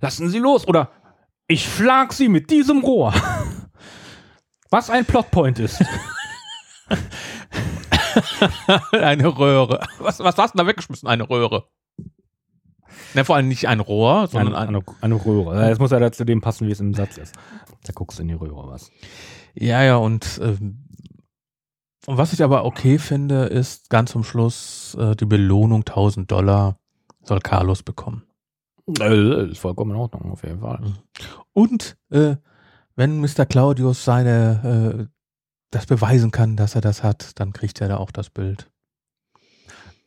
lassen 0.00 0.30
Sie 0.30 0.38
los 0.38 0.66
oder 0.66 0.90
ich 1.46 1.62
schlag 1.62 2.14
Sie 2.14 2.28
mit 2.28 2.50
diesem 2.50 2.80
Rohr. 2.80 3.12
Was 4.70 4.88
ein 4.88 5.04
Plotpoint 5.04 5.58
ist. 5.58 5.84
eine 8.92 9.26
Röhre. 9.26 9.86
Was, 9.98 10.20
was 10.20 10.38
hast 10.38 10.54
du 10.54 10.58
denn 10.58 10.66
da 10.66 10.70
weggeschmissen? 10.70 11.06
Eine 11.06 11.28
Röhre. 11.28 11.68
Ne, 13.14 13.24
vor 13.24 13.36
allem 13.36 13.48
nicht 13.48 13.68
ein 13.68 13.80
Rohr, 13.80 14.28
sondern 14.28 14.54
Eine, 14.54 14.68
ein, 14.68 14.74
eine, 14.76 14.96
eine 15.00 15.26
Röhre. 15.26 15.68
Jetzt 15.68 15.80
muss 15.80 15.90
ja 15.90 15.98
da 15.98 16.12
zu 16.12 16.24
dem 16.24 16.40
passen, 16.40 16.66
wie 16.66 16.72
es 16.72 16.80
im 16.80 16.94
Satz 16.94 17.18
ist. 17.18 17.34
Da 17.84 17.92
guckst 17.92 18.18
du 18.18 18.22
in 18.22 18.28
die 18.28 18.34
Röhre 18.34 18.68
was. 18.68 18.90
Ja, 19.54 19.82
ja, 19.82 19.96
und, 19.96 20.40
ähm, 20.42 20.84
und 22.06 22.16
was 22.16 22.32
ich 22.32 22.42
aber 22.42 22.64
okay 22.64 22.98
finde, 22.98 23.44
ist 23.44 23.90
ganz 23.90 24.12
zum 24.12 24.24
Schluss 24.24 24.96
äh, 24.98 25.16
die 25.16 25.26
Belohnung 25.26 25.80
1000 25.80 26.30
Dollar 26.30 26.78
soll 27.22 27.40
Carlos 27.40 27.82
bekommen. 27.82 28.22
Äh, 29.00 29.50
ist 29.50 29.58
vollkommen 29.58 29.92
in 29.92 29.96
Ordnung, 29.96 30.32
auf 30.32 30.42
jeden 30.42 30.60
Fall. 30.60 30.80
Und 31.52 31.96
äh, 32.10 32.36
wenn 32.96 33.20
Mr. 33.20 33.46
Claudius 33.46 34.04
seine 34.04 35.00
äh, 35.00 35.06
das 35.70 35.86
beweisen 35.86 36.30
kann, 36.30 36.56
dass 36.56 36.74
er 36.74 36.80
das 36.80 37.02
hat, 37.02 37.38
dann 37.38 37.52
kriegt 37.52 37.80
er 37.80 37.88
da 37.88 37.96
auch 37.98 38.10
das 38.10 38.30
Bild. 38.30 38.70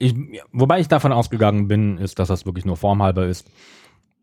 Ich, 0.04 0.16
wobei 0.52 0.80
ich 0.80 0.88
davon 0.88 1.12
ausgegangen 1.14 1.68
bin, 1.68 1.98
ist, 1.98 2.20
dass 2.20 2.28
das 2.28 2.46
wirklich 2.46 2.66
nur 2.66 2.78
formhalber 2.78 3.26
ist. 3.26 3.48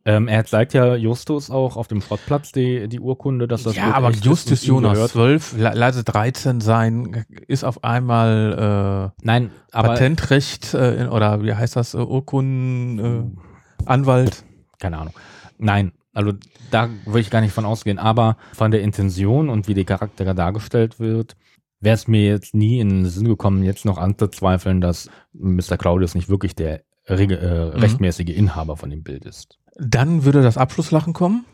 Ähm, 0.04 0.28
er 0.28 0.44
zeigt 0.46 0.72
ja 0.72 0.94
Justus 0.94 1.50
auch 1.50 1.76
auf 1.76 1.86
dem 1.88 2.00
Schrottplatz 2.00 2.52
die, 2.52 2.88
die 2.88 3.00
Urkunde, 3.00 3.46
dass 3.46 3.64
das 3.64 3.76
ja, 3.76 3.92
aber 3.92 4.10
Justus 4.12 4.64
Jonas 4.64 4.94
gehört. 4.94 5.10
12, 5.10 5.58
la- 5.58 5.72
lasse 5.74 6.04
13 6.04 6.60
sein, 6.62 7.24
ist 7.48 7.64
auf 7.64 7.84
einmal 7.84 9.12
Nein, 9.22 9.46
äh, 9.46 9.48
aber 9.72 9.88
Patentrecht 9.88 10.72
äh, 10.72 11.06
oder 11.10 11.42
wie 11.42 11.52
heißt 11.54 11.76
das, 11.76 11.92
äh, 11.94 11.98
Urkunden, 11.98 12.98
äh, 12.98 13.84
Anwalt. 13.84 14.42
keine 14.78 14.98
Ahnung. 14.98 15.14
Nein, 15.58 15.92
also 16.14 16.32
da 16.70 16.88
würde 17.04 17.20
ich 17.20 17.30
gar 17.30 17.42
nicht 17.42 17.52
von 17.52 17.66
ausgehen. 17.66 17.98
Aber 17.98 18.36
von 18.54 18.70
der 18.70 18.80
Intention 18.80 19.50
und 19.50 19.68
wie 19.68 19.74
die 19.74 19.84
Charaktere 19.84 20.34
dargestellt 20.34 20.98
wird, 20.98 21.36
wäre 21.80 21.94
es 21.94 22.06
mir 22.08 22.24
jetzt 22.26 22.54
nie 22.54 22.78
in 22.80 22.88
den 22.90 23.06
Sinn 23.06 23.26
gekommen, 23.26 23.62
jetzt 23.62 23.84
noch 23.84 23.98
anzuzweifeln, 23.98 24.80
dass 24.80 25.10
Mr. 25.32 25.76
Claudius 25.78 26.14
nicht 26.14 26.28
wirklich 26.28 26.54
der 26.54 26.82
äh, 27.06 27.16
Mhm. 27.26 27.80
rechtmäßige 27.80 28.28
Inhaber 28.28 28.76
von 28.76 28.90
dem 28.90 29.02
Bild 29.02 29.24
ist. 29.24 29.58
Dann 29.76 30.24
würde 30.24 30.42
das 30.42 30.58
Abschlusslachen 30.58 31.12
kommen. 31.12 31.44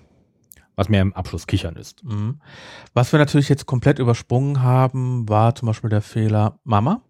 Was 0.74 0.90
mir 0.90 1.00
im 1.00 1.14
Abschluss 1.14 1.46
kichern 1.46 1.76
ist. 1.76 2.04
Mhm. 2.04 2.40
Was 2.92 3.10
wir 3.12 3.18
natürlich 3.18 3.48
jetzt 3.48 3.64
komplett 3.64 3.98
übersprungen 3.98 4.60
haben, 4.62 5.26
war 5.26 5.54
zum 5.54 5.66
Beispiel 5.66 5.88
der 5.88 6.02
Fehler 6.02 6.58
Mama. 6.64 7.00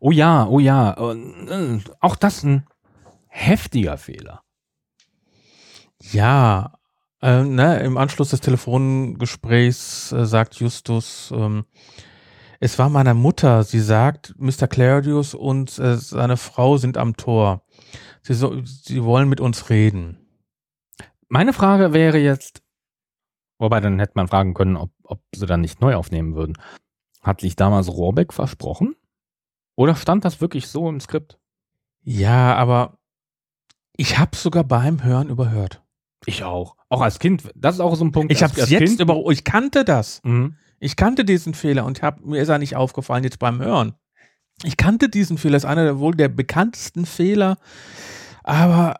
Oh 0.00 0.10
ja, 0.10 0.46
oh 0.46 0.58
ja. 0.58 0.94
Äh, 1.12 1.80
auch 2.00 2.16
das 2.16 2.42
ein 2.44 2.64
heftiger 3.26 3.98
Fehler. 3.98 4.40
Ja, 6.00 6.78
äh, 7.20 7.42
ne, 7.42 7.80
im 7.80 7.96
Anschluss 7.98 8.30
des 8.30 8.40
Telefongesprächs 8.40 10.12
äh, 10.12 10.24
sagt 10.24 10.54
Justus, 10.54 11.32
ähm, 11.34 11.64
es 12.60 12.78
war 12.78 12.88
meine 12.88 13.14
Mutter. 13.14 13.62
Sie 13.64 13.80
sagt, 13.80 14.34
Mr. 14.38 14.66
Claudius 14.68 15.34
und 15.34 15.78
äh, 15.78 15.96
seine 15.96 16.36
Frau 16.36 16.76
sind 16.76 16.96
am 16.96 17.16
Tor. 17.16 17.62
Sie, 18.22 18.34
so, 18.34 18.62
sie 18.64 19.02
wollen 19.04 19.28
mit 19.28 19.40
uns 19.40 19.70
reden. 19.70 20.18
Meine 21.28 21.52
Frage 21.52 21.92
wäre 21.92 22.18
jetzt, 22.18 22.62
wobei 23.58 23.80
dann 23.80 23.98
hätte 23.98 24.12
man 24.16 24.28
fragen 24.28 24.54
können, 24.54 24.76
ob, 24.76 24.90
ob 25.02 25.20
sie 25.34 25.46
dann 25.46 25.60
nicht 25.60 25.80
neu 25.80 25.94
aufnehmen 25.94 26.34
würden. 26.34 26.56
Hat 27.22 27.40
sich 27.40 27.56
damals 27.56 27.88
Rohrbeck 27.88 28.32
versprochen? 28.32 28.96
Oder 29.76 29.94
stand 29.94 30.24
das 30.24 30.40
wirklich 30.40 30.68
so 30.68 30.88
im 30.88 31.00
Skript? 31.00 31.38
Ja, 32.02 32.54
aber 32.56 32.98
ich 33.96 34.18
habe 34.18 34.36
sogar 34.36 34.64
beim 34.64 35.02
Hören 35.04 35.28
überhört. 35.28 35.82
Ich 36.26 36.42
auch. 36.44 36.76
Auch 36.88 37.00
als 37.02 37.18
Kind. 37.18 37.48
Das 37.54 37.76
ist 37.76 37.80
auch 37.80 37.94
so 37.94 38.04
ein 38.04 38.12
Punkt. 38.12 38.32
Ich 38.32 38.42
habe 38.42 38.54
als 38.60 38.70
jetzt 38.70 38.82
Kind- 38.84 39.00
über, 39.00 39.22
ich 39.30 39.44
kannte 39.44 39.84
das. 39.84 40.20
Mhm. 40.24 40.56
Ich 40.80 40.96
kannte 40.96 41.24
diesen 41.24 41.54
Fehler 41.54 41.84
und 41.84 42.02
hab, 42.02 42.24
mir 42.24 42.40
ist 42.40 42.48
er 42.48 42.58
nicht 42.58 42.76
aufgefallen 42.76 43.24
jetzt 43.24 43.38
beim 43.38 43.60
Hören. 43.60 43.94
Ich 44.64 44.76
kannte 44.76 45.08
diesen 45.08 45.38
Fehler, 45.38 45.56
ist 45.56 45.64
einer 45.64 45.84
der 45.84 45.98
wohl 45.98 46.14
der 46.14 46.28
bekanntesten 46.28 47.06
Fehler, 47.06 47.58
aber 48.42 48.96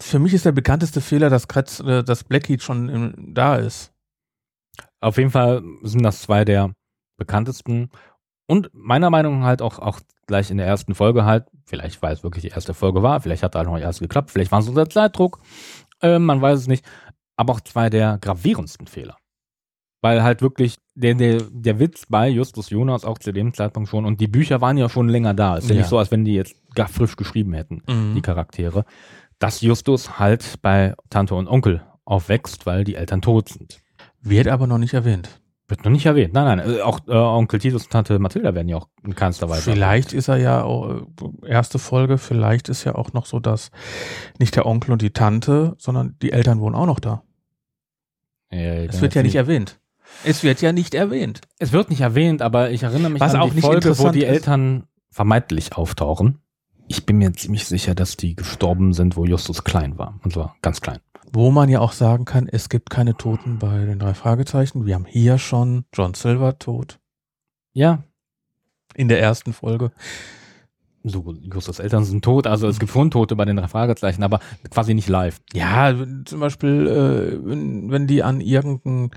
für 0.00 0.18
mich 0.18 0.34
ist 0.34 0.44
der 0.44 0.52
bekannteste 0.52 1.00
Fehler, 1.00 1.30
dass, 1.30 1.48
Kretz, 1.48 1.80
äh, 1.80 2.02
dass 2.02 2.24
Blackheat 2.24 2.62
schon 2.62 2.88
im, 2.88 3.34
da 3.34 3.56
ist. 3.56 3.92
Auf 5.00 5.18
jeden 5.18 5.30
Fall 5.30 5.62
sind 5.82 6.02
das 6.02 6.22
zwei 6.22 6.44
der 6.44 6.72
bekanntesten 7.18 7.90
und 8.46 8.70
meiner 8.72 9.10
Meinung 9.10 9.40
nach 9.40 9.46
halt 9.46 9.62
auch, 9.62 9.78
auch 9.78 10.00
gleich 10.26 10.50
in 10.50 10.58
der 10.58 10.66
ersten 10.66 10.94
Folge 10.94 11.24
halt, 11.24 11.46
vielleicht 11.64 12.02
weil 12.02 12.14
es 12.14 12.22
wirklich 12.22 12.42
die 12.42 12.48
erste 12.48 12.74
Folge 12.74 13.02
war, 13.02 13.20
vielleicht 13.20 13.42
hat 13.42 13.54
da 13.54 13.62
noch 13.62 13.74
nicht 13.74 13.84
alles 13.84 14.00
geklappt, 14.00 14.30
vielleicht 14.30 14.52
war 14.52 14.60
es 14.60 14.68
unter 14.68 14.88
Zeitdruck, 14.88 15.40
äh, 16.00 16.18
man 16.18 16.40
weiß 16.40 16.60
es 16.60 16.66
nicht, 16.66 16.84
aber 17.36 17.54
auch 17.54 17.60
zwei 17.60 17.90
der 17.90 18.18
gravierendsten 18.18 18.86
Fehler. 18.86 19.16
Weil 20.04 20.22
halt 20.22 20.42
wirklich 20.42 20.76
der, 20.94 21.14
der, 21.14 21.38
der 21.50 21.78
Witz 21.78 22.04
bei 22.10 22.28
Justus 22.28 22.68
Jonas 22.68 23.06
auch 23.06 23.18
zu 23.18 23.32
dem 23.32 23.54
Zeitpunkt 23.54 23.88
schon 23.88 24.04
und 24.04 24.20
die 24.20 24.28
Bücher 24.28 24.60
waren 24.60 24.76
ja 24.76 24.90
schon 24.90 25.08
länger 25.08 25.32
da. 25.32 25.56
Es 25.56 25.64
ist 25.64 25.70
ja, 25.70 25.76
Ja. 25.76 25.80
nicht 25.80 25.88
so, 25.88 25.96
als 25.96 26.10
wenn 26.10 26.26
die 26.26 26.34
jetzt 26.34 26.54
gar 26.74 26.88
frisch 26.88 27.16
geschrieben 27.16 27.54
hätten, 27.54 27.82
Mhm. 27.88 28.14
die 28.14 28.20
Charaktere, 28.20 28.84
dass 29.38 29.62
Justus 29.62 30.18
halt 30.18 30.60
bei 30.60 30.94
Tante 31.08 31.34
und 31.34 31.48
Onkel 31.48 31.82
aufwächst, 32.04 32.66
weil 32.66 32.84
die 32.84 32.96
Eltern 32.96 33.22
tot 33.22 33.48
sind. 33.48 33.80
Wird 34.20 34.46
aber 34.48 34.66
noch 34.66 34.76
nicht 34.76 34.92
erwähnt. 34.92 35.40
Wird 35.68 35.86
noch 35.86 35.90
nicht 35.92 36.04
erwähnt. 36.04 36.34
Nein, 36.34 36.58
nein. 36.58 36.70
äh, 36.76 36.80
Auch 36.82 37.00
äh, 37.08 37.12
Onkel 37.12 37.58
Titus 37.58 37.84
und 37.84 37.90
Tante 37.90 38.18
Mathilda 38.18 38.54
werden 38.54 38.68
ja 38.68 38.76
auch 38.76 38.88
in 39.04 39.14
keinster 39.14 39.48
Weise. 39.48 39.72
Vielleicht 39.72 40.12
ist 40.12 40.28
er 40.28 40.36
ja 40.36 40.62
auch, 40.64 40.90
äh, 40.90 41.48
erste 41.48 41.78
Folge, 41.78 42.18
vielleicht 42.18 42.68
ist 42.68 42.84
ja 42.84 42.94
auch 42.94 43.14
noch 43.14 43.24
so, 43.24 43.40
dass 43.40 43.70
nicht 44.38 44.54
der 44.54 44.66
Onkel 44.66 44.92
und 44.92 45.00
die 45.00 45.14
Tante, 45.14 45.74
sondern 45.78 46.16
die 46.20 46.32
Eltern 46.32 46.60
wohnen 46.60 46.74
auch 46.74 46.84
noch 46.84 47.00
da. 47.00 47.22
Äh, 48.52 48.84
Es 48.86 49.00
wird 49.00 49.14
ja 49.14 49.22
nicht 49.22 49.36
erwähnt. 49.36 49.80
Es 50.22 50.42
wird 50.42 50.62
ja 50.62 50.72
nicht 50.72 50.94
erwähnt. 50.94 51.40
Es 51.58 51.72
wird 51.72 51.90
nicht 51.90 52.00
erwähnt, 52.00 52.40
aber 52.42 52.70
ich 52.70 52.82
erinnere 52.82 53.10
mich 53.10 53.20
Was 53.20 53.34
an 53.34 53.40
auch 53.40 53.48
die 53.50 53.56
nicht 53.56 53.64
Folge, 53.64 53.98
wo 53.98 54.10
die 54.10 54.20
ist. 54.22 54.28
Eltern 54.28 54.84
vermeintlich 55.10 55.76
auftauchen. 55.76 56.38
Ich 56.88 57.06
bin 57.06 57.16
mir 57.18 57.32
ziemlich 57.32 57.64
sicher, 57.66 57.94
dass 57.94 58.16
die 58.16 58.34
gestorben 58.36 58.92
sind, 58.92 59.16
wo 59.16 59.24
Justus 59.24 59.64
klein 59.64 59.98
war. 59.98 60.20
Und 60.22 60.32
zwar 60.34 60.56
ganz 60.62 60.80
klein. 60.80 60.98
Wo 61.32 61.50
man 61.50 61.68
ja 61.68 61.80
auch 61.80 61.92
sagen 61.92 62.24
kann, 62.26 62.46
es 62.48 62.68
gibt 62.68 62.90
keine 62.90 63.16
Toten 63.16 63.58
bei 63.58 63.84
den 63.84 63.98
drei 63.98 64.14
Fragezeichen. 64.14 64.86
Wir 64.86 64.94
haben 64.94 65.06
hier 65.06 65.38
schon 65.38 65.84
John 65.92 66.14
Silver 66.14 66.58
tot. 66.58 67.00
Ja, 67.72 68.04
In 68.94 69.08
der 69.08 69.20
ersten 69.20 69.52
Folge. 69.52 69.90
so 71.02 71.34
Justus 71.42 71.80
Eltern 71.80 72.04
sind 72.04 72.24
tot, 72.24 72.46
also 72.46 72.68
es 72.68 72.78
gibt 72.78 72.92
schon 72.92 73.10
Tote 73.10 73.34
bei 73.34 73.44
den 73.44 73.56
drei 73.56 73.66
Fragezeichen, 73.68 74.22
aber 74.22 74.38
quasi 74.70 74.94
nicht 74.94 75.08
live. 75.08 75.40
Ja, 75.52 75.92
zum 76.24 76.40
Beispiel, 76.40 76.86
äh, 76.86 77.46
wenn, 77.46 77.90
wenn 77.90 78.06
die 78.06 78.22
an 78.22 78.40
irgendein, 78.40 79.10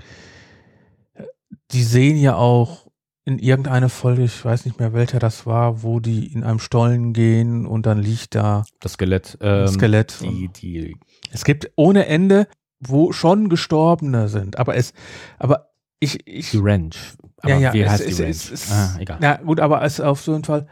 die 1.70 1.82
sehen 1.82 2.16
ja 2.16 2.36
auch 2.36 2.88
in 3.24 3.38
irgendeine 3.38 3.90
Folge, 3.90 4.24
ich 4.24 4.42
weiß 4.42 4.64
nicht 4.64 4.78
mehr 4.80 4.94
welcher 4.94 5.18
das 5.18 5.44
war, 5.44 5.82
wo 5.82 6.00
die 6.00 6.32
in 6.32 6.44
einem 6.44 6.60
Stollen 6.60 7.12
gehen 7.12 7.66
und 7.66 7.84
dann 7.84 7.98
liegt 7.98 8.34
da 8.34 8.64
Das 8.80 8.94
Skelett. 8.94 9.36
Ähm, 9.42 9.68
Skelett. 9.68 10.18
Die, 10.22 10.48
die, 10.48 10.96
Es 11.30 11.44
gibt 11.44 11.70
ohne 11.76 12.06
Ende, 12.06 12.48
wo 12.80 13.12
schon 13.12 13.50
Gestorbene 13.50 14.28
sind, 14.28 14.58
aber 14.58 14.76
es, 14.76 14.94
aber 15.38 15.68
ich, 16.00 16.26
ich, 16.26 16.52
die 16.52 16.60
Ranch. 16.62 16.96
Aber 17.42 17.52
ja, 17.52 17.58
ja, 17.58 17.72
wie 17.74 17.82
es, 17.82 17.90
heißt 17.90 18.06
es, 18.06 18.16
die 18.16 18.22
Ranch? 18.22 18.50
es, 18.50 18.72
ah, 18.72 18.96
egal. 18.98 19.18
Na 19.20 19.36
gut, 19.36 19.60
aber 19.60 19.82
es 19.82 20.00
auf 20.00 20.26
jeden 20.26 20.44
Fall, 20.44 20.66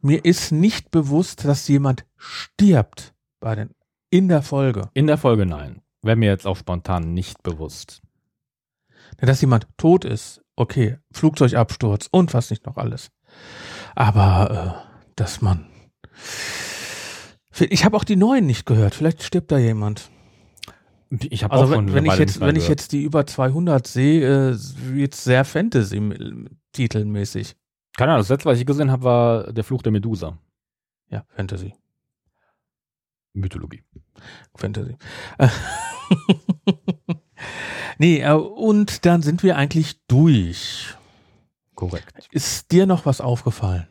mir 0.00 0.24
ist 0.24 0.50
nicht 0.50 0.90
bewusst, 0.90 1.44
dass 1.44 1.68
jemand 1.68 2.06
stirbt 2.16 3.12
bei 3.38 3.54
den, 3.54 3.70
in 4.08 4.28
der 4.28 4.40
Folge. 4.40 4.88
In 4.94 5.08
der 5.08 5.18
Folge 5.18 5.44
nein. 5.44 5.82
Wäre 6.00 6.16
mir 6.16 6.30
jetzt 6.30 6.46
auch 6.46 6.56
spontan 6.56 7.12
nicht 7.12 7.42
bewusst. 7.42 8.00
Dass 9.18 9.40
jemand 9.40 9.66
tot 9.76 10.04
ist, 10.04 10.42
okay, 10.56 10.98
Flugzeugabsturz 11.10 12.08
und 12.10 12.34
was 12.34 12.50
nicht 12.50 12.66
noch 12.66 12.76
alles. 12.76 13.10
Aber 13.94 14.50
äh, 14.50 14.72
dass 15.16 15.40
man. 15.42 15.66
Ich 17.58 17.84
habe 17.84 17.96
auch 17.96 18.04
die 18.04 18.16
neuen 18.16 18.46
nicht 18.46 18.66
gehört. 18.66 18.94
Vielleicht 18.94 19.24
stirbt 19.24 19.50
da 19.50 19.58
jemand. 19.58 20.10
Ich 21.10 21.42
habe 21.42 21.54
Also 21.54 21.64
auch 21.64 21.70
schon 21.74 21.88
wenn, 21.88 21.94
wenn 21.94 22.04
eine 22.04 22.12
ich 22.12 22.18
jetzt, 22.18 22.40
wenn 22.40 22.56
ich 22.56 22.68
jetzt 22.68 22.92
die 22.92 23.02
über 23.02 23.26
200 23.26 23.86
sehe, 23.86 24.50
äh, 24.50 24.58
wird 24.92 25.14
sehr 25.14 25.42
Fantasy-titelmäßig. 25.44 27.56
Keine 27.96 28.12
Ahnung, 28.12 28.20
das 28.20 28.28
letzte, 28.28 28.44
was 28.44 28.58
ich 28.58 28.66
gesehen 28.66 28.92
habe, 28.92 29.04
war 29.04 29.50
der 29.52 29.64
Fluch 29.64 29.80
der 29.82 29.90
Medusa. 29.90 30.38
Ja, 31.10 31.24
Fantasy, 31.30 31.72
Mythologie. 33.32 33.82
Fantasy. 34.54 34.98
Nee, 37.98 38.20
äh, 38.20 38.32
und 38.32 39.04
dann 39.04 39.22
sind 39.22 39.42
wir 39.42 39.56
eigentlich 39.56 40.00
durch. 40.06 40.94
Korrekt. 41.74 42.28
Ist 42.32 42.72
dir 42.72 42.86
noch 42.86 43.06
was 43.06 43.20
aufgefallen? 43.20 43.86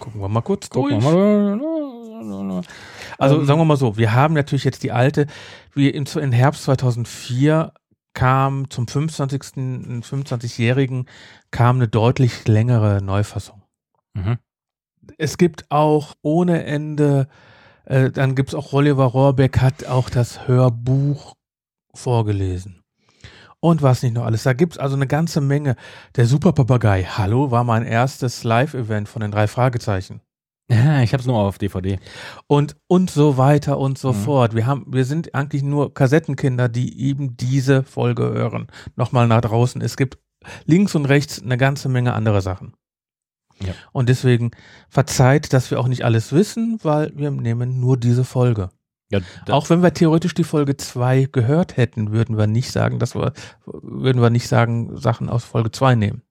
Gucken 0.00 0.20
wir 0.20 0.28
mal 0.28 0.42
kurz 0.42 0.68
durch. 0.68 0.92
Gucken 0.92 1.58
mal. 1.58 2.62
Also 3.18 3.40
Ähm, 3.40 3.46
sagen 3.46 3.60
wir 3.60 3.64
mal 3.64 3.76
so, 3.76 3.96
wir 3.96 4.12
haben 4.12 4.34
natürlich 4.34 4.64
jetzt 4.64 4.82
die 4.82 4.92
alte, 4.92 5.26
wie 5.74 5.88
im, 5.88 6.04
im 6.06 6.32
Herbst 6.32 6.64
2004 6.64 7.72
kam 8.14 8.68
zum 8.70 8.86
25. 8.86 9.42
25-Jährigen 10.02 11.06
kam 11.50 11.76
eine 11.76 11.88
deutlich 11.88 12.46
längere 12.46 13.02
Neufassung. 13.02 13.62
Mhm. 14.14 14.38
Es 15.18 15.38
gibt 15.38 15.70
auch 15.70 16.14
ohne 16.22 16.64
Ende, 16.64 17.28
äh, 17.84 18.10
dann 18.10 18.34
gibt 18.34 18.50
es 18.50 18.54
auch 18.54 18.72
Oliver 18.72 19.04
Rohrbeck 19.06 19.60
hat 19.60 19.86
auch 19.86 20.10
das 20.10 20.46
Hörbuch 20.48 21.34
vorgelesen. 21.94 22.82
Und 23.60 23.80
was 23.82 24.02
nicht 24.02 24.14
noch 24.14 24.24
alles. 24.24 24.42
Da 24.42 24.54
gibt 24.54 24.72
es 24.72 24.78
also 24.78 24.96
eine 24.96 25.06
ganze 25.06 25.40
Menge. 25.40 25.76
Der 26.16 26.26
Superpapagei, 26.26 27.04
hallo, 27.04 27.50
war 27.52 27.62
mein 27.62 27.84
erstes 27.84 28.42
Live-Event 28.42 29.08
von 29.08 29.22
den 29.22 29.30
drei 29.30 29.46
Fragezeichen. 29.46 30.20
Ja, 30.70 31.02
ich 31.02 31.12
habe 31.12 31.20
es 31.20 31.26
nur 31.26 31.36
auf 31.38 31.58
DVD. 31.58 31.98
und 32.48 32.76
und 32.88 33.10
so 33.10 33.36
weiter 33.36 33.78
und 33.78 33.98
so 33.98 34.12
Mhm. 34.12 34.16
fort. 34.16 34.54
Wir 34.56 34.66
haben, 34.66 34.86
wir 34.88 35.04
sind 35.04 35.34
eigentlich 35.34 35.62
nur 35.62 35.92
Kassettenkinder, 35.92 36.68
die 36.68 36.98
eben 37.00 37.36
diese 37.36 37.82
Folge 37.82 38.24
hören. 38.24 38.66
Nochmal 38.96 39.28
nach 39.28 39.42
draußen. 39.42 39.80
Es 39.82 39.96
gibt 39.96 40.18
links 40.64 40.94
und 40.94 41.04
rechts 41.04 41.42
eine 41.42 41.56
ganze 41.58 41.88
Menge 41.88 42.14
andere 42.14 42.40
Sachen. 42.42 42.72
Ja. 43.66 43.74
Und 43.92 44.08
deswegen 44.08 44.50
verzeiht, 44.88 45.52
dass 45.52 45.70
wir 45.70 45.80
auch 45.80 45.88
nicht 45.88 46.04
alles 46.04 46.32
wissen, 46.32 46.78
weil 46.82 47.12
wir 47.16 47.30
nehmen 47.30 47.80
nur 47.80 47.96
diese 47.96 48.24
Folge. 48.24 48.70
Ja, 49.10 49.20
Auch 49.50 49.68
wenn 49.68 49.82
wir 49.82 49.92
theoretisch 49.92 50.32
die 50.32 50.44
Folge 50.44 50.76
2 50.78 51.28
gehört 51.30 51.76
hätten, 51.76 52.12
würden 52.12 52.38
wir 52.38 52.46
nicht 52.46 52.72
sagen, 52.72 52.98
dass 52.98 53.14
wir, 53.14 53.32
würden 53.66 54.22
wir 54.22 54.30
nicht 54.30 54.48
sagen, 54.48 54.96
Sachen 54.96 55.28
aus 55.28 55.44
Folge 55.44 55.70
2 55.70 55.96
nehmen. 55.96 56.22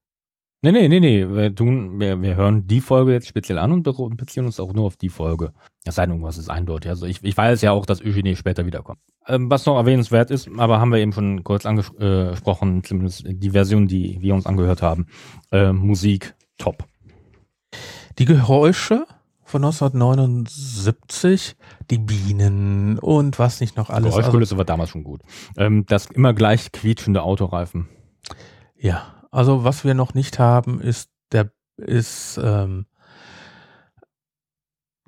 Nee, 0.63 0.71
nee, 0.71 0.87
nee, 0.87 0.99
nee. 0.99 1.27
Wir, 1.27 1.53
tun, 1.55 1.99
wir, 1.99 2.21
wir 2.21 2.35
hören 2.35 2.67
die 2.67 2.81
Folge 2.81 3.13
jetzt 3.13 3.27
speziell 3.27 3.57
an 3.59 3.71
und 3.71 3.83
be- 3.83 3.93
beziehen 4.15 4.45
uns 4.45 4.59
auch 4.59 4.73
nur 4.73 4.85
auf 4.85 4.95
die 4.97 5.09
Folge. 5.09 5.53
Es 5.85 5.95
sei 5.95 6.03
denn, 6.03 6.11
irgendwas 6.11 6.37
ist 6.37 6.49
eindeutig. 6.49 6.89
Also 6.89 7.05
ich, 7.07 7.23
ich 7.23 7.35
weiß 7.35 7.61
ja 7.61 7.71
auch, 7.71 7.85
dass 7.87 8.01
Eugenie 8.03 8.35
später 8.35 8.65
wiederkommt. 8.65 8.99
Ähm, 9.27 9.49
was 9.49 9.65
noch 9.65 9.75
erwähnenswert 9.77 10.29
ist, 10.29 10.49
aber 10.57 10.79
haben 10.79 10.91
wir 10.91 10.99
eben 10.99 11.13
schon 11.13 11.43
kurz 11.43 11.65
angesprochen, 11.65 12.83
zumindest 12.83 13.23
die 13.27 13.49
Version, 13.51 13.87
die 13.87 14.17
wir 14.21 14.33
uns 14.35 14.45
angehört 14.45 14.81
haben. 14.81 15.07
Äh, 15.51 15.71
Musik, 15.71 16.35
top. 16.57 16.83
Die 18.19 18.25
Geräusche 18.25 19.05
von 19.43 19.63
1979, 19.65 21.55
die 21.89 21.97
Bienen 21.97 22.99
und 22.99 23.37
was 23.39 23.59
nicht 23.61 23.75
noch 23.77 23.89
alles. 23.89 24.05
Also, 24.07 24.17
Geräuschkulisse 24.19 24.57
war 24.57 24.65
damals 24.65 24.89
schon 24.91 25.03
gut. 25.03 25.21
Ähm, 25.57 25.85
das 25.87 26.05
immer 26.07 26.33
gleich 26.33 26.71
quietschende 26.71 27.21
Autoreifen. 27.23 27.87
ja, 28.77 29.03
also 29.31 29.63
was 29.63 29.83
wir 29.85 29.93
noch 29.93 30.13
nicht 30.13 30.39
haben, 30.39 30.81
ist 30.81 31.09
der 31.31 31.51
ist 31.77 32.37
ähm, 32.43 32.85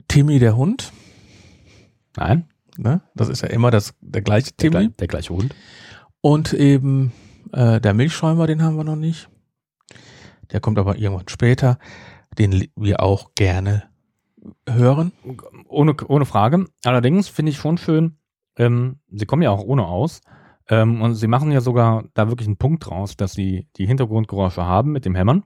Timmy 0.08 0.40
der 0.40 0.56
Hund. 0.56 0.92
Nein, 2.18 2.48
Ne? 2.76 3.02
Das 3.14 3.30
ist 3.30 3.42
ja 3.44 3.50
immer 3.50 3.70
das, 3.70 3.94
der 4.02 4.24
gleiche 4.24 4.52
der, 4.54 4.58
Timmy. 4.72 4.86
gle- 4.86 4.98
der 4.98 5.08
gleiche 5.08 5.32
Hund. 5.32 5.54
Und 6.22 6.54
eben 6.54 7.12
äh, 7.52 7.80
der 7.80 7.94
Milchschäumer, 7.94 8.48
den 8.48 8.64
haben 8.64 8.78
wir 8.78 8.84
noch 8.84 8.96
nicht. 8.96 9.30
Der 10.52 10.60
kommt 10.60 10.80
aber 10.80 10.98
irgendwann 10.98 11.28
später, 11.30 11.78
den 12.38 12.68
wir 12.76 13.02
auch 13.02 13.36
gerne 13.36 13.84
hören. 14.68 15.12
Ohne, 15.68 15.96
ohne 16.08 16.26
Frage. 16.26 16.66
Allerdings 16.84 17.28
finde 17.28 17.52
ich 17.52 17.58
schon 17.58 17.78
schön, 17.78 18.18
ähm, 18.58 19.00
sie 19.10 19.26
kommen 19.26 19.42
ja 19.42 19.52
auch 19.52 19.64
ohne 19.64 19.86
aus. 19.86 20.22
Ähm, 20.70 21.02
und 21.02 21.16
sie 21.16 21.28
machen 21.28 21.52
ja 21.52 21.62
sogar 21.62 22.06
da 22.14 22.30
wirklich 22.30 22.48
einen 22.48 22.58
Punkt 22.58 22.86
draus, 22.86 23.18
dass 23.18 23.34
sie 23.34 23.68
die 23.76 23.86
Hintergrundgeräusche 23.86 24.64
haben 24.66 24.92
mit 24.92 25.06
dem 25.06 25.16
Hämmern. 25.16 25.44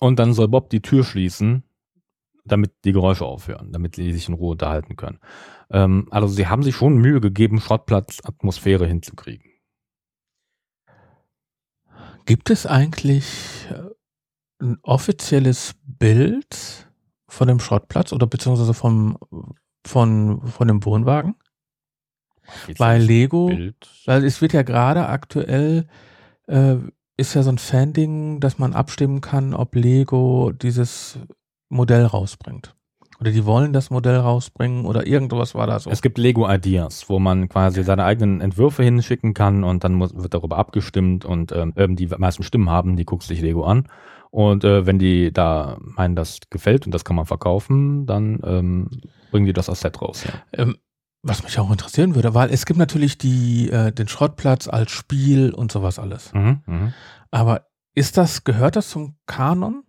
Und 0.00 0.18
dann 0.18 0.34
soll 0.34 0.48
Bob 0.48 0.70
die 0.70 0.82
Tür 0.82 1.02
schließen, 1.02 1.64
damit 2.44 2.72
die 2.84 2.92
Geräusche 2.92 3.24
aufhören, 3.24 3.72
damit 3.72 3.96
sie 3.96 4.12
sich 4.12 4.28
in 4.28 4.34
Ruhe 4.34 4.52
unterhalten 4.52 4.96
können. 4.96 5.18
Ähm, 5.70 6.08
also 6.10 6.28
sie 6.28 6.46
haben 6.46 6.62
sich 6.62 6.76
schon 6.76 6.98
Mühe 6.98 7.20
gegeben, 7.20 7.60
Schrottplatz-Atmosphäre 7.60 8.86
hinzukriegen. 8.86 9.50
Gibt 12.26 12.50
es 12.50 12.66
eigentlich 12.66 13.66
äh, 13.70 13.87
ein 14.60 14.78
offizielles 14.82 15.74
Bild 15.84 16.88
von 17.28 17.48
dem 17.48 17.60
Schrottplatz 17.60 18.12
oder 18.12 18.26
beziehungsweise 18.26 18.74
vom, 18.74 19.18
von, 19.86 20.42
von 20.42 20.68
dem 20.68 20.84
Wohnwagen? 20.84 21.36
Weil 22.78 23.02
Lego, 23.02 23.50
weil 24.06 24.24
es 24.24 24.40
wird 24.40 24.54
ja 24.54 24.62
gerade 24.62 25.08
aktuell, 25.08 25.86
äh, 26.46 26.76
ist 27.16 27.34
ja 27.34 27.42
so 27.42 27.50
ein 27.50 27.58
Fan-Ding, 27.58 28.40
dass 28.40 28.58
man 28.58 28.72
abstimmen 28.72 29.20
kann, 29.20 29.52
ob 29.52 29.74
Lego 29.74 30.52
dieses 30.52 31.18
Modell 31.68 32.06
rausbringt. 32.06 32.74
Oder 33.20 33.32
die 33.32 33.44
wollen 33.44 33.72
das 33.72 33.90
Modell 33.90 34.16
rausbringen 34.16 34.84
oder 34.86 35.06
irgendwas 35.06 35.54
war 35.54 35.66
da 35.66 35.80
so. 35.80 35.90
Es 35.90 36.02
gibt 36.02 36.18
Lego 36.18 36.48
Ideas, 36.48 37.08
wo 37.08 37.18
man 37.18 37.48
quasi 37.48 37.82
seine 37.82 38.04
eigenen 38.04 38.40
Entwürfe 38.40 38.84
hinschicken 38.84 39.34
kann 39.34 39.64
und 39.64 39.82
dann 39.82 39.94
muss, 39.94 40.14
wird 40.14 40.34
darüber 40.34 40.56
abgestimmt 40.56 41.24
und 41.24 41.52
ähm, 41.52 41.96
die 41.96 42.06
meisten 42.06 42.44
Stimmen 42.44 42.70
haben, 42.70 42.96
die 42.96 43.04
guckt 43.04 43.24
sich 43.24 43.40
Lego 43.40 43.64
an. 43.64 43.88
Und 44.30 44.64
äh, 44.64 44.86
wenn 44.86 44.98
die 44.98 45.32
da 45.32 45.78
meinen, 45.80 46.16
das 46.16 46.38
gefällt 46.50 46.86
und 46.86 46.92
das 46.92 47.04
kann 47.04 47.16
man 47.16 47.26
verkaufen, 47.26 48.06
dann 48.06 48.40
ähm, 48.44 48.90
bringen 49.30 49.46
die 49.46 49.52
das 49.52 49.68
als 49.68 49.80
Set 49.80 50.00
raus. 50.00 50.24
Ja. 50.24 50.64
Ähm, 50.64 50.76
was 51.22 51.42
mich 51.42 51.58
auch 51.58 51.70
interessieren 51.70 52.14
würde, 52.14 52.34
weil 52.34 52.50
es 52.50 52.64
gibt 52.64 52.78
natürlich 52.78 53.18
die, 53.18 53.70
äh, 53.70 53.92
den 53.92 54.08
Schrottplatz 54.08 54.68
als 54.68 54.90
Spiel 54.90 55.52
und 55.52 55.72
sowas 55.72 55.98
alles. 55.98 56.32
Mhm, 56.32 56.60
mhm. 56.66 56.92
Aber 57.30 57.66
ist 57.94 58.16
das, 58.16 58.44
gehört 58.44 58.76
das 58.76 58.90
zum 58.90 59.16
Kanon? 59.26 59.82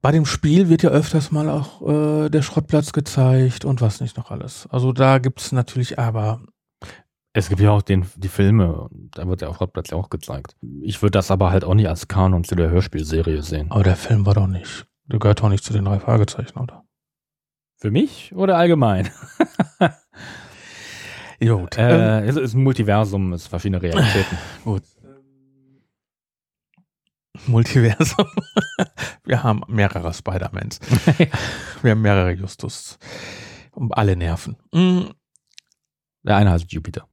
Bei 0.00 0.12
dem 0.12 0.24
Spiel 0.24 0.68
wird 0.68 0.82
ja 0.82 0.90
öfters 0.90 1.32
mal 1.32 1.50
auch 1.50 1.82
äh, 1.82 2.28
der 2.28 2.42
Schrottplatz 2.42 2.92
gezeigt 2.92 3.64
und 3.64 3.80
was 3.80 4.00
nicht 4.00 4.16
noch 4.16 4.30
alles. 4.30 4.68
Also 4.70 4.92
da 4.92 5.18
gibt 5.18 5.40
es 5.40 5.52
natürlich 5.52 5.98
aber. 5.98 6.40
Es 7.36 7.50
gibt 7.50 7.60
ja 7.60 7.70
auch 7.70 7.82
den, 7.82 8.06
die 8.16 8.28
Filme, 8.28 8.88
da 9.10 9.28
wird 9.28 9.42
der 9.42 9.52
Schrottplatz 9.52 9.90
ja 9.90 9.98
auch 9.98 10.08
gezeigt. 10.08 10.56
Ich 10.80 11.02
würde 11.02 11.10
das 11.10 11.30
aber 11.30 11.50
halt 11.50 11.64
auch 11.64 11.74
nicht 11.74 11.86
als 11.86 12.08
Kanon 12.08 12.44
zu 12.44 12.54
der 12.54 12.70
Hörspielserie 12.70 13.42
sehen. 13.42 13.70
Aber 13.70 13.82
der 13.84 13.96
Film 13.96 14.24
war 14.24 14.32
doch 14.32 14.46
nicht. 14.46 14.86
Der 15.04 15.18
gehört 15.18 15.42
doch 15.42 15.50
nicht 15.50 15.62
zu 15.62 15.74
den 15.74 15.84
drei 15.84 16.00
Fragezeichen, 16.00 16.58
oder? 16.58 16.84
Für 17.76 17.90
mich 17.90 18.34
oder 18.34 18.56
allgemein? 18.56 19.10
Gut. 21.38 21.76
Äh, 21.76 22.24
es 22.24 22.36
ist 22.36 22.54
ein 22.54 22.62
Multiversum, 22.62 23.34
es 23.34 23.42
ist 23.42 23.48
verschiedene 23.48 23.82
Realitäten. 23.82 24.38
Gut. 24.64 24.82
Multiversum. 27.46 28.28
Wir 29.24 29.42
haben 29.42 29.60
mehrere 29.68 30.14
Spider-Mans. 30.14 30.80
Wir 31.82 31.90
haben 31.90 32.00
mehrere 32.00 32.30
Justus. 32.32 32.98
Um 33.72 33.92
alle 33.92 34.16
Nerven. 34.16 34.56
Mm, 34.72 35.10
Der 36.22 36.36
eine 36.36 36.50
heißt 36.52 36.72
Jupiter. 36.72 37.06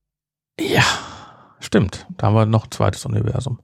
Ja, 0.60 0.84
stimmt. 1.60 2.08
Da 2.18 2.28
haben 2.28 2.36
wir 2.36 2.46
noch 2.46 2.66
ein 2.66 2.72
zweites 2.72 3.06
Universum. 3.06 3.60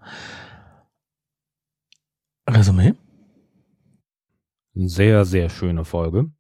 Resümee? 2.50 2.94
Sehr, 4.74 5.26
sehr 5.26 5.50
schöne 5.50 5.86
Folge. 5.86 6.32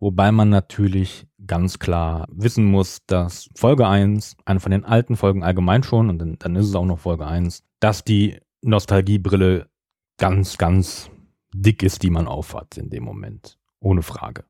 Wobei 0.00 0.30
man 0.30 0.48
natürlich 0.48 1.26
ganz 1.44 1.78
klar 1.80 2.26
wissen 2.30 2.64
muss, 2.64 3.04
dass 3.06 3.50
Folge 3.56 3.88
1, 3.88 4.36
eine 4.44 4.60
von 4.60 4.70
den 4.70 4.84
alten 4.84 5.16
Folgen 5.16 5.42
allgemein 5.42 5.82
schon, 5.82 6.08
und 6.08 6.18
dann, 6.18 6.38
dann 6.38 6.54
ist 6.54 6.66
es 6.66 6.74
auch 6.74 6.84
noch 6.84 7.00
Folge 7.00 7.26
1, 7.26 7.64
dass 7.80 8.04
die 8.04 8.38
Nostalgiebrille 8.62 9.68
ganz, 10.18 10.58
ganz 10.58 11.10
dick 11.52 11.82
ist, 11.82 12.02
die 12.02 12.10
man 12.10 12.28
aufhat 12.28 12.76
in 12.76 12.90
dem 12.90 13.02
Moment. 13.02 13.58
Ohne 13.80 14.02
Frage. 14.02 14.44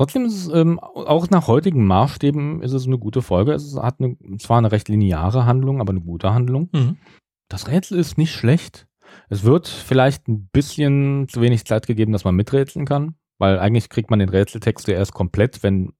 Trotzdem 0.00 0.24
ist 0.24 0.46
es, 0.46 0.48
ähm, 0.48 0.78
auch 0.78 1.28
nach 1.28 1.46
heutigen 1.46 1.86
Maßstäben 1.86 2.62
ist 2.62 2.72
es 2.72 2.86
eine 2.86 2.96
gute 2.96 3.20
Folge. 3.20 3.52
Es 3.52 3.76
hat 3.76 4.00
eine, 4.00 4.16
zwar 4.38 4.56
eine 4.56 4.72
recht 4.72 4.88
lineare 4.88 5.44
Handlung, 5.44 5.78
aber 5.78 5.90
eine 5.90 6.00
gute 6.00 6.32
Handlung. 6.32 6.70
Mhm. 6.72 6.96
Das 7.50 7.68
Rätsel 7.68 7.98
ist 7.98 8.16
nicht 8.16 8.32
schlecht. 8.32 8.86
Es 9.28 9.44
wird 9.44 9.68
vielleicht 9.68 10.26
ein 10.26 10.48
bisschen 10.52 11.28
zu 11.28 11.42
wenig 11.42 11.66
Zeit 11.66 11.86
gegeben, 11.86 12.12
dass 12.12 12.24
man 12.24 12.34
miträtseln 12.34 12.86
kann, 12.86 13.16
weil 13.36 13.58
eigentlich 13.58 13.90
kriegt 13.90 14.08
man 14.08 14.20
den 14.20 14.30
Rätseltext 14.30 14.88
ja 14.88 14.94
erst 14.94 15.12
komplett, 15.12 15.62
wenn 15.62 15.92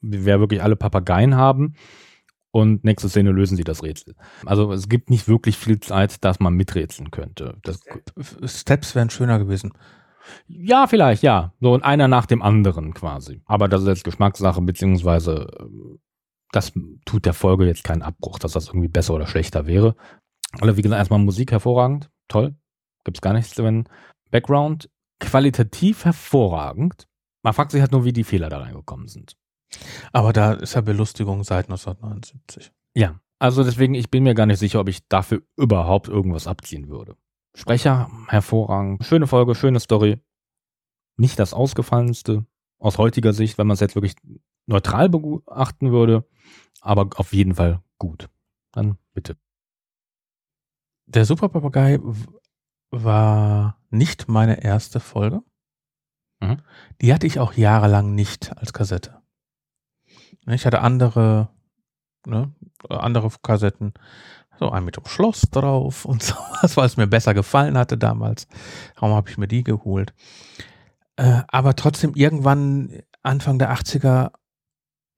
wir 0.00 0.40
wirklich 0.40 0.62
alle 0.62 0.76
Papageien 0.76 1.36
haben 1.36 1.74
und 2.52 2.84
nächste 2.84 3.10
Szene 3.10 3.32
lösen 3.32 3.58
sie 3.58 3.64
das 3.64 3.82
Rätsel. 3.82 4.14
Also 4.46 4.72
es 4.72 4.88
gibt 4.88 5.10
nicht 5.10 5.28
wirklich 5.28 5.58
viel 5.58 5.78
Zeit, 5.78 6.24
dass 6.24 6.40
man 6.40 6.54
miträtseln 6.54 7.10
könnte. 7.10 7.58
Das, 7.64 7.80
Steps 8.46 8.94
wären 8.94 9.10
schöner 9.10 9.38
gewesen. 9.38 9.74
Ja, 10.46 10.86
vielleicht, 10.86 11.22
ja. 11.22 11.52
So 11.60 11.72
und 11.72 11.82
einer 11.82 12.08
nach 12.08 12.26
dem 12.26 12.42
anderen 12.42 12.94
quasi. 12.94 13.42
Aber 13.46 13.68
das 13.68 13.82
ist 13.82 13.88
jetzt 13.88 14.04
Geschmackssache, 14.04 14.60
beziehungsweise 14.62 15.48
ähm, 15.60 15.98
das 16.52 16.72
tut 17.04 17.24
der 17.24 17.34
Folge 17.34 17.66
jetzt 17.66 17.84
keinen 17.84 18.02
Abbruch, 18.02 18.38
dass 18.38 18.52
das 18.52 18.68
irgendwie 18.68 18.88
besser 18.88 19.14
oder 19.14 19.26
schlechter 19.26 19.66
wäre. 19.66 19.96
Also 20.60 20.76
wie 20.76 20.82
gesagt, 20.82 20.98
erstmal 20.98 21.18
Musik 21.18 21.50
hervorragend, 21.50 22.10
toll. 22.28 22.54
Gibt's 23.04 23.22
gar 23.22 23.32
nichts 23.32 23.54
drin. 23.54 23.88
Background 24.30 24.90
qualitativ 25.18 26.04
hervorragend. 26.04 27.08
Man 27.42 27.54
fragt 27.54 27.72
sich 27.72 27.80
halt 27.80 27.92
nur, 27.92 28.04
wie 28.04 28.12
die 28.12 28.24
Fehler 28.24 28.48
da 28.48 28.58
reingekommen 28.58 29.08
sind. 29.08 29.36
Aber 30.12 30.32
da 30.32 30.52
ist 30.52 30.74
ja 30.74 30.80
Belustigung 30.80 31.42
seit 31.44 31.66
1979. 31.66 32.72
Ja, 32.94 33.20
also 33.38 33.64
deswegen, 33.64 33.94
ich 33.94 34.10
bin 34.10 34.24
mir 34.24 34.34
gar 34.34 34.46
nicht 34.46 34.58
sicher, 34.58 34.80
ob 34.80 34.88
ich 34.88 35.08
dafür 35.08 35.42
überhaupt 35.56 36.08
irgendwas 36.08 36.46
abziehen 36.46 36.88
würde. 36.88 37.16
Sprecher, 37.54 38.10
hervorragend. 38.28 39.04
Schöne 39.04 39.26
Folge, 39.26 39.54
schöne 39.54 39.80
Story. 39.80 40.20
Nicht 41.16 41.38
das 41.38 41.52
Ausgefallenste 41.52 42.46
aus 42.78 42.98
heutiger 42.98 43.32
Sicht, 43.32 43.58
wenn 43.58 43.66
man 43.66 43.74
es 43.74 43.80
jetzt 43.80 43.94
wirklich 43.94 44.14
neutral 44.66 45.08
beachten 45.08 45.92
würde, 45.92 46.26
aber 46.80 47.08
auf 47.16 47.32
jeden 47.32 47.54
Fall 47.54 47.82
gut. 47.98 48.28
Dann 48.72 48.96
bitte. 49.12 49.36
Der 51.06 51.24
Superpapagei 51.26 51.98
w- 52.02 52.26
war 52.90 53.78
nicht 53.90 54.28
meine 54.28 54.64
erste 54.64 54.98
Folge. 55.00 55.42
Mhm. 56.40 56.62
Die 57.00 57.12
hatte 57.12 57.26
ich 57.26 57.38
auch 57.38 57.52
jahrelang 57.52 58.14
nicht 58.14 58.56
als 58.56 58.72
Kassette. 58.72 59.20
Ich 60.46 60.64
hatte 60.66 60.80
andere, 60.80 61.50
ne, 62.26 62.52
andere 62.88 63.30
Kassetten, 63.42 63.92
so 64.58 64.70
ein 64.70 64.84
mit 64.84 64.96
dem 64.96 65.06
Schloss 65.06 65.42
drauf 65.50 66.04
und 66.04 66.22
sowas, 66.22 66.76
weil 66.76 66.86
es 66.86 66.96
mir 66.96 67.06
besser 67.06 67.34
gefallen 67.34 67.76
hatte 67.76 67.98
damals. 67.98 68.46
Darum 68.94 69.14
habe 69.14 69.30
ich 69.30 69.38
mir 69.38 69.48
die 69.48 69.64
geholt. 69.64 70.12
Äh, 71.16 71.42
aber 71.48 71.76
trotzdem 71.76 72.14
irgendwann, 72.14 73.02
Anfang 73.22 73.58
der 73.58 73.72
80er, 73.72 74.32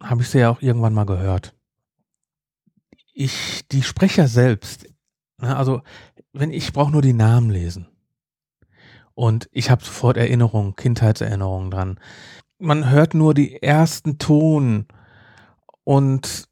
habe 0.03 0.23
ich 0.23 0.29
sie 0.29 0.41
ja 0.41 0.51
auch 0.51 0.61
irgendwann 0.61 0.95
mal 0.95 1.07
gehört. 1.07 1.55
Ich, 3.13 3.67
die 3.69 3.83
Sprecher 3.83 4.27
selbst, 4.27 4.87
ne, 5.41 5.57
also 5.57 5.83
wenn 6.33 6.51
ich 6.51 6.73
brauche 6.73 6.91
nur 6.91 7.03
die 7.03 7.13
Namen 7.13 7.51
lesen. 7.51 7.89
Und 9.15 9.49
ich 9.53 9.71
habe 9.71 9.85
sofort 9.85 10.17
Erinnerungen, 10.17 10.75
Kindheitserinnerungen 10.75 11.71
dran. 11.71 12.01
Man 12.59 12.91
hört 12.91 13.15
nur 13.15 13.33
die 13.33 13.63
ersten 13.63 14.19
Ton 14.19 14.87
und 15.85 16.49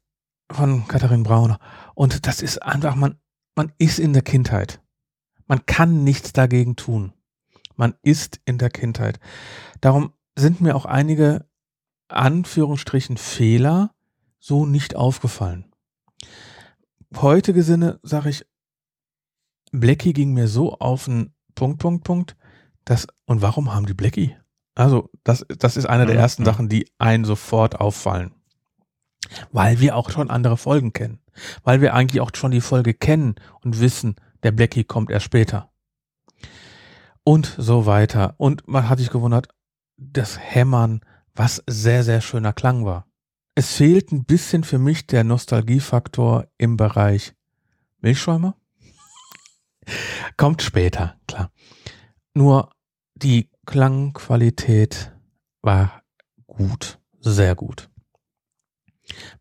von 0.49 0.87
Katharin 0.87 1.23
Brauner. 1.23 1.59
Und 1.95 2.27
das 2.27 2.41
ist 2.41 2.61
einfach, 2.61 2.95
man, 2.95 3.19
man 3.55 3.71
ist 3.77 3.99
in 3.99 4.13
der 4.13 4.21
Kindheit. 4.21 4.81
Man 5.47 5.65
kann 5.65 6.03
nichts 6.03 6.33
dagegen 6.33 6.75
tun. 6.75 7.13
Man 7.75 7.95
ist 8.01 8.39
in 8.45 8.57
der 8.57 8.69
Kindheit. 8.69 9.19
Darum 9.81 10.13
sind 10.35 10.61
mir 10.61 10.75
auch 10.75 10.85
einige 10.85 11.47
Anführungsstrichen 12.07 13.17
Fehler 13.17 13.93
so 14.39 14.65
nicht 14.65 14.95
aufgefallen. 14.95 15.71
Heutige 17.15 17.63
Sinne 17.63 17.99
sage 18.03 18.29
ich, 18.29 18.45
Blackie 19.71 20.13
ging 20.13 20.33
mir 20.33 20.47
so 20.47 20.73
auf 20.73 21.05
den 21.05 21.33
Punkt, 21.55 21.79
Punkt, 21.79 22.03
Punkt, 22.03 22.35
dass, 22.85 23.07
und 23.25 23.41
warum 23.41 23.73
haben 23.73 23.85
die 23.85 23.93
Blackie? 23.93 24.35
Also, 24.75 25.09
das, 25.23 25.45
das 25.47 25.77
ist 25.77 25.85
eine 25.85 26.05
der 26.05 26.15
Mhm, 26.15 26.21
ersten 26.21 26.43
mhm. 26.43 26.45
Sachen, 26.45 26.69
die 26.69 26.87
einen 26.97 27.25
sofort 27.25 27.79
auffallen. 27.79 28.33
Weil 29.51 29.79
wir 29.79 29.95
auch 29.95 30.09
schon 30.09 30.29
andere 30.29 30.57
Folgen 30.57 30.93
kennen. 30.93 31.19
Weil 31.63 31.81
wir 31.81 31.93
eigentlich 31.93 32.21
auch 32.21 32.31
schon 32.35 32.51
die 32.51 32.61
Folge 32.61 32.93
kennen 32.93 33.35
und 33.61 33.79
wissen, 33.79 34.15
der 34.43 34.51
Blackie 34.51 34.83
kommt 34.83 35.09
erst 35.09 35.25
später. 35.25 35.71
Und 37.23 37.55
so 37.57 37.85
weiter. 37.85 38.35
Und 38.37 38.67
man 38.67 38.89
hat 38.89 38.99
sich 38.99 39.09
gewundert, 39.09 39.47
das 39.97 40.37
Hämmern, 40.39 41.01
was 41.33 41.63
sehr, 41.67 42.03
sehr 42.03 42.21
schöner 42.21 42.53
Klang 42.53 42.85
war. 42.85 43.07
Es 43.55 43.75
fehlt 43.75 44.11
ein 44.11 44.25
bisschen 44.25 44.63
für 44.63 44.79
mich 44.79 45.07
der 45.07 45.23
Nostalgiefaktor 45.23 46.47
im 46.57 46.75
Bereich 46.75 47.33
Milchschäumer. 47.99 48.55
Kommt 50.37 50.61
später, 50.61 51.15
klar. 51.27 51.51
Nur 52.33 52.71
die 53.15 53.49
Klangqualität 53.65 55.11
war 55.61 56.03
gut, 56.47 56.99
sehr 57.19 57.55
gut. 57.55 57.89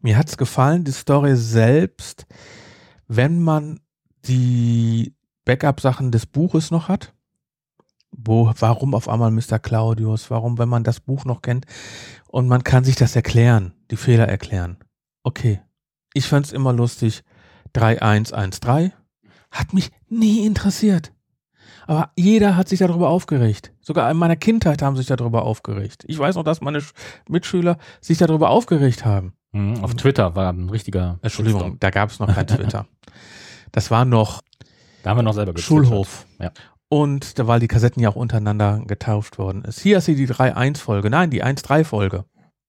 Mir 0.01 0.16
hat's 0.19 0.36
gefallen, 0.36 0.85
die 0.85 0.93
Story 0.93 1.36
selbst, 1.36 2.27
wenn 3.09 3.43
man 3.43 3.81
die 4.27 5.15
Backup-Sachen 5.44 6.11
des 6.12 6.27
Buches 6.27 6.70
noch 6.70 6.89
hat. 6.89 7.12
Wo, 8.11 8.53
warum 8.59 8.94
auf 8.94 9.09
einmal 9.09 9.31
Mr. 9.31 9.59
Claudius? 9.59 10.31
Warum, 10.31 10.59
wenn 10.59 10.69
man 10.69 10.85
das 10.85 11.01
Buch 11.01 11.24
noch 11.24 11.40
kennt 11.43 11.65
und 12.28 12.47
man 12.47 12.62
kann 12.62 12.85
sich 12.85 12.97
das 12.97 13.16
erklären, 13.16 13.73
die 13.90 13.97
Fehler 13.97 14.28
erklären. 14.28 14.77
Okay. 15.23 15.61
Ich 16.15 16.27
fand's 16.28 16.53
immer 16.53 16.73
lustig. 16.74 17.23
3113 17.73 18.93
hat 19.51 19.73
mich 19.73 19.90
nie 20.09 20.44
interessiert. 20.47 21.12
Aber 21.86 22.12
jeder 22.16 22.57
hat 22.57 22.69
sich 22.69 22.78
darüber 22.81 23.09
aufgeregt. 23.09 23.73
Sogar 23.81 24.11
in 24.11 24.16
meiner 24.16 24.36
Kindheit 24.36 24.82
haben 24.82 24.97
sich 24.97 25.07
darüber 25.07 25.43
aufgeregt. 25.43 26.05
Ich 26.07 26.19
weiß 26.19 26.36
noch, 26.36 26.44
dass 26.44 26.61
meine 26.61 26.78
Sch- 26.81 26.93
Mitschüler 27.28 27.78
sich 28.01 28.19
darüber 28.19 28.51
aufgeregt 28.51 29.05
haben. 29.05 29.32
Mhm, 29.53 29.85
Auf 29.85 29.95
Twitter 29.95 30.35
war 30.35 30.53
ein 30.53 30.69
richtiger 30.70 31.19
Entschuldigung, 31.23 31.61
Shitstorm. 31.61 31.81
da 31.81 31.91
gab 31.91 32.11
es 32.11 32.19
noch 32.19 32.35
kein 32.35 32.47
Twitter. 32.47 32.87
Das 33.70 33.91
war 33.91 34.05
noch 34.05 34.43
Da 35.03 35.11
haben 35.11 35.19
wir 35.19 35.23
noch 35.23 35.35
selber. 35.35 35.57
Schulhof. 35.59 36.27
Ja. 36.41 36.51
Und 36.89 37.39
da, 37.39 37.47
weil 37.47 37.61
die 37.61 37.69
Kassetten 37.69 38.03
ja 38.03 38.09
auch 38.11 38.16
untereinander 38.16 38.83
getauft 38.87 39.39
worden 39.39 39.65
ist. 39.65 39.81
Hier 39.81 39.99
ist 39.99 40.05
sie 40.07 40.15
die 40.15 40.29
3.1-Folge. 40.29 41.09
Nein, 41.11 41.31
die 41.31 41.43
1.3-Folge. 41.45 42.24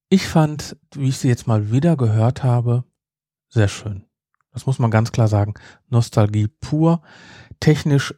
Ich 0.10 0.28
fand, 0.28 0.78
wie 0.96 1.10
ich 1.10 1.18
sie 1.18 1.28
jetzt 1.28 1.48
mal 1.48 1.72
wieder 1.72 1.98
gehört 1.98 2.44
habe, 2.44 2.84
sehr 3.50 3.68
schön. 3.68 4.06
Das 4.54 4.66
muss 4.66 4.80
man 4.80 4.92
ganz 4.92 5.12
klar 5.12 5.28
sagen. 5.28 5.56
Nostalgie 5.90 6.48
pur. 6.48 7.02
Technisch 7.60 8.14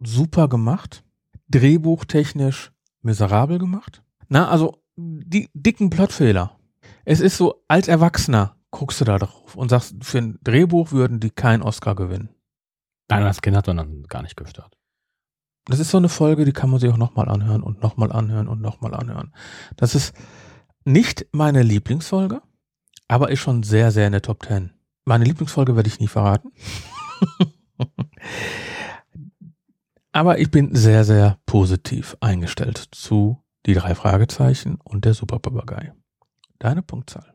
super 0.00 0.48
gemacht. 0.48 1.04
Drehbuchtechnisch 1.50 2.72
miserabel 3.02 3.58
gemacht. 3.58 4.02
Na, 4.28 4.48
also 4.48 4.82
die 4.96 5.48
dicken 5.54 5.90
Plotfehler. 5.90 6.57
Es 7.10 7.20
ist 7.20 7.38
so, 7.38 7.64
als 7.68 7.88
Erwachsener 7.88 8.54
guckst 8.70 9.00
du 9.00 9.06
da 9.06 9.18
drauf 9.18 9.56
und 9.56 9.70
sagst, 9.70 9.94
für 10.02 10.18
ein 10.18 10.38
Drehbuch 10.44 10.92
würden 10.92 11.20
die 11.20 11.30
keinen 11.30 11.62
Oscar 11.62 11.94
gewinnen. 11.94 12.28
Nein, 13.08 13.22
das 13.22 13.40
Kind 13.40 13.56
hat 13.56 13.66
man 13.66 13.78
dann 13.78 14.02
gar 14.02 14.20
nicht 14.20 14.36
gestört. 14.36 14.76
Das 15.64 15.78
ist 15.78 15.90
so 15.90 15.96
eine 15.96 16.10
Folge, 16.10 16.44
die 16.44 16.52
kann 16.52 16.68
man 16.68 16.80
sich 16.80 16.90
auch 16.90 16.98
nochmal 16.98 17.30
anhören 17.30 17.62
und 17.62 17.82
nochmal 17.82 18.12
anhören 18.12 18.46
und 18.46 18.60
nochmal 18.60 18.92
anhören. 18.92 19.32
Das 19.76 19.94
ist 19.94 20.14
nicht 20.84 21.26
meine 21.32 21.62
Lieblingsfolge, 21.62 22.42
aber 23.08 23.30
ist 23.30 23.40
schon 23.40 23.62
sehr, 23.62 23.90
sehr 23.90 24.04
in 24.04 24.12
der 24.12 24.20
Top 24.20 24.44
10. 24.44 24.74
Meine 25.06 25.24
Lieblingsfolge 25.24 25.76
werde 25.76 25.88
ich 25.88 26.00
nie 26.00 26.08
verraten. 26.08 26.52
aber 30.12 30.40
ich 30.40 30.50
bin 30.50 30.74
sehr, 30.74 31.04
sehr 31.04 31.38
positiv 31.46 32.18
eingestellt 32.20 32.84
zu 32.92 33.42
die 33.64 33.72
drei 33.72 33.94
Fragezeichen 33.94 34.78
und 34.84 35.06
der 35.06 35.14
Superpapagei. 35.14 35.94
Deine 36.58 36.82
Punktzahl 36.82 37.34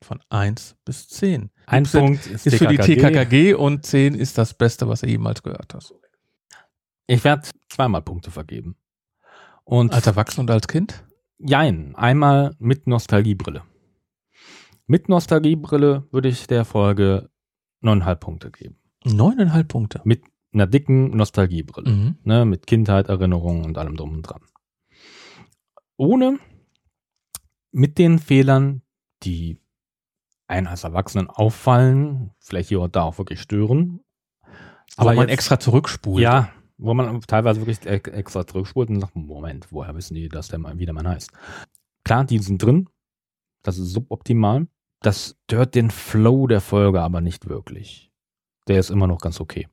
von 0.00 0.20
1 0.30 0.76
bis 0.84 1.08
10. 1.08 1.50
Ein 1.66 1.84
Liebste 1.84 1.98
Punkt 1.98 2.26
ist, 2.26 2.46
ist 2.46 2.58
für 2.58 2.66
die 2.66 2.78
TKKG. 2.78 3.54
Und 3.54 3.86
10 3.86 4.14
ist 4.14 4.38
das 4.38 4.54
Beste, 4.54 4.88
was 4.88 5.00
du 5.00 5.06
jemals 5.08 5.42
gehört 5.42 5.74
hast. 5.74 5.94
Ich 7.06 7.22
werde 7.24 7.48
zweimal 7.68 8.02
Punkte 8.02 8.30
vergeben. 8.30 8.76
Und 9.64 9.92
Als 9.92 10.06
Erwachsener 10.06 10.40
und 10.42 10.50
als 10.50 10.66
Kind? 10.66 11.04
jein, 11.38 11.94
einmal 11.96 12.54
mit 12.58 12.86
Nostalgiebrille. 12.86 13.62
Mit 14.86 15.08
Nostalgiebrille 15.08 16.06
würde 16.10 16.28
ich 16.28 16.46
der 16.46 16.64
Folge 16.64 17.30
9,5 17.82 18.14
Punkte 18.16 18.50
geben. 18.50 18.76
Neuneinhalb 19.04 19.68
Punkte. 19.68 20.00
Mit 20.04 20.22
einer 20.52 20.66
dicken 20.66 21.16
Nostalgiebrille. 21.16 21.90
Mhm. 21.90 22.18
Ne, 22.24 22.44
mit 22.44 22.66
Kindheit, 22.66 23.08
Erinnerungen 23.08 23.64
und 23.64 23.78
allem 23.78 23.96
drum 23.96 24.12
und 24.12 24.22
dran. 24.22 24.42
Ohne 25.96 26.38
mit 27.72 27.98
den 27.98 28.18
Fehlern, 28.18 28.82
die 29.22 29.58
einen 30.46 30.66
als 30.66 30.84
Erwachsenen 30.84 31.28
auffallen, 31.28 32.30
vielleicht 32.38 32.68
hier 32.68 32.80
und 32.80 32.94
da 32.94 33.02
auch 33.02 33.18
wirklich 33.18 33.40
stören. 33.40 34.00
Aber 34.96 35.14
man 35.14 35.28
jetzt- 35.28 35.32
extra 35.38 35.58
zurückspult. 35.58 36.22
Ja, 36.22 36.50
wo 36.76 36.92
man 36.94 37.20
teilweise 37.22 37.60
wirklich 37.64 37.86
extra 37.86 38.46
zurückspult 38.46 38.90
und 38.90 39.00
sagt, 39.00 39.16
Moment, 39.16 39.68
woher 39.72 39.94
wissen 39.94 40.14
die, 40.14 40.28
dass 40.28 40.48
der 40.48 40.58
mal 40.58 40.78
wieder 40.78 40.92
Mann 40.92 41.08
heißt? 41.08 41.30
Klar, 42.04 42.24
die 42.24 42.38
sind 42.38 42.62
drin. 42.62 42.88
Das 43.62 43.78
ist 43.78 43.92
suboptimal. 43.92 44.66
Das 45.00 45.36
stört 45.44 45.74
den 45.74 45.90
Flow 45.90 46.46
der 46.46 46.60
Folge 46.60 47.00
aber 47.00 47.20
nicht 47.20 47.48
wirklich. 47.48 48.10
Der 48.68 48.78
ist 48.78 48.90
immer 48.90 49.06
noch 49.06 49.18
ganz 49.18 49.40
okay. 49.40 49.68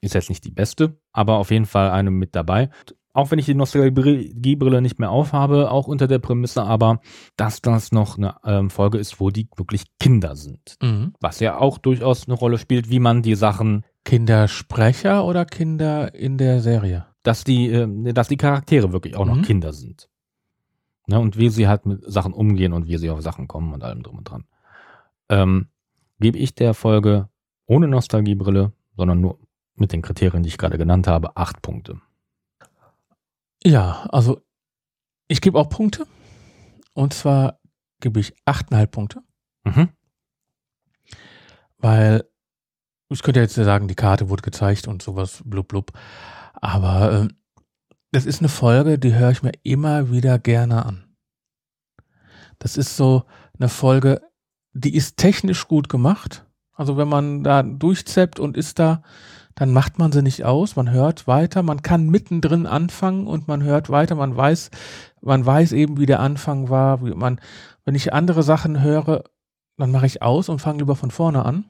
Ist 0.00 0.14
jetzt 0.14 0.28
nicht 0.30 0.44
die 0.44 0.50
beste, 0.50 0.98
aber 1.12 1.36
auf 1.36 1.50
jeden 1.50 1.66
Fall 1.66 1.90
eine 1.90 2.10
mit 2.10 2.34
dabei. 2.34 2.70
Auch 3.14 3.30
wenn 3.30 3.38
ich 3.38 3.44
die 3.46 3.54
Nostalgiebrille 3.54 4.80
nicht 4.80 4.98
mehr 4.98 5.10
aufhabe, 5.10 5.70
auch 5.70 5.86
unter 5.86 6.06
der 6.08 6.18
Prämisse 6.18 6.62
aber, 6.62 7.00
dass 7.36 7.60
das 7.60 7.92
noch 7.92 8.16
eine 8.16 8.36
ähm, 8.44 8.70
Folge 8.70 8.98
ist, 8.98 9.20
wo 9.20 9.30
die 9.30 9.48
wirklich 9.56 9.84
Kinder 9.98 10.34
sind. 10.34 10.76
Mhm. 10.82 11.12
Was 11.20 11.40
ja 11.40 11.58
auch 11.58 11.78
durchaus 11.78 12.26
eine 12.26 12.34
Rolle 12.34 12.56
spielt, 12.58 12.88
wie 12.88 13.00
man 13.00 13.22
die 13.22 13.34
Sachen 13.34 13.84
Kindersprecher 14.04 15.24
oder 15.24 15.44
Kinder 15.44 16.14
in 16.14 16.38
der 16.38 16.60
Serie? 16.60 17.06
dass 17.22 17.44
die, 17.44 17.70
äh, 17.70 18.12
dass 18.12 18.26
die 18.28 18.36
Charaktere 18.36 18.92
wirklich 18.92 19.14
auch 19.16 19.24
noch 19.26 19.36
Mhm. 19.36 19.42
Kinder 19.42 19.72
sind. 19.72 20.08
Ne, 21.06 21.20
und 21.20 21.36
wie 21.36 21.50
sie 21.50 21.68
halt 21.68 21.86
mit 21.86 22.02
Sachen 22.04 22.32
umgehen 22.32 22.72
und 22.72 22.86
wie 22.88 22.96
sie 22.96 23.10
auf 23.10 23.20
Sachen 23.22 23.46
kommen 23.48 23.72
und 23.72 23.82
allem 23.84 24.02
drum 24.02 24.18
und 24.18 24.24
dran. 24.28 24.44
Ähm, 25.28 25.68
gebe 26.18 26.38
ich 26.38 26.54
der 26.54 26.74
Folge 26.74 27.28
ohne 27.66 27.88
Nostalgiebrille, 27.88 28.72
sondern 28.96 29.20
nur 29.20 29.38
mit 29.76 29.92
den 29.92 30.02
Kriterien, 30.02 30.42
die 30.42 30.48
ich 30.48 30.58
gerade 30.58 30.78
genannt 30.78 31.06
habe, 31.06 31.36
acht 31.36 31.62
Punkte. 31.62 32.00
Ja, 33.64 34.06
also 34.10 34.40
ich 35.28 35.40
gebe 35.40 35.58
auch 35.58 35.68
Punkte. 35.68 36.06
Und 36.94 37.14
zwar 37.14 37.60
gebe 38.00 38.20
ich 38.20 38.34
8,5 38.44 38.86
Punkte, 38.86 39.22
Mhm. 39.64 39.88
weil 41.78 42.24
ich 43.08 43.22
könnte 43.22 43.40
jetzt 43.40 43.54
sagen, 43.54 43.88
die 43.88 43.94
Karte 43.94 44.28
wurde 44.28 44.42
gezeigt 44.42 44.88
und 44.88 45.02
sowas, 45.02 45.42
blub, 45.44 45.68
blub. 45.68 45.92
Aber 46.54 47.12
ähm, 47.12 47.36
das 48.10 48.26
ist 48.26 48.40
eine 48.40 48.48
Folge, 48.48 48.98
die 48.98 49.14
höre 49.14 49.30
ich 49.30 49.42
mir 49.42 49.52
immer 49.62 50.10
wieder 50.10 50.38
gerne 50.38 50.84
an. 50.84 51.14
Das 52.58 52.76
ist 52.76 52.96
so 52.96 53.24
eine 53.58 53.68
Folge, 53.68 54.20
die 54.72 54.94
ist 54.94 55.16
technisch 55.16 55.68
gut 55.68 55.88
gemacht. 55.88 56.46
Also 56.74 56.96
wenn 56.96 57.08
man 57.08 57.44
da 57.44 57.62
durchzappt 57.62 58.38
und 58.40 58.56
ist 58.56 58.78
da, 58.78 59.02
dann 59.54 59.72
macht 59.72 59.98
man 59.98 60.12
sie 60.12 60.22
nicht 60.22 60.44
aus, 60.44 60.76
man 60.76 60.90
hört 60.90 61.26
weiter, 61.26 61.62
man 61.62 61.82
kann 61.82 62.08
mittendrin 62.08 62.66
anfangen 62.66 63.26
und 63.26 63.48
man 63.48 63.62
hört 63.62 63.90
weiter, 63.90 64.14
man 64.14 64.36
weiß, 64.36 64.70
man 65.20 65.44
weiß 65.44 65.72
eben, 65.72 65.98
wie 65.98 66.06
der 66.06 66.20
Anfang 66.20 66.70
war, 66.70 67.04
wie 67.04 67.14
man, 67.14 67.40
wenn 67.84 67.94
ich 67.94 68.12
andere 68.12 68.42
Sachen 68.42 68.82
höre, 68.82 69.24
dann 69.76 69.90
mache 69.90 70.06
ich 70.06 70.22
aus 70.22 70.48
und 70.48 70.60
fange 70.60 70.78
lieber 70.78 70.96
von 70.96 71.10
vorne 71.10 71.44
an, 71.44 71.64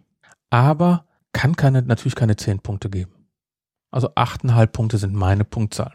aber 0.50 1.06
kann 1.32 1.56
keine, 1.56 1.82
natürlich 1.82 2.14
keine 2.14 2.36
zehn 2.36 2.60
Punkte 2.60 2.90
geben. 2.90 3.12
Also 3.90 4.10
achteinhalb 4.14 4.72
Punkte 4.72 4.98
sind 4.98 5.14
meine 5.14 5.44
Punktzahl. 5.44 5.94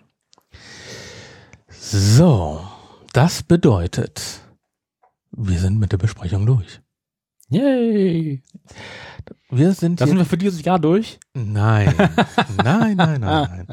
So, 1.70 2.62
das 3.14 3.44
bedeutet, 3.44 4.42
wir 5.32 5.60
sind 5.60 5.80
mit 5.80 5.92
der 5.92 5.98
Besprechung 5.98 6.46
durch. 6.46 6.82
Yay! 7.50 8.44
Wir 9.50 9.72
sind 9.74 10.02
Da 10.02 10.08
sind 10.08 10.18
wir 10.18 10.26
für 10.26 10.38
dieses 10.38 10.64
Jahr 10.64 10.80
durch. 10.80 11.20
nein, 11.34 11.94
nein, 12.64 12.98
nein, 12.98 13.22
nein, 13.22 13.22
nein. 13.22 13.68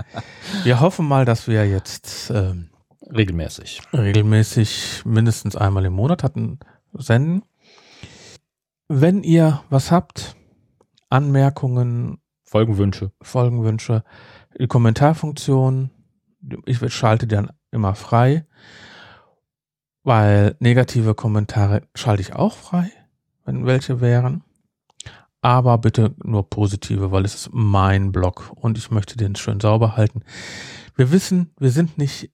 Wir 0.62 0.80
hoffen 0.80 1.06
mal, 1.06 1.24
dass 1.24 1.48
wir 1.48 1.68
jetzt 1.68 2.30
ähm, 2.32 2.70
Regelmäßig. 3.12 3.82
regelmäßig 3.92 5.02
mindestens 5.04 5.56
einmal 5.56 5.84
im 5.84 5.92
Monat 5.94 6.22
hatten 6.22 6.60
senden. 6.92 7.42
Wenn 8.88 9.24
ihr 9.24 9.62
was 9.70 9.90
habt, 9.90 10.36
Anmerkungen, 11.10 12.18
Folgenwünsche. 12.44 13.10
Folgenwünsche, 13.20 14.04
die 14.58 14.68
Kommentarfunktion, 14.68 15.90
ich 16.66 16.78
schalte 16.92 17.26
die 17.26 17.34
dann 17.34 17.50
immer 17.72 17.96
frei, 17.96 18.46
weil 20.04 20.54
negative 20.60 21.14
Kommentare 21.14 21.82
schalte 21.94 22.22
ich 22.22 22.34
auch 22.34 22.54
frei, 22.54 22.90
wenn 23.44 23.66
welche 23.66 24.00
wären. 24.00 24.42
Aber 25.40 25.76
bitte 25.78 26.14
nur 26.22 26.48
positive, 26.48 27.12
weil 27.12 27.24
es 27.24 27.34
ist 27.34 27.50
mein 27.52 28.12
Blog 28.12 28.52
und 28.54 28.78
ich 28.78 28.90
möchte 28.90 29.16
den 29.16 29.36
schön 29.36 29.60
sauber 29.60 29.96
halten. 29.96 30.22
Wir 30.96 31.12
wissen, 31.12 31.50
wir 31.58 31.70
sind 31.70 31.98
nicht 31.98 32.30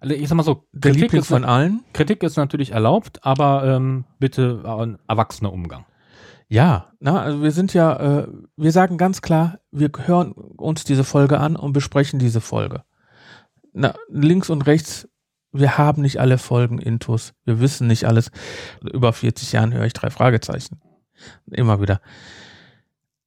Also 0.00 0.14
ich 0.14 0.28
sag 0.28 0.36
mal 0.36 0.42
so, 0.42 0.66
der 0.72 0.90
Kritik 0.92 1.02
Liebling 1.04 1.22
ist, 1.22 1.28
von 1.28 1.44
allen. 1.44 1.84
Kritik 1.92 2.22
ist 2.22 2.36
natürlich 2.36 2.72
erlaubt, 2.72 3.24
aber 3.24 3.64
ähm, 3.64 4.04
bitte 4.18 4.62
ein 4.64 4.98
erwachsener 5.08 5.52
Umgang. 5.52 5.86
Ja, 6.48 6.92
na, 6.98 7.20
also 7.20 7.42
wir 7.42 7.50
sind 7.50 7.74
ja, 7.74 8.20
äh, 8.20 8.28
wir 8.56 8.72
sagen 8.72 8.96
ganz 8.96 9.20
klar, 9.20 9.58
wir 9.70 9.90
hören 9.98 10.32
uns 10.32 10.84
diese 10.84 11.04
Folge 11.04 11.38
an 11.38 11.56
und 11.56 11.72
besprechen 11.74 12.18
diese 12.18 12.40
Folge. 12.40 12.84
Na, 13.74 13.94
links 14.08 14.48
und 14.48 14.66
rechts, 14.66 15.08
wir 15.52 15.78
haben 15.78 16.02
nicht 16.02 16.20
alle 16.20 16.38
Folgen 16.38 16.78
Intus, 16.78 17.34
wir 17.44 17.60
wissen 17.60 17.86
nicht 17.86 18.04
alles. 18.04 18.30
Über 18.82 19.12
40 19.12 19.52
Jahren 19.52 19.72
höre 19.72 19.86
ich 19.86 19.92
drei 19.92 20.10
Fragezeichen. 20.10 20.80
Immer 21.50 21.80
wieder. 21.80 22.00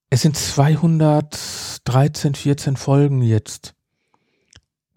Es 0.09 0.21
sind 0.21 0.37
213, 0.37 2.35
14 2.35 2.75
Folgen 2.77 3.21
jetzt. 3.21 3.73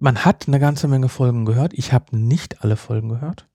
Man 0.01 0.25
hat 0.25 0.49
eine 0.49 0.59
ganze 0.59 0.89
Menge 0.89 1.09
Folgen 1.09 1.45
gehört. 1.45 1.73
Ich 1.75 1.93
habe 1.93 2.17
nicht 2.17 2.63
alle 2.63 2.77
Folgen 2.77 3.09
gehört. 3.09 3.49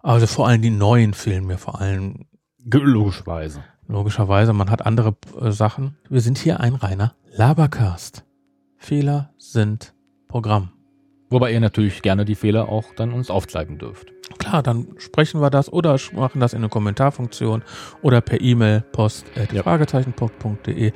Also 0.00 0.26
vor 0.26 0.46
allem 0.46 0.62
die 0.62 0.70
neuen 0.70 1.14
fehlen 1.14 1.46
mir 1.46 1.58
vor 1.58 1.80
allem 1.80 2.26
Logischerweise. 2.64 3.64
Logischerweise, 3.86 4.52
man 4.52 4.70
hat 4.70 4.84
andere 4.84 5.16
äh, 5.40 5.50
Sachen. 5.50 5.96
Wir 6.10 6.20
sind 6.20 6.36
hier 6.36 6.60
ein 6.60 6.74
reiner 6.74 7.14
Labercast. 7.32 8.24
Fehler 8.76 9.32
sind 9.38 9.94
Programm. 10.28 10.77
Wobei 11.30 11.52
ihr 11.52 11.60
natürlich 11.60 12.00
gerne 12.02 12.24
die 12.24 12.34
Fehler 12.34 12.68
auch 12.68 12.94
dann 12.96 13.12
uns 13.12 13.30
aufzeigen 13.30 13.78
dürft. 13.78 14.12
Klar, 14.38 14.62
dann 14.62 14.88
sprechen 14.98 15.40
wir 15.40 15.50
das 15.50 15.70
oder 15.72 15.98
machen 16.14 16.40
das 16.40 16.52
in 16.52 16.58
eine 16.58 16.68
Kommentarfunktion 16.68 17.62
oder 18.02 18.20
per 18.20 18.40
E-Mail, 18.40 18.80
post, 18.92 19.26
at 19.36 19.52
Ja. 19.52 19.62
fragezeichenpop.de, 19.62 20.92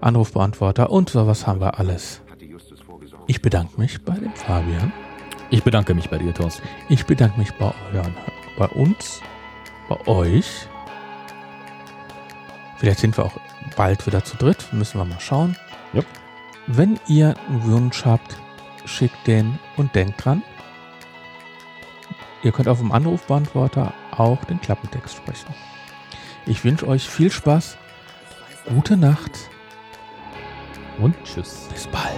Anrufbeantworter 0.00 0.90
und 0.90 1.10
sowas 1.10 1.46
haben 1.46 1.60
wir 1.60 1.78
alles. 1.78 2.22
Ich 3.26 3.40
bedanke 3.40 3.80
mich 3.80 4.02
bei 4.04 4.14
dem 4.14 4.32
Fabian. 4.34 4.92
Ich 5.50 5.62
bedanke 5.62 5.94
mich 5.94 6.08
bei 6.10 6.18
dir, 6.18 6.32
Thorsten. 6.34 6.66
Ich 6.88 7.04
bedanke 7.06 7.38
mich 7.38 7.52
bei 7.54 7.72
euren, 7.92 8.14
bei 8.58 8.66
uns, 8.68 9.20
bei 9.88 10.06
euch. 10.06 10.66
Vielleicht 12.78 12.98
sind 12.98 13.16
wir 13.16 13.24
auch 13.26 13.36
bald 13.76 14.06
wieder 14.06 14.24
zu 14.24 14.36
dritt, 14.36 14.72
müssen 14.72 14.98
wir 14.98 15.04
mal 15.04 15.20
schauen. 15.20 15.56
Jupp. 15.92 16.06
Wenn 16.66 16.98
ihr 17.06 17.34
einen 17.48 17.64
Wunsch 17.70 18.04
habt, 18.04 18.36
schickt 18.84 19.26
den 19.26 19.58
und 19.76 19.94
denkt 19.94 20.24
dran. 20.24 20.42
Ihr 22.42 22.52
könnt 22.52 22.68
auf 22.68 22.78
dem 22.78 22.92
Anrufbeantworter 22.92 23.94
auch 24.10 24.44
den 24.44 24.60
Klappentext 24.60 25.16
sprechen. 25.16 25.54
Ich 26.46 26.64
wünsche 26.64 26.88
euch 26.88 27.08
viel 27.08 27.30
Spaß, 27.30 27.76
gute 28.68 28.96
Nacht, 28.96 29.30
Und 30.98 31.14
tschüss. 31.24 31.68
bis 31.72 31.86
bald. 31.86 32.12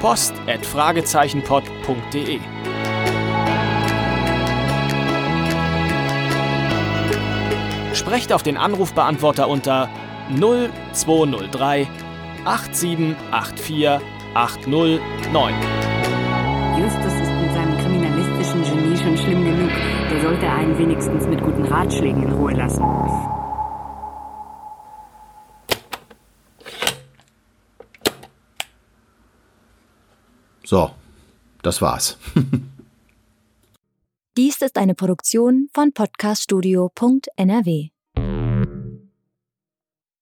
Post 0.00 0.32
at 0.46 0.64
fragezeichenpod.de. 0.64 2.40
Sprecht 7.92 8.32
auf 8.32 8.42
den 8.42 8.56
Anrufbeantworter 8.56 9.46
unter 9.48 9.90
0203 10.30 11.86
8784 12.46 14.00
809. 14.34 15.54
Justus 16.78 17.12
ist 17.12 17.32
mit 17.42 17.52
seinem 17.52 17.76
kriminalistischen 17.78 18.62
Genie 18.62 18.96
schon 18.96 19.18
schlimm 19.18 19.44
genug. 19.44 19.70
Der 20.10 20.20
sollte 20.22 20.48
einen 20.48 20.78
wenigstens 20.78 21.26
mit 21.26 21.42
guten 21.42 21.66
Ratschlägen 21.66 22.22
in 22.22 22.32
Ruhe 22.32 22.52
lassen. 22.54 22.82
So, 30.70 30.94
das 31.62 31.82
war's. 31.82 32.16
Dies 34.36 34.62
ist 34.62 34.78
eine 34.78 34.94
Produktion 34.94 35.68
von 35.74 35.92
podcaststudio.nrw. 35.92 37.89